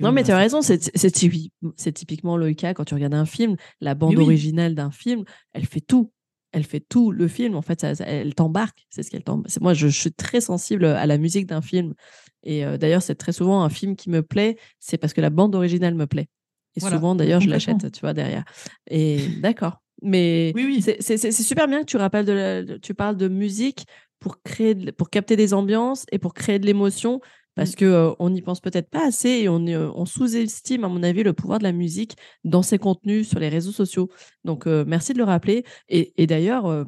non, 0.00 0.12
mais 0.12 0.24
tu 0.24 0.30
as 0.30 0.36
raison, 0.36 0.60
c'est 0.62 1.92
typiquement 1.92 2.36
le 2.36 2.52
cas 2.54 2.74
quand 2.74 2.84
tu 2.84 2.94
regardes 2.94 3.14
un 3.14 3.26
film. 3.26 3.56
La 3.80 3.94
bande 3.94 4.18
originale 4.18 4.74
d'un 4.74 4.90
film, 4.90 5.24
elle 5.52 5.66
fait 5.66 5.80
tout. 5.80 6.12
Elle 6.52 6.64
fait 6.64 6.80
tout 6.80 7.12
le 7.12 7.28
film. 7.28 7.54
En 7.54 7.62
fait, 7.62 7.84
elle 8.00 8.34
t'embarque. 8.34 8.86
C'est 8.88 9.02
ce 9.02 9.10
qu'elle. 9.10 9.22
Moi, 9.60 9.74
je, 9.74 9.88
suis 9.88 10.12
très 10.12 10.40
sensible 10.40 10.84
à 10.84 11.06
la 11.06 11.18
musique 11.18 11.46
d'un 11.46 11.62
film. 11.62 11.94
Et 12.42 12.64
euh, 12.64 12.78
d'ailleurs, 12.78 13.02
c'est 13.02 13.14
très 13.14 13.32
souvent 13.32 13.62
un 13.62 13.68
film 13.68 13.96
qui 13.96 14.08
me 14.08 14.22
plaît, 14.22 14.56
c'est 14.78 14.98
parce 14.98 15.12
que 15.12 15.20
la 15.20 15.30
bande 15.30 15.54
originale 15.54 15.94
me 15.94 16.06
plaît. 16.06 16.28
Et 16.76 16.80
souvent, 16.80 17.14
d'ailleurs, 17.14 17.40
je 17.40 17.48
l'achète, 17.48 17.90
tu 17.90 18.00
vois, 18.00 18.12
derrière. 18.12 18.44
Et 18.88 19.28
d'accord. 19.40 19.82
Mais 20.02 20.52
oui, 20.54 20.64
oui. 20.66 20.96
c'est 21.00 21.32
super 21.32 21.68
bien 21.68 21.80
que 21.80 21.86
tu 21.86 21.96
rappelles 21.96 22.26
de 22.26 22.78
tu 22.82 22.92
parles 22.92 23.16
de 23.16 23.28
musique 23.28 23.86
pour 24.20 24.42
créer, 24.42 24.74
pour 24.92 25.10
capter 25.10 25.36
des 25.36 25.54
ambiances 25.54 26.04
et 26.12 26.18
pour 26.18 26.34
créer 26.34 26.58
de 26.58 26.66
l'émotion 26.66 27.20
parce 27.56 27.72
mmh. 27.72 27.76
que 27.76 28.14
on 28.20 28.30
n'y 28.30 28.42
pense 28.42 28.60
peut-être 28.60 28.90
pas 28.90 29.04
assez 29.04 29.30
et 29.30 29.48
on, 29.48 29.64
on 29.64 30.06
sous-estime, 30.06 30.84
à 30.84 30.88
mon 30.88 31.02
avis, 31.02 31.24
le 31.24 31.32
pouvoir 31.32 31.58
de 31.58 31.64
la 31.64 31.72
musique 31.72 32.14
dans 32.44 32.62
ses 32.62 32.78
contenus 32.78 33.28
sur 33.28 33.40
les 33.40 33.48
réseaux 33.48 33.72
sociaux. 33.72 34.10
Donc, 34.44 34.66
merci 34.66 35.12
de 35.14 35.18
le 35.18 35.24
rappeler. 35.24 35.64
Et, 35.88 36.26
d'ailleurs, 36.26 36.86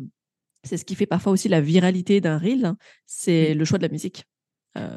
c'est 0.62 0.76
ce 0.76 0.84
qui 0.84 0.94
fait 0.94 1.06
parfois 1.06 1.32
aussi 1.32 1.48
la 1.48 1.60
viralité 1.60 2.20
d'un 2.20 2.38
reel, 2.38 2.66
hein, 2.66 2.76
c'est 3.06 3.54
le 3.54 3.64
choix 3.64 3.78
de 3.78 3.82
la 3.82 3.88
musique. 3.88 4.24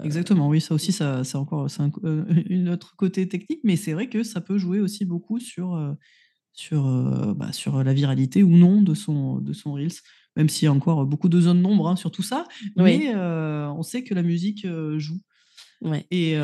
Exactement, 0.04 0.48
oui, 0.48 0.62
ça 0.62 0.76
aussi, 0.76 0.92
ça, 0.92 1.24
c'est 1.24 1.38
encore 1.38 1.68
c'est 1.72 1.82
un, 1.82 1.92
une 2.50 2.70
autre 2.70 2.96
côté 2.96 3.28
technique, 3.28 3.62
mais 3.64 3.78
c'est 3.78 3.94
vrai 3.94 4.10
que 4.10 4.22
ça 4.22 4.42
peut 4.42 4.60
jouer 4.60 4.80
aussi 4.80 5.06
beaucoup 5.06 5.40
sur, 5.40 5.96
sur, 6.52 6.84
bah, 7.36 7.52
sur 7.54 7.84
la 7.84 7.94
viralité 7.94 8.44
ou 8.44 8.58
non 8.58 8.82
de 8.82 8.94
son, 8.94 9.40
de 9.40 9.54
son 9.54 9.74
Reels, 9.74 10.02
même 10.36 10.50
s'il 10.50 10.66
y 10.66 10.68
a 10.68 10.74
encore 10.74 11.06
beaucoup 11.06 11.30
de 11.30 11.40
zones 11.40 11.64
d'ombre 11.64 11.88
hein, 11.88 11.96
sur 11.96 12.12
tout 12.12 12.22
ça, 12.22 12.46
mais 12.76 13.16
on 13.16 13.82
sait 13.82 14.04
que 14.04 14.14
la 14.14 14.22
musique 14.24 14.68
joue. 14.98 15.22
Et 16.12 16.36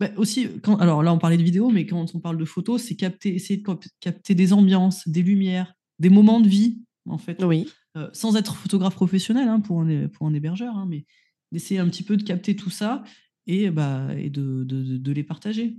bah, 0.00 0.10
aussi, 0.16 0.48
quand, 0.62 0.76
alors 0.76 1.02
là, 1.02 1.12
on 1.12 1.18
parlait 1.18 1.36
de 1.36 1.42
vidéo, 1.42 1.70
mais 1.70 1.86
quand 1.86 2.14
on 2.14 2.20
parle 2.20 2.38
de 2.38 2.44
photos, 2.44 2.82
c'est 2.82 2.94
capter, 2.94 3.34
essayer 3.34 3.60
de 3.60 3.78
capter 4.00 4.34
des 4.34 4.52
ambiances, 4.52 5.08
des 5.08 5.22
lumières, 5.22 5.74
des 5.98 6.10
moments 6.10 6.40
de 6.40 6.48
vie, 6.48 6.80
en 7.08 7.18
fait. 7.18 7.42
Oui. 7.42 7.68
sans 8.12 8.36
être 8.36 8.54
photographe 8.56 8.94
professionnel 8.94 9.48
hein, 9.48 9.60
pour, 9.60 9.80
un, 9.80 10.08
pour 10.08 10.26
un 10.26 10.34
hébergeur, 10.34 10.76
hein, 10.76 10.86
mais 10.88 11.04
d'essayer 11.52 11.80
un 11.80 11.88
petit 11.88 12.02
peu 12.02 12.16
de 12.16 12.22
capter 12.22 12.54
tout 12.54 12.70
ça 12.70 13.02
et, 13.46 13.70
bah, 13.70 14.08
et 14.16 14.30
de, 14.30 14.64
de, 14.64 14.98
de 14.98 15.12
les 15.12 15.24
partager. 15.24 15.78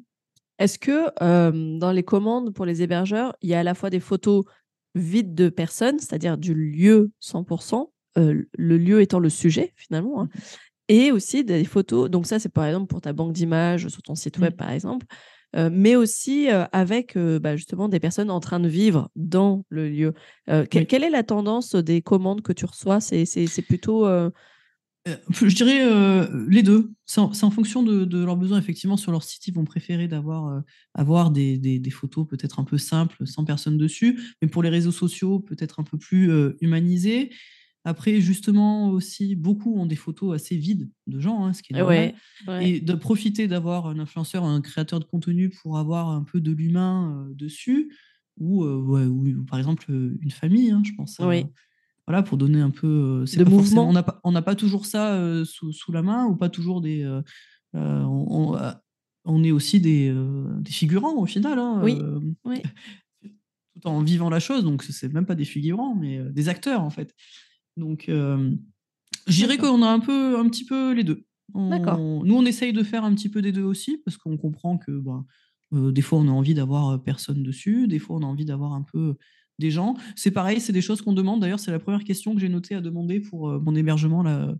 Est-ce 0.57 0.77
que 0.77 1.77
dans 1.80 1.91
les 1.91 2.03
commandes 2.03 2.53
pour 2.53 2.65
les 2.65 2.82
hébergeurs, 2.82 3.36
il 3.41 3.49
y 3.49 3.53
a 3.53 3.59
à 3.59 3.63
la 3.63 3.73
fois 3.73 3.89
des 3.89 4.01
photos 4.01 4.43
vides 4.95 5.34
de 5.34 5.47
personnes, 5.49 5.99
c'est-à-dire 5.99 6.38
du 6.38 6.53
lieu 6.53 7.11
100%, 7.21 7.91
le 8.17 8.77
lieu 8.77 9.01
étant 9.01 9.19
le 9.19 9.30
sujet 9.30 9.73
finalement, 9.77 10.23
hein, 10.23 10.30
mmh 10.34 10.39
et 10.90 11.12
aussi 11.12 11.46
des 11.46 11.64
photos. 11.64 12.10
Donc 12.10 12.26
ça, 12.26 12.40
c'est 12.40 12.50
par 12.50 12.66
exemple 12.66 12.88
pour 12.88 13.00
ta 13.00 13.14
banque 13.14 13.32
d'images 13.32 13.88
sur 13.88 14.02
ton 14.02 14.16
site 14.16 14.40
web, 14.40 14.54
mmh. 14.54 14.58
par 14.58 14.72
exemple, 14.72 15.06
mais 15.72 15.96
aussi 15.96 16.48
avec 16.72 17.18
bah, 17.18 17.56
justement 17.56 17.90
des 17.90 18.00
personnes 18.00 18.30
en 18.30 18.40
train 18.40 18.60
de 18.60 18.68
vivre 18.68 19.10
dans 19.16 19.66
le 19.70 19.90
lieu. 19.90 20.14
Quelle 20.70 21.04
est 21.04 21.10
la 21.10 21.24
tendance 21.24 21.74
des 21.76 22.02
commandes 22.02 22.42
que 22.42 22.54
tu 22.54 22.66
reçois? 22.66 23.00
C'est 23.00 23.62
plutôt 23.68 24.06
je 25.32 25.56
dirais 25.56 26.28
les 26.50 26.62
deux. 26.62 26.92
C'est 27.06 27.20
en, 27.20 27.52
fonction 27.52 27.82
de, 27.84 28.24
leurs 28.24 28.38
besoins. 28.38 28.60
Effectivement, 28.60 28.98
sur 28.98 29.12
leur 29.12 29.24
site, 29.24 29.48
ils 29.48 29.54
vont 29.54 29.66
préférer 29.66 30.08
d'avoir 30.08 30.62
avoir 30.94 31.32
des, 31.32 31.58
des, 31.58 31.92
photos 31.92 32.28
peut-être 32.28 32.60
un 32.60 32.64
peu 32.64 32.78
simples, 32.78 33.26
sans 33.26 33.44
personne 33.44 33.78
dessus. 33.78 34.20
Mais 34.42 34.48
pour 34.48 34.62
les 34.62 34.70
réseaux 34.70 34.92
sociaux, 34.92 35.40
peut-être 35.40 35.80
un 35.80 35.84
peu 35.84 35.98
plus 35.98 36.32
humanisées. 36.62 37.32
Après, 37.86 38.19
justement, 38.19 38.89
aussi, 38.89 39.36
beaucoup 39.36 39.80
ont 39.80 39.86
des 39.86 39.95
photos 39.95 40.36
assez 40.36 40.57
vides 40.57 40.89
de 41.07 41.19
gens, 41.19 41.45
hein, 41.45 41.53
ce 41.53 41.63
qui 41.63 41.73
est 41.73 41.77
normal. 41.77 42.13
Et 42.61 42.82
de 42.82 42.93
profiter 42.93 43.47
d'avoir 43.47 43.88
un 43.88 43.99
influenceur, 43.99 44.43
un 44.43 44.61
créateur 44.61 44.99
de 44.99 45.05
contenu 45.05 45.49
pour 45.49 45.77
avoir 45.77 46.09
un 46.09 46.23
peu 46.23 46.41
de 46.41 46.51
l'humain 46.51 47.27
dessus. 47.34 47.95
Ou, 48.38 48.65
ou, 48.65 49.45
par 49.45 49.59
exemple, 49.59 49.86
une 49.89 50.32
famille, 50.32 50.71
hein, 50.71 50.82
je 50.86 50.91
pense. 50.95 51.19
oui 51.19 51.45
voilà, 52.07 52.23
pour 52.23 52.39
donner 52.39 52.59
un 52.59 52.71
peu. 52.71 53.23
de 53.38 53.43
mouvement. 53.43 53.88
On 53.88 53.93
n'a 53.93 54.01
pas, 54.01 54.19
on 54.23 54.34
pas 54.41 54.55
toujours 54.55 54.88
ça 54.88 55.45
sous, 55.45 55.71
sous, 55.71 55.91
la 55.91 56.01
main 56.01 56.25
ou 56.25 56.36
pas 56.36 56.49
toujours 56.49 56.82
des. 56.82 57.05
On, 57.75 58.57
on, 59.25 59.43
est 59.43 59.51
aussi 59.51 59.80
des, 59.80 60.11
des, 60.57 60.71
figurants 60.71 61.17
au 61.17 61.27
final. 61.27 61.59
Hein, 61.59 61.82
oui. 61.84 62.01
Tout 63.21 63.88
en 63.88 64.01
vivant 64.01 64.32
la 64.32 64.39
chose, 64.39 64.63
donc 64.63 64.82
c'est 64.82 65.13
même 65.13 65.27
pas 65.27 65.36
des 65.36 65.45
figurants, 65.45 65.93
mais 65.93 66.19
des 66.32 66.49
acteurs 66.49 66.82
en 66.82 66.89
fait. 66.89 67.13
Donc, 67.80 68.05
je 68.07 68.55
dirais 69.27 69.57
qu'on 69.57 69.82
a 69.82 69.88
un 69.88 69.99
peu, 69.99 70.38
un 70.38 70.47
petit 70.49 70.65
peu 70.65 70.93
les 70.93 71.03
deux. 71.03 71.23
D'accord. 71.55 71.99
Nous, 71.99 72.36
on 72.36 72.45
essaye 72.45 72.73
de 72.73 72.84
faire 72.84 73.03
un 73.03 73.13
petit 73.15 73.30
peu 73.30 73.41
des 73.41 73.51
deux 73.51 73.63
aussi 73.63 73.97
parce 74.05 74.17
qu'on 74.17 74.38
comprend 74.38 74.77
que 74.77 74.91
bah, 74.91 75.23
des 75.71 76.01
fois, 76.01 76.19
on 76.19 76.27
a 76.27 76.32
envie 76.32 76.53
d'avoir 76.53 77.01
personne 77.03 77.43
dessus, 77.43 77.88
des 77.88 77.99
fois, 77.99 78.17
on 78.17 78.23
a 78.23 78.25
envie 78.25 78.45
d'avoir 78.45 78.73
un 78.73 78.84
peu 78.84 79.15
des 79.59 79.71
gens. 79.71 79.95
C'est 80.15 80.32
pareil, 80.32 80.61
c'est 80.61 80.73
des 80.73 80.82
choses 80.82 81.01
qu'on 81.01 81.13
demande. 81.13 81.41
D'ailleurs, 81.41 81.59
c'est 81.59 81.71
la 81.71 81.80
première 81.80 82.03
question 82.03 82.34
que 82.34 82.41
j'ai 82.41 82.49
notée 82.49 82.75
à 82.75 82.82
demander 82.82 83.19
pour 83.19 83.49
mon 83.61 83.75
hébergement 83.75 84.23
là, 84.23 84.55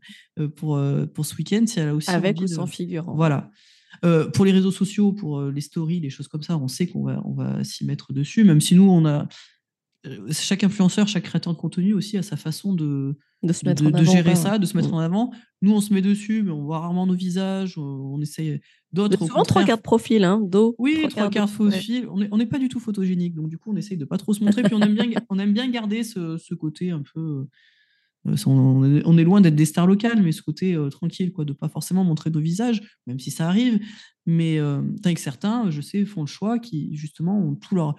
pour, 0.56 0.80
pour 1.14 1.26
ce 1.26 1.36
week-end. 1.36 1.64
Si 1.66 1.80
elle 1.80 1.90
a 1.90 1.96
aussi 1.96 2.10
Avec 2.10 2.40
ou 2.42 2.48
sans 2.48 2.68
figurant. 2.68 3.16
Voilà. 3.16 3.52
pour 4.34 4.46
les 4.46 4.52
réseaux 4.52 4.72
sociaux, 4.72 5.14
pour 5.14 5.42
les 5.44 5.62
stories, 5.62 6.00
les 6.00 6.10
choses 6.10 6.28
comme 6.28 6.44
ça, 6.44 6.58
on 6.58 6.68
sait 6.68 6.88
qu'on 6.88 7.04
va, 7.04 7.22
on 7.26 7.34
va 7.34 7.64
s'y 7.64 7.86
mettre 7.86 8.14
dessus, 8.14 8.44
même 8.44 8.62
si 8.62 8.76
nous, 8.76 8.90
on 8.90 9.06
a. 9.06 9.28
Chaque 10.32 10.64
influenceur, 10.64 11.08
chaque 11.08 11.24
créateur 11.24 11.54
de 11.54 11.58
contenu 11.58 11.94
aussi 11.94 12.18
a 12.18 12.24
sa 12.24 12.38
façon 12.38 12.74
de, 12.74 13.18
de, 13.44 13.54
se 13.54 13.66
mettre 13.66 13.84
de, 13.84 14.04
gérer 14.06 14.36
ça, 14.36 14.58
de 14.58 14.66
se 14.66 14.78
mettre 14.78 14.90
mm. 14.90 14.94
en 14.94 15.00
avant. 15.00 15.32
Nous, 15.62 15.74
on 15.74 15.82
se 15.82 15.94
met 15.94 16.02
dessus, 16.02 16.42
mais 16.42 16.52
on 16.52 16.64
voit 16.64 16.80
rarement 16.80 17.06
nos 17.06 17.16
visages. 17.16 17.78
On, 17.78 18.20
essaye 18.22 18.62
d'autres. 18.94 19.18
Souvent 19.18 19.44
trois 19.44 19.66
quarts 19.66 19.78
de 19.78 19.82
profil, 19.82 20.24
hein, 20.24 20.40
dos. 20.42 20.74
Oui, 20.78 21.06
trois 21.10 21.30
quarts 21.30 21.48
de 21.48 21.54
profil. 21.54 22.08
On 22.10 22.38
n'est 22.38 22.46
pas 22.46 22.60
du 22.60 22.70
tout 22.70 22.80
photogénique, 22.80 23.34
donc 23.34 23.50
du 23.50 23.58
coup, 23.58 23.74
on 23.74 23.76
essaye 23.76 23.98
de 23.98 24.06
pas 24.06 24.18
trop 24.18 24.34
se 24.34 24.44
montrer. 24.44 24.64
puis 24.64 24.74
on 24.74 24.82
aime 24.82 24.96
bien, 24.96 25.06
on 25.30 25.38
aime 25.38 25.54
bien 25.54 25.70
garder 25.70 26.04
ce, 26.04 26.54
côté 26.54 26.92
un 26.92 27.04
peu. 27.14 27.48
Euh, 28.28 28.36
on 28.46 29.18
est, 29.18 29.24
loin 29.24 29.42
d'être 29.42 29.56
des 29.56 29.66
stars 29.66 29.88
locales, 29.88 30.22
mais 30.22 30.32
ce 30.32 30.42
côté 30.42 30.76
euh, 30.76 30.90
tranquille, 30.90 31.32
quoi, 31.32 31.46
de 31.46 31.54
pas 31.54 31.70
forcément 31.70 32.04
montrer 32.04 32.30
nos 32.30 32.42
visages, 32.42 32.82
même 33.06 33.20
si 33.20 33.32
ça 33.32 33.48
arrive. 33.48 33.80
Mais 34.26 34.60
euh, 34.60 34.82
tant 35.04 35.14
que 35.14 35.20
certains, 35.20 35.70
je 35.72 35.82
sais, 35.82 36.06
font 36.06 36.22
le 36.22 36.28
choix 36.28 36.60
qui 36.60 36.96
justement 36.96 37.38
ont 37.38 37.56
tout 37.56 37.76
leur 37.76 37.96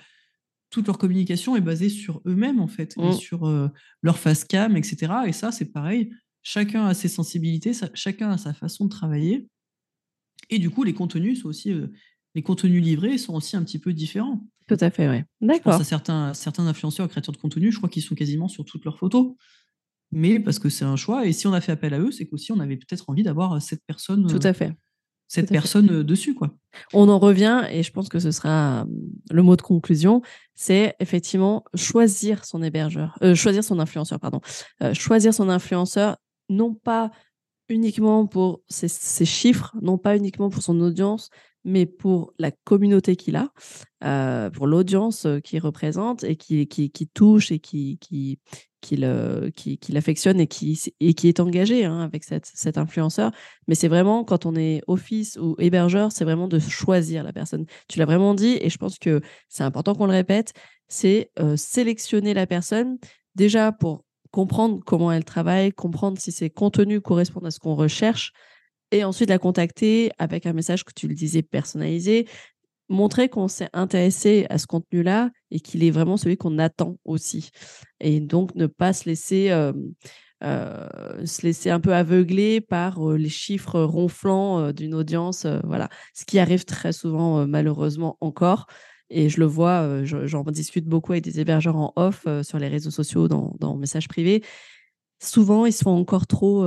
toute 0.70 0.86
leur 0.86 0.98
communication 0.98 1.56
est 1.56 1.60
basée 1.60 1.88
sur 1.88 2.22
eux-mêmes, 2.26 2.60
en 2.60 2.68
fait, 2.68 2.94
et 2.96 3.08
mmh. 3.08 3.12
sur 3.14 3.70
leur 4.02 4.18
face 4.18 4.44
cam, 4.44 4.76
etc. 4.76 5.12
Et 5.26 5.32
ça, 5.32 5.52
c'est 5.52 5.72
pareil. 5.72 6.12
Chacun 6.42 6.86
a 6.86 6.94
ses 6.94 7.08
sensibilités, 7.08 7.72
chacun 7.94 8.30
a 8.30 8.38
sa 8.38 8.54
façon 8.54 8.84
de 8.84 8.90
travailler. 8.90 9.48
Et 10.48 10.58
du 10.58 10.70
coup, 10.70 10.84
les 10.84 10.94
contenus 10.94 11.42
sont 11.42 11.48
aussi. 11.48 11.74
les 12.34 12.42
contenus 12.42 12.82
livrés 12.82 13.18
sont 13.18 13.34
aussi 13.34 13.56
un 13.56 13.64
petit 13.64 13.78
peu 13.78 13.92
différents. 13.92 14.46
Tout 14.68 14.78
à 14.80 14.90
fait, 14.90 15.08
oui. 15.08 15.22
D'accord. 15.40 15.74
à 15.74 15.84
certains, 15.84 16.32
certains 16.32 16.66
influenceurs, 16.66 17.08
créateurs 17.08 17.34
de 17.34 17.40
contenu, 17.40 17.72
je 17.72 17.78
crois 17.78 17.88
qu'ils 17.88 18.04
sont 18.04 18.14
quasiment 18.14 18.46
sur 18.46 18.64
toutes 18.64 18.84
leurs 18.84 18.98
photos. 18.98 19.34
Mais 20.12 20.38
parce 20.38 20.58
que 20.58 20.68
c'est 20.68 20.84
un 20.84 20.96
choix. 20.96 21.26
Et 21.26 21.32
si 21.32 21.46
on 21.46 21.52
a 21.52 21.60
fait 21.60 21.72
appel 21.72 21.94
à 21.94 21.98
eux, 21.98 22.12
c'est 22.12 22.26
qu'aussi 22.26 22.52
on 22.52 22.60
avait 22.60 22.76
peut-être 22.76 23.10
envie 23.10 23.22
d'avoir 23.22 23.60
cette 23.60 23.82
personne. 23.86 24.26
Tout 24.28 24.46
à 24.46 24.52
fait 24.52 24.72
cette 25.30 25.48
personne 25.48 26.02
dessus. 26.02 26.34
quoi. 26.34 26.50
On 26.92 27.08
en 27.08 27.20
revient, 27.20 27.62
et 27.70 27.84
je 27.84 27.92
pense 27.92 28.08
que 28.08 28.18
ce 28.18 28.32
sera 28.32 28.84
le 29.30 29.42
mot 29.42 29.54
de 29.54 29.62
conclusion, 29.62 30.22
c'est 30.56 30.96
effectivement 30.98 31.64
choisir 31.76 32.44
son 32.44 32.64
hébergeur, 32.64 33.16
euh, 33.22 33.36
choisir 33.36 33.62
son 33.62 33.78
influenceur, 33.78 34.18
pardon. 34.18 34.40
Euh, 34.82 34.92
choisir 34.92 35.32
son 35.32 35.48
influenceur, 35.48 36.16
non 36.48 36.74
pas 36.74 37.12
uniquement 37.68 38.26
pour 38.26 38.62
ses, 38.68 39.24
chiffres, 39.24 39.72
non 39.80 39.98
pas 39.98 40.16
uniquement 40.16 40.50
pour 40.50 40.64
son 40.64 40.80
audience, 40.80 41.30
mais 41.64 41.86
pour 41.86 42.32
la 42.38 42.50
communauté 42.50 43.16
qu'il 43.16 43.36
a, 43.36 43.52
euh, 44.04 44.50
pour 44.50 44.66
l'audience 44.66 45.26
qu'il 45.44 45.60
représente 45.60 46.24
et 46.24 46.36
qui, 46.36 46.66
qui, 46.66 47.06
touche 47.08 47.52
et 47.52 47.58
qui, 47.58 47.98
qui, 47.98 48.38
qui, 48.80 49.78
qui, 49.78 49.92
l'affectionne 49.92 50.40
et 50.40 50.46
qui, 50.46 50.80
et 51.00 51.14
qui 51.14 51.28
est 51.28 51.40
engagé 51.40 51.84
hein, 51.84 52.00
avec 52.00 52.24
cette, 52.24 52.46
cet 52.46 52.78
influenceur. 52.78 53.30
Mais 53.68 53.74
c'est 53.74 53.88
vraiment, 53.88 54.24
quand 54.24 54.46
on 54.46 54.56
est 54.56 54.82
office 54.86 55.38
ou 55.40 55.54
hébergeur, 55.58 56.12
c'est 56.12 56.24
vraiment 56.24 56.48
de 56.48 56.58
choisir 56.58 57.22
la 57.22 57.32
personne. 57.32 57.66
Tu 57.88 57.98
l'as 57.98 58.06
vraiment 58.06 58.34
dit, 58.34 58.58
et 58.60 58.70
je 58.70 58.78
pense 58.78 58.98
que 58.98 59.20
c'est 59.48 59.64
important 59.64 59.94
qu'on 59.94 60.06
le 60.06 60.12
répète, 60.12 60.52
c'est 60.88 61.30
euh, 61.38 61.56
sélectionner 61.56 62.34
la 62.34 62.46
personne 62.46 62.98
déjà 63.34 63.72
pour 63.72 64.04
comprendre 64.30 64.80
comment 64.84 65.12
elle 65.12 65.24
travaille, 65.24 65.72
comprendre 65.72 66.18
si 66.18 66.32
ses 66.32 66.50
contenus 66.50 67.00
correspondent 67.00 67.46
à 67.46 67.50
ce 67.50 67.58
qu'on 67.58 67.74
recherche, 67.74 68.32
et 68.90 69.04
ensuite 69.04 69.30
la 69.30 69.38
contacter 69.38 70.10
avec 70.18 70.46
un 70.46 70.52
message 70.52 70.84
que 70.84 70.92
tu 70.94 71.08
le 71.08 71.14
disais 71.14 71.42
personnalisé, 71.42 72.26
montrer 72.88 73.28
qu'on 73.28 73.48
s'est 73.48 73.68
intéressé 73.72 74.46
à 74.50 74.58
ce 74.58 74.66
contenu-là 74.66 75.30
et 75.50 75.60
qu'il 75.60 75.84
est 75.84 75.90
vraiment 75.90 76.16
celui 76.16 76.36
qu'on 76.36 76.58
attend 76.58 76.96
aussi. 77.04 77.50
Et 78.00 78.20
donc 78.20 78.54
ne 78.56 78.66
pas 78.66 78.92
se 78.92 79.08
laisser, 79.08 79.50
euh, 79.50 79.72
se 81.24 81.42
laisser 81.42 81.70
un 81.70 81.80
peu 81.80 81.94
aveugler 81.94 82.60
par 82.60 83.12
les 83.12 83.28
chiffres 83.28 83.80
ronflants 83.80 84.72
d'une 84.72 84.94
audience. 84.94 85.46
voilà, 85.64 85.88
ce 86.14 86.24
qui 86.24 86.38
arrive 86.40 86.64
très 86.64 86.92
souvent 86.92 87.46
malheureusement 87.46 88.16
encore. 88.20 88.66
Et 89.12 89.28
je 89.28 89.40
le 89.40 89.46
vois, 89.46 90.04
j'en 90.04 90.44
discute 90.44 90.86
beaucoup 90.86 91.12
avec 91.12 91.24
des 91.24 91.40
hébergeurs 91.40 91.76
en 91.76 91.92
off 91.96 92.26
sur 92.42 92.58
les 92.58 92.68
réseaux 92.68 92.92
sociaux, 92.92 93.26
dans, 93.26 93.54
dans 93.58 93.76
messages 93.76 94.06
privés 94.08 94.42
souvent 95.22 95.66
ils 95.66 95.72
sont 95.72 95.90
encore 95.90 96.26
trop 96.26 96.64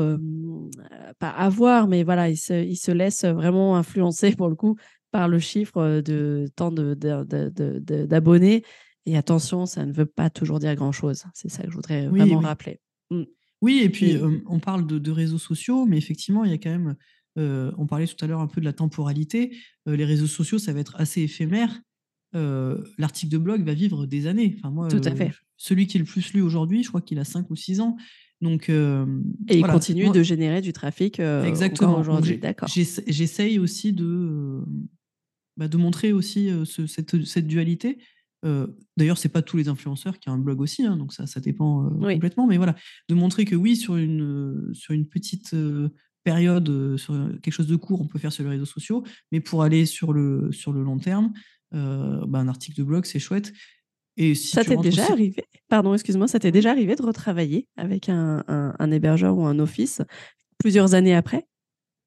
pas 1.20 1.30
avoir 1.30 1.88
mais 1.88 2.04
voilà 2.04 2.30
ils 2.30 2.38
se, 2.38 2.54
ils 2.54 2.76
se 2.76 2.92
laissent 2.92 3.26
vraiment 3.26 3.76
influencer 3.76 4.36
pour 4.36 4.48
le 4.48 4.56
coup 4.56 4.78
par 5.14 5.30
le 5.30 5.40
chiffre 5.40 6.02
de 6.02 6.50
tant 6.56 6.72
d'abonnés. 6.72 8.64
Et 9.06 9.16
attention, 9.16 9.66
ça 9.66 9.86
ne 9.86 9.94
veut 9.94 10.08
pas 10.08 10.30
toujours 10.30 10.60
dire 10.60 10.76
grand-chose. 10.76 11.24
C'est 11.34 11.50
ça 11.50 11.64
que 11.64 11.70
je 11.70 11.76
voudrais 11.76 12.08
vraiment 12.08 12.40
rappeler. 12.40 12.80
Mmh. 13.12 13.24
Oui, 13.62 13.82
et 13.84 13.90
puis 13.90 14.18
on 14.48 14.60
parle 14.60 14.86
de, 14.88 15.12
réseaux 15.12 15.38
sociaux, 15.38 15.86
mais 15.86 15.98
effectivement, 15.98 16.44
il 16.44 16.52
y 16.52 16.54
a 16.54 16.58
quand 16.58 16.72
même, 16.72 16.96
on 17.38 17.86
parlait 17.86 18.08
tout 18.08 18.26
à 18.26 18.28
l'heure 18.28 18.42
un 18.42 18.48
peu 18.48 18.60
de 18.60 18.66
la 18.66 18.74
temporalité. 18.74 19.56
les 19.86 20.04
réseaux 20.04 20.28
sociaux, 20.28 20.58
ça 20.58 20.74
va 20.74 20.80
être 20.80 20.96
assez 20.98 21.22
éphémère. 21.22 21.80
L'article 22.34 23.32
de 23.32 23.38
blog 23.38 23.64
va 23.64 23.74
vivre 23.76 24.08
des 24.08 24.26
années. 24.26 24.56
Enfin, 24.58 24.72
moi, 24.72 24.88
tout 24.88 25.02
à 25.06 25.16
fait. 25.16 25.32
celui 25.58 25.86
qui 25.86 25.98
est 25.98 26.00
le 26.00 26.06
plus 26.06 26.34
lu 26.34 26.42
aujourd'hui, 26.42 26.84
je 26.84 26.90
crois 26.90 27.02
qu'il 27.02 27.20
a 27.20 27.24
5 27.24 27.50
ou 27.52 27.56
6 27.56 27.82
ans. 27.82 27.96
Donc, 28.44 28.70
et 28.70 29.58
il 29.58 29.66
continue 29.66 30.10
de 30.10 30.22
générer 30.22 30.62
du 30.62 30.74
trafic 30.74 31.20
exactement 31.20 31.98
aujourd'hui. 31.98 32.38
D'accord. 32.38 32.68
J'essaye 32.68 33.58
aussi 33.58 33.94
de, 33.94 34.62
bah, 35.58 35.68
de 35.68 35.78
montrer 35.78 36.12
aussi 36.12 36.50
cette, 36.88 37.26
cette, 37.26 37.48
dualité. 37.48 38.00
D'ailleurs, 38.98 39.18
c'est 39.18 39.30
pas 39.30 39.42
tous 39.42 39.56
les 39.56 39.70
influenceurs 39.70 40.20
qui 40.20 40.30
ont 40.30 40.34
un 40.34 40.38
blog 40.38 40.60
aussi, 40.60 40.86
hein, 40.86 40.98
donc 40.98 41.14
ça, 41.14 41.26
ça 41.26 41.40
dépend 41.40 41.90
complètement. 41.90 42.46
Mais 42.46 42.58
voilà, 42.58 42.76
de 43.08 43.16
montrer 43.16 43.46
que 43.46 43.56
oui, 43.56 43.78
sur 43.78 43.96
une, 43.96 44.72
sur 44.74 44.94
une 44.94 45.08
petite 45.08 45.56
période, 46.26 46.98
sur 46.98 47.14
quelque 47.42 47.54
chose 47.54 47.68
de 47.68 47.78
court, 47.78 48.02
on 48.02 48.08
peut 48.08 48.20
faire 48.20 48.34
sur 48.34 48.44
les 48.44 48.50
réseaux 48.50 48.66
sociaux, 48.66 49.04
mais 49.32 49.40
pour 49.40 49.64
aller 49.64 49.86
sur 49.86 50.12
le, 50.12 50.52
sur 50.52 50.74
le 50.74 50.84
long 50.84 51.00
terme, 51.00 51.32
bah, 51.72 52.40
un 52.40 52.48
article 52.50 52.78
de 52.78 52.84
blog, 52.84 53.06
c'est 53.06 53.20
chouette. 53.20 53.54
Et 54.18 54.36
si 54.36 54.48
ça 54.48 54.64
t'est 54.64 54.78
déjà 54.78 55.06
arrivé? 55.12 55.44
Pardon, 55.70 55.94
excuse-moi, 55.94 56.28
ça 56.28 56.40
t'est 56.40 56.52
déjà 56.52 56.72
arrivé 56.72 56.96
de 56.96 57.02
retravailler 57.02 57.68
avec 57.78 58.10
un, 58.10 58.44
un, 58.48 58.92
hébergeur 58.92 59.38
ou 59.38 59.46
un 59.46 59.58
office 59.60 60.02
plusieurs 60.60 60.94
années 60.94 61.16
après? 61.16 61.48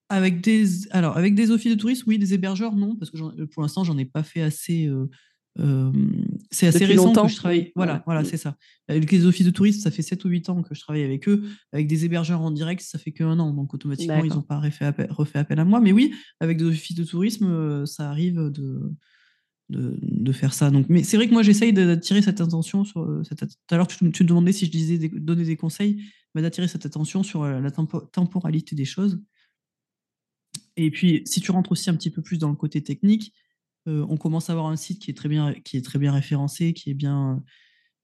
Avec 0.08 0.40
des, 0.40 0.88
alors, 0.92 1.16
avec 1.16 1.34
des 1.34 1.50
offices 1.50 1.74
de 1.74 1.78
tourisme, 1.80 2.04
oui, 2.06 2.18
des 2.18 2.32
hébergeurs, 2.32 2.76
non, 2.76 2.94
parce 2.94 3.10
que 3.10 3.44
pour 3.46 3.62
l'instant, 3.62 3.82
j'en 3.82 3.98
ai 3.98 4.04
pas 4.04 4.22
fait 4.22 4.42
assez 4.42 4.88
c'est 6.50 6.66
assez 6.66 6.84
récent 6.84 7.12
que 7.12 7.28
je 7.28 7.36
travaille. 7.36 7.72
Voilà, 7.74 8.02
voilà, 8.06 8.24
c'est 8.24 8.36
ça. 8.36 8.56
Avec 8.88 9.10
les 9.10 9.26
offices 9.26 9.46
de 9.46 9.50
tourisme, 9.50 9.80
ça 9.80 9.90
fait 9.90 10.02
7 10.02 10.24
ou 10.24 10.28
8 10.28 10.48
ans 10.50 10.62
que 10.62 10.74
je 10.74 10.80
travaille 10.80 11.02
avec 11.02 11.28
eux. 11.28 11.44
Avec 11.72 11.86
des 11.86 12.04
hébergeurs 12.04 12.40
en 12.40 12.50
direct, 12.50 12.82
ça 12.82 12.98
fait 12.98 13.12
qu'un 13.12 13.38
an. 13.38 13.52
Donc 13.52 13.72
automatiquement, 13.74 14.22
ils 14.24 14.32
n'ont 14.32 14.42
pas 14.42 14.58
refait 14.58 14.84
appel, 14.84 15.10
refait 15.10 15.38
appel, 15.38 15.58
à 15.58 15.64
moi. 15.64 15.80
Mais 15.80 15.92
oui, 15.92 16.14
avec 16.40 16.58
des 16.58 16.64
offices 16.64 16.96
de 16.96 17.04
tourisme, 17.04 17.86
ça 17.86 18.10
arrive 18.10 18.50
de, 18.50 18.92
de, 19.68 20.32
faire 20.32 20.54
ça. 20.54 20.70
Donc, 20.70 20.86
mais 20.88 21.02
c'est 21.02 21.16
vrai 21.16 21.28
que 21.28 21.32
moi, 21.32 21.42
j'essaye 21.42 21.72
d'attirer 21.72 22.22
cette 22.22 22.40
attention 22.40 22.84
sur 22.84 23.06
cette. 23.24 23.40
Tout 23.40 23.74
à 23.74 23.76
l'heure, 23.76 23.86
tu, 23.86 24.10
tu, 24.12 24.24
demandais 24.24 24.52
si 24.52 24.66
je 24.66 24.70
disais 24.70 25.08
donner 25.08 25.44
des 25.44 25.56
conseils, 25.56 26.02
bah, 26.34 26.42
d'attirer 26.42 26.68
cette 26.68 26.86
attention 26.86 27.22
sur 27.22 27.44
la 27.44 27.70
temporalité 27.70 28.76
des 28.76 28.84
choses. 28.84 29.20
Et 30.76 30.90
puis, 30.90 31.22
si 31.24 31.40
tu 31.40 31.50
rentres 31.50 31.72
aussi 31.72 31.90
un 31.90 31.94
petit 31.94 32.10
peu 32.10 32.22
plus 32.22 32.38
dans 32.38 32.50
le 32.50 32.56
côté 32.56 32.82
technique, 32.82 33.32
on 33.86 34.16
commence 34.16 34.50
à 34.50 34.52
avoir 34.52 34.66
un 34.66 34.76
site 34.76 35.00
qui 35.00 35.10
est 35.10 35.14
très 35.14 35.28
bien, 35.28 35.54
qui 35.54 35.76
est 35.76 35.82
très 35.82 35.98
bien 35.98 36.12
référencé, 36.12 36.72
qui 36.72 36.90
est 36.90 36.94
bien. 36.94 37.42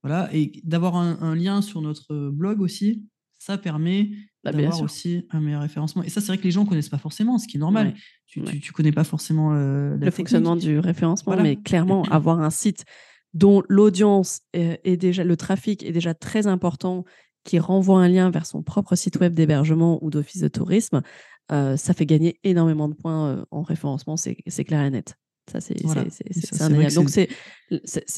voilà, 0.01 0.33
et 0.33 0.61
d'avoir 0.63 0.95
un, 0.95 1.35
lien 1.35 1.61
sur 1.61 1.81
notre 1.81 2.29
blog 2.29 2.61
aussi, 2.61 3.05
ça 3.45 3.57
permet 3.57 4.09
bah, 4.43 4.53
d'avoir 4.53 4.81
aussi 4.81 5.25
un 5.31 5.41
meilleur 5.41 5.61
référencement. 5.61 6.01
Et 6.03 6.09
ça, 6.09 6.21
c'est 6.21 6.27
vrai 6.27 6.37
que 6.37 6.43
les 6.43 6.51
gens 6.51 6.63
ne 6.63 6.69
connaissent 6.69 6.87
pas 6.87 6.97
forcément, 6.97 7.37
ce 7.37 7.47
qui 7.47 7.57
est 7.57 7.59
normal. 7.59 7.93
tu 8.25 8.39
ne 8.39 8.71
connais 8.71 8.93
pas 8.93 9.03
forcément 9.03 9.51
le 9.51 10.11
fonctionnement 10.11 10.55
du 10.55 10.79
référencement, 10.79 11.35
mais 11.41 11.57
clairement, 11.57 12.03
avoir 12.03 12.39
un 12.39 12.49
site 12.49 12.85
dont 13.33 13.61
l'audience 13.67 14.41
est 14.53 14.97
déjà, 14.97 15.23
le 15.23 15.35
trafic 15.35 15.83
est 15.83 15.91
déjà 15.91 16.13
très 16.13 16.47
important, 16.47 17.03
qui 17.43 17.59
renvoie 17.59 17.99
un 17.99 18.07
lien 18.07 18.29
vers 18.29 18.45
son 18.45 18.63
propre 18.63 18.95
site 18.95 19.17
web 19.19 19.33
d'hébergement 19.33 20.01
ou 20.01 20.09
d'office 20.09 20.41
de 20.41 20.47
tourisme, 20.47 21.01
ça 21.49 21.93
fait 21.93 22.05
gagner 22.05 22.39
énormément 22.45 22.87
de 22.87 22.93
points 22.93 23.45
en 23.51 23.61
référencement, 23.61 24.15
c'est 24.15 24.63
clair 24.63 24.83
et 24.83 24.89
net. 24.89 25.17
Ça, 25.51 25.59
c'est 25.59 25.75
indéniable. 26.61 26.93
Donc, 26.93 27.09
c'est 27.09 27.29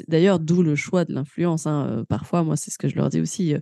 d'ailleurs 0.08 0.40
d'où 0.40 0.62
le 0.62 0.76
choix 0.76 1.06
de 1.06 1.14
l'influence. 1.14 1.66
Hein. 1.66 2.06
Parfois, 2.08 2.44
moi, 2.44 2.56
c'est 2.56 2.72
ce 2.72 2.78
que 2.78 2.88
je 2.88 2.96
leur 2.96 3.10
dis 3.10 3.22
aussi. 3.22 3.56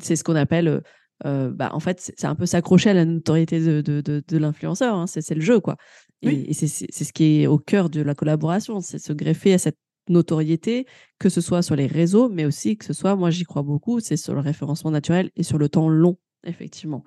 c'est 0.00 0.16
ce 0.16 0.24
qu'on 0.24 0.36
appelle. 0.36 0.82
bah, 1.24 1.70
en 1.72 1.80
fait, 1.80 2.12
c'est 2.16 2.26
un 2.26 2.34
peu 2.34 2.46
s'accrocher 2.46 2.90
à 2.90 2.94
la 2.94 3.04
notoriété 3.04 3.60
de, 3.60 3.80
de, 3.80 4.22
de, 4.26 4.38
l'influenceur. 4.38 4.94
Hein. 4.94 5.06
C'est 5.06 5.34
le 5.34 5.40
jeu, 5.40 5.60
quoi. 5.60 5.76
Et, 6.22 6.52
c'est 6.54 6.66
ce 6.68 7.12
qui 7.12 7.42
est 7.42 7.46
au 7.46 7.58
cœur 7.58 7.90
de 7.90 8.00
la 8.00 8.14
collaboration. 8.14 8.80
C'est 8.80 8.98
se 8.98 9.12
greffer 9.12 9.54
à 9.54 9.58
cette 9.58 9.78
notoriété, 10.08 10.86
que 11.18 11.28
ce 11.28 11.40
soit 11.40 11.62
sur 11.62 11.76
les 11.76 11.86
réseaux, 11.86 12.28
mais 12.28 12.44
aussi 12.44 12.76
que 12.76 12.84
ce 12.84 12.92
soit, 12.92 13.16
moi, 13.16 13.30
j'y 13.30 13.44
crois 13.44 13.62
beaucoup, 13.62 14.00
c'est 14.00 14.16
sur 14.16 14.34
le 14.34 14.40
référencement 14.40 14.90
naturel 14.90 15.30
et 15.36 15.42
sur 15.42 15.58
le 15.58 15.68
temps 15.68 15.88
long 15.88 16.16
effectivement. 16.44 17.04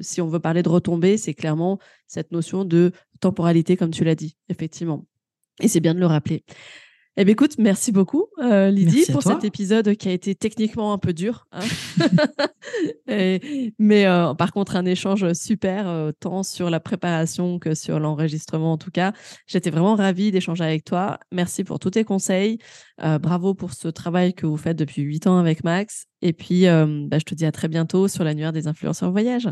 si 0.00 0.20
on 0.20 0.28
veut 0.28 0.40
parler 0.40 0.62
de 0.62 0.68
retombées, 0.68 1.16
c'est 1.16 1.34
clairement 1.34 1.78
cette 2.06 2.32
notion 2.32 2.64
de 2.64 2.92
temporalité, 3.22 3.76
comme 3.76 3.90
tu 3.90 4.04
l'as 4.04 4.14
dit, 4.14 4.36
effectivement. 4.48 5.06
Et 5.60 5.68
c'est 5.68 5.80
bien 5.80 5.94
de 5.94 6.00
le 6.00 6.06
rappeler. 6.06 6.44
Eh 7.18 7.26
bien, 7.26 7.32
écoute, 7.32 7.58
merci 7.58 7.92
beaucoup, 7.92 8.28
euh, 8.38 8.70
Lydie, 8.70 9.04
pour 9.12 9.22
cet 9.22 9.44
épisode 9.44 9.96
qui 9.96 10.08
a 10.08 10.12
été 10.12 10.34
techniquement 10.34 10.94
un 10.94 10.98
peu 10.98 11.12
dur. 11.12 11.46
Hein. 11.52 11.60
mais 13.78 14.06
euh, 14.06 14.32
par 14.32 14.50
contre, 14.50 14.76
un 14.76 14.86
échange 14.86 15.30
super, 15.34 15.86
euh, 15.88 16.12
tant 16.18 16.42
sur 16.42 16.70
la 16.70 16.80
préparation 16.80 17.58
que 17.58 17.74
sur 17.74 18.00
l'enregistrement, 18.00 18.72
en 18.72 18.78
tout 18.78 18.90
cas. 18.90 19.12
J'étais 19.46 19.68
vraiment 19.68 19.94
ravie 19.94 20.30
d'échanger 20.30 20.64
avec 20.64 20.86
toi. 20.86 21.18
Merci 21.32 21.64
pour 21.64 21.78
tous 21.78 21.90
tes 21.90 22.04
conseils. 22.04 22.56
bravo 22.98 23.52
pour 23.52 23.74
ce 23.74 23.88
travail 23.88 24.32
que 24.32 24.46
vous 24.46 24.56
faites 24.56 24.78
depuis 24.78 25.02
huit 25.02 25.26
ans 25.26 25.36
avec 25.36 25.64
Max. 25.64 26.06
Et 26.22 26.32
puis, 26.32 26.62
bah, 26.64 27.18
je 27.18 27.24
te 27.24 27.34
dis 27.34 27.44
à 27.44 27.52
très 27.52 27.68
bientôt 27.68 28.08
sur 28.08 28.24
l'annuaire 28.24 28.54
des 28.54 28.68
influenceurs 28.68 29.10
voyage. 29.10 29.50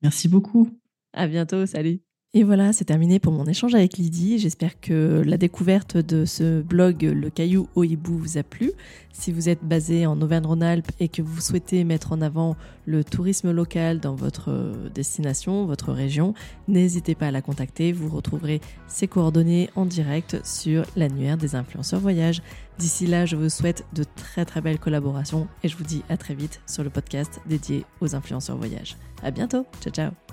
Merci 0.00 0.26
beaucoup. 0.26 0.70
À 1.12 1.26
bientôt. 1.26 1.66
Salut. 1.66 2.07
Et 2.34 2.44
voilà, 2.44 2.74
c'est 2.74 2.84
terminé 2.84 3.18
pour 3.18 3.32
mon 3.32 3.46
échange 3.46 3.74
avec 3.74 3.96
Lydie. 3.96 4.38
J'espère 4.38 4.78
que 4.80 5.22
la 5.24 5.38
découverte 5.38 5.96
de 5.96 6.26
ce 6.26 6.60
blog 6.60 7.02
Le 7.02 7.30
Caillou 7.30 7.68
au 7.74 7.84
Hibou 7.84 8.18
vous 8.18 8.36
a 8.36 8.42
plu. 8.42 8.72
Si 9.12 9.32
vous 9.32 9.48
êtes 9.48 9.64
basé 9.64 10.04
en 10.04 10.20
Auvergne-Rhône-Alpes 10.20 10.92
et 11.00 11.08
que 11.08 11.22
vous 11.22 11.40
souhaitez 11.40 11.84
mettre 11.84 12.12
en 12.12 12.20
avant 12.20 12.54
le 12.84 13.02
tourisme 13.02 13.50
local 13.50 13.98
dans 13.98 14.14
votre 14.14 14.74
destination, 14.94 15.64
votre 15.64 15.90
région, 15.94 16.34
n'hésitez 16.68 17.14
pas 17.14 17.28
à 17.28 17.30
la 17.30 17.40
contacter. 17.40 17.92
Vous 17.92 18.14
retrouverez 18.14 18.60
ses 18.88 19.08
coordonnées 19.08 19.70
en 19.74 19.86
direct 19.86 20.44
sur 20.44 20.84
l'annuaire 20.96 21.38
des 21.38 21.54
influenceurs 21.54 22.00
voyage. 22.00 22.42
D'ici 22.78 23.06
là, 23.06 23.24
je 23.24 23.36
vous 23.36 23.48
souhaite 23.48 23.86
de 23.94 24.04
très 24.04 24.44
très 24.44 24.60
belles 24.60 24.78
collaborations 24.78 25.48
et 25.64 25.68
je 25.68 25.78
vous 25.78 25.84
dis 25.84 26.02
à 26.10 26.18
très 26.18 26.34
vite 26.34 26.60
sur 26.66 26.84
le 26.84 26.90
podcast 26.90 27.40
dédié 27.46 27.86
aux 28.02 28.14
influenceurs 28.14 28.58
voyage. 28.58 28.98
À 29.22 29.30
bientôt. 29.30 29.64
Ciao 29.80 29.92
ciao. 29.94 30.27